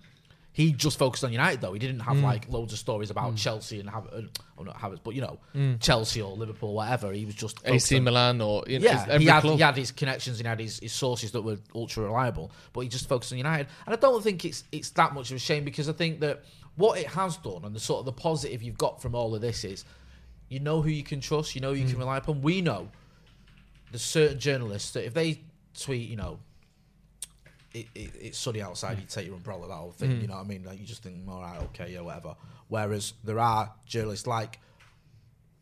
he 0.53 0.73
just 0.73 0.99
focused 0.99 1.23
on 1.23 1.31
United 1.31 1.61
though. 1.61 1.71
He 1.71 1.79
didn't 1.79 2.01
have 2.01 2.17
mm. 2.17 2.23
like 2.23 2.49
loads 2.49 2.73
of 2.73 2.79
stories 2.79 3.09
about 3.09 3.33
mm. 3.33 3.37
Chelsea 3.37 3.79
and 3.79 3.89
have, 3.89 4.07
oh 4.13 4.63
not 4.63 4.77
Havertz, 4.77 4.99
but 5.03 5.15
you 5.15 5.21
know, 5.21 5.39
mm. 5.55 5.79
Chelsea 5.79 6.21
or 6.21 6.35
Liverpool, 6.35 6.73
whatever. 6.73 7.11
He 7.11 7.25
was 7.25 7.35
just 7.35 7.59
AC 7.65 7.97
on- 7.97 8.03
Milan 8.03 8.41
or 8.41 8.63
you 8.67 8.79
know, 8.79 8.85
yeah, 8.85 9.17
he 9.17 9.25
had, 9.25 9.43
he 9.43 9.57
had 9.57 9.77
his 9.77 9.91
connections 9.91 10.39
and 10.39 10.45
he 10.45 10.49
had 10.49 10.59
his, 10.59 10.79
his 10.79 10.91
sources 10.91 11.31
that 11.31 11.41
were 11.41 11.57
ultra 11.73 12.03
reliable, 12.03 12.51
but 12.73 12.81
he 12.81 12.89
just 12.89 13.07
focused 13.07 13.31
on 13.31 13.37
United. 13.37 13.67
And 13.85 13.95
I 13.95 13.97
don't 13.97 14.21
think 14.21 14.43
it's 14.43 14.65
it's 14.71 14.89
that 14.91 15.13
much 15.13 15.31
of 15.31 15.37
a 15.37 15.39
shame 15.39 15.63
because 15.63 15.87
I 15.87 15.93
think 15.93 16.19
that 16.19 16.43
what 16.76 16.99
it 16.99 17.07
has 17.07 17.38
done 17.38 17.61
and 17.63 17.76
the 17.76 17.80
sort 17.80 17.99
of 17.99 18.05
the 18.05 18.11
positive 18.11 18.61
you've 18.61 18.78
got 18.78 19.01
from 19.01 19.15
all 19.15 19.36
of 19.36 19.41
this 19.41 19.63
is 19.63 19.86
you 20.49 20.59
know 20.59 20.82
who 20.82 20.89
you 20.89 21.03
can 21.03 21.22
trust, 21.22 21.55
you 21.55 21.61
know 21.61 21.74
who 21.74 21.80
you 21.80 21.86
can 21.86 21.95
mm. 21.95 21.99
rely 21.99 22.17
upon. 22.17 22.41
We 22.41 22.61
know 22.61 22.89
there's 23.91 24.01
certain 24.01 24.39
journalists 24.39 24.91
that 24.91 25.05
if 25.05 25.13
they 25.13 25.39
tweet, 25.80 26.09
you 26.09 26.17
know, 26.17 26.39
it, 27.74 27.88
it, 27.95 28.11
it's 28.19 28.38
sunny 28.38 28.61
outside, 28.61 28.97
mm. 28.97 29.01
you 29.01 29.07
take 29.07 29.28
your 29.28 29.36
umbrella, 29.36 29.67
that 29.67 29.74
whole 29.74 29.91
thing, 29.91 30.11
you 30.11 30.17
mm. 30.17 30.30
know 30.30 30.36
what 30.36 30.45
I 30.45 30.47
mean? 30.47 30.63
Like 30.65 30.80
you 30.80 30.86
just 30.86 31.03
think, 31.03 31.17
all 31.30 31.41
right, 31.41 31.61
okay, 31.63 31.93
yeah, 31.93 32.01
whatever. 32.01 32.36
Whereas 32.67 33.13
there 33.24 33.39
are 33.39 33.72
journalists 33.86 34.28
like 34.28 34.59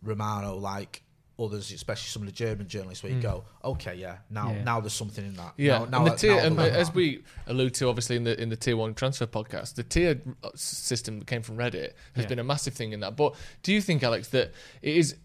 Romano, 0.02 0.56
like 0.56 1.04
others, 1.40 1.72
especially 1.72 2.08
some 2.10 2.22
of 2.22 2.28
the 2.28 2.32
German 2.34 2.68
journalists, 2.68 3.04
where 3.04 3.12
you 3.14 3.22
go, 3.22 3.44
okay, 3.64 3.96
yeah, 3.96 4.18
now 4.30 4.52
Yeah. 4.52 4.64
now 4.64 4.80
there's 4.80 4.94
something 4.94 5.26
in 5.26 5.34
that. 5.36 5.54
Yeah, 5.58 5.80
now, 5.80 5.86
now, 5.86 5.98
and 6.00 6.08
the 6.08 6.16
tier, 6.18 6.36
now 6.36 6.44
and 6.48 6.60
as 6.60 6.88
that. 6.88 6.96
we 6.96 7.24
allude 7.48 7.74
to, 7.76 7.88
obviously 7.88 8.16
in 8.16 8.24
the 8.24 8.40
in 8.42 8.50
the 8.50 8.56
tier 8.56 8.76
one 8.78 8.94
transfer 8.94 9.26
podcast, 9.26 9.76
the 9.76 9.84
tier 9.84 10.22
uh, 10.44 10.50
system 10.56 11.20
that 11.20 11.28
came 11.28 11.42
from 11.42 11.58
Reddit 11.58 11.94
has 12.16 12.24
Yeah. 12.24 12.28
been 12.28 12.40
a 12.40 12.44
massive 12.44 12.74
thing 12.74 12.92
in 12.94 13.00
that. 13.02 13.16
But 13.16 13.36
do 13.64 13.74
you 13.74 13.82
think, 13.82 14.04
Alex, 14.04 14.28
that 14.30 14.52
it 14.82 14.98
is? 14.98 15.16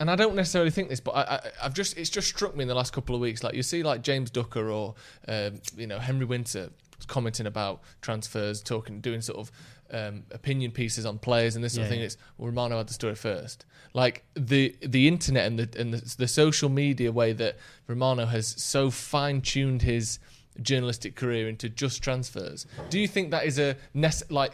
And 0.00 0.10
I 0.10 0.16
don't 0.16 0.34
necessarily 0.34 0.72
think 0.72 0.88
this, 0.88 0.98
but 0.98 1.12
I, 1.12 1.20
I, 1.36 1.50
I've 1.62 1.74
just 1.74 1.96
it's 1.96 2.10
just 2.10 2.26
struck 2.26 2.56
me 2.56 2.62
in 2.62 2.68
the 2.68 2.74
last 2.74 2.92
couple 2.92 3.14
of 3.14 3.20
weeks. 3.20 3.44
Like 3.44 3.54
you 3.54 3.62
see, 3.62 3.84
like 3.84 4.02
James 4.02 4.28
Ducker 4.30 4.68
or 4.68 4.94
um, 5.28 5.60
you 5.76 5.86
know 5.86 6.00
Henry 6.00 6.24
Winter 6.26 6.70
commenting 7.06 7.46
about 7.46 7.80
transfers, 8.02 8.60
talking, 8.62 9.00
doing 9.00 9.20
sort 9.22 9.38
of 9.38 9.50
um, 9.92 10.24
opinion 10.30 10.70
pieces 10.70 11.04
on 11.06 11.18
players 11.18 11.54
and 11.56 11.64
this 11.64 11.74
sort 11.74 11.84
of 11.84 11.90
thing. 11.90 12.00
yeah. 12.00 12.06
It's 12.06 12.16
well, 12.38 12.46
Romano 12.48 12.76
had 12.78 12.88
the 12.88 12.94
story 12.94 13.14
first. 13.14 13.64
Like 13.92 14.24
the 14.34 14.74
the 14.82 15.08
internet 15.08 15.46
and 15.46 15.58
the 15.58 15.80
and 15.80 15.92
the, 15.94 16.14
the 16.16 16.28
social 16.28 16.68
media 16.68 17.10
way 17.12 17.32
that 17.32 17.56
Romano 17.86 18.26
has 18.26 18.46
so 18.46 18.90
fine 18.90 19.40
tuned 19.40 19.82
his 19.82 20.18
journalistic 20.62 21.16
career 21.16 21.48
into 21.48 21.68
just 21.68 22.02
transfers. 22.02 22.66
Do 22.90 22.98
you 23.00 23.08
think 23.08 23.30
that 23.30 23.44
is 23.46 23.58
a 23.58 23.76
nece- 23.94 24.30
like 24.30 24.52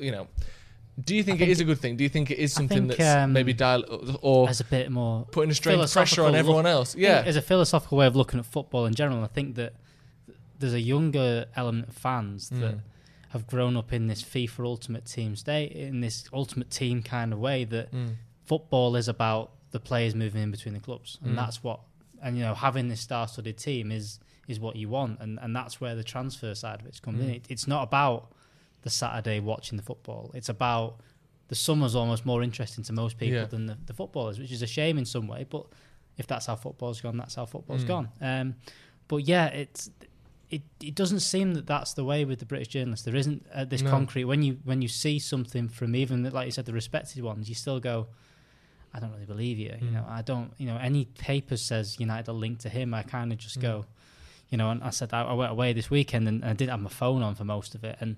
you 0.00 0.12
know? 0.12 0.28
Do 1.02 1.14
you 1.16 1.22
think, 1.22 1.36
it 1.36 1.44
think 1.44 1.50
is 1.52 1.60
a 1.60 1.64
good 1.64 1.78
thing? 1.78 1.96
Do 1.96 2.02
you 2.04 2.10
think 2.10 2.30
it 2.30 2.38
is 2.38 2.52
something 2.52 2.88
think, 2.88 2.98
that's 2.98 3.24
um, 3.24 3.32
maybe 3.32 3.54
dial 3.54 3.84
or 4.20 4.50
as 4.50 4.60
a 4.60 4.64
bit 4.64 4.90
more 4.90 5.24
putting 5.30 5.50
a 5.50 5.54
strain 5.54 5.78
pressure 5.88 6.24
on 6.24 6.34
everyone 6.34 6.64
look- 6.64 6.70
else? 6.72 6.94
Yeah, 6.94 7.22
as 7.24 7.36
a 7.36 7.42
philosophical 7.42 7.96
way 7.96 8.06
of 8.06 8.16
looking 8.16 8.38
at 8.38 8.44
football 8.44 8.84
in 8.84 8.94
general, 8.94 9.24
I 9.24 9.28
think 9.28 9.54
that 9.54 9.72
there's 10.58 10.74
a 10.74 10.80
younger 10.80 11.46
element 11.56 11.88
of 11.88 11.94
fans 11.94 12.50
that 12.50 12.74
Mm. 12.76 12.80
Have 13.30 13.46
grown 13.46 13.76
up 13.76 13.92
in 13.92 14.06
this 14.06 14.22
FIFA 14.22 14.64
Ultimate 14.64 15.06
Team 15.06 15.34
state, 15.36 15.72
in 15.72 16.00
this 16.00 16.28
Ultimate 16.32 16.70
Team 16.70 17.02
kind 17.02 17.32
of 17.32 17.38
way 17.38 17.64
that 17.64 17.90
Mm. 17.92 18.14
football 18.44 18.96
is 18.96 19.08
about 19.08 19.52
the 19.70 19.80
players 19.80 20.14
moving 20.14 20.42
in 20.42 20.50
between 20.50 20.74
the 20.74 20.80
clubs, 20.80 21.18
and 21.22 21.32
Mm. 21.32 21.36
that's 21.36 21.62
what. 21.62 21.80
And 22.22 22.36
you 22.36 22.42
know, 22.42 22.54
having 22.54 22.88
this 22.88 23.00
star-studded 23.00 23.56
team 23.58 23.90
is 23.92 24.18
is 24.48 24.58
what 24.58 24.74
you 24.74 24.88
want, 24.88 25.20
and 25.20 25.38
and 25.40 25.54
that's 25.54 25.80
where 25.80 25.94
the 25.94 26.02
transfer 26.04 26.54
side 26.56 26.80
of 26.80 26.86
it's 26.86 26.98
comes 27.00 27.20
in. 27.20 27.28
Mm. 27.28 27.36
It, 27.36 27.44
it's 27.48 27.66
not 27.68 27.82
about 27.84 28.32
the 28.82 28.90
Saturday 28.90 29.38
watching 29.38 29.76
the 29.76 29.82
football. 29.84 30.30
It's 30.34 30.48
about 30.48 30.98
the 31.48 31.54
summer's 31.54 31.94
almost 31.94 32.26
more 32.26 32.42
interesting 32.42 32.82
to 32.84 32.92
most 32.92 33.16
people 33.16 33.34
Yeah. 33.36 33.44
than 33.44 33.66
the, 33.66 33.76
the 33.86 33.92
footballers, 33.94 34.38
which 34.40 34.50
is 34.52 34.62
a 34.62 34.66
shame 34.66 34.98
in 34.98 35.04
some 35.04 35.26
way. 35.28 35.44
But 35.48 35.66
if 36.18 36.26
that's 36.26 36.46
how 36.46 36.56
football's 36.56 37.00
gone, 37.00 37.16
that's 37.16 37.34
how 37.36 37.46
football's 37.46 37.84
Mm. 37.84 37.88
gone. 37.88 38.08
Um, 38.20 38.54
but 39.08 39.18
yeah, 39.18 39.46
it's 39.48 39.90
it. 40.50 40.62
It 40.82 40.94
doesn't 40.94 41.20
seem 41.20 41.54
that 41.54 41.66
that's 41.66 41.94
the 41.94 42.04
way 42.04 42.24
with 42.24 42.38
the 42.40 42.46
British 42.46 42.68
journalists. 42.68 43.04
There 43.04 43.16
isn't 43.16 43.46
uh, 43.54 43.64
this 43.64 43.82
No. 43.82 43.90
concrete. 43.90 44.24
When 44.24 44.42
you 44.42 44.58
when 44.64 44.82
you 44.82 44.88
see 44.88 45.18
something 45.18 45.68
from 45.68 45.94
even 45.94 46.28
like 46.30 46.46
you 46.46 46.52
said, 46.52 46.66
the 46.66 46.72
respected 46.72 47.22
ones, 47.22 47.48
you 47.48 47.54
still 47.54 47.80
go. 47.80 48.08
I 48.92 48.98
don't 48.98 49.12
really 49.12 49.26
believe 49.26 49.56
you. 49.58 49.72
You 49.80 49.88
Mm. 49.88 49.92
know, 49.92 50.06
I 50.08 50.22
don't. 50.22 50.52
You 50.58 50.66
know, 50.66 50.76
any 50.76 51.04
paper 51.04 51.56
says 51.56 51.98
United 52.00 52.28
are 52.28 52.32
linked 52.34 52.62
to 52.62 52.68
him. 52.68 52.92
I 52.92 53.02
kind 53.04 53.32
of 53.32 53.38
just 53.38 53.58
Mm. 53.58 53.62
go. 53.62 53.86
You 54.50 54.58
know, 54.58 54.70
and 54.72 54.82
I 54.82 54.90
said 54.90 55.14
I, 55.14 55.22
I 55.22 55.32
went 55.32 55.52
away 55.52 55.72
this 55.72 55.90
weekend 55.90 56.26
and 56.26 56.44
I 56.44 56.52
didn't 56.54 56.70
have 56.72 56.80
my 56.80 56.90
phone 56.90 57.22
on 57.22 57.36
for 57.36 57.44
most 57.44 57.76
of 57.76 57.84
it, 57.84 57.96
and 58.00 58.16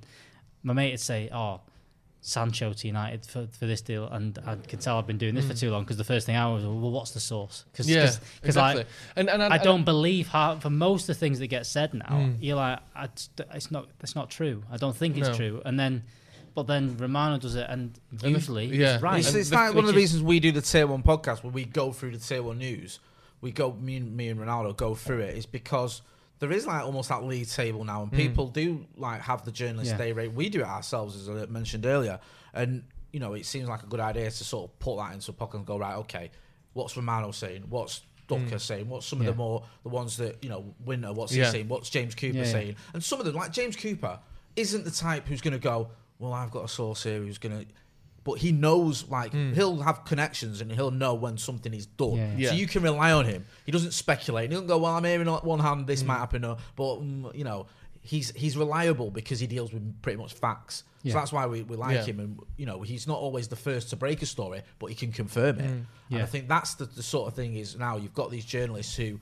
my 0.62 0.72
mate 0.72 0.92
would 0.92 1.00
say, 1.00 1.28
"Oh, 1.30 1.60
Sancho 2.24 2.72
to 2.72 2.86
United 2.86 3.26
for, 3.26 3.48
for 3.50 3.66
this 3.66 3.80
deal, 3.80 4.06
and 4.06 4.38
I 4.46 4.54
can 4.54 4.78
tell 4.78 4.96
I've 4.96 5.08
been 5.08 5.18
doing 5.18 5.34
this 5.34 5.44
for 5.44 5.54
too 5.54 5.70
long 5.72 5.82
because 5.82 5.96
the 5.96 6.04
first 6.04 6.24
thing 6.24 6.36
I 6.36 6.46
was, 6.52 6.62
well, 6.64 6.78
what's 6.92 7.10
the 7.10 7.18
source? 7.20 7.64
Cause, 7.74 7.86
Mm. 7.86 7.90
yeah, 7.94 8.04
cause, 8.06 8.16
'cause 8.18 8.26
exactly. 8.44 8.82
I, 9.16 9.20
and 9.20 9.28
and 9.28 9.42
I 9.42 9.58
don't 9.58 9.84
believe 9.84 10.28
how 10.28 10.54
for 10.60 10.70
most 10.70 11.02
of 11.02 11.06
the 11.08 11.14
things 11.14 11.40
that 11.40 11.48
get 11.48 11.66
said 11.66 11.92
now. 11.94 12.06
Mm. 12.10 12.36
You're 12.40 12.56
like, 12.56 12.78
I 12.94 13.08
it's 13.54 13.70
not, 13.72 13.88
it's 14.00 14.14
not 14.14 14.30
true. 14.30 14.62
I 14.70 14.76
don't 14.76 14.96
think 14.96 15.16
it's 15.16 15.28
No. 15.30 15.34
true. 15.34 15.62
And 15.64 15.80
then, 15.80 16.04
but 16.54 16.68
then 16.68 16.96
Romano 16.96 17.38
does 17.38 17.56
it, 17.56 17.66
and 17.68 17.98
the- 18.12 18.30
usually, 18.30 18.66
yeah. 18.66 18.92
he's 18.94 19.02
right. 19.02 19.18
It's, 19.18 19.28
And 19.28 19.36
it's 19.38 19.50
the- 19.50 19.56
like 19.56 19.74
one 19.74 19.78
of 19.84 19.86
the 19.88 19.94
which 19.94 20.04
is- 20.04 20.12
reasons 20.12 20.22
we 20.22 20.38
do 20.38 20.52
the 20.52 20.62
tier 20.62 20.86
one 20.86 21.02
podcast 21.02 21.42
where 21.42 21.52
we 21.52 21.64
go 21.64 21.90
through 21.90 22.12
the 22.12 22.18
tier 22.24 22.42
one 22.44 22.58
news. 22.58 23.00
We 23.40 23.50
go, 23.50 23.72
me 23.72 23.96
and 23.96 24.16
me 24.16 24.28
and 24.28 24.38
Ronaldo 24.38 24.76
go 24.76 24.94
through 24.94 25.22
it. 25.22 25.36
Is 25.36 25.46
because 25.46 26.02
there 26.42 26.50
is 26.50 26.66
like 26.66 26.82
almost 26.84 27.08
that 27.08 27.22
league 27.22 27.48
table 27.48 27.84
now, 27.84 28.02
and 28.02 28.10
hmm. 28.10 28.16
people 28.16 28.48
do 28.48 28.84
like 28.96 29.20
have 29.20 29.44
the 29.44 29.52
journalist 29.52 29.92
Yeah. 29.92 29.96
day 29.96 30.10
rate. 30.10 30.32
We 30.32 30.48
do 30.48 30.58
it 30.62 30.66
ourselves, 30.66 31.14
as 31.16 31.28
I 31.28 31.46
mentioned 31.46 31.86
earlier, 31.86 32.18
and 32.52 32.82
you 33.12 33.20
know 33.20 33.34
it 33.34 33.46
seems 33.46 33.68
like 33.68 33.84
a 33.84 33.86
good 33.86 34.00
idea 34.00 34.28
to 34.28 34.44
sort 34.44 34.68
of 34.68 34.78
put 34.80 34.96
that 34.96 35.14
into 35.14 35.30
a 35.30 35.34
podcast 35.34 35.54
and 35.54 35.66
go 35.66 35.78
right, 35.78 35.94
okay, 35.98 36.32
what's 36.72 36.96
Romano 36.96 37.30
saying? 37.30 37.66
What's 37.68 38.00
Ducker 38.26 38.42
hmm. 38.42 38.56
saying? 38.56 38.88
What's 38.88 39.06
some 39.06 39.20
of 39.20 39.26
the 39.26 39.34
more 39.34 39.64
the 39.84 39.88
ones 39.88 40.16
that 40.16 40.42
you 40.42 40.50
know 40.50 40.74
Winner? 40.84 41.12
What's 41.12 41.32
Yeah. 41.32 41.44
he 41.44 41.50
saying? 41.52 41.68
What's 41.68 41.88
James 41.90 42.16
Cooper 42.16 42.38
Yeah, 42.38 42.42
yeah. 42.42 42.50
saying? 42.50 42.76
And 42.92 43.04
some 43.04 43.20
of 43.20 43.24
them, 43.24 43.36
like 43.36 43.52
James 43.52 43.76
Cooper, 43.76 44.18
isn't 44.56 44.84
the 44.84 44.90
type 44.90 45.28
who's 45.28 45.42
going 45.42 45.52
to 45.52 45.60
go, 45.60 45.90
well, 46.18 46.32
I've 46.32 46.50
got 46.50 46.64
a 46.64 46.68
source 46.68 47.04
here 47.04 47.18
who's 47.18 47.38
going 47.38 47.60
to. 47.60 47.66
But 48.24 48.34
he 48.34 48.52
knows, 48.52 49.08
like, 49.08 49.32
he'll 49.32 49.80
have 49.80 50.04
connections 50.04 50.60
and 50.60 50.70
he'll 50.70 50.92
know 50.92 51.14
when 51.14 51.38
something 51.38 51.74
is 51.74 51.86
done. 51.86 52.12
Yeah, 52.16 52.30
yeah. 52.36 52.48
So 52.50 52.54
you 52.54 52.68
can 52.68 52.82
rely 52.84 53.10
on 53.12 53.24
him. 53.24 53.44
He 53.66 53.72
doesn't 53.72 53.92
speculate. 53.92 54.48
He 54.50 54.54
doesn't 54.54 54.68
go, 54.68 54.78
well, 54.78 54.92
I'm 54.94 55.02
hearing 55.04 55.26
on 55.26 55.40
one 55.40 55.58
hand 55.58 55.84
Mm. 55.84 55.86
this 55.88 56.04
might 56.04 56.18
happen, 56.18 56.44
uh, 56.44 56.56
but, 56.76 57.00
mm, 57.02 57.34
you 57.36 57.42
know, 57.42 57.66
he's 58.04 58.30
he's 58.32 58.56
reliable 58.56 59.10
because 59.10 59.38
he 59.40 59.46
deals 59.46 59.72
with 59.72 60.02
pretty 60.02 60.18
much 60.18 60.34
facts. 60.34 60.84
Yeah. 61.04 61.12
So 61.14 61.18
that's 61.18 61.32
why 61.32 61.46
we, 61.46 61.62
we 61.62 61.76
like 61.76 61.96
Yeah. 61.96 62.04
him. 62.04 62.20
And, 62.20 62.38
you 62.56 62.66
know, 62.66 62.82
he's 62.82 63.08
not 63.08 63.18
always 63.18 63.48
the 63.48 63.56
first 63.56 63.90
to 63.90 63.96
break 63.96 64.22
a 64.22 64.26
story, 64.26 64.62
but 64.78 64.86
he 64.86 64.94
can 64.94 65.10
confirm 65.10 65.58
it. 65.58 65.64
And 65.70 65.86
Yeah. 66.08 66.22
I 66.22 66.26
think 66.26 66.46
that's 66.48 66.74
the, 66.74 66.84
the 66.84 67.02
sort 67.02 67.26
of 67.28 67.34
thing 67.34 67.56
is 67.56 67.76
now 67.76 67.96
you've 67.96 68.14
got 68.14 68.30
these 68.30 68.44
journalists 68.44 68.94
who 68.94 69.18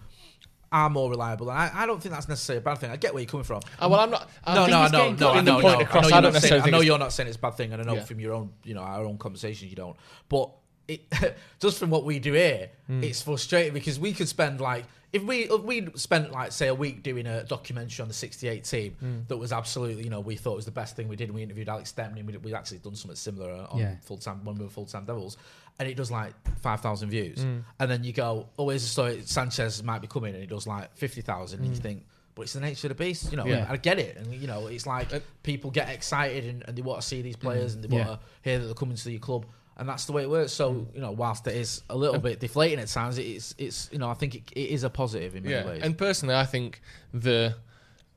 are 0.72 0.88
more 0.88 1.10
reliable. 1.10 1.50
And 1.50 1.58
I, 1.58 1.70
I 1.74 1.86
don't 1.86 2.00
think 2.00 2.14
that's 2.14 2.28
necessarily 2.28 2.58
a 2.58 2.62
bad 2.62 2.78
thing. 2.78 2.90
I 2.90 2.96
get 2.96 3.12
where 3.12 3.22
you're 3.22 3.28
coming 3.28 3.44
from. 3.44 3.62
Uh, 3.78 3.88
well, 3.90 4.00
I'm 4.00 4.10
not. 4.10 4.30
I 4.44 4.54
no, 4.54 4.66
no, 4.66 4.86
no, 4.86 5.12
no, 5.12 5.30
I 5.32 5.40
know, 5.40 5.60
no, 5.60 5.80
across. 5.80 6.06
I 6.06 6.08
know, 6.08 6.16
you're 6.16 6.32
don't 6.32 6.40
saying, 6.40 6.62
I 6.62 6.70
know 6.70 6.80
you're 6.80 6.98
not 6.98 7.12
saying 7.12 7.28
it's 7.28 7.36
a 7.36 7.40
bad 7.40 7.54
thing, 7.56 7.72
and 7.72 7.82
I 7.82 7.84
know 7.84 7.94
Yeah. 7.94 8.04
from 8.04 8.20
your 8.20 8.34
own, 8.34 8.52
you 8.64 8.74
know, 8.74 8.82
our 8.82 9.04
own 9.04 9.18
conversations 9.18 9.70
you 9.70 9.76
don't. 9.76 9.96
But 10.28 10.50
it, 10.90 11.36
just 11.60 11.78
from 11.78 11.90
what 11.90 12.04
we 12.04 12.18
do 12.18 12.32
here, 12.32 12.70
Hmm. 12.86 13.02
it's 13.04 13.22
frustrating 13.22 13.72
because 13.74 13.98
we 13.98 14.12
could 14.12 14.28
spend 14.28 14.60
like 14.60 14.84
if 15.12 15.22
we 15.24 15.40
if 15.50 15.62
we 15.62 15.88
spent 15.96 16.30
like 16.32 16.52
say 16.52 16.68
a 16.68 16.74
week 16.74 17.02
doing 17.02 17.26
a 17.26 17.42
documentary 17.44 18.00
on 18.02 18.08
the 18.08 18.14
'68 18.14 18.64
team 18.64 18.92
Hmm. 19.00 19.18
that 19.28 19.36
was 19.36 19.52
absolutely, 19.52 20.04
you 20.04 20.10
know, 20.10 20.20
we 20.20 20.36
thought 20.36 20.56
was 20.56 20.64
the 20.66 20.70
best 20.70 20.94
thing 20.96 21.08
we 21.08 21.16
did. 21.16 21.24
and 21.28 21.34
We 21.34 21.42
interviewed 21.42 21.68
Alex 21.68 21.88
Stepney. 21.90 22.22
We 22.22 22.36
we 22.36 22.54
actually 22.54 22.78
done 22.78 22.94
something 22.94 23.16
similar 23.16 23.66
on 23.70 23.78
Yeah. 23.78 23.96
full 24.02 24.18
time 24.18 24.44
when 24.44 24.56
we 24.56 24.64
were 24.64 24.70
full 24.70 24.86
time 24.86 25.04
Devils. 25.06 25.36
And 25.78 25.88
it 25.88 25.96
does 25.96 26.10
like 26.10 26.34
five 26.60 26.80
thousand 26.80 27.08
views, 27.10 27.42
Hmm. 27.42 27.60
and 27.78 27.90
then 27.90 28.04
you 28.04 28.12
go, 28.12 28.48
"Oh, 28.58 28.68
here's 28.68 28.84
a 28.84 28.88
story. 28.88 29.22
Sanchez 29.24 29.82
might 29.82 30.00
be 30.02 30.06
coming," 30.08 30.34
and 30.34 30.42
it 30.42 30.50
does 30.50 30.66
like 30.66 30.94
fifty 30.96 31.22
thousand, 31.22 31.60
Hmm. 31.60 31.64
and 31.66 31.74
you 31.74 31.80
think, 31.80 32.04
"But 32.34 32.42
it's 32.42 32.52
the 32.52 32.60
nature 32.60 32.86
of 32.86 32.96
the 32.96 33.02
beast, 33.04 33.30
you 33.32 33.36
know." 33.38 33.46
Yeah. 33.46 33.66
I 33.68 33.78
get 33.78 33.98
it, 33.98 34.16
and 34.18 34.32
you 34.34 34.46
know, 34.46 34.66
it's 34.66 34.86
like 34.86 35.12
Uh, 35.12 35.20
people 35.42 35.70
get 35.70 35.88
excited 35.88 36.44
and, 36.44 36.62
and 36.68 36.76
they 36.76 36.82
want 36.82 37.00
to 37.00 37.06
see 37.06 37.22
these 37.22 37.36
players 37.36 37.74
and 37.74 37.82
they 37.82 37.88
Yeah. 37.96 38.06
want 38.08 38.20
to 38.20 38.26
hear 38.42 38.58
that 38.58 38.66
they're 38.66 38.74
coming 38.74 38.96
to 38.96 39.10
your 39.10 39.20
club, 39.20 39.46
and 39.80 39.88
that's 39.88 40.04
the 40.04 40.12
way 40.12 40.22
it 40.22 40.30
works. 40.30 40.52
So 40.52 40.74
mm. 40.74 40.94
you 40.94 41.00
know, 41.00 41.10
whilst 41.10 41.46
it 41.46 41.56
is 41.56 41.82
a 41.88 41.96
little 41.96 42.20
bit 42.20 42.38
deflating 42.38 42.78
at 42.78 42.88
times, 42.88 43.18
it's 43.18 43.54
it's 43.58 43.88
you 43.90 43.98
know, 43.98 44.08
I 44.10 44.14
think 44.14 44.34
it, 44.36 44.42
it 44.52 44.68
is 44.70 44.84
a 44.84 44.90
positive 44.90 45.34
in 45.34 45.42
many 45.42 45.54
Yeah, 45.54 45.66
ways. 45.66 45.82
and 45.82 45.96
personally, 45.96 46.34
I 46.34 46.44
think 46.44 46.82
the 47.12 47.56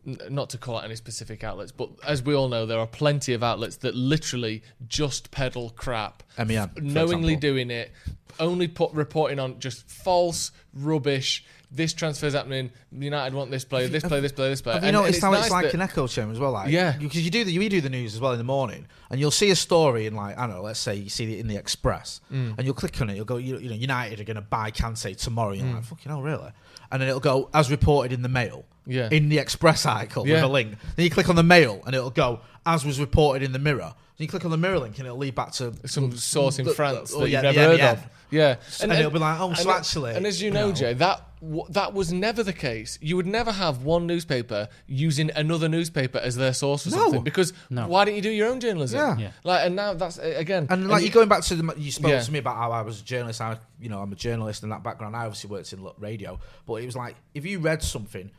not 0.06 0.50
to 0.50 0.58
call 0.58 0.78
out 0.78 0.84
any 0.84 0.98
specific 0.98 1.46
outlets, 1.46 1.72
but 1.72 1.90
as 2.06 2.22
we 2.22 2.36
all 2.36 2.50
know, 2.50 2.66
there 2.66 2.78
are 2.80 2.86
plenty 2.86 3.34
of 3.34 3.42
outlets 3.42 3.78
that 3.78 3.96
literally 3.96 4.62
just 4.86 5.32
peddle 5.32 5.70
crap, 5.70 6.24
MEN, 6.38 6.68
for 6.68 6.82
knowingly 6.82 7.34
example. 7.36 7.50
doing 7.50 7.72
it, 7.72 7.92
only 8.38 8.68
put 8.68 8.92
reporting 8.92 9.40
on 9.40 9.60
just 9.60 9.90
false 9.90 10.52
rubbish. 10.74 11.46
This 11.76 11.92
transfer's 11.94 12.34
happening. 12.34 12.70
United 12.92 13.34
want 13.36 13.50
this 13.50 13.66
player. 13.66 13.88
This 13.88 14.04
player. 14.04 14.22
This 14.22 14.32
player. 14.32 14.50
This 14.50 14.62
player. 14.62 14.76
Have 14.76 14.84
you 14.84 14.90
And- 14.90 14.96
and 14.96 15.06
noticed 15.06 15.22
how 15.22 15.32
nice 15.32 15.46
it's 15.46 15.52
like 15.52 15.66
that- 15.66 15.74
an 15.74 15.82
echo 15.82 16.06
chamber 16.08 16.32
as 16.32 16.40
well? 16.40 16.52
Like, 16.52 16.70
Yeah. 16.70 16.96
because 17.00 17.26
you 17.26 17.32
do 17.32 17.44
the 17.44 17.58
we 17.58 17.68
do 17.68 17.82
the 17.82 17.90
news 17.90 18.14
as 18.14 18.22
well 18.22 18.32
in 18.32 18.38
the 18.38 18.44
morning, 18.44 18.86
and 19.10 19.20
you'll 19.20 19.32
see 19.32 19.50
a 19.50 19.56
story 19.56 20.06
in 20.06 20.14
like 20.16 20.38
I 20.38 20.46
don't 20.46 20.58
know, 20.58 20.62
let's 20.62 20.80
say 20.80 20.96
you 20.96 21.10
see 21.10 21.34
it 21.34 21.40
in 21.40 21.48
the 21.48 21.56
Express, 21.58 22.22
Mm. 22.32 22.56
and 22.58 22.66
you'll 22.66 22.76
click 22.76 23.02
on 23.02 23.10
it, 23.10 23.16
you'll 23.16 23.26
go, 23.26 23.38
you, 23.38 23.58
you 23.58 23.70
know, 23.70 23.76
United 23.76 24.20
are 24.20 24.24
going 24.24 24.36
to 24.36 24.42
buy 24.42 24.70
Kante 24.70 25.18
tomorrow. 25.18 25.54
You're 25.54 25.66
Mm. 25.66 25.76
like, 25.76 25.84
fucking 25.86 26.12
hell, 26.12 26.22
really? 26.22 26.52
And 26.92 27.02
then 27.02 27.10
it'll 27.10 27.20
go 27.20 27.50
as 27.56 27.72
reported 27.72 28.14
in 28.14 28.22
the 28.22 28.30
Mail, 28.30 28.66
Yeah. 28.86 29.10
in 29.12 29.30
the 29.30 29.40
Express 29.40 29.86
article 29.88 30.26
with 30.26 30.44
a 30.44 30.48
link. 30.48 30.76
Then 30.96 31.06
you 31.06 31.10
click 31.10 31.28
on 31.28 31.36
the 31.36 31.42
Mail, 31.44 31.82
and 31.88 31.96
it'll 31.96 32.12
go 32.12 32.42
as 32.68 32.86
was 32.86 33.00
reported 33.00 33.42
in 33.44 33.52
the 33.52 33.60
Mirror. 33.60 33.96
Then 34.18 34.26
you 34.26 34.28
click 34.30 34.46
on 34.46 34.52
the 34.52 34.58
Mirror 34.58 34.80
link, 34.80 35.00
and 35.00 35.08
it'll 35.08 35.18
lead 35.18 35.34
back 35.34 35.54
to 35.54 35.74
some 35.88 36.16
source 36.16 36.60
in 36.60 36.66
the- 36.66 36.74
France 36.74 37.14
oh, 37.16 37.22
that 37.22 37.30
yeah, 37.30 37.42
you've 37.42 37.56
never 37.56 37.78
heard 37.78 37.80
of. 37.82 38.04
Yeah, 38.30 38.56
And 38.82 38.92
it'll 38.92 39.12
be 39.12 39.20
like, 39.20 39.40
oh, 39.40 39.54
so 39.54 39.62
and- 39.70 39.78
actually, 39.80 40.16
and 40.16 40.26
as 40.26 40.42
you 40.42 40.48
you 40.48 40.54
know, 40.54 40.68
know. 40.70 40.74
Jay, 40.74 40.94
that 40.94 41.22
w- 41.40 41.66
that 41.70 41.94
was 41.94 42.12
never 42.12 42.42
the 42.42 42.54
case. 42.54 42.98
You 43.00 43.16
would 43.16 43.28
never 43.28 43.52
have 43.52 43.84
one 43.84 44.08
newspaper 44.08 44.70
using 44.88 45.30
another 45.36 45.70
newspaper 45.70 46.18
as 46.18 46.36
their 46.36 46.54
source 46.54 46.84
for 46.84 46.90
No. 46.90 46.98
something 46.98 47.24
because 47.24 47.54
No. 47.70 47.88
why 47.88 48.06
don't 48.06 48.16
you 48.16 48.22
do 48.24 48.32
your 48.32 48.50
own 48.50 48.60
journalism? 48.60 48.98
Yeah. 49.00 49.18
Yeah. 49.18 49.32
like 49.44 49.66
and 49.68 49.76
now 49.76 49.94
that's 49.94 50.18
again 50.18 50.66
And 50.72 50.88
like 50.88 51.02
you- 51.02 51.08
you 51.08 51.14
going 51.14 51.30
back 51.30 51.44
to 51.44 51.56
the, 51.56 51.74
you 51.78 51.92
spoke 51.92 52.10
Yeah. 52.10 52.22
to 52.22 52.32
me 52.32 52.40
about 52.40 52.56
how 52.58 52.72
I 52.72 52.82
was 52.82 53.02
a 53.02 53.04
journalist. 53.04 53.40
I, 53.40 53.58
you 53.80 53.90
know, 53.90 54.00
I'm 54.02 54.12
a 54.12 54.16
journalist 54.16 54.64
in 54.64 54.70
that 54.70 54.82
background. 54.84 55.16
I 55.16 55.26
obviously 55.26 55.52
worked 55.52 55.72
in 55.74 55.88
radio, 56.00 56.40
but 56.66 56.76
it 56.82 56.86
was 56.88 56.96
like 56.96 57.16
if 57.36 57.46
you 57.46 57.60
read 57.60 57.84
something, 57.84 58.32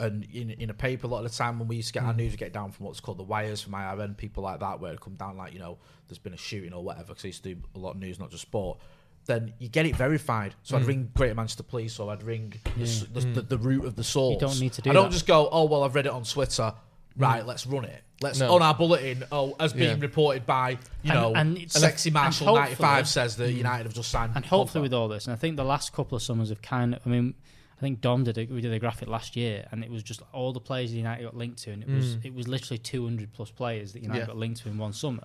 and 0.00 0.24
in, 0.32 0.50
in 0.50 0.70
a 0.70 0.74
paper, 0.74 1.06
a 1.06 1.10
lot 1.10 1.24
of 1.24 1.30
the 1.30 1.36
time 1.36 1.58
when 1.58 1.68
we 1.68 1.76
used 1.76 1.88
to 1.88 1.94
get 1.94 2.02
Mm. 2.02 2.06
our 2.08 2.14
news, 2.14 2.32
we 2.32 2.36
get 2.38 2.52
down 2.52 2.72
from 2.72 2.86
what's 2.86 3.00
called 3.00 3.18
the 3.18 3.22
wires 3.22 3.60
from 3.60 3.74
IRN, 3.74 4.16
people 4.16 4.42
like 4.42 4.60
that, 4.60 4.80
where 4.80 4.92
it 4.92 5.00
come 5.00 5.14
down 5.14 5.36
like 5.36 5.52
you 5.52 5.58
know, 5.60 5.78
there's 6.08 6.18
been 6.18 6.34
a 6.34 6.38
shooting 6.38 6.72
or 6.72 6.82
whatever. 6.82 7.08
Because 7.08 7.24
I 7.24 7.28
used 7.28 7.42
to 7.44 7.54
do 7.54 7.60
a 7.74 7.78
lot 7.78 7.90
of 7.92 7.98
news, 7.98 8.18
not 8.18 8.30
just 8.30 8.42
sport. 8.42 8.78
Then 9.26 9.52
you 9.58 9.68
get 9.68 9.84
it 9.86 9.94
verified. 9.96 10.54
So 10.62 10.76
Mm. 10.76 10.80
I'd 10.80 10.86
ring 10.86 11.10
Greater 11.14 11.34
Manchester 11.34 11.62
Police 11.62 11.98
or 12.00 12.10
I'd 12.10 12.22
ring 12.22 12.54
the, 12.76 12.82
s 12.82 13.06
the, 13.12 13.20
the, 13.20 13.42
the 13.42 13.58
root 13.58 13.84
of 13.84 13.94
the 13.94 14.02
source. 14.04 14.40
don't 14.40 14.58
need 14.60 14.72
to 14.72 14.82
do 14.82 14.90
I 14.90 14.92
don't 14.94 15.04
that. 15.04 15.12
just 15.12 15.26
go, 15.26 15.48
oh 15.52 15.64
well, 15.66 15.84
I've 15.84 15.94
read 15.94 16.06
it 16.06 16.12
on 16.12 16.24
Twitter. 16.24 16.72
Right, 17.16 17.44
let's 17.44 17.66
run 17.66 17.84
it. 17.84 18.02
Let's 18.22 18.38
Mm. 18.38 18.46
No. 18.48 18.54
on 18.54 18.62
our 18.62 18.74
bulletin. 18.74 19.24
Oh, 19.32 19.54
as 19.60 19.72
being 19.72 19.96
Yeah. 19.98 20.02
reported 20.02 20.46
by 20.46 20.70
you 21.02 21.10
And- 21.10 21.14
know, 21.14 21.34
and 21.34 21.70
sexy 21.70 22.10
Marshall 22.10 22.54
ninety 22.54 22.76
five 22.76 23.08
says 23.08 23.36
that 23.36 23.52
United 23.52 23.84
have 23.84 23.94
just 23.94 24.10
signed. 24.10 24.32
and 24.36 24.44
hopefully 24.46 24.80
Pogba. 24.80 24.82
with 24.84 24.94
all 24.94 25.08
this, 25.08 25.26
and 25.26 25.32
I 25.34 25.36
think 25.36 25.56
the 25.56 25.64
last 25.64 25.92
couple 25.92 26.16
of 26.16 26.22
summers 26.22 26.48
have 26.48 26.62
kind 26.62 26.94
of, 26.94 27.00
I 27.04 27.10
mean, 27.10 27.34
I 27.80 27.82
think 27.82 28.02
Dom 28.02 28.24
did 28.24 28.36
a, 28.36 28.44
we 28.44 28.60
did 28.60 28.74
a 28.74 28.78
graphic 28.78 29.08
last 29.08 29.36
year, 29.36 29.66
and 29.72 29.82
it 29.82 29.90
was 29.90 30.02
just 30.02 30.20
all 30.34 30.52
the 30.52 30.60
players 30.60 30.92
United 30.92 31.22
got 31.24 31.34
linked 31.34 31.62
to, 31.62 31.70
and 31.72 31.82
it 31.82 31.88
was 31.88 32.16
it 32.22 32.34
was 32.34 32.46
literally 32.46 32.76
200 32.76 33.32
plus 33.32 33.50
players 33.50 33.94
that 33.94 34.02
United 34.02 34.18
Mm. 34.18 34.22
Yeah. 34.22 34.26
got 34.26 34.36
linked 34.36 34.60
to 34.62 34.68
in 34.68 34.76
one 34.76 34.92
summer. 34.92 35.24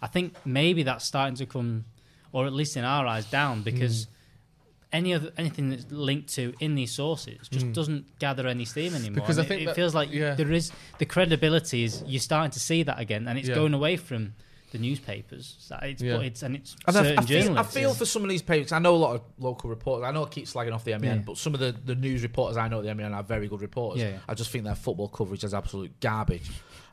I 0.00 0.06
think 0.06 0.36
maybe 0.44 0.84
that's 0.84 1.04
starting 1.04 1.34
to 1.36 1.46
come, 1.46 1.84
or 2.32 2.46
at 2.46 2.52
least 2.52 2.76
in 2.76 2.84
our 2.84 3.06
eyes, 3.06 3.24
down 3.26 3.62
because. 3.62 4.06
Mm. 4.06 4.08
Any 4.92 5.12
other 5.14 5.30
anything 5.36 5.68
that's 5.70 5.90
linked 5.90 6.32
to 6.36 6.54
in 6.60 6.76
these 6.76 6.92
sources 6.92 7.48
just 7.48 7.72
doesn't 7.72 8.18
gather 8.20 8.46
any 8.46 8.64
steam 8.64 8.94
anymore. 8.94 9.10
Mm. 9.10 9.14
Because 9.16 9.36
And 9.36 9.42
I 9.42 9.44
it, 9.44 9.48
think 9.48 9.62
it 9.62 9.64
that- 9.66 9.74
feels 9.74 9.94
like 9.96 10.10
yeah. 10.12 10.34
there 10.36 10.50
is 10.52 10.70
the 10.98 11.04
credibility 11.04 11.82
is 11.82 12.04
you're 12.06 12.20
starting 12.20 12.52
to 12.52 12.60
see 12.60 12.84
that 12.84 12.98
again, 13.00 13.26
and 13.26 13.36
it's 13.36 13.48
Yeah. 13.48 13.56
going 13.56 13.74
away 13.74 13.96
from 13.96 14.34
the 14.76 14.82
newspapers. 14.82 15.70
It's, 15.82 16.02
Yeah. 16.02 16.16
but 16.16 16.26
it's 16.26 16.42
and 16.42 16.56
it's 16.56 16.76
And 16.86 16.96
I, 16.96 17.02
certain 17.02 17.18
I, 17.18 17.22
feel, 17.22 17.36
I 17.38 17.42
journalists. 17.42 17.74
feel 17.74 17.94
for 17.94 18.04
some 18.04 18.22
of 18.22 18.28
these 18.28 18.42
papers. 18.42 18.72
I 18.72 18.78
know 18.78 18.94
a 18.94 18.96
lot 18.96 19.14
of 19.16 19.22
local 19.38 19.70
reporters. 19.70 20.06
I 20.06 20.12
know 20.12 20.24
I 20.24 20.28
keep 20.28 20.46
slagging 20.46 20.72
off 20.74 20.84
the 20.84 20.92
MEN, 20.98 21.02
Yeah. 21.18 21.22
but 21.24 21.36
some 21.38 21.54
of 21.54 21.60
the, 21.60 21.72
the 21.84 21.94
news 21.94 22.22
reporters 22.22 22.56
I 22.56 22.68
know 22.68 22.78
at 22.80 22.84
the 22.84 22.94
MEN 22.94 23.12
are 23.14 23.22
very 23.22 23.48
good 23.48 23.62
reporters. 23.62 24.02
Yeah, 24.02 24.10
yeah. 24.10 24.18
I 24.28 24.34
just 24.34 24.50
think 24.50 24.64
their 24.64 24.74
football 24.74 25.08
coverage 25.08 25.44
is 25.44 25.54
absolute 25.54 25.98
garbage. 26.00 26.50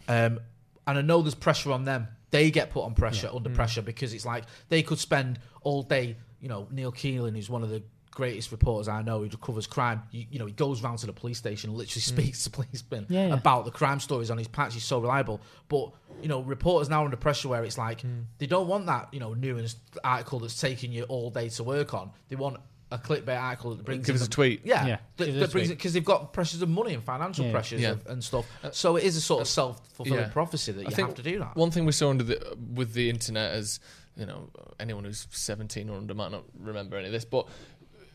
Um, 0.07 0.39
and 0.87 0.97
I 0.97 1.01
know 1.01 1.21
there's 1.21 1.35
pressure 1.35 1.71
on 1.71 1.85
them. 1.85 2.07
They 2.31 2.51
get 2.51 2.71
put 2.71 2.83
on 2.83 2.93
pressure, 2.95 3.29
under 3.33 3.49
Mm. 3.49 3.55
pressure, 3.55 3.81
because 3.81 4.13
it's 4.13 4.25
like 4.25 4.43
they 4.69 4.81
could 4.83 4.99
spend 4.99 5.39
all 5.61 5.83
day. 5.83 6.17
You 6.41 6.49
know, 6.49 6.67
Neal 6.71 6.91
Keeling, 6.91 7.35
who's 7.35 7.49
one 7.49 7.63
of 7.63 7.69
the 7.69 7.83
greatest 8.13 8.51
reporters 8.51 8.87
I 8.87 9.01
know, 9.01 9.19
who 9.23 9.29
covers 9.29 9.67
crime. 9.67 10.03
You, 10.11 10.25
you 10.31 10.39
know, 10.39 10.45
he 10.45 10.53
goes 10.53 10.81
round 10.81 10.99
to 10.99 11.05
the 11.05 11.13
police 11.13 11.37
station, 11.37 11.69
and 11.71 11.77
literally 11.77 12.01
mm. 12.01 12.05
speaks 12.05 12.43
to 12.43 12.49
policemen 12.51 13.05
Yeah, 13.09 13.27
yeah. 13.27 13.33
about 13.33 13.65
the 13.65 13.71
crime 13.71 13.99
stories 13.99 14.29
on 14.31 14.37
his 14.37 14.47
patch. 14.47 14.73
He's 14.73 14.83
so 14.83 14.99
reliable. 14.99 15.41
But 15.67 15.91
you 16.21 16.27
know, 16.29 16.41
reporters 16.41 16.89
now 16.89 17.01
are 17.01 17.05
under 17.05 17.17
pressure 17.17 17.49
where 17.49 17.63
it's 17.65 17.77
like 17.77 18.01
Hmm. 18.01 18.21
they 18.37 18.45
don't 18.45 18.67
want 18.67 18.85
that 18.85 19.09
you 19.13 19.19
know 19.19 19.31
nuanced 19.31 19.75
article 20.03 20.39
that's 20.39 20.59
taking 20.59 20.91
you 20.91 21.03
all 21.03 21.29
day 21.29 21.49
to 21.49 21.63
work 21.63 21.93
on. 21.93 22.11
They 22.29 22.35
want 22.35 22.57
a 22.91 22.97
clickbait 22.99 23.41
article 23.41 23.73
that 23.75 23.83
brings 23.83 24.05
Give 24.05 24.15
in 24.15 24.21
us 24.21 24.27
a 24.27 24.29
the- 24.29 24.35
tweet. 24.35 24.61
Yeah, 24.63 24.85
Yeah, 24.85 24.97
that, 25.17 25.25
that 25.31 25.51
brings 25.51 25.71
it 25.71 25.77
because 25.77 25.93
they've 25.93 26.05
got 26.05 26.31
pressures 26.31 26.61
of 26.61 26.69
money 26.69 26.93
and 26.93 27.03
financial 27.03 27.45
Yeah. 27.45 27.51
pressures 27.51 27.81
Yeah. 27.81 27.91
Of, 27.91 28.05
and 28.05 28.23
stuff. 28.23 28.45
Uh, 28.63 28.69
so 28.69 28.95
it 28.97 29.03
is 29.03 29.15
a 29.15 29.21
sort 29.21 29.41
of 29.41 29.47
uh, 29.47 29.49
self 29.49 29.87
fulfilling 29.95 30.19
yeah. 30.21 30.27
prophecy 30.29 30.71
that 30.73 30.81
I 30.85 30.89
you 30.89 30.95
think 30.95 31.07
have 31.07 31.15
to 31.17 31.23
do 31.23 31.39
that. 31.39 31.55
One 31.55 31.71
thing 31.71 31.85
we 31.85 31.91
saw 31.91 32.11
under 32.11 32.23
the 32.23 32.55
with 32.73 32.93
the 32.93 33.09
internet 33.09 33.53
as 33.53 33.79
you 34.15 34.27
know 34.27 34.47
anyone 34.79 35.03
who's 35.05 35.25
17 35.31 35.89
or 35.89 35.97
under 35.97 36.13
might 36.13 36.31
not 36.31 36.43
remember 36.59 36.95
any 36.97 37.07
of 37.07 37.11
this, 37.13 37.25
but 37.25 37.47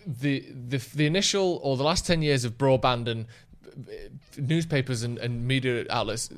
the 0.09 0.41
the 0.69 0.79
the 0.95 1.07
initial 1.07 1.61
or 1.63 1.77
the 1.77 1.83
last 1.83 2.07
10 2.07 2.23
years 2.23 2.45
of 2.45 2.57
broadband 2.57 3.09
and 3.09 3.27
uh, 3.77 3.93
newspapers 4.39 5.03
and, 5.03 5.19
and 5.19 5.47
media 5.47 5.85
outlets 5.91 6.31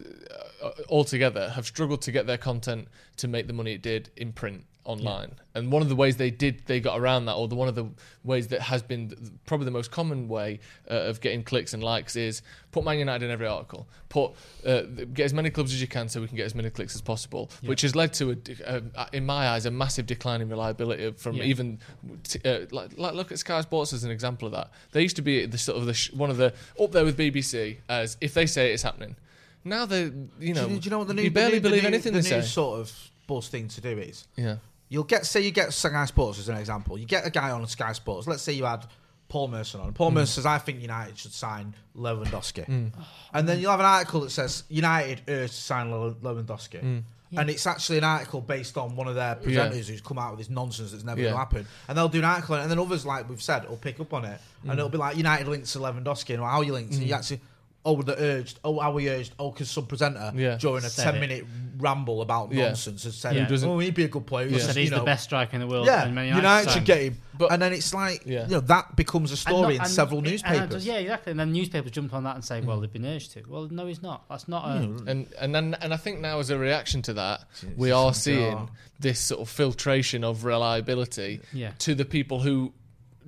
uh, 0.62 0.70
altogether 0.88 1.50
have 1.50 1.64
struggled 1.64 2.02
to 2.02 2.10
get 2.10 2.26
their 2.26 2.36
content 2.36 2.88
to 3.16 3.28
make 3.28 3.46
the 3.46 3.52
money 3.52 3.74
it 3.74 3.82
did 3.82 4.10
in 4.16 4.32
print 4.32 4.64
online. 4.84 5.32
And 5.54 5.70
one 5.70 5.82
of 5.82 5.88
the 5.88 5.96
ways 5.96 6.16
they 6.16 6.30
did 6.30 6.62
they 6.66 6.80
got 6.80 6.98
around 6.98 7.26
that, 7.26 7.34
or 7.34 7.48
the 7.48 7.54
one 7.54 7.68
of 7.68 7.74
the 7.74 7.86
ways 8.24 8.48
that 8.48 8.60
has 8.62 8.82
been 8.82 9.08
th- 9.08 9.18
probably 9.46 9.64
the 9.64 9.70
most 9.70 9.90
common 9.90 10.28
way 10.28 10.60
uh, 10.90 10.94
of 10.94 11.20
getting 11.20 11.42
clicks 11.42 11.74
and 11.74 11.82
likes 11.82 12.16
is 12.16 12.42
put 12.72 12.84
Man 12.84 12.98
United 12.98 13.24
in 13.26 13.30
every 13.30 13.46
article. 13.46 13.86
Put 14.08 14.32
uh, 14.66 14.82
get 15.12 15.24
as 15.24 15.34
many 15.34 15.50
clubs 15.50 15.72
as 15.72 15.80
you 15.80 15.86
can 15.88 16.08
so 16.08 16.20
we 16.20 16.28
can 16.28 16.36
get 16.36 16.46
as 16.46 16.54
many 16.54 16.70
clicks 16.70 16.94
as 16.94 17.00
possible, 17.02 17.50
which 17.64 17.82
has 17.82 17.94
led 17.96 18.12
to 18.14 18.30
a, 18.30 18.36
a- 18.76 18.82
a- 18.96 19.08
in 19.12 19.26
my 19.26 19.48
eyes 19.48 19.66
a 19.66 19.70
massive 19.70 20.06
decline 20.06 20.40
in 20.40 20.48
reliability 20.48 21.12
from 21.12 21.36
Yeah. 21.36 21.44
even 21.44 21.78
t- 22.24 22.40
uh, 22.44 22.66
like, 22.70 22.96
like 22.96 23.14
look 23.14 23.30
at 23.32 23.38
Sky 23.38 23.60
Sports 23.60 23.92
as 23.92 24.04
an 24.04 24.10
example 24.10 24.46
of 24.46 24.52
that. 24.52 24.70
They 24.92 25.02
used 25.02 25.16
to 25.16 25.22
be 25.22 25.46
the 25.46 25.58
sort 25.58 25.78
of 25.78 25.86
the 25.86 25.94
sh- 25.94 26.12
one 26.12 26.30
of 26.30 26.36
the 26.36 26.54
up 26.80 26.92
there 26.92 27.04
with 27.04 27.16
BBC 27.18 27.78
as 27.88 28.16
if 28.20 28.34
they 28.34 28.46
say 28.46 28.72
it's 28.72 28.82
happening. 28.82 29.16
Now 29.64 29.84
they, 29.84 30.10
you 30.38 30.54
know, 30.54 30.66
do, 30.68 30.74
you, 30.74 30.80
do 30.80 30.84
you 30.86 30.90
know 30.90 30.98
what 31.00 31.08
the 31.08 31.14
new 31.14 31.22
you 31.24 31.30
barely 31.30 31.58
the 31.58 31.68
new, 31.68 31.76
believe 31.76 31.82
the 31.82 31.90
new, 31.90 31.94
anything 31.94 32.12
the 32.14 32.20
they 32.20 32.36
new 32.36 32.42
say. 32.42 32.48
sort 32.48 32.80
of 32.80 33.10
buzz 33.26 33.48
thing 33.48 33.68
to 33.68 33.80
do 33.82 33.90
is 33.98 34.26
Yeah, 34.34 34.56
you'll 34.90 35.04
get 35.04 35.24
say 35.24 35.40
you 35.40 35.50
get 35.50 35.72
Sky 35.72 36.04
Sports 36.04 36.38
as 36.38 36.50
an 36.50 36.58
example. 36.58 36.98
You 36.98 37.06
get 37.06 37.26
a 37.26 37.30
guy 37.30 37.50
on 37.50 37.66
Sky 37.66 37.92
Sports. 37.94 38.26
Let's 38.26 38.42
say 38.42 38.52
you 38.52 38.64
had 38.66 38.84
Paul 39.28 39.48
Merson 39.48 39.80
on. 39.80 39.92
Mm. 39.92 39.94
Paul 39.94 40.10
Merson 40.10 40.26
says, 40.34 40.46
"I 40.46 40.58
think 40.58 40.82
United 40.82 41.16
should 41.16 41.32
sign 41.32 41.74
Lewandowski," 41.96 42.92
and 43.32 43.48
then 43.48 43.60
you'll 43.60 43.70
have 43.70 43.80
an 43.80 43.86
article 43.86 44.20
that 44.22 44.30
says 44.30 44.64
United 44.68 45.22
urged 45.28 45.54
to 45.54 45.60
sign 45.60 45.90
Le- 45.90 46.14
Lewandowski. 46.14 46.82
Mm. 46.82 47.02
And 47.36 47.48
it's 47.48 47.64
actually 47.64 47.98
an 47.98 48.02
article 48.04 48.40
based 48.40 48.76
on 48.76 48.96
one 48.96 49.06
of 49.06 49.14
their 49.14 49.36
presenters 49.36 49.86
who's 49.86 50.00
come 50.00 50.18
out 50.18 50.32
with 50.32 50.40
this 50.40 50.50
nonsense 50.50 50.90
that's 50.90 51.04
never 51.04 51.20
Yeah. 51.20 51.26
going 51.26 51.34
to 51.34 51.38
happen. 51.38 51.66
And 51.86 51.96
they'll 51.96 52.08
do 52.08 52.18
an 52.18 52.24
article, 52.24 52.56
and 52.56 52.68
then 52.68 52.80
others, 52.80 53.06
like 53.06 53.28
we've 53.28 53.40
said, 53.40 53.68
will 53.68 53.76
pick 53.76 54.00
up 54.00 54.12
on 54.12 54.24
it, 54.24 54.40
Mm. 54.64 54.70
and 54.70 54.78
it'll 54.80 54.88
be 54.88 54.98
like 54.98 55.16
United 55.16 55.46
linked 55.46 55.68
to 55.72 55.78
Lewandowski, 55.78 56.34
and 56.34 56.42
how 56.42 56.62
you 56.62 56.72
linked, 56.72 56.94
and 56.94 57.04
you 57.04 57.14
actually, 57.14 57.40
oh, 57.84 58.02
the 58.02 58.14
urged, 58.20 58.58
oh, 58.64 58.78
how 58.78 58.92
we 58.92 59.08
urged, 59.08 59.32
oh, 59.38 59.50
because 59.50 59.70
some 59.70 59.86
presenter 59.86 60.32
Yeah. 60.34 60.56
during 60.58 60.84
a 60.84 60.88
Said 60.90 61.04
ten 61.04 61.16
it. 61.16 61.20
minute 61.20 61.46
ramble 61.78 62.20
about 62.20 62.52
Yeah. 62.52 62.66
nonsense 62.66 63.04
has 63.04 63.14
said, 63.16 63.34
Who 63.36 63.46
doesn't- 63.46 63.68
oh, 63.68 63.78
he'd 63.78 63.94
be 63.94 64.04
a 64.04 64.08
good 64.08 64.26
player. 64.26 64.46
Yeah. 64.48 64.58
Said 64.58 64.76
You 64.76 64.82
he's 64.82 64.90
know, 64.90 64.98
the 64.98 65.04
best 65.04 65.24
striker 65.24 65.54
in 65.54 65.60
the 65.60 65.66
world. 65.66 65.86
yeah, 65.86 66.04
and 66.04 66.14
Man 66.14 66.28
United, 66.28 66.42
signed 66.42 66.68
should 66.70 66.78
him. 66.80 66.84
get 66.84 67.00
him. 67.02 67.18
But- 67.38 67.52
and 67.52 67.62
then 67.62 67.72
it's 67.72 67.94
like, 67.94 68.22
Yeah. 68.26 68.44
you 68.44 68.50
know, 68.50 68.60
that 68.60 68.96
becomes 68.96 69.30
a 69.30 69.32
And 69.32 69.38
story 69.38 69.62
not- 69.62 69.70
in 69.72 69.80
and- 69.80 69.90
several 69.90 70.18
and 70.18 70.26
it 70.26 70.30
newspapers. 70.32 70.68
does- 70.68 70.86
yeah, 70.86 70.96
exactly. 70.96 71.30
And 71.30 71.40
then 71.40 71.52
newspapers 71.52 71.90
jump 71.92 72.12
on 72.12 72.24
that 72.24 72.34
and 72.34 72.44
say, 72.44 72.60
Mm. 72.60 72.64
"Well, 72.66 72.80
they've 72.80 72.92
been 72.92 73.06
urged 73.06 73.32
to." 73.32 73.42
Well, 73.48 73.68
no, 73.70 73.86
he's 73.86 74.02
not. 74.02 74.28
That's 74.28 74.46
not 74.46 74.66
a. 74.66 74.72
and 75.06 75.26
and 75.40 75.54
then, 75.54 75.74
and 75.80 75.94
I 75.94 75.96
think 75.96 76.20
now 76.20 76.38
as 76.38 76.50
a 76.50 76.58
reaction 76.58 77.00
to 77.02 77.14
that, 77.14 77.46
It's- 77.62 77.78
we 77.78 77.90
are 77.92 78.12
seeing 78.12 78.54
oh. 78.54 78.68
this 78.98 79.18
sort 79.20 79.40
of 79.40 79.48
filtration 79.48 80.22
of 80.22 80.44
reliability 80.44 81.40
Yeah. 81.54 81.70
to 81.78 81.94
the 81.94 82.04
people 82.04 82.40
who 82.40 82.74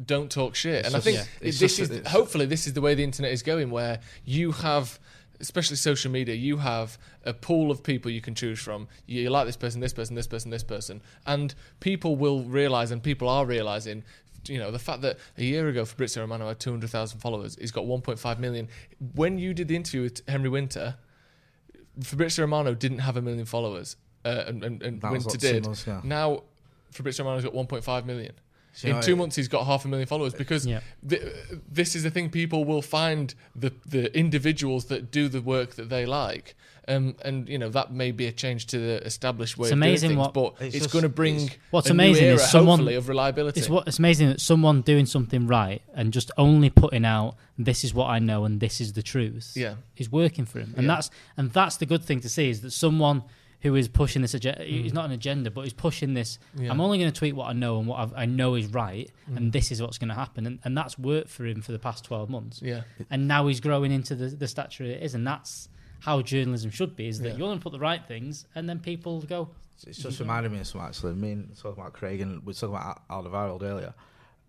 don't 0.07 0.30
talk 0.30 0.55
shit. 0.55 0.86
and 0.86 0.95
I 0.97 1.01
think 1.01 1.18
yeah. 1.18 1.24
This 1.40 1.59
just- 1.59 1.78
is 1.80 2.07
hopefully 2.09 2.47
this 2.47 2.66
is 2.66 2.72
the 2.72 2.80
way 2.80 2.95
the 2.95 3.05
internet 3.05 3.32
is 3.32 3.43
going, 3.43 3.70
where 3.70 4.01
you 4.24 4.53
have. 4.53 4.99
Especially 5.40 5.74
social 5.74 6.09
media, 6.12 6.36
you 6.36 6.59
have 6.59 6.97
a 7.24 7.34
pool 7.34 7.72
of 7.72 7.82
people 7.82 8.12
you 8.12 8.20
can 8.20 8.32
choose 8.32 8.61
from. 8.61 8.86
You 9.07 9.28
like 9.28 9.45
this 9.45 9.57
person, 9.57 9.80
this 9.80 9.93
person, 9.93 10.14
this 10.14 10.28
person, 10.28 10.53
this 10.53 10.62
person, 10.62 11.03
and 11.26 11.53
people 11.80 12.14
will 12.14 12.45
realize, 12.45 12.93
and 12.93 13.03
people 13.03 13.28
are 13.28 13.45
realizing, 13.45 14.05
you 14.47 14.59
know, 14.59 14.70
the 14.70 14.78
fact 14.78 15.03
that 15.03 15.18
a 15.36 15.43
year 15.43 15.66
ago 15.68 15.84
Fabrizio 15.84 16.22
Romano 16.22 16.47
had 16.47 16.61
two 16.61 16.70
hundred 16.70 16.90
thousand 16.90 17.18
followers, 17.18 17.57
he's 17.61 17.72
got 17.72 17.86
one 17.86 18.03
point 18.03 18.20
five 18.20 18.38
million. 18.38 18.68
When 19.16 19.36
you 19.36 19.53
did 19.53 19.66
the 19.66 19.74
interview 19.74 20.03
with 20.03 20.22
Henry 20.28 20.49
Winter, 20.49 20.95
Fabrizio 22.01 22.45
Romano 22.45 22.74
didn't 22.74 23.01
have 23.01 23.16
a 23.16 23.22
million 23.22 23.45
followers, 23.45 23.97
uh, 24.24 24.45
and, 24.47 24.62
and, 24.62 24.82
and 24.82 25.03
Winter 25.03 25.36
did. 25.36 25.64
months 25.64 25.82
ago. 25.82 26.01
Now 26.05 26.45
Fabrizio 26.93 27.24
Romano's 27.24 27.45
got 27.45 27.55
1.5 27.55 28.05
million. 28.07 28.32
So, 28.74 28.88
In 28.88 28.94
you 28.94 29.00
know, 29.00 29.02
two 29.02 29.16
months, 29.16 29.36
he's 29.36 29.48
got 29.48 29.66
half 29.66 29.84
a 29.84 29.88
million 29.88 30.06
followers 30.08 30.32
because 30.32 30.66
Yeah. 30.66 30.80
th- 31.06 31.22
this 31.70 31.94
is 31.94 32.04
the 32.04 32.10
thing. 32.10 32.30
People 32.30 32.64
will 32.64 32.80
find 32.82 33.34
the 33.54 33.72
the 33.86 34.16
individuals 34.16 34.86
that 34.86 35.10
do 35.10 35.28
the 35.28 35.42
work 35.42 35.74
that 35.74 35.90
they 35.90 36.06
like, 36.06 36.54
um, 36.88 37.14
and 37.22 37.48
you 37.50 37.58
know 37.58 37.68
that 37.68 37.92
may 37.92 38.12
be 38.12 38.26
a 38.26 38.32
change 38.32 38.66
to 38.68 38.78
the 38.78 39.04
established 39.04 39.58
way 39.58 39.66
It's 39.66 39.72
of 39.72 39.78
amazing 39.78 40.08
doing 40.12 40.18
things, 40.24 40.34
what- 40.36 40.56
but 40.58 40.64
It's 40.66 40.76
it's, 40.76 40.86
going 40.86 41.02
to 41.02 41.10
bring 41.10 41.50
What's 41.70 41.90
a 41.90 41.92
new 41.92 41.96
amazing 42.02 42.24
is 42.28 42.50
someone- 42.50 42.88
of 42.88 43.08
reliability. 43.08 43.60
It's 43.60 43.68
what 43.68 43.86
it's 43.86 43.98
amazing 43.98 44.28
that 44.30 44.40
someone 44.40 44.80
doing 44.80 45.04
something 45.04 45.46
right 45.46 45.82
and 45.94 46.10
just 46.10 46.30
only 46.38 46.70
putting 46.70 47.04
out 47.04 47.36
this 47.58 47.84
is 47.84 47.92
what 47.92 48.06
I 48.08 48.18
know 48.20 48.46
and 48.46 48.58
this 48.58 48.80
is 48.80 48.94
the 48.94 49.02
truth. 49.02 49.52
Yeah. 49.54 49.74
is 49.98 50.10
working 50.10 50.46
for 50.46 50.58
him, 50.60 50.72
and 50.78 50.86
Yeah. 50.86 50.94
that's 50.94 51.10
and 51.36 51.52
that's 51.52 51.76
the 51.76 51.86
good 51.86 52.02
thing 52.02 52.20
to 52.22 52.28
see 52.28 52.48
is 52.48 52.62
that 52.62 52.70
someone 52.72 53.22
who 53.62 53.74
is 53.76 53.88
pushing 53.88 54.22
this 54.22 54.34
agenda. 54.34 54.60
Mm. 54.62 54.66
He's 54.82 54.92
not 54.92 55.04
an 55.06 55.12
agenda, 55.12 55.50
but 55.50 55.62
he's 55.62 55.72
pushing 55.72 56.14
this. 56.14 56.38
Yeah. 56.56 56.70
I'm 56.70 56.80
only 56.80 56.98
going 56.98 57.10
to 57.12 57.18
tweet 57.18 57.34
what 57.34 57.48
I 57.48 57.52
know 57.52 57.78
and 57.78 57.86
what 57.88 58.00
I've, 58.00 58.12
I 58.14 58.26
know 58.26 58.54
is 58.56 58.66
right, 58.66 59.10
Mm. 59.30 59.36
and 59.36 59.52
this 59.52 59.70
is 59.72 59.80
what's 59.80 59.98
going 59.98 60.08
to 60.10 60.14
happen, 60.14 60.46
and, 60.46 60.58
and 60.64 60.76
that's 60.76 60.98
worked 60.98 61.28
for 61.30 61.46
him 61.46 61.62
for 61.62 61.72
the 61.72 61.78
past 61.78 62.04
12 62.04 62.28
months. 62.28 62.60
yeah, 62.62 62.82
And 63.10 63.26
now 63.28 63.46
he's 63.46 63.60
growing 63.60 63.92
into 63.92 64.14
the, 64.14 64.26
the 64.28 64.48
stature 64.48 64.84
it 64.84 65.02
is, 65.02 65.14
and 65.14 65.26
that's 65.26 65.68
how 66.00 66.20
journalism 66.22 66.70
should 66.70 66.96
be: 66.96 67.06
is 67.08 67.20
that 67.20 67.28
Yeah. 67.28 67.36
you're 67.36 67.46
going 67.48 67.58
to 67.58 67.62
put 67.62 67.72
the 67.72 67.78
right 67.78 68.04
things, 68.06 68.46
and 68.54 68.68
then 68.68 68.80
people 68.80 69.20
go, 69.22 69.48
It's 69.86 69.98
just 69.98 70.18
reminded 70.20 70.50
me 70.52 70.58
of 70.60 70.66
something 70.66 70.88
actually. 70.88 71.14
Me 71.14 71.32
and 71.32 71.56
talking 71.56 71.80
about 71.80 71.92
Craig 71.92 72.20
and 72.20 72.40
we 72.40 72.46
were 72.50 72.52
talking 72.54 72.74
about 72.74 73.02
Al- 73.10 73.24
Alderweireld 73.24 73.62
earlier. 73.62 73.94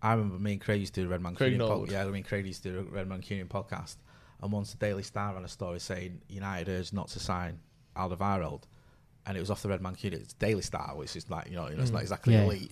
I 0.02 0.12
remember 0.14 0.38
me 0.38 0.52
and 0.52 0.60
Craig 0.60 0.80
used 0.80 0.94
to 0.96 1.00
do 1.02 1.06
a 1.06 1.10
Red 1.10 1.22
Man 1.22 1.34
Craig 1.34 1.54
Cunin 1.56 1.60
podcast. 1.68 1.90
Yeah, 1.92 2.04
I 2.04 2.08
mean 2.10 2.24
Craig 2.24 2.46
used 2.46 2.62
to 2.64 2.72
do 2.72 2.78
a 2.80 2.82
Red 2.82 3.08
Man 3.08 3.22
Cunin 3.22 3.46
podcast. 3.48 3.96
And 4.42 4.52
once 4.52 4.72
the 4.72 4.76
Daily 4.78 5.02
Star 5.02 5.32
ran 5.34 5.44
a 5.44 5.48
story 5.48 5.78
saying 5.80 6.20
United 6.28 6.68
urged 6.68 6.92
not 6.92 7.08
to 7.08 7.20
sign 7.20 7.60
Alderweireld. 7.96 8.62
And 9.26 9.36
it 9.36 9.40
was 9.40 9.50
off 9.50 9.62
the 9.62 9.68
Red 9.68 9.80
Man 9.80 9.94
Cunin. 9.94 10.14
It's 10.14 10.34
Daily 10.34 10.62
Star, 10.62 10.92
which 10.96 11.16
is 11.16 11.28
like, 11.30 11.48
you 11.48 11.56
know, 11.56 11.68
you 11.68 11.76
know 11.76 11.80
it's 11.82 11.90
mm. 11.90 11.94
not 11.94 12.02
exactly 12.02 12.34
Yeah. 12.34 12.44
elite. 12.44 12.70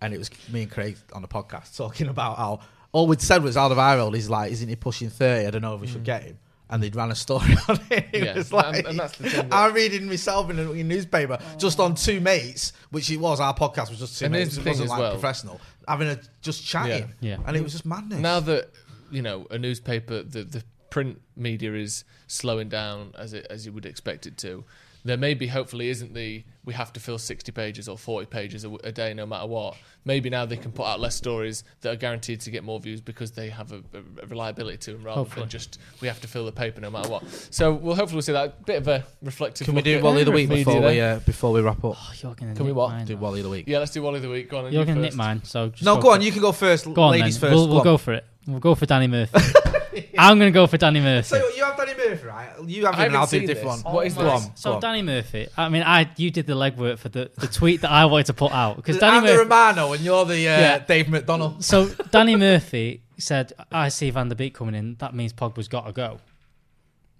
And 0.00 0.12
it 0.12 0.18
was 0.18 0.30
me 0.52 0.62
and 0.62 0.70
Craig 0.70 0.96
on 1.12 1.22
the 1.22 1.28
podcast 1.28 1.76
talking 1.76 2.08
about 2.08 2.36
how 2.36 2.60
all 2.92 3.06
we'd 3.06 3.20
said 3.20 3.42
was 3.42 3.56
Alderweireld 3.56 4.14
is 4.16 4.28
like, 4.30 4.52
isn't 4.52 4.68
he 4.68 4.76
pushing 4.76 5.08
30? 5.10 5.46
I 5.46 5.50
don't 5.50 5.62
know 5.62 5.74
if 5.74 5.80
we 5.80 5.86
should 5.86 6.02
mm. 6.02 6.06
get 6.06 6.22
him. 6.24 6.38
And 6.70 6.82
they'd 6.82 6.94
ran 6.94 7.10
a 7.10 7.14
story 7.14 7.56
on 7.68 7.80
it. 7.90 8.08
It 8.12 8.24
Yeah, 8.24 8.34
was 8.34 8.52
and- 8.52 8.52
like, 8.52 8.86
and 8.86 8.98
that's 8.98 9.16
the 9.16 9.30
thing 9.30 9.48
I'm 9.50 9.72
reading 9.72 10.06
myself 10.06 10.50
in 10.50 10.58
a 10.58 10.70
in 10.72 10.80
a 10.80 10.84
newspaper 10.84 11.38
just 11.56 11.80
on 11.80 11.94
two 11.94 12.20
mates, 12.20 12.74
which 12.90 13.10
it 13.10 13.16
was. 13.16 13.40
Our 13.40 13.54
podcast 13.54 13.88
was 13.88 13.98
just 14.00 14.18
two 14.18 14.26
And 14.26 14.32
mates. 14.34 14.58
It 14.58 14.66
wasn't 14.66 14.90
like 14.90 14.98
well. 15.00 15.12
professional. 15.12 15.58
Having 15.86 16.08
a 16.08 16.20
just 16.42 16.66
chatting, 16.66 17.14
Yeah. 17.20 17.36
Yeah. 17.38 17.44
and 17.46 17.56
it 17.56 17.62
was 17.62 17.72
just 17.72 17.86
madness. 17.86 18.20
now 18.20 18.40
that 18.40 18.68
you 19.10 19.22
know 19.22 19.46
a 19.50 19.56
newspaper, 19.58 20.22
the 20.22 20.44
the 20.44 20.62
print 20.90 21.20
media 21.36 21.72
is 21.72 22.04
slowing 22.26 22.68
down 22.68 23.14
as 23.16 23.32
it 23.32 23.46
as 23.48 23.64
you 23.64 23.72
would 23.72 23.86
expect 23.86 24.26
it 24.26 24.36
to. 24.38 24.62
There 25.08 25.16
maybe 25.16 25.46
hopefully 25.46 25.88
isn't 25.88 26.12
the 26.12 26.44
we 26.66 26.74
have 26.74 26.92
to 26.92 27.00
fill 27.00 27.16
sixty 27.16 27.50
pages 27.50 27.88
or 27.88 27.96
forty 27.96 28.26
pages 28.26 28.64
a, 28.64 28.70
a 28.84 28.92
day 28.92 29.14
no 29.14 29.24
matter 29.24 29.46
what. 29.46 29.74
Maybe 30.04 30.28
now 30.28 30.44
they 30.44 30.58
can 30.58 30.70
put 30.70 30.84
out 30.84 31.00
less 31.00 31.14
stories 31.16 31.64
that 31.80 31.90
are 31.92 31.96
guaranteed 31.96 32.40
to 32.42 32.50
get 32.50 32.62
more 32.62 32.78
views 32.78 33.00
because 33.00 33.30
they 33.32 33.48
have 33.48 33.72
a, 33.72 33.78
a 34.22 34.26
reliability 34.26 34.76
to 34.76 34.92
them 34.92 35.02
rather 35.04 35.20
Hopefully. 35.20 35.44
than 35.44 35.48
just 35.48 35.78
we 36.02 36.08
have 36.08 36.20
to 36.20 36.28
fill 36.28 36.44
the 36.44 36.52
paper 36.52 36.80
no 36.82 36.90
matter 36.90 37.08
what. 37.08 37.24
So 37.50 37.72
we'll 37.72 37.94
hopefully 37.94 38.20
see 38.20 38.32
that 38.32 38.66
bit 38.66 38.76
of 38.76 38.88
a 38.88 39.04
reflective. 39.22 39.64
can 39.64 39.74
we 39.74 39.80
do 39.80 39.96
at 39.96 40.02
Wally 40.02 40.20
of 40.20 40.26
the 40.26 40.32
week 40.32 40.50
media 40.50 40.64
before 40.66 40.80
there. 40.82 40.90
we 40.90 41.00
uh, 41.00 41.18
before 41.20 41.52
we 41.52 41.62
wrap 41.62 41.82
up? 41.82 41.96
"Oh, 41.98 42.12
you're 42.22 42.34
going 42.34 42.52
to 42.52 42.56
Can 42.56 42.66
we 42.66 42.72
what? 42.72 42.90
mine, 42.90 43.06
Do 43.06 43.14
though." 43.14 43.20
Wally 43.22 43.40
the 43.40 43.48
week. 43.48 43.64
Yeah, 43.66 43.78
let's 43.78 43.92
do 43.92 44.02
Wally 44.02 44.16
of 44.16 44.22
the 44.22 44.28
week. 44.28 44.50
Go 44.50 44.58
on. 44.58 44.70
You're 44.72 44.84
going 44.84 44.96
to 44.96 45.00
nick 45.02 45.12
first. 45.12 45.16
mine, 45.16 45.42
so 45.44 45.70
just 45.70 45.84
no, 45.84 45.96
go 45.96 46.02
go 46.02 46.10
on. 46.12 46.20
You 46.20 46.32
can 46.32 46.42
go 46.42 46.52
first. 46.52 46.84
Go 46.92 47.02
on, 47.02 47.12
ladies 47.12 47.40
then. 47.40 47.50
1st 47.50 47.54
We'll, 47.54 47.64
go 47.66 47.70
we'll 47.70 47.78
on. 47.80 47.84
go 47.84 47.96
for 47.96 48.12
it. 48.12 48.26
We'll 48.46 48.60
go 48.60 48.74
for 48.74 48.84
Danny 48.86 49.06
Murphy. 49.06 49.38
I'm 50.18 50.38
going 50.38 50.52
to 50.52 50.54
go 50.54 50.66
for 50.66 50.76
Danny 50.76 51.00
Murphy. 51.00 51.28
So 51.28 51.48
you 51.56 51.64
have 51.64 51.76
Danny 51.76 51.92
Murphy, 51.96 52.26
right? 52.26 52.50
You 52.66 52.86
have 52.86 52.94
I 52.94 52.98
him, 52.98 53.06
and 53.06 53.16
I'll 53.16 53.20
haven't 53.26 53.38
do 53.40 53.44
a 53.44 53.46
different 53.48 53.76
this. 53.76 53.84
one. 53.84 53.94
What 53.94 54.06
is 54.06 54.14
Go 54.14 54.22
this? 54.24 54.32
on, 54.32 54.40
go 54.48 54.52
So 54.54 54.72
on. 54.74 54.80
Danny 54.80 55.02
Murphy, 55.02 55.48
I 55.56 55.68
mean, 55.68 55.82
I 55.82 56.10
you 56.16 56.30
did 56.30 56.46
the 56.46 56.54
legwork 56.54 56.98
for 56.98 57.08
the, 57.08 57.30
the 57.36 57.46
tweet 57.46 57.80
that 57.82 57.90
I 57.90 58.04
wanted 58.06 58.26
to 58.26 58.34
put 58.34 58.52
out 58.52 58.76
because 58.76 58.98
Danny 58.98 59.18
I'm 59.18 59.26
the 59.26 59.38
Romano, 59.38 59.92
and 59.92 60.02
you're 60.02 60.24
the 60.24 60.34
uh, 60.48 60.60
Yeah. 60.60 60.78
Dave 60.80 61.08
McDonald. 61.08 61.64
so 61.64 61.88
Danny 62.10 62.36
Murphy 62.36 63.02
said, 63.18 63.52
"I 63.72 63.88
see 63.88 64.10
Van 64.10 64.28
der 64.28 64.34
Beek 64.34 64.54
coming 64.54 64.74
in. 64.74 64.96
That 65.00 65.14
means 65.14 65.32
Pogba's 65.32 65.68
got 65.68 65.86
to 65.86 65.92
go." 65.92 66.18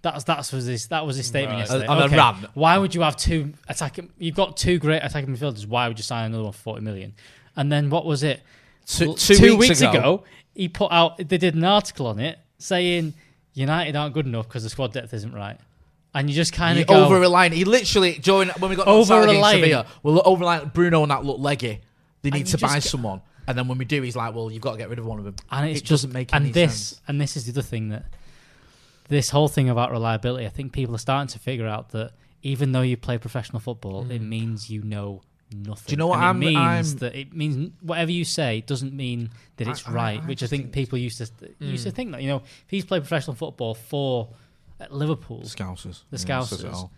That's 0.01 0.23
that's 0.23 0.53
was 0.53 0.65
his 0.65 0.87
that 0.87 1.05
was 1.05 1.17
his 1.17 1.27
statement 1.27 1.55
Right. 1.55 1.59
yesterday. 1.59 1.87
On 1.87 2.01
a 2.01 2.05
Okay, 2.05 2.15
rant. 2.15 2.45
Why 2.53 2.77
would 2.77 2.95
you 2.95 3.01
have 3.01 3.17
two 3.17 3.53
attacking? 3.67 4.09
You've 4.17 4.35
got 4.35 4.55
two 4.55 4.79
great 4.79 5.01
attacking 5.03 5.35
midfielders. 5.35 5.65
Why 5.67 5.89
would 5.89 5.97
you 5.99 6.03
sign 6.03 6.27
another 6.27 6.43
one 6.45 6.53
for 6.53 6.59
forty 6.59 6.81
million? 6.81 7.15
And 7.57 7.69
then 7.69 7.89
what 7.89 8.05
was 8.05 8.23
it? 8.23 8.41
Two, 8.85 9.07
L- 9.09 9.13
two 9.15 9.57
weeks, 9.57 9.81
ago, 9.81 10.23
he 10.55 10.69
put 10.69 10.89
out. 10.93 11.17
They 11.17 11.37
did 11.37 11.53
an 11.53 11.65
article 11.65 12.07
on 12.07 12.17
it 12.17 12.39
saying 12.59 13.13
United 13.53 13.95
aren't 13.95 14.13
good 14.13 14.25
enough 14.25 14.47
because 14.47 14.63
the 14.63 14.69
squad 14.69 14.93
depth 14.93 15.13
isn't 15.13 15.33
right. 15.33 15.57
And 16.13 16.29
you 16.29 16.35
just 16.35 16.53
kind 16.53 16.79
of 16.79 16.87
go 16.87 17.05
over 17.05 17.19
reliant. 17.19 17.53
He 17.53 17.65
literally 17.65 18.13
during 18.13 18.49
when 18.49 18.69
we 18.69 18.75
got 18.75 18.87
on 18.87 18.95
Over-reliant. 18.95 19.63
Sevilla, 19.63 19.85
well, 20.01 20.21
over 20.25 20.39
reliant. 20.39 20.73
Bruno 20.73 21.03
and 21.03 21.11
that 21.11 21.23
look 21.23 21.39
leggy. 21.39 21.81
They 22.21 22.31
need 22.31 22.47
to 22.47 22.57
buy 22.57 22.79
someone, 22.79 23.21
and 23.47 23.57
then 23.57 23.67
when 23.67 23.77
we 23.77 23.85
do, 23.85 24.01
he's 24.01 24.15
like, 24.15 24.33
"Well, 24.33 24.51
you've 24.51 24.61
got 24.61 24.73
to 24.73 24.77
get 24.77 24.89
rid 24.89 24.99
of 24.99 25.05
one 25.05 25.19
of 25.19 25.25
them." 25.25 25.35
and 25.51 25.69
it's 25.69 25.79
it 25.79 25.83
just 25.83 25.89
doesn't 25.89 26.13
make 26.13 26.33
and 26.33 26.45
any 26.45 26.51
this 26.51 26.73
sense. 26.73 27.01
and 27.07 27.21
this 27.21 27.37
is 27.37 27.45
the 27.45 27.51
other 27.51 27.61
thing 27.61 27.89
that 27.89 28.05
this 29.07 29.29
whole 29.29 29.47
thing 29.47 29.69
about 29.69 29.91
reliability. 29.91 30.45
I 30.45 30.49
think 30.49 30.73
people 30.73 30.95
are 30.95 30.99
starting 30.99 31.27
to 31.27 31.39
figure 31.39 31.67
out 31.67 31.89
that 31.89 32.11
even 32.41 32.71
though 32.71 32.81
you 32.81 32.97
play 32.97 33.17
professional 33.17 33.59
football, 33.59 34.03
hmm. 34.03 34.11
it 34.11 34.21
means 34.21 34.69
you 34.69 34.81
know 34.83 35.21
nothing. 35.53 35.83
Do 35.87 35.91
you 35.93 35.97
know 35.97 36.07
what 36.07 36.19
And 36.19 36.23
it 36.23 36.27
I'm- 36.27 36.39
means 36.39 36.93
I'm- 36.93 36.97
that 36.99 37.15
it 37.15 37.33
means 37.33 37.71
whatever 37.81 38.11
you 38.11 38.25
say 38.25 38.61
doesn't 38.61 38.93
mean 38.93 39.29
that 39.57 39.67
it's 39.67 39.87
I- 39.87 39.91
right, 39.91 40.21
I 40.21 40.25
which 40.25 40.43
I 40.43 40.47
think, 40.47 40.63
think- 40.63 40.73
people 40.73 40.97
used 40.97 41.17
to 41.19 41.29
used 41.59 41.83
to 41.85 41.91
think 41.91 42.11
that 42.11 42.21
you 42.21 42.27
know 42.29 42.37
if 42.37 42.65
he's 42.67 42.85
played 42.85 43.01
professional 43.01 43.35
football 43.35 43.73
for 43.75 44.29
at 44.79 44.93
Liverpool, 44.93 45.41
Scousers. 45.41 46.03
The 46.09 46.25
Yeah, 46.27 46.41
says 46.43 46.61
it 46.61 46.65
Scousers. 46.67 46.73
all. 46.73 46.91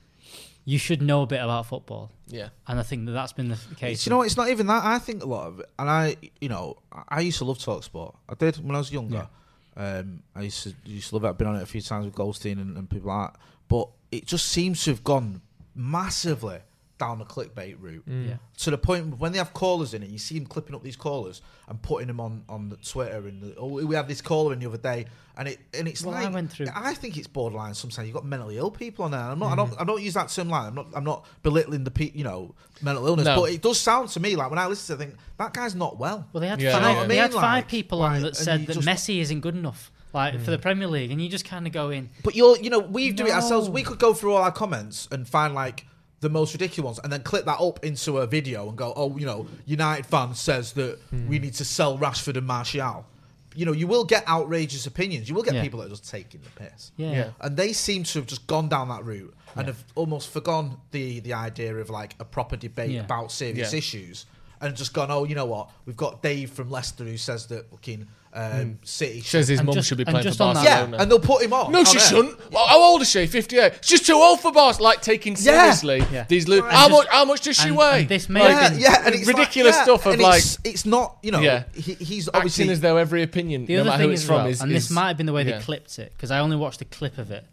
you 0.66 0.78
should 0.78 1.02
know 1.02 1.24
a 1.24 1.26
bit 1.26 1.42
about 1.42 1.66
football, 1.66 2.12
Yeah. 2.28 2.50
and 2.68 2.80
I 2.80 2.84
think 2.84 3.08
that 3.08 3.14
that's 3.14 3.34
been 3.34 3.48
the 3.50 3.58
case. 3.78 4.04
Do 4.04 4.10
you 4.10 4.16
know? 4.16 4.22
It's 4.22 4.38
not 4.38 4.50
even 4.50 4.68
that. 4.68 4.84
I 4.84 5.00
think 5.00 5.24
a 5.24 5.26
lot 5.26 5.48
of 5.48 5.60
it, 5.62 5.70
and 5.80 5.90
I, 5.90 6.16
you 6.40 6.50
know, 6.50 6.78
I- 6.92 7.04
I 7.08 7.20
used 7.22 7.40
to 7.40 7.46
love 7.46 7.58
talk 7.58 7.84
sport. 7.84 8.16
I 8.30 8.36
did 8.36 8.58
when 8.64 8.76
I 8.76 8.78
was 8.80 8.92
younger. 8.92 9.28
Um, 9.76 10.22
I 10.36 10.42
used 10.44 10.62
to, 10.64 10.76
used 10.86 11.10
to 11.10 11.16
love 11.16 11.24
it. 11.24 11.30
I've 11.30 11.38
been 11.40 11.48
on 11.48 11.56
it 11.56 11.64
a 11.64 11.66
few 11.66 11.82
times 11.82 12.06
with 12.06 12.14
Goldstein 12.14 12.60
and, 12.60 12.78
and 12.78 12.88
people 12.90 13.08
like 13.08 13.32
that. 13.34 13.40
But 13.70 13.88
it 14.12 14.28
just 14.28 14.50
seems 14.50 14.84
to 14.84 14.92
have 14.92 15.04
gone 15.04 15.42
massively 15.74 16.60
down 17.02 17.18
the 17.18 17.26
clickbait 17.26 17.78
route 17.80 18.08
mm. 18.08 18.30
Yeah. 18.30 18.36
to 18.60 18.70
the 18.70 18.78
point 18.78 19.18
when 19.18 19.32
they 19.32 19.40
have 19.40 19.54
callers 19.54 19.96
in 19.96 20.04
it, 20.04 20.10
you 20.10 20.20
see 20.20 20.38
them 20.38 20.46
clipping 20.46 20.76
up 20.76 20.84
these 20.84 20.96
callers 20.96 21.42
and 21.68 21.82
putting 21.82 22.06
them 22.06 22.20
on 22.20 22.44
on 22.48 22.70
the 22.70 22.78
Twitter. 22.78 23.28
And 23.28 23.42
the, 23.42 23.56
oh, 23.58 23.84
we 23.84 23.96
had 23.96 24.08
this 24.08 24.22
caller 24.22 24.54
in 24.54 24.60
the 24.60 24.68
other 24.68 24.78
day, 24.78 25.08
and 25.36 25.48
it 25.48 25.60
and 25.74 25.88
it's 25.88 26.04
Well, 26.04 26.14
like 26.14 26.28
I 26.28 26.30
went 26.30 26.52
through- 26.52 26.68
I 26.76 26.94
think 26.94 27.18
it's 27.18 27.26
borderline. 27.26 27.74
Sometimes 27.74 28.08
you've 28.08 28.14
got 28.14 28.24
mentally 28.24 28.58
ill 28.58 28.70
people 28.70 29.06
on 29.06 29.12
there. 29.12 29.20
I'm 29.20 29.40
not. 29.40 29.48
I 29.48 29.54
mm. 29.54 29.70
don't. 29.70 29.82
I 29.82 29.84
don't 29.84 30.02
use 30.04 30.14
that 30.14 30.30
term 30.30 30.50
like. 30.50 30.68
I'm 30.68 30.76
not. 30.76 30.88
I'm 30.94 31.04
not 31.04 31.26
belittling 31.42 31.84
the 31.86 31.92
pe- 31.92 32.12
you 32.14 32.24
know 32.24 32.54
mental 32.84 33.08
illness, 33.08 33.26
No. 33.26 33.42
but 33.42 33.52
it 33.52 33.64
does 33.64 33.80
sound 33.80 34.10
to 34.10 34.20
me 34.20 34.36
like 34.36 34.52
when 34.52 34.60
I 34.60 34.68
listen 34.68 34.96
to 34.96 35.02
it, 35.02 35.06
I 35.06 35.08
think 35.08 35.20
that 35.40 35.54
guy's 35.54 35.74
not 35.74 35.98
well. 35.98 36.28
Well, 36.32 36.42
they 36.42 36.50
had 36.50 36.62
Yeah, 36.62 36.74
five. 36.74 36.84
yeah, 36.84 37.02
yeah. 37.02 37.08
They 37.08 37.16
had 37.16 37.32
I 37.32 37.34
mean, 37.34 37.42
five 37.42 37.64
like- 37.64 37.68
people 37.68 38.04
on 38.04 38.14
like, 38.14 38.22
that 38.22 38.36
said 38.36 38.68
that 38.68 38.74
just- 38.74 38.88
Messi 38.88 39.22
isn't 39.22 39.40
good 39.42 39.56
enough, 39.56 39.92
like 40.14 40.40
for 40.40 40.52
the 40.52 40.60
mm. 40.60 40.62
Premier 40.62 40.88
League, 40.88 41.10
and 41.10 41.20
you 41.20 41.30
just 41.30 41.46
kind 41.46 41.66
of 41.66 41.74
go 41.74 41.90
in. 41.90 42.12
But 42.24 42.36
you're, 42.36 42.60
you 42.60 42.70
know, 42.70 42.80
we 42.80 43.12
do 43.12 43.26
it 43.26 43.32
ourselves. 43.32 43.70
We 43.72 43.82
could 43.82 43.98
go 43.98 44.14
through 44.14 44.34
all 44.36 44.44
our 44.44 44.52
comments 44.52 45.08
and 45.12 45.28
find 45.28 45.56
like 45.56 45.88
the 46.22 46.30
most 46.30 46.54
ridiculous 46.54 46.86
ones, 46.86 47.00
and 47.04 47.12
then 47.12 47.22
clip 47.24 47.46
that 47.46 47.60
up 47.60 47.84
into 47.84 48.20
a 48.20 48.28
video 48.28 48.70
and 48.70 48.78
go, 48.78 48.94
oh, 48.96 49.18
you 49.18 49.26
know, 49.26 49.48
United 49.66 50.06
fan 50.06 50.34
says 50.34 50.72
that 50.74 51.00
hmm. 51.10 51.28
we 51.28 51.40
need 51.40 51.56
to 51.56 51.66
sell 51.66 51.98
Rashford 51.98 52.38
and 52.38 52.48
Martial. 52.48 53.06
You 53.54 53.66
know, 53.66 53.74
you 53.74 53.86
will 53.86 54.06
get 54.06 54.26
outrageous 54.30 54.86
opinions. 54.86 55.28
You 55.28 55.36
will 55.36 55.44
get 55.44 55.56
Yeah. 55.56 55.64
people 55.64 55.80
that 55.80 55.88
are 55.88 55.90
just 55.90 56.10
taking 56.10 56.40
the 56.42 56.50
piss. 56.52 56.92
Yeah. 56.96 57.12
Yeah. 57.12 57.30
And 57.42 57.58
they 57.58 57.74
seem 57.74 58.04
to 58.04 58.20
have 58.20 58.28
just 58.28 58.48
gone 58.48 58.70
down 58.70 58.88
that 58.90 59.04
route 59.04 59.34
and 59.56 59.68
have 59.68 59.84
almost 59.96 60.30
forgone 60.30 60.78
the 60.92 61.20
the 61.20 61.34
idea 61.34 61.76
of 61.76 61.90
like 61.90 62.16
a 62.20 62.24
proper 62.24 62.56
debate 62.56 62.92
Yeah. 62.92 63.02
about 63.02 63.30
serious 63.30 63.74
Yeah. 63.74 63.80
issues 63.80 64.26
and 64.62 64.74
just 64.74 64.94
gone, 64.94 65.12
oh, 65.12 65.26
you 65.26 65.36
know 65.36 65.48
what? 65.48 65.70
We've 65.86 65.98
got 65.98 66.22
Dave 66.22 66.52
from 66.52 66.70
Leicester 66.70 67.04
who 67.04 67.18
says 67.18 67.48
that 67.48 67.70
fucking 67.72 68.08
um, 68.34 68.80
City 68.84 69.20
Says 69.22 69.48
his 69.50 69.60
And 69.60 69.68
mum 69.68 69.82
should 69.82 69.98
be 69.98 70.06
playing 70.06 70.24
just 70.24 70.38
for 70.38 70.46
on 70.46 70.54
Barcelona. 70.56 70.96
yeah, 70.98 71.02
and 71.02 71.12
they'll 71.12 71.20
put 71.20 71.42
him 71.44 71.52
on. 71.54 71.72
No, 71.72 71.84
she 71.84 72.00
shouldn't. 72.00 72.38
Well, 72.52 72.66
how 72.66 72.82
old 72.82 73.02
is 73.02 73.10
she? 73.10 73.28
Fifty-eight. 73.28 73.74
She's 73.82 74.00
just 74.00 74.06
too 74.06 74.14
old 74.14 74.40
for 74.40 74.52
Bars. 74.52 74.80
Like 74.80 75.02
taking 75.02 75.36
seriously 75.36 76.04
Yeah. 76.12 76.26
these. 76.28 76.48
Lo- 76.48 76.62
how 76.62 76.88
just- 76.88 76.92
much? 76.92 77.08
How 77.08 77.26
much 77.26 77.42
does 77.42 77.58
she 77.58 77.68
and- 77.70 77.78
weigh? 77.78 78.00
and 78.02 78.10
this 78.10 78.30
may 78.30 78.40
Like, 78.40 78.50
yeah, 78.52 78.70
been- 78.70 78.80
yeah, 78.80 79.06
and 79.06 79.16
it's 79.16 79.28
ridiculous 79.28 79.76
like, 79.76 79.80
yeah, 79.80 79.84
stuff 79.96 80.06
of 80.06 80.14
and 80.14 80.22
like 80.22 80.40
it's, 80.40 80.58
it's 80.64 80.86
not, 80.86 81.18
you 81.22 81.32
know, 81.32 81.42
Yeah. 81.42 81.64
he, 81.74 81.94
he's 81.96 82.28
acting 82.30 82.38
obviously 82.40 82.70
as 82.70 82.80
though 82.82 82.98
every 82.98 83.22
opinion, 83.24 83.66
The 83.66 83.76
no 83.76 83.82
other 83.82 83.90
matter 83.90 83.98
thing 84.04 84.08
who 84.10 84.14
it's 84.14 84.22
is, 84.22 84.28
from, 84.28 84.36
well, 84.38 84.48
is 84.48 84.62
and 84.62 84.72
is- 84.72 84.88
this 84.88 84.92
might 84.96 85.08
have 85.10 85.18
been 85.18 85.26
the 85.26 85.34
way 85.34 85.44
they 85.44 85.60
clipped 85.60 86.00
it 86.00 86.14
because 86.16 86.32
I 86.32 86.40
only 86.40 86.56
watched 86.58 86.82
a 86.82 86.86
clip 86.86 87.18
of 87.18 87.32
it, 87.32 87.46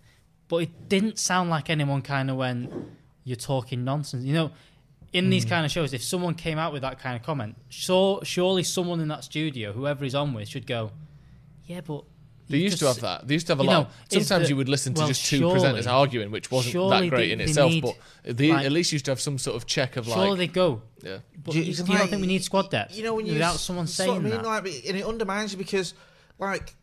but 0.49 0.59
it 0.59 0.89
didn't 0.89 1.19
sound 1.19 1.51
like 1.51 1.71
anyone 1.71 2.03
kind 2.03 2.31
of 2.31 2.37
went, 2.37 2.71
"You're 3.25 3.37
talking 3.37 3.85
nonsense." 3.85 4.25
You 4.25 4.33
know, 4.35 4.51
in 5.13 5.31
these 5.31 5.45
mm. 5.47 5.49
kind 5.51 5.65
of 5.65 5.71
shows, 5.73 5.93
if 5.95 6.03
someone 6.03 6.35
came 6.35 6.59
out 6.59 6.73
with 6.73 6.83
that 6.83 6.99
kind 6.99 7.17
of 7.17 7.23
comment, 7.23 7.57
so 7.71 8.21
surely 8.23 8.63
someone 8.63 9.01
in 9.01 9.09
that 9.09 9.25
studio, 9.25 9.73
whoever 9.73 10.05
he's 10.05 10.15
on 10.15 10.35
with, 10.35 10.49
should 10.49 10.67
go, 10.67 10.93
"Yeah, 11.65 11.81
but." 11.81 12.05
They 12.51 12.57
you 12.57 12.65
used 12.65 12.79
to 12.79 12.87
have 12.87 13.01
that. 13.01 13.29
They 13.29 13.35
used 13.35 13.47
to 13.49 13.53
have 13.53 13.61
a 13.61 13.63
lot. 13.63 13.73
know, 13.73 13.81
of- 13.81 13.89
sometimes 14.09 14.29
that- 14.29 14.49
you 14.49 14.57
would 14.57 14.71
listen 14.71 14.95
to 14.95 15.01
well, 15.01 15.09
just 15.09 15.27
two 15.27 15.39
surely- 15.41 15.61
presenters 15.61 15.87
arguing, 15.87 16.31
which 16.31 16.51
wasn't 16.51 16.73
that 16.91 17.07
great 17.11 17.27
they- 17.27 17.33
in 17.33 17.41
itself. 17.43 17.71
need, 17.71 17.83
but 17.83 17.95
they 18.25 18.51
like- 18.53 18.65
at 18.65 18.73
least 18.73 18.91
used 18.91 19.05
to 19.05 19.11
have 19.11 19.21
some 19.21 19.37
sort 19.37 19.55
of 19.57 19.67
check 19.67 19.97
of 19.99 20.07
Surely 20.07 20.31
like, 20.31 20.39
they 20.39 20.47
go. 20.47 20.81
yeah, 21.05 21.19
But 21.45 21.53
Do 21.53 21.59
you, 21.59 21.65
you- 21.65 21.75
do 21.75 21.83
you 21.83 21.89
like, 21.91 21.99
not 21.99 22.09
think 22.09 22.21
we 22.23 22.27
need 22.27 22.43
squad 22.43 22.71
depth? 22.71 22.97
you 22.97 23.03
know, 23.03 23.15
when 23.15 23.27
you 23.27 23.35
without 23.35 23.57
s- 23.57 23.61
someone 23.61 23.87
sort 23.87 24.09
of 24.09 24.15
saying 24.15 24.23
mean, 24.23 24.33
that. 24.33 24.47
like, 24.47 24.65
and 24.89 24.97
it 24.97 25.05
undermines 25.05 25.53
you 25.53 25.59
because, 25.59 25.93
like, 26.39 26.75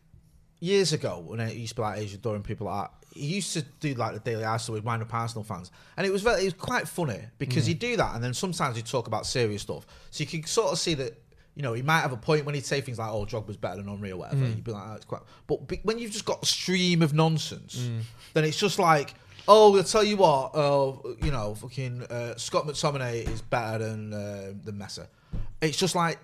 years 0.60 0.92
ago 0.92 1.18
when 1.26 1.40
it 1.40 1.56
used 1.56 1.70
to 1.70 1.76
be 1.76 1.82
like 1.82 1.98
Asia 1.98 2.16
Dore 2.18 2.36
and 2.36 2.44
people 2.44 2.68
like 2.68 2.88
that, 2.88 2.92
he 3.16 3.26
used 3.36 3.52
to 3.54 3.62
do 3.80 3.94
like 3.94 4.14
the 4.14 4.20
Daily 4.20 4.44
Arsenal 4.44 4.74
with 4.76 4.84
wind 4.84 5.02
up 5.02 5.12
Arsenal 5.12 5.44
fans, 5.44 5.70
and 5.96 6.06
it 6.06 6.10
was 6.12 6.22
very, 6.22 6.42
it 6.42 6.44
was 6.44 6.54
quite 6.54 6.86
funny 6.88 7.20
because 7.38 7.64
Mm. 7.64 7.68
he'd 7.68 7.78
do 7.78 7.96
that, 7.96 8.14
and 8.14 8.22
then 8.24 8.34
sometimes 8.34 8.76
he'd 8.76 8.86
talk 8.86 9.06
about 9.06 9.26
serious 9.26 9.62
stuff, 9.62 9.86
so 10.10 10.22
you 10.22 10.26
could 10.28 10.48
sort 10.48 10.72
of 10.72 10.78
see 10.78 10.94
that. 10.94 11.22
You 11.54 11.62
know, 11.62 11.72
he 11.72 11.80
might 11.80 12.00
have 12.02 12.12
a 12.12 12.18
point 12.18 12.44
when 12.44 12.54
he'd 12.54 12.66
say 12.66 12.82
things 12.82 12.98
like, 12.98 13.08
"Oh, 13.10 13.24
Drogba's 13.24 13.56
better 13.56 13.76
than 13.76 13.88
Henry 13.88 14.10
or 14.12 14.18
whatever." 14.18 14.44
Mm. 14.44 14.56
You'd 14.56 14.64
be 14.64 14.72
like, 14.72 14.82
oh, 14.88 14.92
"It's 14.96 15.06
quite," 15.06 15.22
but 15.46 15.66
be- 15.66 15.80
when 15.84 15.98
you've 15.98 16.10
just 16.12 16.26
got 16.26 16.42
a 16.42 16.46
stream 16.46 17.00
of 17.00 17.14
nonsense, 17.14 17.76
Mm. 17.76 18.00
then 18.34 18.44
it's 18.44 18.58
just 18.58 18.78
like, 18.78 19.14
"Oh, 19.48 19.74
I'll 19.74 19.82
tell 19.82 20.04
you 20.04 20.18
what, 20.18 20.54
oh, 20.54 21.16
you 21.22 21.30
know, 21.30 21.54
fucking 21.54 22.02
uh, 22.10 22.36
Scott 22.36 22.66
McTominay 22.66 23.26
is 23.26 23.40
better 23.40 23.78
than 23.78 24.12
uh, 24.12 24.52
than 24.64 24.74
Messi." 24.78 25.06
It's 25.62 25.78
just 25.78 25.94
like 25.94 26.18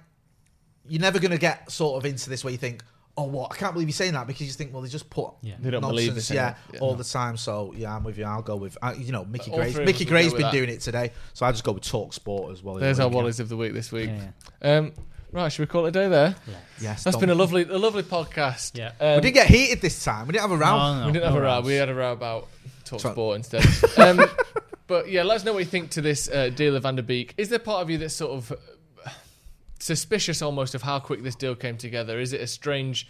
you're 0.87 1.01
never 1.01 1.19
going 1.19 1.31
to 1.31 1.39
get 1.39 1.71
sort 1.71 1.97
of 1.97 2.05
into 2.11 2.29
this 2.29 2.45
where 2.45 2.51
you 2.53 2.59
think, 2.59 2.83
oh, 3.17 3.25
what? 3.25 3.53
I 3.53 3.57
can't 3.57 3.73
believe 3.75 3.89
you're 3.89 3.93
saying 3.93 4.15
that 4.15 4.27
because 4.27 4.47
you 4.47 4.53
think, 4.53 4.73
well, 4.73 4.83
they 4.83 4.89
just 4.89 5.11
put 5.11 5.33
Yeah. 5.43 5.55
They 5.61 5.71
don't 5.71 5.83
nonsense, 5.83 6.01
believe 6.01 6.15
this 6.15 6.31
yeah. 6.31 6.55
Yeah. 6.73 6.81
all 6.81 6.95
the 6.95 7.05
time. 7.05 7.37
So 7.37 7.73
yeah, 7.77 7.95
I'm 7.95 8.05
with 8.05 8.17
you. 8.19 8.25
I'll 8.25 8.43
go 8.43 8.57
with, 8.57 8.77
uh, 8.83 8.95
you 8.97 9.13
know, 9.13 9.25
Mickey 9.25 9.51
All 9.51 9.59
Gray's. 9.59 9.77
Mickey 9.77 9.91
us 9.93 9.99
would 10.01 10.07
go 10.07 10.11
Gray's 10.11 10.27
with 10.33 10.35
been 10.35 10.43
that. 10.43 10.53
doing 10.53 10.69
it 10.71 10.81
today, 10.81 11.13
so 11.35 11.45
I 11.47 11.51
just 11.53 11.65
go 11.65 11.73
with 11.73 11.83
Talk 11.85 12.13
Sport 12.15 12.53
as 12.53 12.63
well. 12.63 12.77
there's 12.77 13.01
our 13.01 13.11
Yeah. 13.11 13.17
Wallies 13.17 13.39
of 13.41 13.49
the 13.49 13.57
week 13.57 13.75
this 13.75 13.93
week. 13.93 14.11
Yeah, 14.63 14.79
Um, 14.79 14.93
right, 15.31 15.51
should 15.53 15.63
we 15.63 15.67
call 15.67 15.85
it 15.87 15.89
a 15.89 15.93
day 15.93 16.09
there? 16.09 16.35
Yes, 16.81 17.05
That's 17.05 17.15
don't- 17.17 17.21
been 17.21 17.31
a 17.31 17.35
lovely, 17.35 17.63
a 17.63 17.79
lovely 17.79 18.03
podcast. 18.03 18.77
Yeah. 18.79 18.93
Um, 19.01 19.17
We 19.17 19.21
didn't 19.23 19.35
get 19.35 19.47
heated 19.49 19.81
this 19.83 20.03
time. 20.03 20.27
We 20.27 20.33
didn't 20.33 20.43
have 20.43 20.53
a 20.53 20.57
row. 20.57 20.77
No, 20.79 21.01
no, 21.01 21.07
we 21.07 21.13
didn't 21.13 21.25
have 21.27 21.35
no 21.35 21.41
a 21.41 21.43
row. 21.43 21.61
We 21.61 21.75
had 21.75 21.89
a 21.89 21.95
row 21.95 22.13
about 22.13 22.49
talk 22.85 23.01
Tra- 23.01 23.13
sport 23.13 23.37
instead. 23.37 23.65
um, 23.99 24.27
but 24.87 25.11
yeah, 25.11 25.23
let 25.23 25.37
us 25.37 25.45
know 25.45 25.53
what 25.53 25.61
you 25.61 25.65
think 25.67 25.91
to 25.91 26.01
this 26.01 26.29
uh, 26.29 26.49
deal 26.49 26.75
of 26.77 26.83
Van 26.83 26.97
der 26.97 27.03
Beek. 27.03 27.35
Is 27.39 27.49
there 27.51 27.59
part 27.59 27.83
of 27.83 27.91
you 27.91 27.99
that's 27.99 28.15
sort 28.15 28.33
of 28.33 28.53
uh, 28.53 28.57
suspicious 29.83 30.41
almost 30.43 30.75
of 30.75 30.83
how 30.83 31.01
quick 31.01 31.23
this 31.23 31.35
deal 31.35 31.55
came 31.55 31.77
together? 31.77 32.21
Is 32.21 32.33
it 32.33 32.41
a 32.41 32.47
strange 32.47 33.09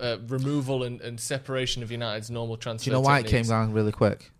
uh, 0.00 0.16
removal 0.28 0.82
and, 0.82 1.00
and 1.02 1.20
separation 1.20 1.82
of 1.82 1.90
United's 1.90 2.30
normal 2.30 2.56
transfer? 2.56 2.84
Do 2.84 2.90
you 2.90 2.96
know 2.96 3.00
why 3.02 3.18
it 3.18 3.22
came 3.22 3.30
techniques? 3.30 3.48
down 3.48 3.72
really 3.72 3.92
quick? 3.92 4.30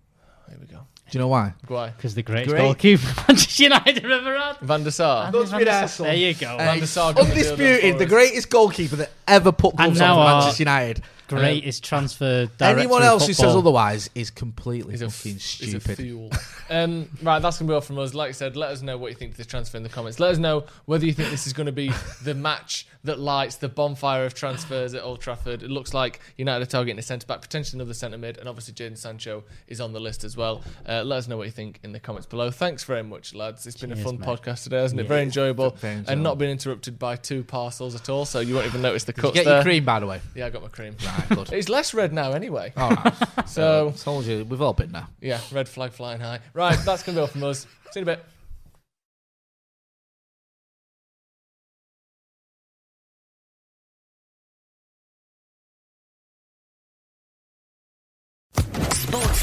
Here 0.49 0.59
we 0.59 0.67
go. 0.67 0.79
Do 1.11 1.19
you 1.19 1.21
know 1.21 1.29
why? 1.29 1.55
Why? 1.69 1.91
because 1.91 2.15
the 2.15 2.23
greatest 2.23 2.51
Great. 2.51 2.63
goalkeeper 2.63 3.07
Manchester 3.29 3.63
United 3.65 4.03
have 4.03 4.11
ever 4.11 4.39
had. 4.39 4.57
Van 4.59 4.83
der 4.83 4.91
Sar. 4.91 5.31
Don't 5.31 5.49
Van 5.49 5.65
der 5.65 5.87
Sar- 5.87 6.07
There 6.07 6.17
you 6.17 6.35
go. 6.35 6.57
Van 6.57 6.81
der 6.81 6.87
Sar 6.87 7.13
got 7.13 7.27
the 7.27 7.31
Undisputed, 7.33 7.99
the 7.99 8.07
greatest 8.07 8.51
goalkeeper 8.51 8.97
that 8.97 9.11
ever 9.29 9.53
put 9.53 9.75
And 9.79 9.95
gloves 9.95 10.01
on 10.01 10.17
for 10.17 10.25
Manchester 10.25 10.63
United. 10.63 11.03
Greatest 11.29 11.85
transfer 11.85 12.47
director. 12.59 12.65
Anyone 12.81 13.03
else 13.03 13.27
who 13.27 13.33
says 13.33 13.55
otherwise 13.55 14.11
is 14.15 14.31
completely 14.31 14.93
He's 14.93 15.03
a, 15.03 15.11
fucking 15.11 15.33
he's 15.33 15.75
a 15.75 15.81
stupid. 15.81 15.97
fool. 15.99 16.31
um, 16.71 17.09
right, 17.23 17.41
that's 17.41 17.59
going 17.59 17.67
to 17.67 17.73
be 17.73 17.75
all 17.75 17.81
from 17.81 17.99
us. 17.99 18.15
Like 18.15 18.29
I 18.29 18.33
said, 18.33 18.57
let 18.57 18.71
us 18.71 18.83
know 18.83 18.97
what 18.99 19.11
you 19.11 19.17
think 19.17 19.33
of 19.33 19.37
this 19.37 19.47
transfer 19.47 19.77
in 19.77 19.83
the 19.83 19.89
comments. 19.89 20.21
Let 20.21 20.33
us 20.33 20.39
know 20.39 20.65
whether 20.87 21.05
you 21.07 21.13
think 21.13 21.31
this 21.31 21.47
is 21.47 21.53
going 21.53 21.67
to 21.67 21.73
be 21.73 21.91
the 22.23 22.35
match 22.35 22.87
that 23.07 23.19
lights 23.19 23.57
the 23.57 23.69
bonfire 23.69 24.25
of 24.25 24.35
transfers 24.35 24.95
at 24.95 25.03
Old 25.03 25.21
Trafford. 25.21 25.63
It 25.63 25.71
looks 25.71 25.95
like 25.95 26.21
United 26.37 26.63
are 26.63 26.71
targeting 26.71 26.99
a 26.99 27.03
centre 27.03 27.27
back, 27.27 27.41
potentially 27.41 27.79
another 27.79 27.95
centre 27.95 28.19
mid, 28.19 28.39
and 28.39 28.49
obviously 28.49 28.75
Jadon 28.75 28.97
Sancho 28.99 29.45
is 29.67 29.81
on 29.81 29.93
the 29.93 30.01
list 30.01 30.25
as 30.25 30.37
well. 30.37 30.63
Uh, 30.89 31.03
let 31.03 31.17
us 31.19 31.29
know 31.29 31.37
what 31.37 31.47
you 31.47 31.53
think 31.53 31.81
in 31.83 31.93
the 31.93 32.01
comments 32.01 32.27
below. 32.27 32.51
Thanks 32.51 32.85
very 32.85 33.03
much, 33.03 33.35
lads. 33.35 33.67
It's 33.67 33.77
been 33.81 33.93
a 33.93 33.97
fun 33.97 34.19
mate. 34.19 34.29
podcast 34.29 34.65
today, 34.65 34.81
hasn't 34.83 35.01
it? 35.01 35.09
Very 35.09 35.23
enjoyable. 35.23 35.71
Very 35.71 36.05
And 36.07 36.23
not 36.23 36.39
been 36.39 36.51
interrupted 36.51 36.99
by 36.99 37.17
two 37.17 37.43
parcels 37.43 37.95
at 37.95 38.09
all, 38.09 38.25
so 38.25 38.41
you 38.41 38.55
won't 38.55 38.67
even 38.67 38.83
notice 38.83 39.05
the 39.05 39.13
cuts 39.13 39.35
get 39.35 39.45
there. 39.45 39.57
your 39.57 39.63
cream, 39.65 39.85
by 39.85 40.01
the 40.01 40.07
way? 40.07 40.21
Yeah, 40.35 40.47
I 40.47 40.51
got 40.51 40.63
my 40.63 40.69
cream. 40.69 40.97
Right, 41.05 41.29
good. 41.31 41.53
It's 41.53 41.69
less 41.69 41.95
red 41.95 42.13
now 42.13 42.33
anyway. 42.33 42.73
All 42.77 42.91
right. 42.91 43.15
So, 43.47 43.95
told 43.99 44.25
you, 44.27 44.45
we've 44.45 44.61
all 44.61 44.73
been 44.73 44.91
now. 44.91 45.09
yeah, 45.21 45.41
red 45.53 45.69
flag 45.69 45.93
flying 45.93 46.21
high. 46.21 46.41
Right, 46.53 46.77
that's 46.85 47.05
going 47.05 47.15
to 47.15 47.21
be 47.21 47.21
all 47.21 47.27
from 47.29 47.45
us. 47.45 47.61
See 47.93 48.01
you 48.01 48.03
in 48.03 48.09
a 48.09 48.17
bit. 48.17 48.25